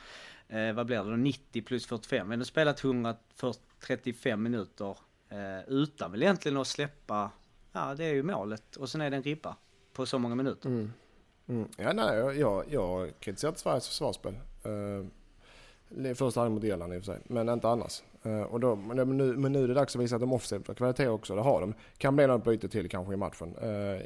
eh, 0.48 0.72
vad 0.72 0.86
blir 0.86 1.04
det 1.04 1.10
då, 1.10 1.16
90 1.16 1.62
plus 1.62 1.86
45, 1.86 2.26
vi 2.26 2.30
har 2.30 2.32
ändå 2.32 2.44
spelat 2.44 2.84
135 2.84 4.42
minuter 4.42 4.96
eh, 5.28 5.68
utan 5.68 6.12
väl 6.12 6.22
egentligen 6.22 6.56
att 6.56 6.66
släppa, 6.66 7.30
ja 7.72 7.94
det 7.94 8.04
är 8.04 8.14
ju 8.14 8.22
målet 8.22 8.76
och 8.76 8.88
sen 8.88 9.00
är 9.00 9.10
det 9.10 9.16
en 9.16 9.22
ribba 9.22 9.56
på 9.92 10.06
så 10.06 10.18
många 10.18 10.34
minuter. 10.34 10.68
Mm. 10.68 10.92
Ja, 11.76 11.92
nej, 11.92 12.38
jag, 12.38 12.64
jag, 12.70 13.10
kritiserar 13.20 13.50
inte 13.50 13.60
Sveriges 13.60 13.88
försvarsspel. 13.88 14.34
Uh, 14.66 16.14
första 16.14 16.40
halvlek 16.40 16.54
mot 16.54 16.64
Irland 16.64 16.94
i 16.94 16.98
och 16.98 17.04
för 17.04 17.12
sig, 17.12 17.20
men 17.24 17.48
inte 17.48 17.68
annars. 17.68 18.02
Eh, 18.22 18.42
och 18.42 18.60
då, 18.60 18.76
men, 18.76 19.16
nu, 19.16 19.36
men 19.36 19.52
nu 19.52 19.64
är 19.64 19.68
det 19.68 19.74
dags 19.74 19.96
att 19.96 20.02
visa 20.02 20.14
att 20.16 20.20
de 20.20 20.32
offensiva 20.32 20.74
kvalitet 20.74 21.08
också, 21.08 21.34
det 21.34 21.42
har 21.42 21.60
de. 21.60 21.74
Kan 21.98 22.16
bli 22.16 22.26
något 22.26 22.44
byte 22.44 22.68
till 22.68 22.88
kanske 22.88 23.14
i 23.14 23.16
matchen 23.16 23.56
uh, 23.56 24.00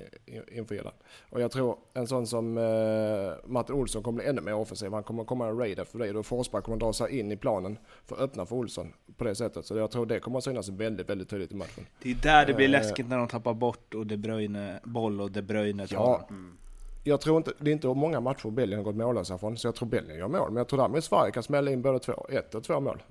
inför 0.59 0.75
Irland. 0.75 0.97
Och 1.31 1.41
jag 1.41 1.51
tror 1.51 1.77
en 1.95 2.07
sån 2.07 2.27
som 2.27 2.59
uh, 2.59 3.33
Martin 3.45 3.75
Olsson 3.75 4.03
kommer 4.03 4.17
bli 4.17 4.29
ännu 4.31 4.41
mer 4.41 4.55
offensiv. 4.55 4.93
Han 4.93 5.03
kommer 5.03 5.25
komma 5.25 5.49
en 5.49 5.59
raid 5.59 5.79
efter 5.79 5.99
det. 5.99 6.13
Då 6.13 6.23
Forsberg 6.23 6.63
kommer 6.63 6.79
dra 6.79 6.93
sig 6.93 7.19
in 7.19 7.33
i 7.33 7.37
planen 7.37 7.79
för 8.07 8.17
att 8.17 8.23
öppna 8.23 8.47
för 8.47 8.57
Olsson 8.57 8.93
på 9.17 9.25
det 9.25 9.35
sättet. 9.35 9.67
Så 9.67 9.77
jag 9.77 9.91
tror 9.91 10.07
det 10.07 10.21
kommer 10.21 10.39
att 10.39 10.45
synas 10.45 10.69
väldigt, 10.69 11.11
väldigt 11.11 11.29
tydligt 11.29 11.53
i 11.53 11.57
matchen. 11.57 11.87
Det 12.03 12.11
är 12.11 12.15
där 12.15 12.47
det 12.47 12.55
blir 12.55 12.65
Eh, 12.65 12.71
läskigt 12.71 13.09
när 13.09 13.19
de 13.19 13.29
tappar 13.29 13.55
bort 13.55 13.95
och 13.95 14.07
De 14.07 14.17
Bruyne, 14.17 14.81
boll 14.85 15.21
och 15.21 15.31
De 15.31 15.43
Bruyne 15.43 15.87
tar 15.87 15.97
Ja, 15.97 16.27
den. 16.29 16.59
Jag 17.05 17.21
tror 17.21 17.37
inte, 17.37 17.53
det 17.59 17.71
är 17.71 17.73
inte 17.73 17.87
många 17.87 18.21
matcher 18.21 18.51
Belgien 18.51 18.79
har 18.79 18.85
gått 18.85 18.97
mållösa 18.97 19.39
från, 19.39 19.57
så 19.57 19.67
jag 19.67 19.75
tror 19.75 19.89
Belgien 19.89 20.19
gör 20.19 20.29
mål. 20.29 20.51
Men 20.51 20.57
jag 20.57 20.69
tror 20.69 20.79
därmed 20.79 21.05
Sverige 21.05 21.33
kan 21.33 21.43
smälla 21.43 21.71
in 21.71 21.83
både 21.83 21.99
två, 21.99 22.27
ett 22.31 22.55
och 22.55 22.65
två 22.65 22.81
mål. 22.81 23.03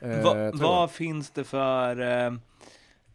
Eh, 0.00 0.22
Va, 0.22 0.50
vad 0.54 0.90
finns 0.90 1.30
det 1.30 1.44
för... 1.44 2.00
Eh, 2.00 2.26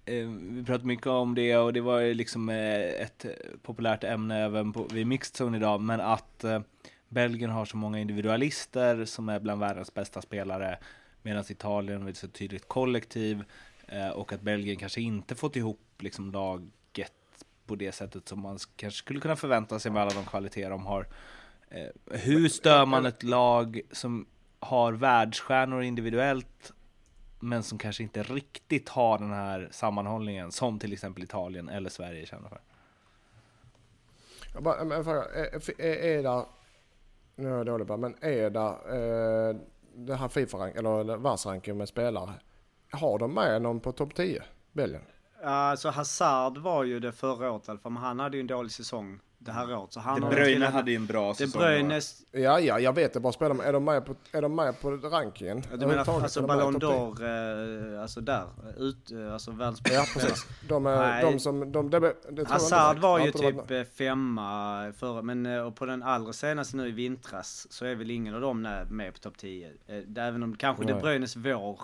eh, 0.05 0.27
vi 0.29 0.63
pratar 0.65 0.85
mycket 0.85 1.07
om 1.07 1.35
det 1.35 1.57
och 1.57 1.73
det 1.73 1.81
var 1.81 1.99
ju 1.99 2.13
liksom 2.13 2.49
eh, 2.49 2.81
ett 2.81 3.25
populärt 3.61 4.03
ämne 4.03 4.43
även 4.43 4.73
på, 4.73 4.83
vid 4.83 5.07
Mixed 5.07 5.45
Zone 5.45 5.57
idag, 5.57 5.81
men 5.81 6.01
att 6.01 6.43
eh, 6.43 6.59
Belgien 7.09 7.49
har 7.49 7.65
så 7.65 7.77
många 7.77 7.99
individualister 7.99 9.05
som 9.05 9.29
är 9.29 9.39
bland 9.39 9.59
världens 9.61 9.93
bästa 9.93 10.21
spelare, 10.21 10.79
medan 11.21 11.43
Italien 11.49 12.05
är 12.05 12.09
ett 12.09 12.17
så 12.17 12.27
tydligt 12.27 12.67
kollektiv 12.67 13.43
och 14.13 14.33
att 14.33 14.41
Belgien 14.41 14.77
kanske 14.77 15.01
inte 15.01 15.35
fått 15.35 15.55
ihop 15.55 15.79
liksom 15.99 16.31
laget 16.31 16.71
på 17.67 17.75
det 17.75 17.91
sättet 17.91 18.27
som 18.27 18.41
man 18.41 18.57
kanske 18.75 18.97
skulle 18.97 19.19
kunna 19.19 19.35
förvänta 19.35 19.79
sig 19.79 19.91
med 19.91 20.01
alla 20.01 20.11
de 20.11 20.25
kvaliteter 20.25 20.69
de 20.69 20.85
har. 20.85 21.07
Eh, 21.69 22.17
hur 22.17 22.49
stör 22.49 22.85
man 22.85 23.05
ett 23.05 23.23
lag 23.23 23.81
som 23.91 24.25
har 24.59 24.93
världsstjärnor 24.93 25.81
individuellt 25.81 26.73
men 27.39 27.63
som 27.63 27.77
kanske 27.77 28.03
inte 28.03 28.23
riktigt 28.23 28.89
har 28.89 29.17
den 29.17 29.33
här 29.33 29.67
sammanhållningen 29.71 30.51
som 30.51 30.79
till 30.79 30.93
exempel 30.93 31.23
Italien 31.23 31.69
eller 31.69 31.89
Sverige 31.89 32.25
känner 32.25 32.49
för. 32.49 32.61
Jag 34.53 34.63
bara, 34.63 34.83
men 34.83 35.03
fråga, 35.03 35.25
eh, 35.35 35.41
eh, 35.41 35.85
är, 35.85 36.17
är, 36.17 36.23
det, 36.23 36.45
nu 37.35 37.49
är 37.49 37.57
jag 37.57 37.65
dålig 37.65 37.87
på 37.87 37.97
men 37.97 38.15
är 38.21 38.49
det 38.49 38.59
eh, 38.59 39.61
det 39.93 40.15
här 40.15 40.27
Fifa 40.27 40.69
eller 40.69 41.17
världsranken 41.17 41.77
med 41.77 41.87
spelare, 41.87 42.33
har 42.91 43.19
de 43.19 43.33
med 43.33 43.61
någon 43.61 43.79
på 43.79 43.91
topp 43.91 44.15
10, 44.15 44.43
Belgien? 44.71 45.03
Alltså 45.43 45.89
Hazard 45.89 46.57
var 46.57 46.83
ju 46.83 46.99
det 46.99 47.11
förra 47.11 47.51
året 47.51 47.67
i 47.67 47.71
alla 47.71 47.79
fall, 47.79 47.91
men 47.91 48.03
han 48.03 48.19
hade 48.19 48.37
ju 48.37 48.41
en 48.41 48.47
dålig 48.47 48.71
säsong 48.71 49.19
det 49.39 49.51
här 49.51 49.75
året. 49.77 49.93
Så 49.93 49.99
han 49.99 50.21
De 50.21 50.29
ju 50.29 50.35
Bruyne 50.35 50.65
hade 50.65 50.91
ju 50.91 50.95
en 50.97 51.05
bra 51.05 51.27
De 51.27 51.35
säsong. 51.35 51.61
Bruyne, 51.61 52.01
Ja, 52.31 52.59
ja, 52.59 52.79
jag 52.79 52.93
vet 52.93 53.13
det. 53.13 53.19
Bara 53.19 53.33
spelar 53.33 53.63
är 53.63 53.73
de 53.73 53.83
med 53.85 54.05
på, 54.05 54.15
är 54.31 54.41
de 54.41 54.55
med 54.55 54.81
på 54.81 54.89
rankingen? 54.91 55.61
du 55.61 55.67
menar 55.67 55.83
Överhuvudtaget? 55.83 56.23
alltså 56.23 56.41
de 56.41 56.47
Ballon 56.47 56.73
topp 56.79 57.17
10? 57.17 57.25
d'Or, 57.25 57.93
eh, 57.95 58.01
alltså 58.01 58.21
där, 58.21 58.43
ut, 58.77 59.11
eh, 59.11 59.33
alltså 59.33 59.51
världens 59.51 59.81
Ja, 59.91 60.05
precis. 60.13 60.45
De, 60.69 60.85
är, 60.85 61.21
de 61.21 61.39
som, 61.39 61.71
de, 61.71 61.89
det, 61.89 62.13
det 62.31 62.47
Hazard 62.49 62.95
inte. 62.95 63.01
var 63.07 63.19
ju 63.19 63.31
typ 63.31 63.71
eh, 63.71 63.83
femma 63.83 64.91
förra, 64.97 65.21
men 65.21 65.45
och 65.45 65.75
på 65.75 65.85
den 65.85 66.03
allra 66.03 66.33
senaste 66.33 66.77
nu 66.77 66.87
i 66.87 66.91
vintras 66.91 67.67
så 67.69 67.85
är 67.85 67.95
väl 67.95 68.11
ingen 68.11 68.35
av 68.35 68.41
dem 68.41 68.61
med- 68.89 69.13
på 69.13 69.19
topp 69.19 69.37
10. 69.37 69.67
Eh, 69.87 69.95
det- 70.07 70.21
Även 70.21 70.43
om 70.43 70.55
kanske 70.57 70.83
De 70.85 70.91
Nej. 70.93 71.01
Bruynes 71.01 71.35
vår 71.35 71.79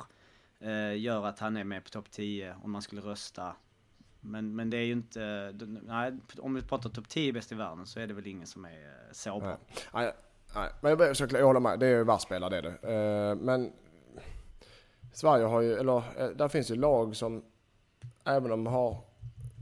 Eh, 0.64 0.98
gör 0.98 1.26
att 1.26 1.40
han 1.40 1.58
är 1.58 1.64
med 1.64 1.84
på 1.84 1.90
topp 1.90 2.12
10 2.12 2.56
om 2.64 2.72
man 2.72 2.82
skulle 2.82 3.02
rösta. 3.02 3.56
Men, 4.22 4.56
men 4.56 4.70
det 4.70 4.78
är 4.78 4.86
ju 4.86 4.92
inte, 4.92 5.54
nej, 5.84 6.14
om 6.38 6.54
vi 6.54 6.62
pratar 6.62 6.90
topp 6.90 7.10
10 7.10 7.34
bäst 7.34 7.52
i 7.52 7.56
världen 7.56 7.86
så 7.86 8.00
är 8.00 8.08
det 8.08 8.14
väl 8.14 8.28
ingen 8.28 8.48
som 8.48 8.66
är 8.66 8.70
eh, 8.70 9.12
så 9.12 9.40
bra. 9.40 9.48
Nej. 9.48 9.58
Nej, 9.94 10.14
nej, 10.56 10.70
men 10.82 11.08
jag, 11.08 11.18
såklart, 11.18 11.40
jag 11.40 11.48
håller 11.48 11.60
med. 11.60 11.80
Det 11.80 11.86
är 11.86 11.90
ju 11.90 12.04
världsspelare 12.04 12.50
det 12.50 12.58
är 12.58 12.62
det. 12.82 13.30
Eh, 13.30 13.36
Men 13.36 13.74
Sverige 15.14 15.46
har 15.46 15.62
ju, 15.62 15.74
eller 15.74 15.98
eh, 16.18 16.30
där 16.30 16.48
finns 16.48 16.72
ju 16.72 16.76
lag 16.76 17.16
som 17.16 17.44
även 18.24 18.52
om 18.52 18.64
de 18.64 18.74
har 18.74 18.98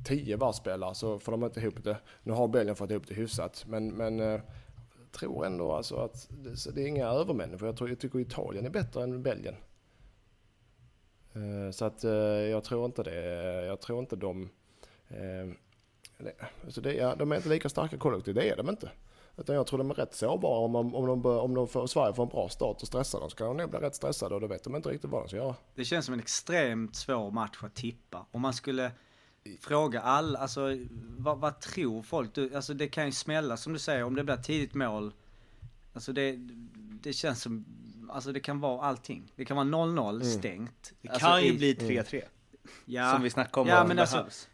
tio 0.05 0.37
världsspelare 0.37 0.95
så 0.95 1.19
får 1.19 1.31
de 1.31 1.43
inte 1.43 1.59
ihop 1.59 1.83
det. 1.83 1.97
Nu 2.23 2.33
har 2.33 2.47
Belgien 2.47 2.75
fått 2.75 2.91
ihop 2.91 3.07
det 3.07 3.13
hyfsat 3.13 3.63
men, 3.67 3.91
men 3.91 4.19
eh, 4.19 4.25
jag 4.25 5.11
tror 5.11 5.45
ändå 5.45 5.71
alltså 5.73 5.95
att 5.95 6.27
det, 6.29 6.75
det 6.75 6.81
är 6.81 6.87
inga 6.87 7.07
övermänniskor. 7.07 7.67
Jag, 7.67 7.77
tror, 7.77 7.89
jag 7.89 7.99
tycker 7.99 8.19
Italien 8.19 8.65
är 8.65 8.69
bättre 8.69 9.03
än 9.03 9.23
Belgien. 9.23 9.55
Eh, 11.33 11.71
Så 11.71 11.85
att 11.85 12.03
eh, 12.03 12.11
jag 12.51 12.63
tror 12.63 12.85
inte 12.85 13.03
det. 13.03 13.65
Jag 13.65 13.81
tror 13.81 13.99
inte 13.99 14.15
de... 14.15 14.41
eh, 15.09 15.53
det, 16.17 16.33
alltså 16.65 16.81
det, 16.81 16.93
ja, 16.93 17.15
de 17.15 17.31
är 17.31 17.35
inte 17.35 17.49
lika 17.49 17.69
starka 17.69 17.97
kollektiv, 17.97 18.35
det 18.35 18.49
är 18.49 18.57
de 18.57 18.69
inte. 18.69 18.91
Utan 19.37 19.55
jag 19.55 19.67
tror 19.67 19.77
de 19.77 19.89
är 19.91 19.93
rätt 19.95 20.13
sårbara 20.15 20.57
om, 20.59 20.75
om, 20.75 21.07
de, 21.07 21.21
bör- 21.21 21.39
om 21.41 21.53
de 21.55 21.67
får, 21.67 21.87
Sverige 21.87 22.13
får 22.13 22.23
en 22.23 22.29
bra 22.29 22.49
start 22.49 22.81
och 22.81 22.87
stressar 22.87 23.19
dem 23.19 23.29
så 23.29 23.35
kan 23.35 23.47
de 23.47 23.57
nog 23.57 23.69
bli 23.69 23.79
rätt 23.79 23.95
stressade 23.95 24.35
och 24.35 24.41
då 24.41 24.47
vet 24.47 24.63
de 24.63 24.75
inte 24.75 24.89
riktigt 24.89 25.09
vad 25.11 25.21
de 25.23 25.27
ska 25.27 25.37
göra. 25.37 25.55
Det 25.75 25.85
känns 25.85 26.05
som 26.05 26.13
en 26.13 26.19
extremt 26.19 26.95
svår 26.95 27.31
match 27.31 27.57
att 27.63 27.75
tippa. 27.75 28.25
Om 28.31 28.41
man 28.41 28.53
skulle 28.53 28.91
fråga 29.61 30.01
alla, 30.01 30.39
alltså 30.39 30.61
vad, 31.17 31.37
vad 31.39 31.59
tror 31.59 32.01
folk? 32.01 32.35
Du, 32.35 32.55
alltså 32.55 32.73
det 32.73 32.87
kan 32.87 33.05
ju 33.05 33.11
smälla 33.11 33.57
som 33.57 33.73
du 33.73 33.79
säger, 33.79 34.03
om 34.03 34.15
det 34.15 34.23
blir 34.23 34.37
tidigt 34.37 34.73
mål. 34.73 35.13
Alltså 35.93 36.13
det, 36.13 36.35
det 37.01 37.13
känns 37.13 37.41
som, 37.41 37.65
alltså 38.09 38.31
det 38.31 38.39
kan 38.39 38.59
vara 38.59 38.81
allting. 38.81 39.31
Det 39.35 39.45
kan 39.45 39.57
vara 39.57 39.67
0-0 39.67 40.23
stängt. 40.23 40.93
Det 41.01 41.09
Alltså 41.09 41.27
kan 41.27 41.43
ju 41.43 41.53
i- 41.53 41.57
bli 41.57 41.73
3-3. 41.75 42.21
ja, 42.85 43.13
Som 43.13 43.21
vi 43.23 43.29
snackade 43.29 43.61
om. 43.61 43.67
Ja 43.67 43.81
om 43.81 43.87
men 43.87 43.95
det 43.97 44.01
alltså, 44.03 44.17
behövs. 44.17 44.49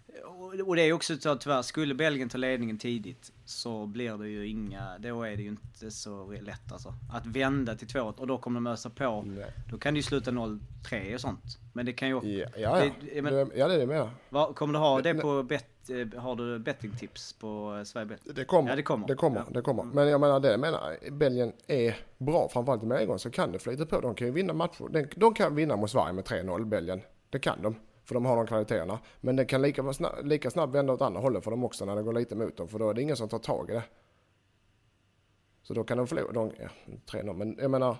Och, 0.67 0.75
det 0.75 0.81
är 0.81 0.93
också 0.93 1.17
så 1.17 1.29
att 1.29 1.41
tyvärr, 1.41 1.61
skulle 1.61 1.93
Belgien 1.95 2.29
ta 2.29 2.37
ledningen 2.37 2.77
tidigt 2.77 3.31
så 3.45 3.85
blir 3.85 4.17
det 4.17 4.27
ju 4.29 4.47
inga, 4.47 4.97
då 4.99 5.23
är 5.23 5.35
det 5.37 5.41
ju 5.43 5.49
inte 5.49 5.91
så 5.91 6.31
lätt 6.41 6.71
alltså. 6.71 6.93
Att 7.13 7.25
vända 7.25 7.75
till 7.75 7.87
2 7.87 7.99
och 8.17 8.27
då 8.27 8.37
kommer 8.37 8.57
de 8.57 8.67
ösa 8.67 8.89
på. 8.89 9.21
Nej. 9.27 9.45
Då 9.71 9.77
kan 9.77 9.93
det 9.93 9.97
ju 9.97 10.03
sluta 10.03 10.31
0-3 10.31 11.13
och 11.15 11.21
sånt. 11.21 11.59
Men 11.73 11.85
det 11.85 11.93
kan 11.93 12.07
ju 12.07 12.13
också, 12.13 12.29
Ja, 12.29 12.47
ja. 12.57 12.75
Det- 12.79 13.15
Ja, 13.15 13.21
men- 13.21 13.33
det, 13.33 13.47
ja 13.55 13.67
det 13.67 13.73
är 13.73 13.79
det 13.79 13.87
menar. 13.87 14.09
vad, 14.29 14.55
kommer 14.55 14.73
du 14.73 14.79
ha 14.79 15.01
det 15.01 15.13
på 15.13 15.43
bet, 15.43 15.65
eh, 15.89 16.19
har 16.21 16.35
du 16.35 16.59
bettingtips 16.59 17.33
på 17.33 17.75
eh, 17.77 17.83
Sverigebet? 17.83 18.21
Det 18.35 18.45
kommer. 18.45 18.69
Ja, 18.69 18.75
det 18.75 18.83
kommer. 18.83 19.07
Det 19.07 19.15
kommer. 19.15 19.37
Ja. 19.39 19.45
Det 19.53 19.61
kommer. 19.61 19.83
Men 19.83 20.07
jag 20.07 20.21
menar 20.21 20.39
det 20.39 20.51
jag 20.51 20.59
menar. 20.59 21.09
Belgien 21.11 21.53
är 21.67 21.95
bra. 22.17 22.49
Framförallt 22.53 22.83
i 22.83 22.85
medgång 22.85 23.19
så 23.19 23.29
kan 23.29 23.51
det 23.51 23.59
flyta 23.59 23.85
på. 23.85 24.01
De 24.01 24.15
kan 24.15 24.27
ju 24.27 24.33
vinna 24.33 24.53
matcher. 24.53 24.85
De, 24.91 25.07
de 25.15 25.33
kan 25.33 25.55
vinna 25.55 25.75
mot 25.75 25.91
Sverige 25.91 26.13
med 26.13 26.23
3-0 26.25 26.65
Belgien. 26.65 27.01
Det 27.29 27.39
kan 27.39 27.61
de. 27.61 27.75
För 28.07 28.13
de 28.13 28.25
har 28.25 28.35
de 28.35 28.47
kvaliteterna. 28.47 28.99
Men 29.21 29.35
det 29.35 29.45
kan 29.45 29.61
lika, 29.61 29.93
snabb, 29.93 30.13
lika 30.25 30.51
snabbt 30.51 30.73
vända 30.73 30.93
åt 30.93 31.01
andra 31.01 31.21
hållet 31.21 31.43
för 31.43 31.51
dem 31.51 31.63
också 31.63 31.85
när 31.85 31.95
det 31.95 32.03
går 32.03 32.13
lite 32.13 32.35
emot 32.35 32.57
dem. 32.57 32.67
För 32.67 32.79
då 32.79 32.89
är 32.89 32.93
det 32.93 33.01
ingen 33.01 33.17
som 33.17 33.29
tar 33.29 33.39
tag 33.39 33.69
i 33.69 33.73
det. 33.73 33.83
Så 35.61 35.73
då 35.73 35.83
kan 35.83 35.97
de 35.97 36.07
förlora. 36.07 36.31
De, 36.31 36.51
ja, 36.59 36.67
3-0. 37.05 37.33
Men 37.33 37.57
jag 37.61 37.71
menar. 37.71 37.97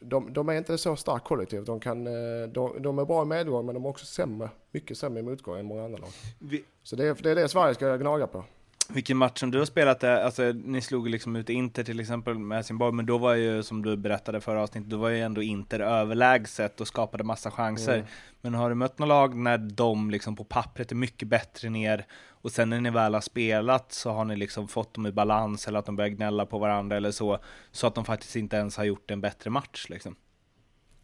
De, 0.00 0.32
de 0.32 0.48
är 0.48 0.52
inte 0.52 0.78
så 0.78 0.96
starkt 0.96 1.24
kollektiv. 1.24 1.64
De, 1.64 1.80
kan, 1.80 2.06
eh, 2.06 2.48
de, 2.48 2.82
de 2.82 2.98
är 2.98 3.04
bra 3.04 3.22
i 3.22 3.26
medgång 3.26 3.66
men 3.66 3.74
de 3.74 3.84
är 3.84 3.88
också 3.88 4.06
sämre. 4.06 4.50
Mycket 4.70 4.98
sämre 4.98 5.20
i 5.20 5.22
motgång 5.22 5.58
än 5.58 5.66
många 5.66 5.84
andra 5.84 5.98
lag. 5.98 6.10
Vi, 6.38 6.64
Så 6.82 6.96
det 6.96 7.04
är 7.06 7.14
det, 7.22 7.30
är 7.30 7.34
det 7.34 7.48
Sverige 7.48 7.74
ska 7.74 7.96
gnaga 7.96 8.26
på. 8.26 8.44
Vilken 8.88 9.16
match 9.16 9.40
som 9.40 9.50
du 9.50 9.58
har 9.58 9.64
spelat 9.66 10.04
är, 10.04 10.20
alltså 10.20 10.42
ni 10.42 10.80
slog 10.80 11.08
liksom 11.08 11.36
ut 11.36 11.50
Inter 11.50 11.84
till 11.84 12.00
exempel 12.00 12.38
med 12.38 12.58
Helsingborg, 12.58 12.92
men 12.92 13.06
då 13.06 13.18
var 13.18 13.34
ju 13.34 13.62
som 13.62 13.82
du 13.82 13.96
berättade 13.96 14.40
förra 14.40 14.62
avsnittet, 14.62 14.90
då 14.90 14.96
var 14.96 15.08
ju 15.08 15.20
ändå 15.20 15.42
Inter 15.42 15.80
överlägset 15.80 16.80
och 16.80 16.88
skapade 16.88 17.24
massa 17.24 17.50
chanser. 17.50 17.94
Mm. 17.94 18.06
Men 18.40 18.54
har 18.54 18.68
du 18.68 18.74
mött 18.74 18.98
något 18.98 19.08
lag 19.08 19.36
när 19.36 19.58
de 19.58 20.10
liksom 20.10 20.36
på 20.36 20.44
pappret 20.44 20.92
är 20.92 20.96
mycket 20.96 21.28
bättre 21.28 21.70
ner 21.70 22.06
och 22.28 22.52
sen 22.52 22.70
när 22.70 22.80
ni 22.80 22.90
väl 22.90 23.14
har 23.14 23.20
spelat 23.20 23.92
så 23.92 24.10
har 24.10 24.24
ni 24.24 24.36
liksom 24.36 24.68
fått 24.68 24.94
dem 24.94 25.06
i 25.06 25.12
balans 25.12 25.68
eller 25.68 25.78
att 25.78 25.86
de 25.86 25.96
börjar 25.96 26.10
gnälla 26.10 26.46
på 26.46 26.58
varandra 26.58 26.96
eller 26.96 27.10
så, 27.10 27.38
så 27.70 27.86
att 27.86 27.94
de 27.94 28.04
faktiskt 28.04 28.36
inte 28.36 28.56
ens 28.56 28.76
har 28.76 28.84
gjort 28.84 29.10
en 29.10 29.20
bättre 29.20 29.50
match 29.50 29.86
liksom. 29.88 30.16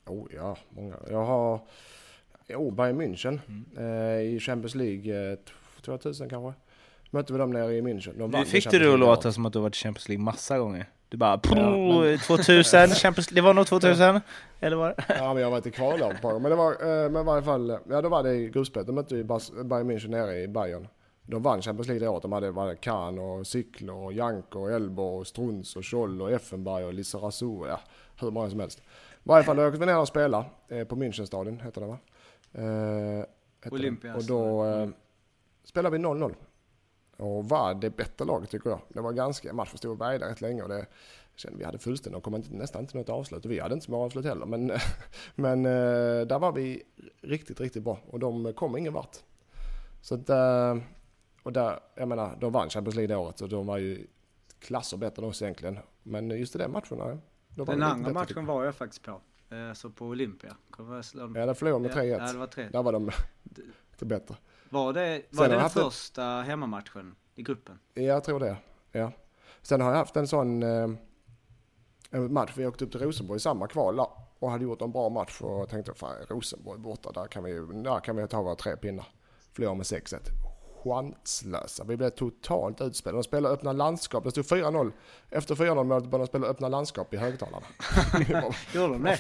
Oh 0.07 0.29
ja, 0.35 0.57
många. 0.71 0.97
Jag 1.11 1.25
har 1.25 1.61
oh, 2.49 2.75
Bayern 2.75 3.01
München 3.01 3.41
eh, 3.79 4.35
i 4.35 4.41
Champions 4.41 4.75
League 4.75 5.33
eh, 5.33 5.39
2000 5.83 6.29
kanske. 6.29 6.61
Mötte 7.11 7.33
vi 7.33 7.39
dem 7.39 7.51
nere 7.51 7.75
i 7.75 7.81
München. 7.83 8.19
De 8.19 8.31
vann 8.31 8.47
fick 8.47 8.71
du 8.71 8.79
det 8.79 8.93
att 8.93 8.99
låta 8.99 9.33
som 9.33 9.47
att 9.47 9.53
du 9.53 9.59
varit 9.61 9.77
i 9.77 9.79
Champions 9.79 10.09
League 10.09 10.25
massa 10.25 10.59
gånger. 10.59 10.87
Du 11.09 11.17
bara, 11.17 11.41
men- 11.55 12.19
2000, 12.19 12.89
Champions, 12.89 13.27
det 13.29 13.41
var 13.41 13.55
nog 13.55 13.67
2000? 13.67 14.21
Eller 14.61 14.77
var 14.77 14.89
det? 14.89 15.05
Ja, 15.19 15.35
men 15.35 15.37
jag 15.43 15.47
har 15.47 15.51
varit 15.51 15.67
i 15.67 15.71
kvallag 15.71 16.15
gånger. 16.23 16.39
Men 16.39 16.51
det 16.51 16.57
var, 16.57 16.73
eh, 16.73 17.11
men 17.11 17.23
i 17.23 17.25
varje 17.25 17.43
fall, 17.43 17.79
ja 17.91 18.03
då 18.03 18.09
var 18.09 18.23
det 18.23 18.35
i 18.35 18.49
gruppspelet. 18.51 18.87
De 18.87 18.93
mötte 18.93 19.15
Bas- 19.23 19.65
Bayern 19.65 19.91
München 19.91 20.09
nere 20.09 20.39
i 20.43 20.49
Bayern. 20.49 20.89
De 21.23 21.43
vann 21.43 21.63
Champions 21.63 21.89
League 21.89 22.05
det 22.07 22.09
året. 22.11 22.23
De 22.23 22.33
hade 22.33 22.51
var 22.51 22.67
det 22.67 22.77
Kahn 22.77 23.19
och 23.19 23.47
Cykler 23.47 23.93
och 23.95 24.13
Janko 24.13 24.61
och 24.61 24.71
Elbo 24.73 25.03
och 25.03 25.27
Struns 25.27 25.77
och 25.77 25.87
Scholl 25.87 26.23
och 26.23 26.31
Effenberg 26.33 26.85
och 26.85 26.95
Lizarazu. 26.95 27.67
Ja, 27.69 27.81
hur 28.21 28.31
många 28.31 28.51
som 28.51 28.61
helst. 28.61 28.79
I 28.79 28.83
varje 29.23 29.45
fall 29.45 29.57
då 29.57 29.67
åkte 29.67 29.81
vi 29.81 29.87
ner 29.87 29.99
och 29.99 30.09
spelade 30.09 30.45
eh, 30.69 30.85
på 30.85 30.97
Münchenstadion, 30.97 31.63
heter 31.65 31.81
det 31.81 31.87
va? 31.87 31.99
Eh, 32.53 32.61
heter 32.63 33.27
det. 33.63 33.71
Olympia, 33.71 34.15
Och 34.15 34.25
då 34.25 34.65
eh, 34.65 34.89
spelade 35.65 35.99
vi 35.99 36.05
0-0. 36.05 36.35
Och 37.21 37.49
var 37.49 37.75
det 37.75 37.91
bättre 37.91 38.25
laget 38.25 38.51
tycker 38.51 38.71
jag. 38.71 38.81
Det 38.89 39.01
var 39.01 39.13
ganska, 39.13 39.53
matchen 39.53 39.79
stod 39.79 39.91
och 39.93 40.01
vägde 40.01 40.29
rätt 40.29 40.41
länge 40.41 40.63
och 40.63 40.69
det 40.69 40.87
kände 41.35 41.59
vi 41.59 41.65
hade 41.65 41.79
fullständigt, 41.79 42.23
de 42.23 42.25
kom 42.25 42.35
inte, 42.35 42.55
nästan 42.55 42.81
inte 42.83 42.97
något 42.99 43.09
avslut 43.09 43.45
och 43.45 43.51
vi 43.51 43.59
hade 43.61 43.75
inte 43.75 43.87
så 43.87 43.93
många 43.93 44.05
avslut 44.05 44.25
heller. 44.25 44.47
Men, 44.47 44.73
men 45.35 45.67
eh, 45.67 46.27
där 46.27 46.39
var 46.39 46.53
vi 46.53 46.83
riktigt, 47.21 47.61
riktigt 47.61 47.83
bra 47.83 47.99
och 48.11 48.19
de 48.19 48.53
kom 48.53 48.77
ingen 48.77 48.93
vart. 48.93 49.17
Så 50.03 50.15
att, 50.15 50.31
eh, 50.31 50.77
och 51.43 51.53
där, 51.53 51.81
jag 51.95 52.09
menar, 52.09 52.37
de 52.41 52.53
vann 52.53 52.71
Champions 52.71 52.95
League 52.95 53.15
det 53.15 53.17
året 53.17 53.41
och 53.41 53.49
de 53.49 53.67
var 53.67 53.79
ju 53.79 54.07
klasser 54.59 54.97
bättre 54.97 55.23
än 55.23 55.29
oss 55.29 55.43
egentligen. 55.43 55.79
Men 56.03 56.31
just 56.31 56.55
i 56.55 56.59
den 56.59 56.73
matchen, 56.73 56.99
nej. 56.99 57.19
Då 57.49 57.65
var 57.65 57.75
Den 57.75 57.83
andra 57.83 57.97
bättre, 57.97 58.13
matchen 58.15 58.27
tycker 58.27 58.43
var 58.43 58.65
jag 58.65 58.75
faktiskt 58.75 59.03
på. 59.03 59.21
Eh, 59.51 59.73
Så 59.73 59.91
på 59.91 60.07
Olympia. 60.07 60.57
Ja, 60.79 61.47
där 61.47 61.55
förlorade 61.55 61.89
de 61.89 61.95
med 61.95 61.97
3-1. 61.97 62.27
Ja, 62.27 62.33
det 62.33 62.39
var 62.39 62.47
tre. 62.47 62.69
Där 62.73 62.83
var 62.83 62.93
de 62.93 63.11
lite 63.93 64.05
bättre. 64.07 64.37
Var 64.71 64.93
det, 64.93 65.23
var 65.31 65.49
det 65.49 65.55
den 65.55 65.71
första 65.71 66.23
hemmamatchen 66.23 67.15
i 67.35 67.43
gruppen? 67.43 67.79
Ja, 67.95 68.03
jag 68.03 68.25
tror 68.25 68.41
det. 68.41 68.57
Ja. 68.93 69.13
Sen 69.63 69.81
har 69.81 69.91
jag 69.91 69.99
haft 69.99 70.17
en 70.17 70.29
sån 70.29 70.63
eh, 70.63 70.89
en 72.11 72.33
match, 72.33 72.53
vi 72.57 72.67
åkte 72.67 72.85
upp 72.85 72.93
till 72.93 73.01
Rosenborg 73.01 73.37
i 73.37 73.41
samma 73.41 73.67
kval 73.67 74.01
och 74.39 74.51
hade 74.51 74.65
gjort 74.65 74.83
en 74.83 74.93
bra 74.93 75.09
match 75.09 75.41
och 75.41 75.69
tänkte 75.69 75.95
fan 75.95 76.17
Rosenborg 76.29 76.79
borta, 76.79 77.13
där 77.13 77.27
kan 77.27 77.45
vi, 77.45 77.53
där 77.83 78.01
kan 78.01 78.17
vi 78.17 78.29
ta 78.29 78.43
våra 78.43 78.55
tre 78.55 78.77
pinnar. 78.77 79.07
Förlorade 79.53 79.77
med 79.77 79.85
6-1. 79.85 80.19
chanslösa. 80.85 81.85
Vi 81.85 81.97
blev 81.97 82.11
totalt 82.11 82.81
utspelade. 82.81 83.19
De 83.19 83.23
spelade 83.23 83.55
öppna 83.55 83.73
landskap. 83.73 84.25
Det 84.25 84.31
stod 84.31 84.45
4-0. 84.45 84.93
Efter 85.31 85.55
4-0 85.55 85.85
målet 85.85 86.11
började 86.11 86.25
de 86.25 86.27
spela 86.27 86.47
öppna 86.47 86.69
landskap 86.69 87.15
i 87.15 87.17
högtalarna. 87.17 87.67
Gjorde 88.75 88.93
de 88.93 89.03
det? 89.03 89.19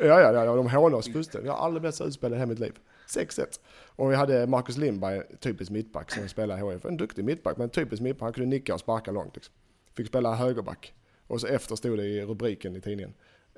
ja, 0.00 0.20
ja, 0.20 0.32
ja, 0.32 0.56
de 0.56 0.70
hånade 0.70 0.96
oss 0.96 1.12
fullständigt. 1.12 1.46
Jag 1.46 1.54
har 1.54 1.64
aldrig 1.64 1.82
blivit 1.82 1.94
så 1.94 2.04
utspelad 2.04 2.36
i 2.36 2.40
hela 2.40 2.48
mitt 2.48 2.58
liv. 2.58 2.78
6-1. 3.08 3.60
Och 3.86 4.10
vi 4.10 4.14
hade 4.14 4.46
Marcus 4.46 4.76
Lindberg, 4.76 5.22
typisk 5.40 5.70
mittback, 5.70 6.10
som 6.10 6.28
spelade 6.28 6.60
i 6.60 6.72
HIF. 6.72 6.84
En 6.84 6.96
duktig 6.96 7.24
mittback, 7.24 7.56
men 7.56 7.70
typisk 7.70 8.02
mittback. 8.02 8.26
Han 8.26 8.32
kunde 8.32 8.56
nicka 8.56 8.74
och 8.74 8.80
sparka 8.80 9.10
långt. 9.10 9.34
Liksom. 9.34 9.54
Fick 9.94 10.06
spela 10.06 10.34
högerback. 10.34 10.94
Och 11.26 11.40
så 11.40 11.46
efter 11.46 11.76
stod 11.76 11.98
det 11.98 12.04
i 12.04 12.24
rubriken 12.24 12.76
i 12.76 12.80
tidningen. 12.80 13.14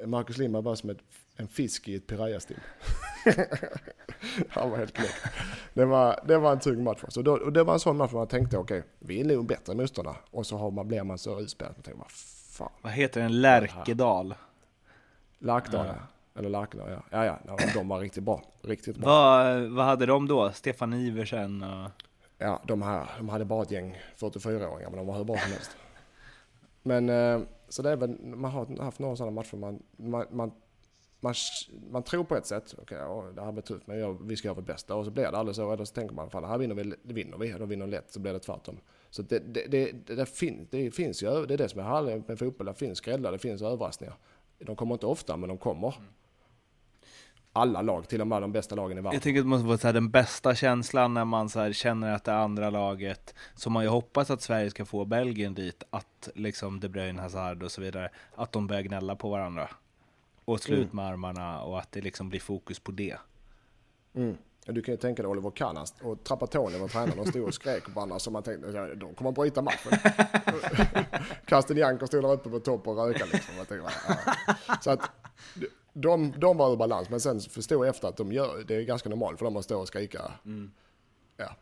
Marcus 0.06 0.38
Lindberg 0.38 0.62
var 0.62 0.74
som 0.74 0.90
ett, 0.90 0.98
en 1.36 1.48
fisk 1.48 1.88
i 1.88 1.94
ett 1.94 2.06
pirayastim. 2.06 2.58
Han 4.48 4.70
var 4.70 4.78
helt 4.78 4.94
knäckt. 4.94 5.26
Det 5.74 5.84
var, 5.84 6.20
det 6.26 6.38
var 6.38 6.52
en 6.52 6.60
tung 6.60 6.84
match 6.84 6.98
för 6.98 7.08
oss. 7.08 7.16
Och, 7.16 7.24
då, 7.24 7.32
och 7.32 7.52
det 7.52 7.64
var 7.64 7.74
en 7.74 7.80
sån 7.80 7.96
match 7.96 8.12
man 8.12 8.26
tänkte, 8.26 8.58
okej, 8.58 8.82
vi 8.98 9.20
är 9.20 9.24
nog 9.24 9.46
bättre 9.46 9.74
motståndare. 9.74 10.16
Och 10.30 10.46
så 10.46 10.56
har 10.56 10.70
man, 10.70 10.88
blir 10.88 11.02
man 11.02 11.18
så 11.18 11.40
utspelad. 11.40 11.74
Man 11.76 11.82
tänker, 11.82 11.98
vad 11.98 12.10
fan. 12.10 12.72
Vad 12.82 12.92
heter 12.92 13.20
den? 13.20 13.40
Lärkedal. 13.40 14.34
Larkdal, 15.38 15.86
ja. 15.86 15.94
Eller 16.40 16.50
Larkdal, 16.50 16.90
ja. 16.90 17.02
Ja, 17.10 17.38
ja, 17.46 17.56
de 17.74 17.88
var 17.88 18.00
riktigt 18.00 18.24
bra. 18.24 18.42
Riktigt 18.62 18.96
bra. 18.96 19.08
Vad, 19.08 19.62
vad 19.62 19.84
hade 19.84 20.06
de 20.06 20.28
då? 20.28 20.50
Stefan 20.52 20.94
Iversen 20.94 21.62
och... 21.62 21.90
Ja, 22.38 22.62
de 22.66 22.82
här, 22.82 23.06
de 23.18 23.28
hade 23.28 23.44
bara 23.44 23.62
ett 23.62 23.70
gäng 23.70 23.98
44-åringar, 24.16 24.90
men 24.90 24.96
de 24.96 25.06
var 25.06 25.16
hur 25.16 25.24
bra 25.24 25.36
som 25.38 25.52
helst. 25.52 25.76
Men, 26.82 27.08
eh, 27.08 27.40
så 27.68 27.82
det 27.82 27.90
är 27.90 27.96
väl, 27.96 28.18
man 28.20 28.50
har 28.50 28.82
haft 28.82 28.98
några 28.98 29.16
sådana 29.16 29.30
matcher 29.30 29.56
man, 29.56 29.82
man, 29.96 30.26
man, 30.30 30.52
man, 31.20 31.34
man 31.90 32.02
tror 32.02 32.24
på 32.24 32.36
ett 32.36 32.46
sätt, 32.46 32.74
okej, 32.82 32.98
ja, 32.98 33.24
det 33.34 33.42
här 33.42 33.52
blir 33.52 33.62
tufft, 33.62 33.86
men 33.86 33.98
jag, 33.98 34.26
vi 34.26 34.36
ska 34.36 34.48
göra 34.48 34.54
vårt 34.54 34.66
bästa. 34.66 34.94
Och 34.94 35.04
så 35.04 35.10
blir 35.10 35.24
det 35.24 35.38
aldrig 35.38 35.56
så, 35.56 35.72
eller 35.72 35.84
så 35.84 35.94
tänker 35.94 36.14
man, 36.14 36.30
fan, 36.30 36.42
det 36.42 36.48
här 36.48 36.58
vinner 36.58 36.74
vi, 36.74 36.94
det 37.02 37.14
vinner 37.14 37.38
vi, 37.38 37.52
då 37.52 37.64
vinner 37.64 37.86
lätt, 37.86 38.12
så 38.12 38.20
blir 38.20 38.32
det 38.32 38.38
tvärtom. 38.38 38.80
Så 39.10 39.22
det, 39.22 39.38
det, 39.38 39.66
det, 39.68 39.92
det, 40.06 40.14
det, 40.14 40.26
fin, 40.26 40.68
det 40.70 40.90
finns 40.90 41.22
ju, 41.22 41.46
det 41.46 41.54
är 41.54 41.58
det 41.58 41.68
som 41.68 41.80
är 41.80 41.84
härligt 41.84 42.28
med 42.28 42.38
fotboll, 42.38 42.66
det 42.66 42.74
finns 42.74 42.98
skrällar, 42.98 43.32
det 43.32 43.38
finns 43.38 43.62
överraskningar. 43.62 44.16
De 44.58 44.76
kommer 44.76 44.94
inte 44.94 45.06
ofta, 45.06 45.36
men 45.36 45.48
de 45.48 45.58
kommer. 45.58 45.94
Alla 47.52 47.82
lag, 47.82 48.08
till 48.08 48.20
och 48.20 48.26
med 48.26 48.42
de 48.42 48.52
bästa 48.52 48.74
lagen 48.74 48.98
i 48.98 49.00
världen. 49.00 49.14
Jag 49.14 49.22
tycker 49.22 49.40
att 49.40 49.44
det 49.44 49.48
måste 49.48 49.66
vara 49.66 49.78
så 49.78 49.92
den 49.92 50.10
bästa 50.10 50.54
känslan 50.54 51.14
när 51.14 51.24
man 51.24 51.48
så 51.48 51.72
känner 51.72 52.12
att 52.12 52.24
det 52.24 52.34
andra 52.34 52.70
laget, 52.70 53.34
som 53.54 53.72
man 53.72 53.82
ju 53.82 53.88
hoppas 53.88 54.30
att 54.30 54.42
Sverige 54.42 54.70
ska 54.70 54.84
få 54.84 55.04
Belgien 55.04 55.54
dit, 55.54 55.82
att 55.90 56.28
liksom 56.34 56.80
De 56.80 56.88
Bruyne, 56.88 57.22
Hazard 57.22 57.62
och 57.62 57.72
så 57.72 57.80
vidare, 57.80 58.08
att 58.34 58.52
de 58.52 58.66
börjar 58.66 58.82
gnälla 58.82 59.16
på 59.16 59.30
varandra. 59.30 59.68
Och 60.44 60.60
slå 60.60 60.76
ut 60.76 60.92
med 60.92 61.06
armarna 61.06 61.62
och 61.62 61.78
att 61.78 61.92
det 61.92 62.00
liksom 62.00 62.28
blir 62.28 62.40
fokus 62.40 62.78
på 62.78 62.92
det. 62.92 63.16
Mm. 64.14 64.36
Du 64.66 64.82
kan 64.82 64.94
ju 64.94 64.98
tänka 64.98 65.22
dig 65.22 65.30
Oliver 65.30 65.50
Kahn 65.50 65.86
och 66.02 66.24
Trapattoni 66.24 66.78
var 66.78 66.88
tränare. 66.88 67.16
De 67.16 67.26
stod 67.26 67.44
och 67.44 67.54
skrek 67.54 67.84
på 67.84 67.90
varandra 67.90 68.18
så 68.18 68.30
man 68.30 68.42
tänkte 68.42 68.94
de 68.94 69.14
kommer 69.14 69.30
att 69.30 69.36
bryta 69.36 69.62
matchen. 69.62 69.92
Castellanco 71.46 72.06
stod 72.06 72.22
där 72.24 72.32
uppe 72.32 72.50
på 72.50 72.60
topp 72.60 72.88
och 72.88 72.96
rökade 72.96 73.30
liksom. 73.32 73.54
Jag 73.58 73.68
tänkte, 73.68 73.92
ja. 74.08 74.34
Så 74.80 74.90
att 74.90 75.10
de, 75.92 76.34
de 76.38 76.56
var 76.56 76.72
ur 76.72 76.76
balans. 76.76 77.10
Men 77.10 77.20
sen 77.20 77.40
förstod 77.40 77.86
jag 77.86 77.88
efter 77.88 78.08
att 78.08 78.16
de 78.16 78.32
gör, 78.32 78.64
det 78.66 78.74
är 78.76 78.82
ganska 78.82 79.08
normalt 79.08 79.38
för 79.38 79.44
dem 79.44 79.56
att 79.56 79.64
stå 79.64 79.80
och 79.80 79.88
skrika. 79.88 80.32
Ja, 81.36 81.56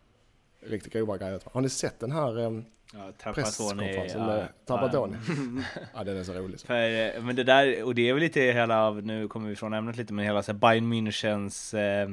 riktigt 0.60 0.92
grova 0.92 1.18
grejer. 1.18 1.40
Har 1.44 1.60
ni 1.60 1.68
sett 1.68 2.00
den 2.00 2.12
här 2.12 2.38
eh, 2.38 2.50
Ja, 2.92 3.32
presskonferensen 3.34 4.26
med 4.26 4.48
Trapattoni? 4.66 5.16
Ja, 5.94 6.04
den 6.04 6.16
är 6.16 6.24
så 6.24 6.32
rolig. 6.32 6.60
Så. 6.60 6.66
För, 6.66 7.16
eh, 7.16 7.22
men 7.22 7.36
det 7.36 7.44
där, 7.44 7.82
och 7.82 7.94
det 7.94 8.08
är 8.08 8.12
väl 8.12 8.22
lite 8.22 8.40
hela 8.40 8.82
av, 8.86 9.02
nu 9.02 9.28
kommer 9.28 9.48
vi 9.48 9.56
från 9.56 9.74
ämnet 9.74 9.96
lite, 9.96 10.12
men 10.12 10.24
hela 10.24 10.42
så 10.42 10.52
här 10.52 10.58
Bayern 10.58 10.92
Münchens 10.92 11.78
eh, 11.78 12.08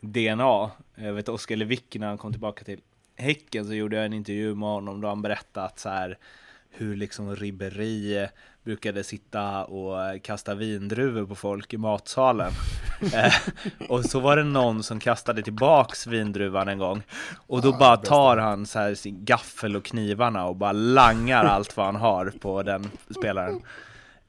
DNA. 0.00 0.70
Jag 0.94 1.12
vet 1.12 1.28
Oskar 1.28 1.56
Lewicki 1.56 1.98
när 1.98 2.06
han 2.06 2.18
kom 2.18 2.32
tillbaka 2.32 2.64
till 2.64 2.80
Häcken 3.16 3.64
så 3.64 3.74
gjorde 3.74 3.96
jag 3.96 4.04
en 4.04 4.12
intervju 4.12 4.54
med 4.54 4.68
honom 4.68 5.00
då 5.00 5.08
han 5.08 5.22
berättade 5.22 5.66
att 5.66 5.78
så 5.78 5.88
här 5.88 6.18
hur 6.72 6.96
liksom 6.96 7.36
Ribéry 7.36 8.26
brukade 8.64 9.04
sitta 9.04 9.64
och 9.64 10.22
kasta 10.22 10.54
vindruvor 10.54 11.26
på 11.26 11.34
folk 11.34 11.74
i 11.74 11.76
matsalen. 11.76 12.52
eh, 13.14 13.34
och 13.88 14.04
så 14.04 14.20
var 14.20 14.36
det 14.36 14.44
någon 14.44 14.82
som 14.82 15.00
kastade 15.00 15.42
tillbaks 15.42 16.06
vindruvan 16.06 16.68
en 16.68 16.78
gång. 16.78 17.02
Och 17.46 17.62
då 17.62 17.72
bara 17.72 17.96
tar 17.96 18.36
han 18.36 18.66
så 18.66 18.78
här 18.78 18.94
sin 18.94 19.24
gaffel 19.24 19.76
och 19.76 19.84
knivarna 19.84 20.46
och 20.46 20.56
bara 20.56 20.72
langar 20.72 21.44
allt 21.44 21.76
vad 21.76 21.86
han 21.86 21.96
har 21.96 22.32
på 22.40 22.62
den 22.62 22.90
spelaren. 23.18 23.62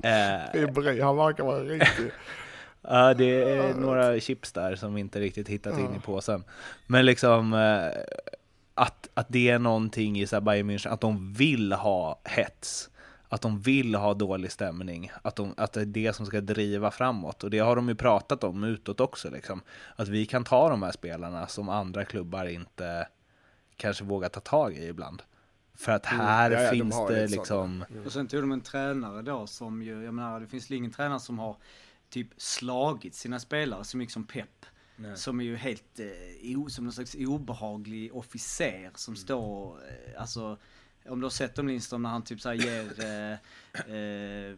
Eh, 0.03 0.59
Ribéry, 0.59 1.01
han 1.01 1.17
verkar 1.17 1.43
vara 1.43 1.63
riktigt... 1.63 2.13
Ja, 2.87 3.13
det 3.13 3.43
är 3.43 3.73
några 3.73 4.19
chips 4.19 4.51
där 4.51 4.75
som 4.75 4.97
inte 4.97 5.19
riktigt 5.19 5.49
hittat 5.49 5.79
in 5.79 5.95
i 5.95 5.99
påsen. 5.99 6.43
Men 6.87 7.05
liksom 7.05 7.53
eh, 7.53 7.87
att, 8.73 9.09
att 9.13 9.27
det 9.29 9.49
är 9.49 9.59
någonting 9.59 10.19
i 10.21 10.27
så 10.27 10.35
här 10.35 10.41
Bayern 10.41 10.69
München, 10.69 10.89
att 10.89 11.01
de 11.01 11.33
vill 11.33 11.73
ha 11.73 12.21
hets. 12.23 12.89
Att 13.29 13.41
de 13.41 13.59
vill 13.59 13.95
ha 13.95 14.13
dålig 14.13 14.51
stämning. 14.51 15.11
Att, 15.21 15.35
de, 15.35 15.53
att 15.57 15.73
det 15.73 15.81
är 15.81 15.85
det 15.85 16.15
som 16.15 16.25
ska 16.25 16.41
driva 16.41 16.91
framåt. 16.91 17.43
Och 17.43 17.49
det 17.49 17.59
har 17.59 17.75
de 17.75 17.89
ju 17.89 17.95
pratat 17.95 18.43
om 18.43 18.63
utåt 18.63 18.99
också. 18.99 19.29
Liksom. 19.29 19.61
Att 19.95 20.07
vi 20.07 20.25
kan 20.25 20.43
ta 20.43 20.69
de 20.69 20.83
här 20.83 20.91
spelarna 20.91 21.47
som 21.47 21.69
andra 21.69 22.05
klubbar 22.05 22.45
inte 22.45 23.07
kanske 23.75 24.03
vågar 24.03 24.29
ta 24.29 24.39
tag 24.39 24.73
i 24.73 24.87
ibland. 24.87 25.23
För 25.75 25.91
att 25.91 26.05
här 26.05 26.51
Ja, 26.51 26.61
ja, 26.61 26.71
de 26.71 26.77
finns 26.77 26.95
har 26.95 27.11
det 27.11 27.27
liksom... 27.27 27.85
Och 28.05 28.11
sen 28.11 28.27
tog 28.27 28.41
de 28.41 28.51
en 28.51 28.61
tränare 28.61 29.21
då 29.21 29.47
som 29.47 29.83
ju, 29.83 30.03
jag 30.03 30.13
menar 30.13 30.39
det 30.39 30.47
finns 30.47 30.71
ingen 30.71 30.91
tränare 30.91 31.19
som 31.19 31.39
har 31.39 31.57
typ 32.09 32.27
slagit 32.37 33.15
sina 33.15 33.39
spelare 33.39 33.83
så 33.83 33.97
mycket 33.97 34.13
som 34.13 34.23
Pep. 34.23 34.65
Som 35.15 35.39
är 35.39 35.43
ju 35.43 35.55
helt, 35.55 35.99
eh, 35.99 36.67
som 36.67 36.83
någon 36.83 36.93
slags 36.93 37.15
obehaglig 37.15 38.15
officer 38.15 38.91
som 38.95 39.15
står, 39.15 39.79
eh, 39.87 40.21
alltså 40.21 40.57
om 41.05 41.19
du 41.19 41.25
har 41.25 41.29
sett 41.29 41.55
dem 41.55 41.67
Lindström 41.67 42.01
när 42.01 42.09
han 42.09 42.23
typ 42.23 42.41
såhär 42.41 42.55
ger 42.55 43.03
eh, 43.03 43.95
eh, 43.95 44.57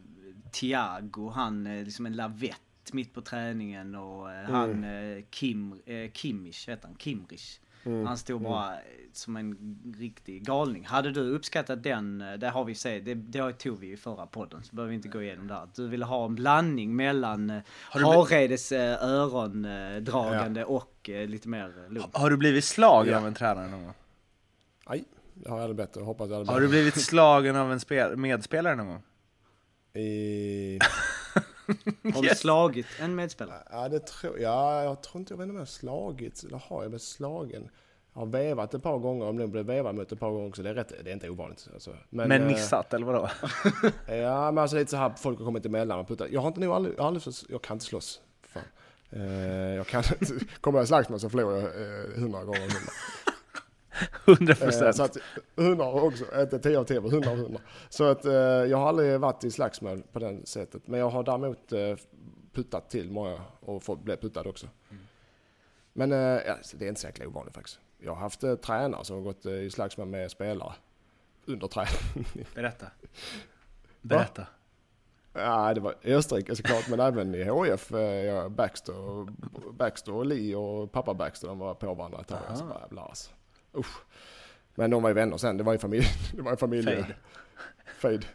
Thiago, 0.51 1.29
han 1.29 1.67
eh, 1.67 1.83
liksom 1.83 2.05
en 2.05 2.15
lavett 2.15 2.61
mitt 2.93 3.13
på 3.13 3.21
träningen 3.21 3.95
och 3.95 4.31
eh, 4.31 4.49
han 4.49 4.83
eh, 4.83 5.23
Kim, 5.29 5.81
eh, 5.85 6.11
Kimmich 6.11 6.69
heter 6.69 6.87
han, 6.87 6.97
Kimrich. 6.97 7.59
Han 7.85 8.17
stod 8.17 8.41
bara 8.41 8.73
eh, 8.73 8.79
som 9.13 9.37
en 9.37 9.77
riktig 9.99 10.45
galning. 10.45 10.85
Hade 10.85 11.11
du 11.11 11.21
uppskattat 11.21 11.83
den, 11.83 12.21
eh, 12.21 12.33
det 12.33 12.49
har 12.49 12.65
vi 12.65 12.75
sett, 12.75 13.05
det, 13.05 13.13
det 13.13 13.53
tog 13.53 13.79
vi 13.79 13.91
i 13.91 13.97
förra 13.97 14.25
podden 14.25 14.63
så 14.63 14.75
behöver 14.75 14.89
vi 14.89 14.95
inte 14.95 15.07
gå 15.07 15.21
igenom 15.21 15.47
där. 15.47 15.67
Du 15.75 15.87
ville 15.87 16.05
ha 16.05 16.25
en 16.25 16.35
blandning 16.35 16.95
mellan 16.95 17.49
eh, 17.49 17.61
Haredes 17.89 18.71
eh, 18.71 19.03
örondragande 19.03 20.65
och 20.65 21.09
eh, 21.09 21.27
lite 21.27 21.47
mer 21.47 21.73
lugn. 21.89 22.09
Har 22.11 22.29
du 22.29 22.37
blivit 22.37 22.65
slagen 22.65 23.13
av 23.13 23.27
en 23.27 23.33
tränare 23.33 23.67
någon 23.67 23.83
gång? 23.83 23.93
Nej, 24.89 25.03
det 25.33 25.49
har 25.49 25.57
jag 25.57 25.63
aldrig 25.63 25.77
bett 25.77 25.97
och 25.97 26.05
hoppas 26.05 26.29
jag 26.29 26.35
Har 26.35 26.53
aldrig 26.53 26.61
du 26.61 26.67
blivit 26.67 27.01
slagen 27.01 27.55
av 27.55 27.71
en 27.71 27.79
spel 27.79 28.17
medspelare 28.17 28.75
någon 28.75 28.87
gång? 28.87 29.03
I... 29.93 30.79
Har 32.13 32.21
du 32.21 32.29
slagit 32.29 32.87
en 32.99 33.15
medspelare? 33.15 33.63
Ja, 33.71 33.89
det 33.89 33.99
tror 33.99 34.39
ja, 34.39 34.83
jag. 34.83 35.03
tror 35.03 35.19
inte 35.19 35.33
jag 35.33 35.37
vet 35.37 35.43
inte 35.43 35.51
om 35.51 35.55
jag 35.55 35.61
har 35.61 35.65
slagit, 35.65 36.43
eller 36.43 36.57
har 36.57 36.81
jag 36.81 36.91
blivit 36.91 37.01
slagen? 37.01 37.69
Jag 38.13 38.21
har 38.21 38.25
vevat 38.25 38.73
ett 38.73 38.83
par 38.83 38.97
gånger, 38.97 39.25
om 39.25 39.37
det 39.37 39.47
blev 39.47 39.65
vevad 39.65 39.95
mot 39.95 40.11
ett 40.11 40.19
par 40.19 40.31
gånger 40.31 40.47
också. 40.47 40.63
Det 40.63 40.69
är, 40.69 40.73
rätt, 40.73 40.93
det 41.03 41.09
är 41.09 41.13
inte 41.13 41.29
ovanligt. 41.29 41.67
Alltså. 41.73 41.95
Men, 42.09 42.31
eh, 42.31 42.47
missat, 42.47 42.93
eller 42.93 43.05
vadå? 43.05 43.29
Ja, 44.07 44.51
men 44.51 44.57
alltså 44.57 44.77
lite 44.77 44.91
så 44.91 44.97
här, 44.97 45.13
folk 45.17 45.39
har 45.39 45.45
kommit 45.45 45.65
emellan 45.65 45.99
och 45.99 46.07
puttat. 46.07 46.31
Jag 46.31 46.41
har 46.41 46.47
inte 46.47 46.59
nog 46.59 46.73
aldrig, 46.73 46.99
aldrig 46.99 47.35
jag 47.49 47.61
kan 47.61 47.75
inte 47.75 47.85
slåss. 47.85 48.21
Fan. 48.41 48.63
Eh, 49.09 49.75
jag 49.75 49.87
kan 49.87 50.03
inte, 50.21 50.45
kommer 50.61 50.79
jag 50.79 50.87
slagsmål 50.87 51.19
så 51.19 51.29
förlorar 51.29 51.57
jag 51.57 51.63
eh, 51.63 52.19
hundra 52.19 52.43
gånger. 52.43 52.71
100 54.25 54.53
Eh, 54.53 54.59
procent. 54.59 54.95
så 54.95 55.03
att 55.03 55.17
100 55.55 55.85
också, 55.85 56.25
inte 56.41 56.59
10 56.59 56.79
av 56.79 56.83
10, 56.83 56.97
100 56.97 57.31
av 57.31 57.37
100. 57.37 57.59
Så 57.89 58.03
att 58.03 58.25
eh, 58.25 58.33
jag 58.33 58.77
har 58.77 58.87
aldrig 58.89 59.19
varit 59.19 59.43
i 59.43 59.51
slagsmål 59.51 60.03
på 60.11 60.19
det 60.19 60.39
sättet. 60.47 60.87
Men 60.87 60.99
jag 60.99 61.09
har 61.09 61.23
däremot 61.23 61.71
eh, 61.71 61.95
puttat 62.53 62.89
till 62.89 63.11
många 63.11 63.41
och 63.59 63.83
fått 63.83 64.01
bli 64.03 64.17
puttad 64.17 64.47
också. 64.47 64.67
Men 65.93 66.11
eh, 66.11 66.17
ja, 66.17 66.55
så 66.61 66.77
det 66.77 66.85
är 66.85 66.89
inte 66.89 67.01
så 67.01 67.07
jäkla 67.07 67.27
ovanligt 67.27 67.55
faktiskt. 67.55 67.79
Jag 67.97 68.11
har 68.11 68.21
haft 68.21 68.43
eh, 68.43 68.55
tränare 68.55 69.05
som 69.05 69.15
har 69.15 69.23
gått 69.23 69.45
eh, 69.45 69.53
i 69.53 69.69
slagsmål 69.71 70.07
med 70.07 70.31
spelare 70.31 70.73
under 71.45 71.67
träning. 71.67 72.25
Berätta. 72.55 72.87
Berätta. 74.01 74.47
Ja, 75.33 75.73
det 75.73 75.81
var 75.81 75.95
i 76.01 76.13
Österrike 76.13 76.55
såklart, 76.55 76.89
men 76.89 76.99
även 76.99 77.35
i 77.35 77.41
eh, 77.41 77.99
ja, 77.99 78.49
Baxter, 78.49 79.25
Baxter 79.71 80.13
och 80.13 80.25
Lee 80.25 80.55
och 80.55 80.91
pappa 80.91 81.13
Baxter, 81.13 81.47
de 81.47 81.59
var 81.59 81.73
på 81.73 81.93
varandra 81.93 82.19
ett 82.21 82.27
tag. 82.27 82.39
Jag 82.49 82.57
så 82.57 82.65
bara, 82.65 82.79
jävlar 82.81 83.03
alltså. 83.03 83.31
Usch. 83.77 83.97
Men 84.75 84.91
de 84.91 85.03
var 85.03 85.09
ju 85.09 85.13
vänner 85.13 85.37
sen, 85.37 85.57
det 85.57 85.63
var 85.63 85.73
ju 85.73 85.79
familj. 85.79 86.07
Det 86.35 86.41
var 86.41 86.51
ju 86.51 86.57
familj. 86.57 86.85
Fade. 86.85 87.15
Fade. 87.99 88.27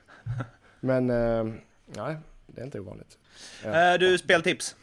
Men 0.81 1.11
eh, 1.11 1.45
nej, 1.87 2.17
det 2.47 2.61
är 2.61 2.65
inte 2.65 2.81
ovanligt. 2.81 3.19
Ja, 3.65 3.93
Eh, 3.93 3.99
du, 3.99 4.19
speltips. 4.19 4.77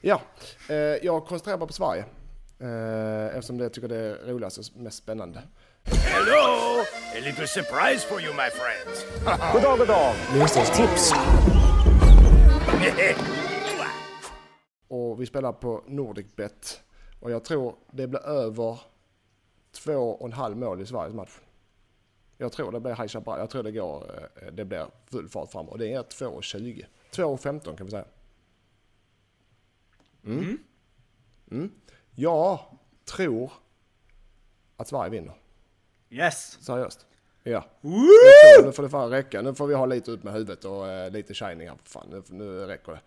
ja 0.00 0.20
eh, 0.68 0.76
jag 0.76 1.26
koncentrerar 1.26 1.58
mig 1.58 1.66
på 1.66 1.72
Sverige. 1.72 2.04
Eh, 2.60 3.26
eftersom 3.36 3.58
det 3.58 3.64
jag 3.64 3.72
tycker 3.72 3.88
det 3.88 3.96
är 3.96 4.14
roligast 4.32 4.58
och 4.58 4.64
mest 4.80 4.98
spännande. 4.98 5.42
Hello! 5.84 6.80
A 7.14 7.18
little 7.24 7.46
surprise 7.46 8.06
for 8.08 8.20
you, 8.20 8.32
my 8.34 8.50
friends. 8.50 9.06
Och 14.88 15.20
vi 15.22 15.26
spelar 15.26 15.52
på 15.52 15.84
Nordicbet. 15.86 16.80
Och 17.20 17.30
jag 17.30 17.44
tror 17.44 17.74
det 17.92 18.06
blir 18.06 18.26
över 18.26 18.78
två 19.78 19.92
och 19.94 20.26
en 20.26 20.32
halv 20.32 20.56
mål 20.56 20.80
i 20.80 20.86
Sveriges 20.86 21.14
match. 21.14 21.40
Jag 22.38 22.52
tror 22.52 22.72
det 22.72 22.80
blir 22.80 22.94
High 22.94 23.06
Chaparral. 23.06 23.38
Jag 23.38 23.50
tror 23.50 23.62
det 23.62 23.72
går, 23.72 24.28
eh, 24.42 24.52
det 24.52 24.64
blir 24.64 24.86
full 25.06 25.28
fart 25.28 25.50
fram 25.50 25.68
och 25.68 25.78
det 25.78 25.92
är 25.92 26.02
2.20. 26.02 26.86
2.15 27.10 27.76
kan 27.76 27.86
vi 27.86 27.90
säga. 27.90 28.04
Mm. 30.24 30.58
Mm. 31.50 31.70
Jag 32.10 32.58
tror 33.04 33.52
att 34.76 34.88
Sverige 34.88 35.10
vinner. 35.10 35.34
Yes! 36.10 36.58
Seriöst. 36.60 37.06
Ja. 37.42 37.64
Tror, 37.80 38.66
nu 38.66 38.72
får 38.72 38.82
det 38.82 38.88
fan 38.88 39.10
räcka. 39.10 39.42
Nu 39.42 39.54
får 39.54 39.66
vi 39.66 39.74
ha 39.74 39.86
lite 39.86 40.10
ut 40.10 40.22
med 40.22 40.32
huvudet 40.32 40.64
och 40.64 40.88
eh, 40.88 41.10
lite 41.10 41.34
shining 41.34 41.68
här. 41.68 41.78
Fan, 41.84 42.06
nu, 42.10 42.22
nu 42.28 42.66
räcker 42.66 42.92
det. 42.92 43.00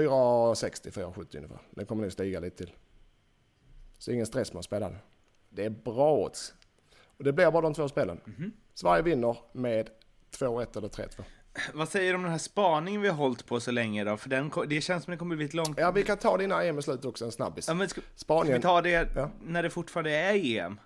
4,60, 0.00 0.90
4,70 0.90 1.36
ungefär. 1.36 1.58
Det 1.70 1.84
kommer 1.84 2.02
nog 2.02 2.12
stiga 2.12 2.40
lite 2.40 2.56
till. 2.56 2.72
Så 3.98 4.12
ingen 4.12 4.26
stress 4.26 4.52
med 4.52 4.58
att 4.58 4.64
spela 4.64 4.88
nu. 4.88 4.96
Det 5.58 5.64
är 5.64 5.70
bra 5.70 6.12
odds. 6.16 6.54
Och 7.18 7.24
det 7.24 7.32
blir 7.32 7.50
bara 7.50 7.62
de 7.62 7.74
två 7.74 7.88
spelen. 7.88 8.20
Sverige 8.74 9.02
vinner 9.02 9.36
med 9.52 9.90
2-1 10.38 10.78
eller 10.78 10.88
3-2. 10.88 11.22
Vad 11.74 11.88
säger 11.88 12.12
du 12.12 12.16
om 12.16 12.22
den 12.22 12.30
här 12.30 12.38
spaningen 12.38 13.00
vi 13.00 13.08
har 13.08 13.16
hållit 13.16 13.46
på 13.46 13.60
så 13.60 13.70
länge 13.70 14.04
då? 14.04 14.16
För 14.16 14.28
den, 14.28 14.50
det 14.68 14.80
känns 14.80 15.04
som 15.04 15.10
det 15.10 15.16
kommer 15.16 15.36
bli 15.36 15.44
ett 15.44 15.54
långt... 15.54 15.78
Ja, 15.78 15.90
vi 15.90 16.02
kan 16.02 16.16
ta 16.18 16.36
det 16.36 16.44
innan 16.44 16.62
EM 16.66 16.76
är 16.78 16.80
slut 16.80 17.04
också, 17.04 17.24
en 17.24 17.32
snabbis. 17.32 17.68
Ja, 17.68 17.74
men 17.74 17.88
ska, 17.88 18.00
ska 18.00 18.10
Spanien. 18.16 18.54
vi 18.56 18.62
ta 18.62 18.82
det 18.82 19.08
Ja. 19.16 19.30
när 19.42 19.62
det 19.62 19.70
fortfarande 19.70 20.10
är 20.10 20.34
EM? 20.58 20.80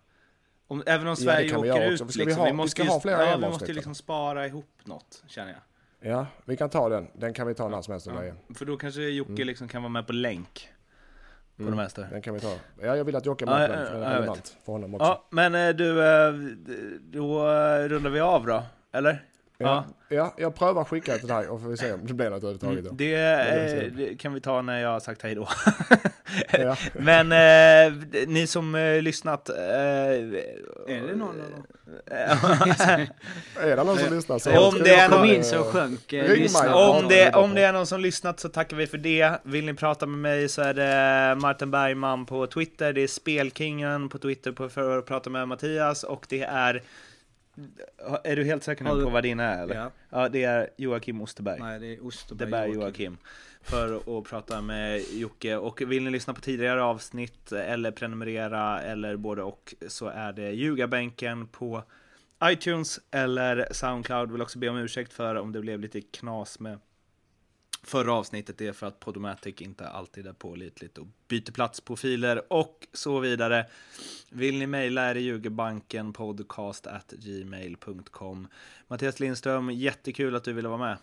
Om, 0.67 0.83
även 0.87 1.07
om 1.09 1.17
Sverige 1.17 1.49
vi 1.63 1.71
åker 1.71 1.91
ut. 1.91 1.99
Ska 1.99 2.07
vi 2.19 2.25
liksom. 2.25 2.41
ha- 2.41 2.47
vi 2.47 2.53
måste 2.53 2.71
ska 2.71 2.83
ju- 2.83 2.89
ha 2.89 3.01
flera 3.01 3.25
ja, 3.31 3.37
vi 3.37 3.43
måste 3.43 3.73
liksom 3.73 3.95
spara 3.95 4.47
ihop 4.47 4.71
något, 4.85 5.25
känner 5.27 5.53
jag. 6.01 6.13
Ja, 6.13 6.27
vi 6.45 6.57
kan 6.57 6.71
ta 6.71 6.89
den. 6.89 7.09
Den 7.15 7.35
kan 7.35 7.47
vi 7.47 7.55
ta 7.55 7.69
när 7.69 7.83
som 7.83 7.93
helst 7.93 8.07
EM. 8.07 8.37
För 8.55 8.65
då 8.65 8.77
kanske 8.77 9.03
Jocke 9.03 9.33
Mm. 9.33 9.47
liksom 9.47 9.69
kan 9.69 9.83
vara 9.83 9.91
med 9.91 10.07
på 10.07 10.13
länk. 10.13 10.69
På 11.57 11.63
det 11.63 11.77
mesta. 11.77 12.03
Den 12.03 12.23
kan 12.23 12.35
vi 12.35 12.41
ta. 12.41 12.55
Ja, 12.83 12.97
jag 12.97 13.05
vill 13.05 13.17
att 13.17 13.27
Jocke 13.27 13.45
är 13.45 13.47
med 13.47 13.63
ja, 13.63 13.69
den, 13.69 13.87
för 13.87 13.93
den 13.93 14.03
ja, 14.03 14.09
är 14.09 14.13
jag 14.13 14.21
relevant 14.21 14.57
för 14.65 14.73
honom 14.73 14.95
också. 14.95 15.07
Ja, 15.07 15.27
men 15.31 15.55
eh, 15.55 15.69
du, 15.69 16.05
eh, 16.05 16.33
då 17.01 17.49
eh, 17.49 17.89
rundar 17.89 18.11
vi 18.11 18.21
av 18.21 18.47
då, 18.47 18.63
eller? 18.93 19.25
Ja, 19.59 19.85
ja, 20.13 20.35
jag 20.37 20.55
prövar 20.55 20.85
skicka 20.85 21.13
det 21.13 21.19
till 21.19 21.29
dig 21.29 21.49
och 21.49 21.63
får 21.63 21.69
vi 21.69 21.77
se 21.77 21.93
om 21.93 22.07
det 22.07 22.15
blir 22.15 22.31
något 22.31 22.43
överhuvudtaget. 22.45 22.85
då. 22.85 22.91
Mm, 22.91 22.97
Det, 22.97 23.15
är 23.15 23.85
eh, 23.85 23.93
det 23.93 24.19
kan 24.19 24.35
vi 24.35 24.41
ta 24.41 24.63
när 24.63 24.81
jag 24.83 24.89
har 24.89 25.01
sagt 25.01 25.23
hej 25.23 25.35
då. 25.35 25.49
Ja. 26.51 26.77
Men 26.93 27.33
eh, 27.33 27.99
ni 28.27 28.47
som 28.47 28.75
eh, 28.75 29.03
lyssnat... 29.03 29.49
Eh, 29.49 29.57
Är 29.57 31.07
det 31.07 31.17
någon 31.17 31.29
av 31.29 31.51
dem? 31.51 31.67
Är 33.61 33.77
det 33.77 33.85
någon 33.85 33.99
som 33.99 34.15
lyssnar 34.17 34.39
så 34.39 34.69
Om 34.69 34.75
det 34.85 34.95
är 34.95 35.09
någon- 35.09 35.27
in 35.29 35.45
så 35.45 35.65
sjönk 35.65 36.13
eh, 36.13 36.77
om, 36.77 37.09
det 37.09 37.25
det, 37.25 37.33
om 37.33 37.55
det 37.55 37.63
är 37.63 37.73
någon 37.73 37.87
som 37.87 38.01
lyssnat 38.01 38.41
så 38.41 38.49
tackar 38.49 38.77
vi 38.77 38.87
för 38.87 38.99
det. 38.99 39.33
Vill 39.43 39.65
ni 39.65 39.75
prata 39.75 40.07
med 40.07 40.19
mig 40.19 40.49
så 40.49 40.63
är 40.63 40.75
det 40.75 41.35
Martin 41.41 41.71
Bergman 41.71 42.27
på 42.27 42.47
Twitter, 42.47 42.93
det 42.93 43.01
är 43.01 43.07
Spelkingen 43.09 44.09
på 44.09 44.19
Twitter 44.19 44.69
för 44.69 44.99
att 44.99 45.07
prata 45.07 45.31
med 45.31 45.49
Mattias 45.49 46.03
och 46.05 46.27
det 46.29 46.43
är... 46.43 46.83
Är 48.25 48.37
du 48.37 48.45
helt 48.45 48.63
säker 48.63 48.85
nu 48.85 48.91
du- 48.91 49.05
på 49.05 49.11
vad 49.11 49.23
din 49.23 49.41
är 49.41 49.63
eller? 49.63 49.75
Ja. 49.75 49.91
Ja, 50.11 50.29
det 50.29 50.45
är 50.45 50.71
Joakim 50.77 51.21
Osterberg. 51.21 51.61
Nej, 51.61 51.81
det 51.81 51.87
är 51.87 52.07
Osterberg 52.07 52.69
Joakim. 52.71 52.83
Joakim. 52.83 53.19
För 53.63 54.19
att 54.19 54.25
prata 54.25 54.61
med 54.61 55.01
Jocke. 55.13 55.57
Och 55.57 55.81
vill 55.81 56.05
ni 56.05 56.11
lyssna 56.11 56.35
på 56.35 56.41
tidigare 56.41 56.83
avsnitt 56.83 57.53
eller 57.53 57.91
prenumerera 57.91 58.83
eller 58.83 59.17
både 59.17 59.43
och 59.43 59.75
så 59.89 60.07
är 60.09 60.33
det 60.33 60.51
Ljugarbänken 60.51 61.47
på 61.47 61.83
iTunes 62.45 63.01
eller 63.11 63.69
Soundcloud. 63.71 64.33
Vill 64.33 64.43
också 64.43 64.59
be 64.59 64.69
om 64.69 64.77
ursäkt 64.77 65.13
för 65.13 65.35
om 65.35 65.53
det 65.53 65.61
blev 65.61 65.81
lite 65.81 66.01
knas 66.01 66.61
med 66.61 66.79
förra 67.83 68.13
avsnittet. 68.13 68.61
Är 68.61 68.73
för 68.73 68.87
att 68.87 69.01
Podomatic 69.01 69.61
inte 69.61 69.89
alltid 69.89 70.27
är 70.27 70.33
pålitligt 70.33 70.99
och 70.99 71.07
byter 71.29 71.53
plats 71.53 71.81
på 71.81 71.97
filer 71.97 72.53
och 72.53 72.87
så 72.93 73.19
vidare. 73.21 73.67
Vill 74.31 74.59
ni 74.59 74.67
mejla 74.67 75.03
är 75.03 75.15
det 75.15 75.21
ljugerbanken 75.21 76.13
podcast 76.13 76.87
at 76.87 77.11
gmail.com. 77.13 78.49
Mattias 78.89 79.21
Lindström, 79.21 79.71
jättekul 79.71 80.37
att 80.37 80.45
du 80.45 80.53
ville 80.53 80.69
vara 80.69 80.79
med. 80.79 80.97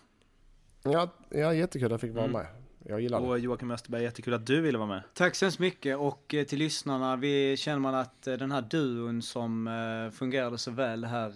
Ja, 0.82 1.08
ja, 1.30 1.54
jättekul 1.54 1.86
att 1.86 1.90
jag 1.90 2.00
fick 2.00 2.12
vara 2.14 2.24
Mm. 2.24 2.42
med. 2.42 2.59
Jag 2.88 3.00
gillar 3.00 3.20
det. 3.20 3.26
Och 3.26 3.38
Joakim 3.38 3.70
Österberg, 3.70 4.02
jättekul 4.02 4.34
att 4.34 4.46
du 4.46 4.60
ville 4.60 4.78
vara 4.78 4.88
med. 4.88 5.02
Tack 5.14 5.34
så 5.34 5.44
hemskt 5.44 5.58
mycket 5.58 5.96
och 5.96 6.34
eh, 6.34 6.44
till 6.44 6.58
lyssnarna, 6.58 7.16
vi 7.16 7.56
känner 7.56 7.78
man 7.78 7.94
att 7.94 8.26
eh, 8.26 8.34
den 8.34 8.52
här 8.52 8.62
duon 8.62 9.22
som 9.22 9.68
eh, 9.68 10.18
fungerade 10.18 10.58
så 10.58 10.70
väl, 10.70 11.00
det 11.00 11.08
här 11.08 11.30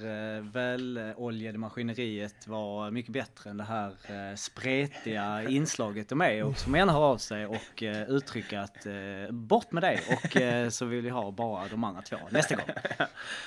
väloljade 0.52 1.58
maskineriet 1.58 2.46
var 2.46 2.90
mycket 2.90 3.12
bättre 3.12 3.50
än 3.50 3.56
det 3.56 3.64
här 3.64 4.36
spretiga 4.36 5.48
inslaget 5.48 6.08
de 6.08 6.20
är 6.20 6.44
och 6.44 6.68
man 6.68 6.78
gärna 6.78 6.92
höra 6.92 7.04
av 7.04 7.18
sig 7.18 7.46
och 7.46 7.82
uttrycka 8.08 8.60
att 8.60 8.86
bort 9.30 9.72
med 9.72 9.82
dig 9.82 10.00
och 10.08 10.72
så 10.72 10.84
vill 10.84 11.00
vi 11.00 11.10
ha 11.10 11.30
bara 11.30 11.68
de 11.68 11.84
andra 11.84 12.02
två 12.02 12.16
nästa 12.30 12.54
gång. 12.54 12.64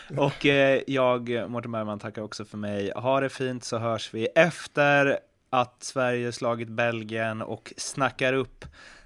Och 0.17 0.45
jag, 0.87 1.49
Mårten 1.49 1.71
Bergman, 1.71 1.99
tackar 1.99 2.21
också 2.21 2.45
för 2.45 2.57
mig. 2.57 2.91
Ha 2.95 3.19
det 3.19 3.29
fint 3.29 3.63
så 3.63 3.77
hörs 3.77 4.13
vi 4.13 4.25
efter 4.25 5.19
att 5.49 5.83
Sverige 5.83 6.31
slagit 6.31 6.69
Belgien 6.69 7.41
och 7.41 7.73
snackar 7.77 8.33
upp 8.33 8.65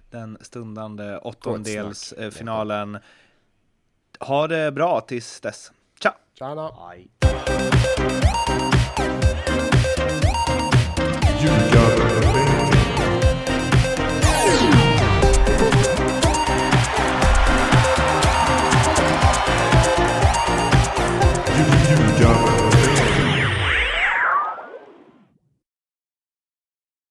den 0.09 0.37
stundande 0.41 1.17
åttondelsfinalen. 1.17 2.99
Ha 4.19 4.47
det 4.47 4.71
bra 4.71 5.01
tills 5.01 5.41
dess. 5.41 5.71
Ciao! 6.01 6.13
Tjena! 6.39 6.71
Aj. 6.89 7.07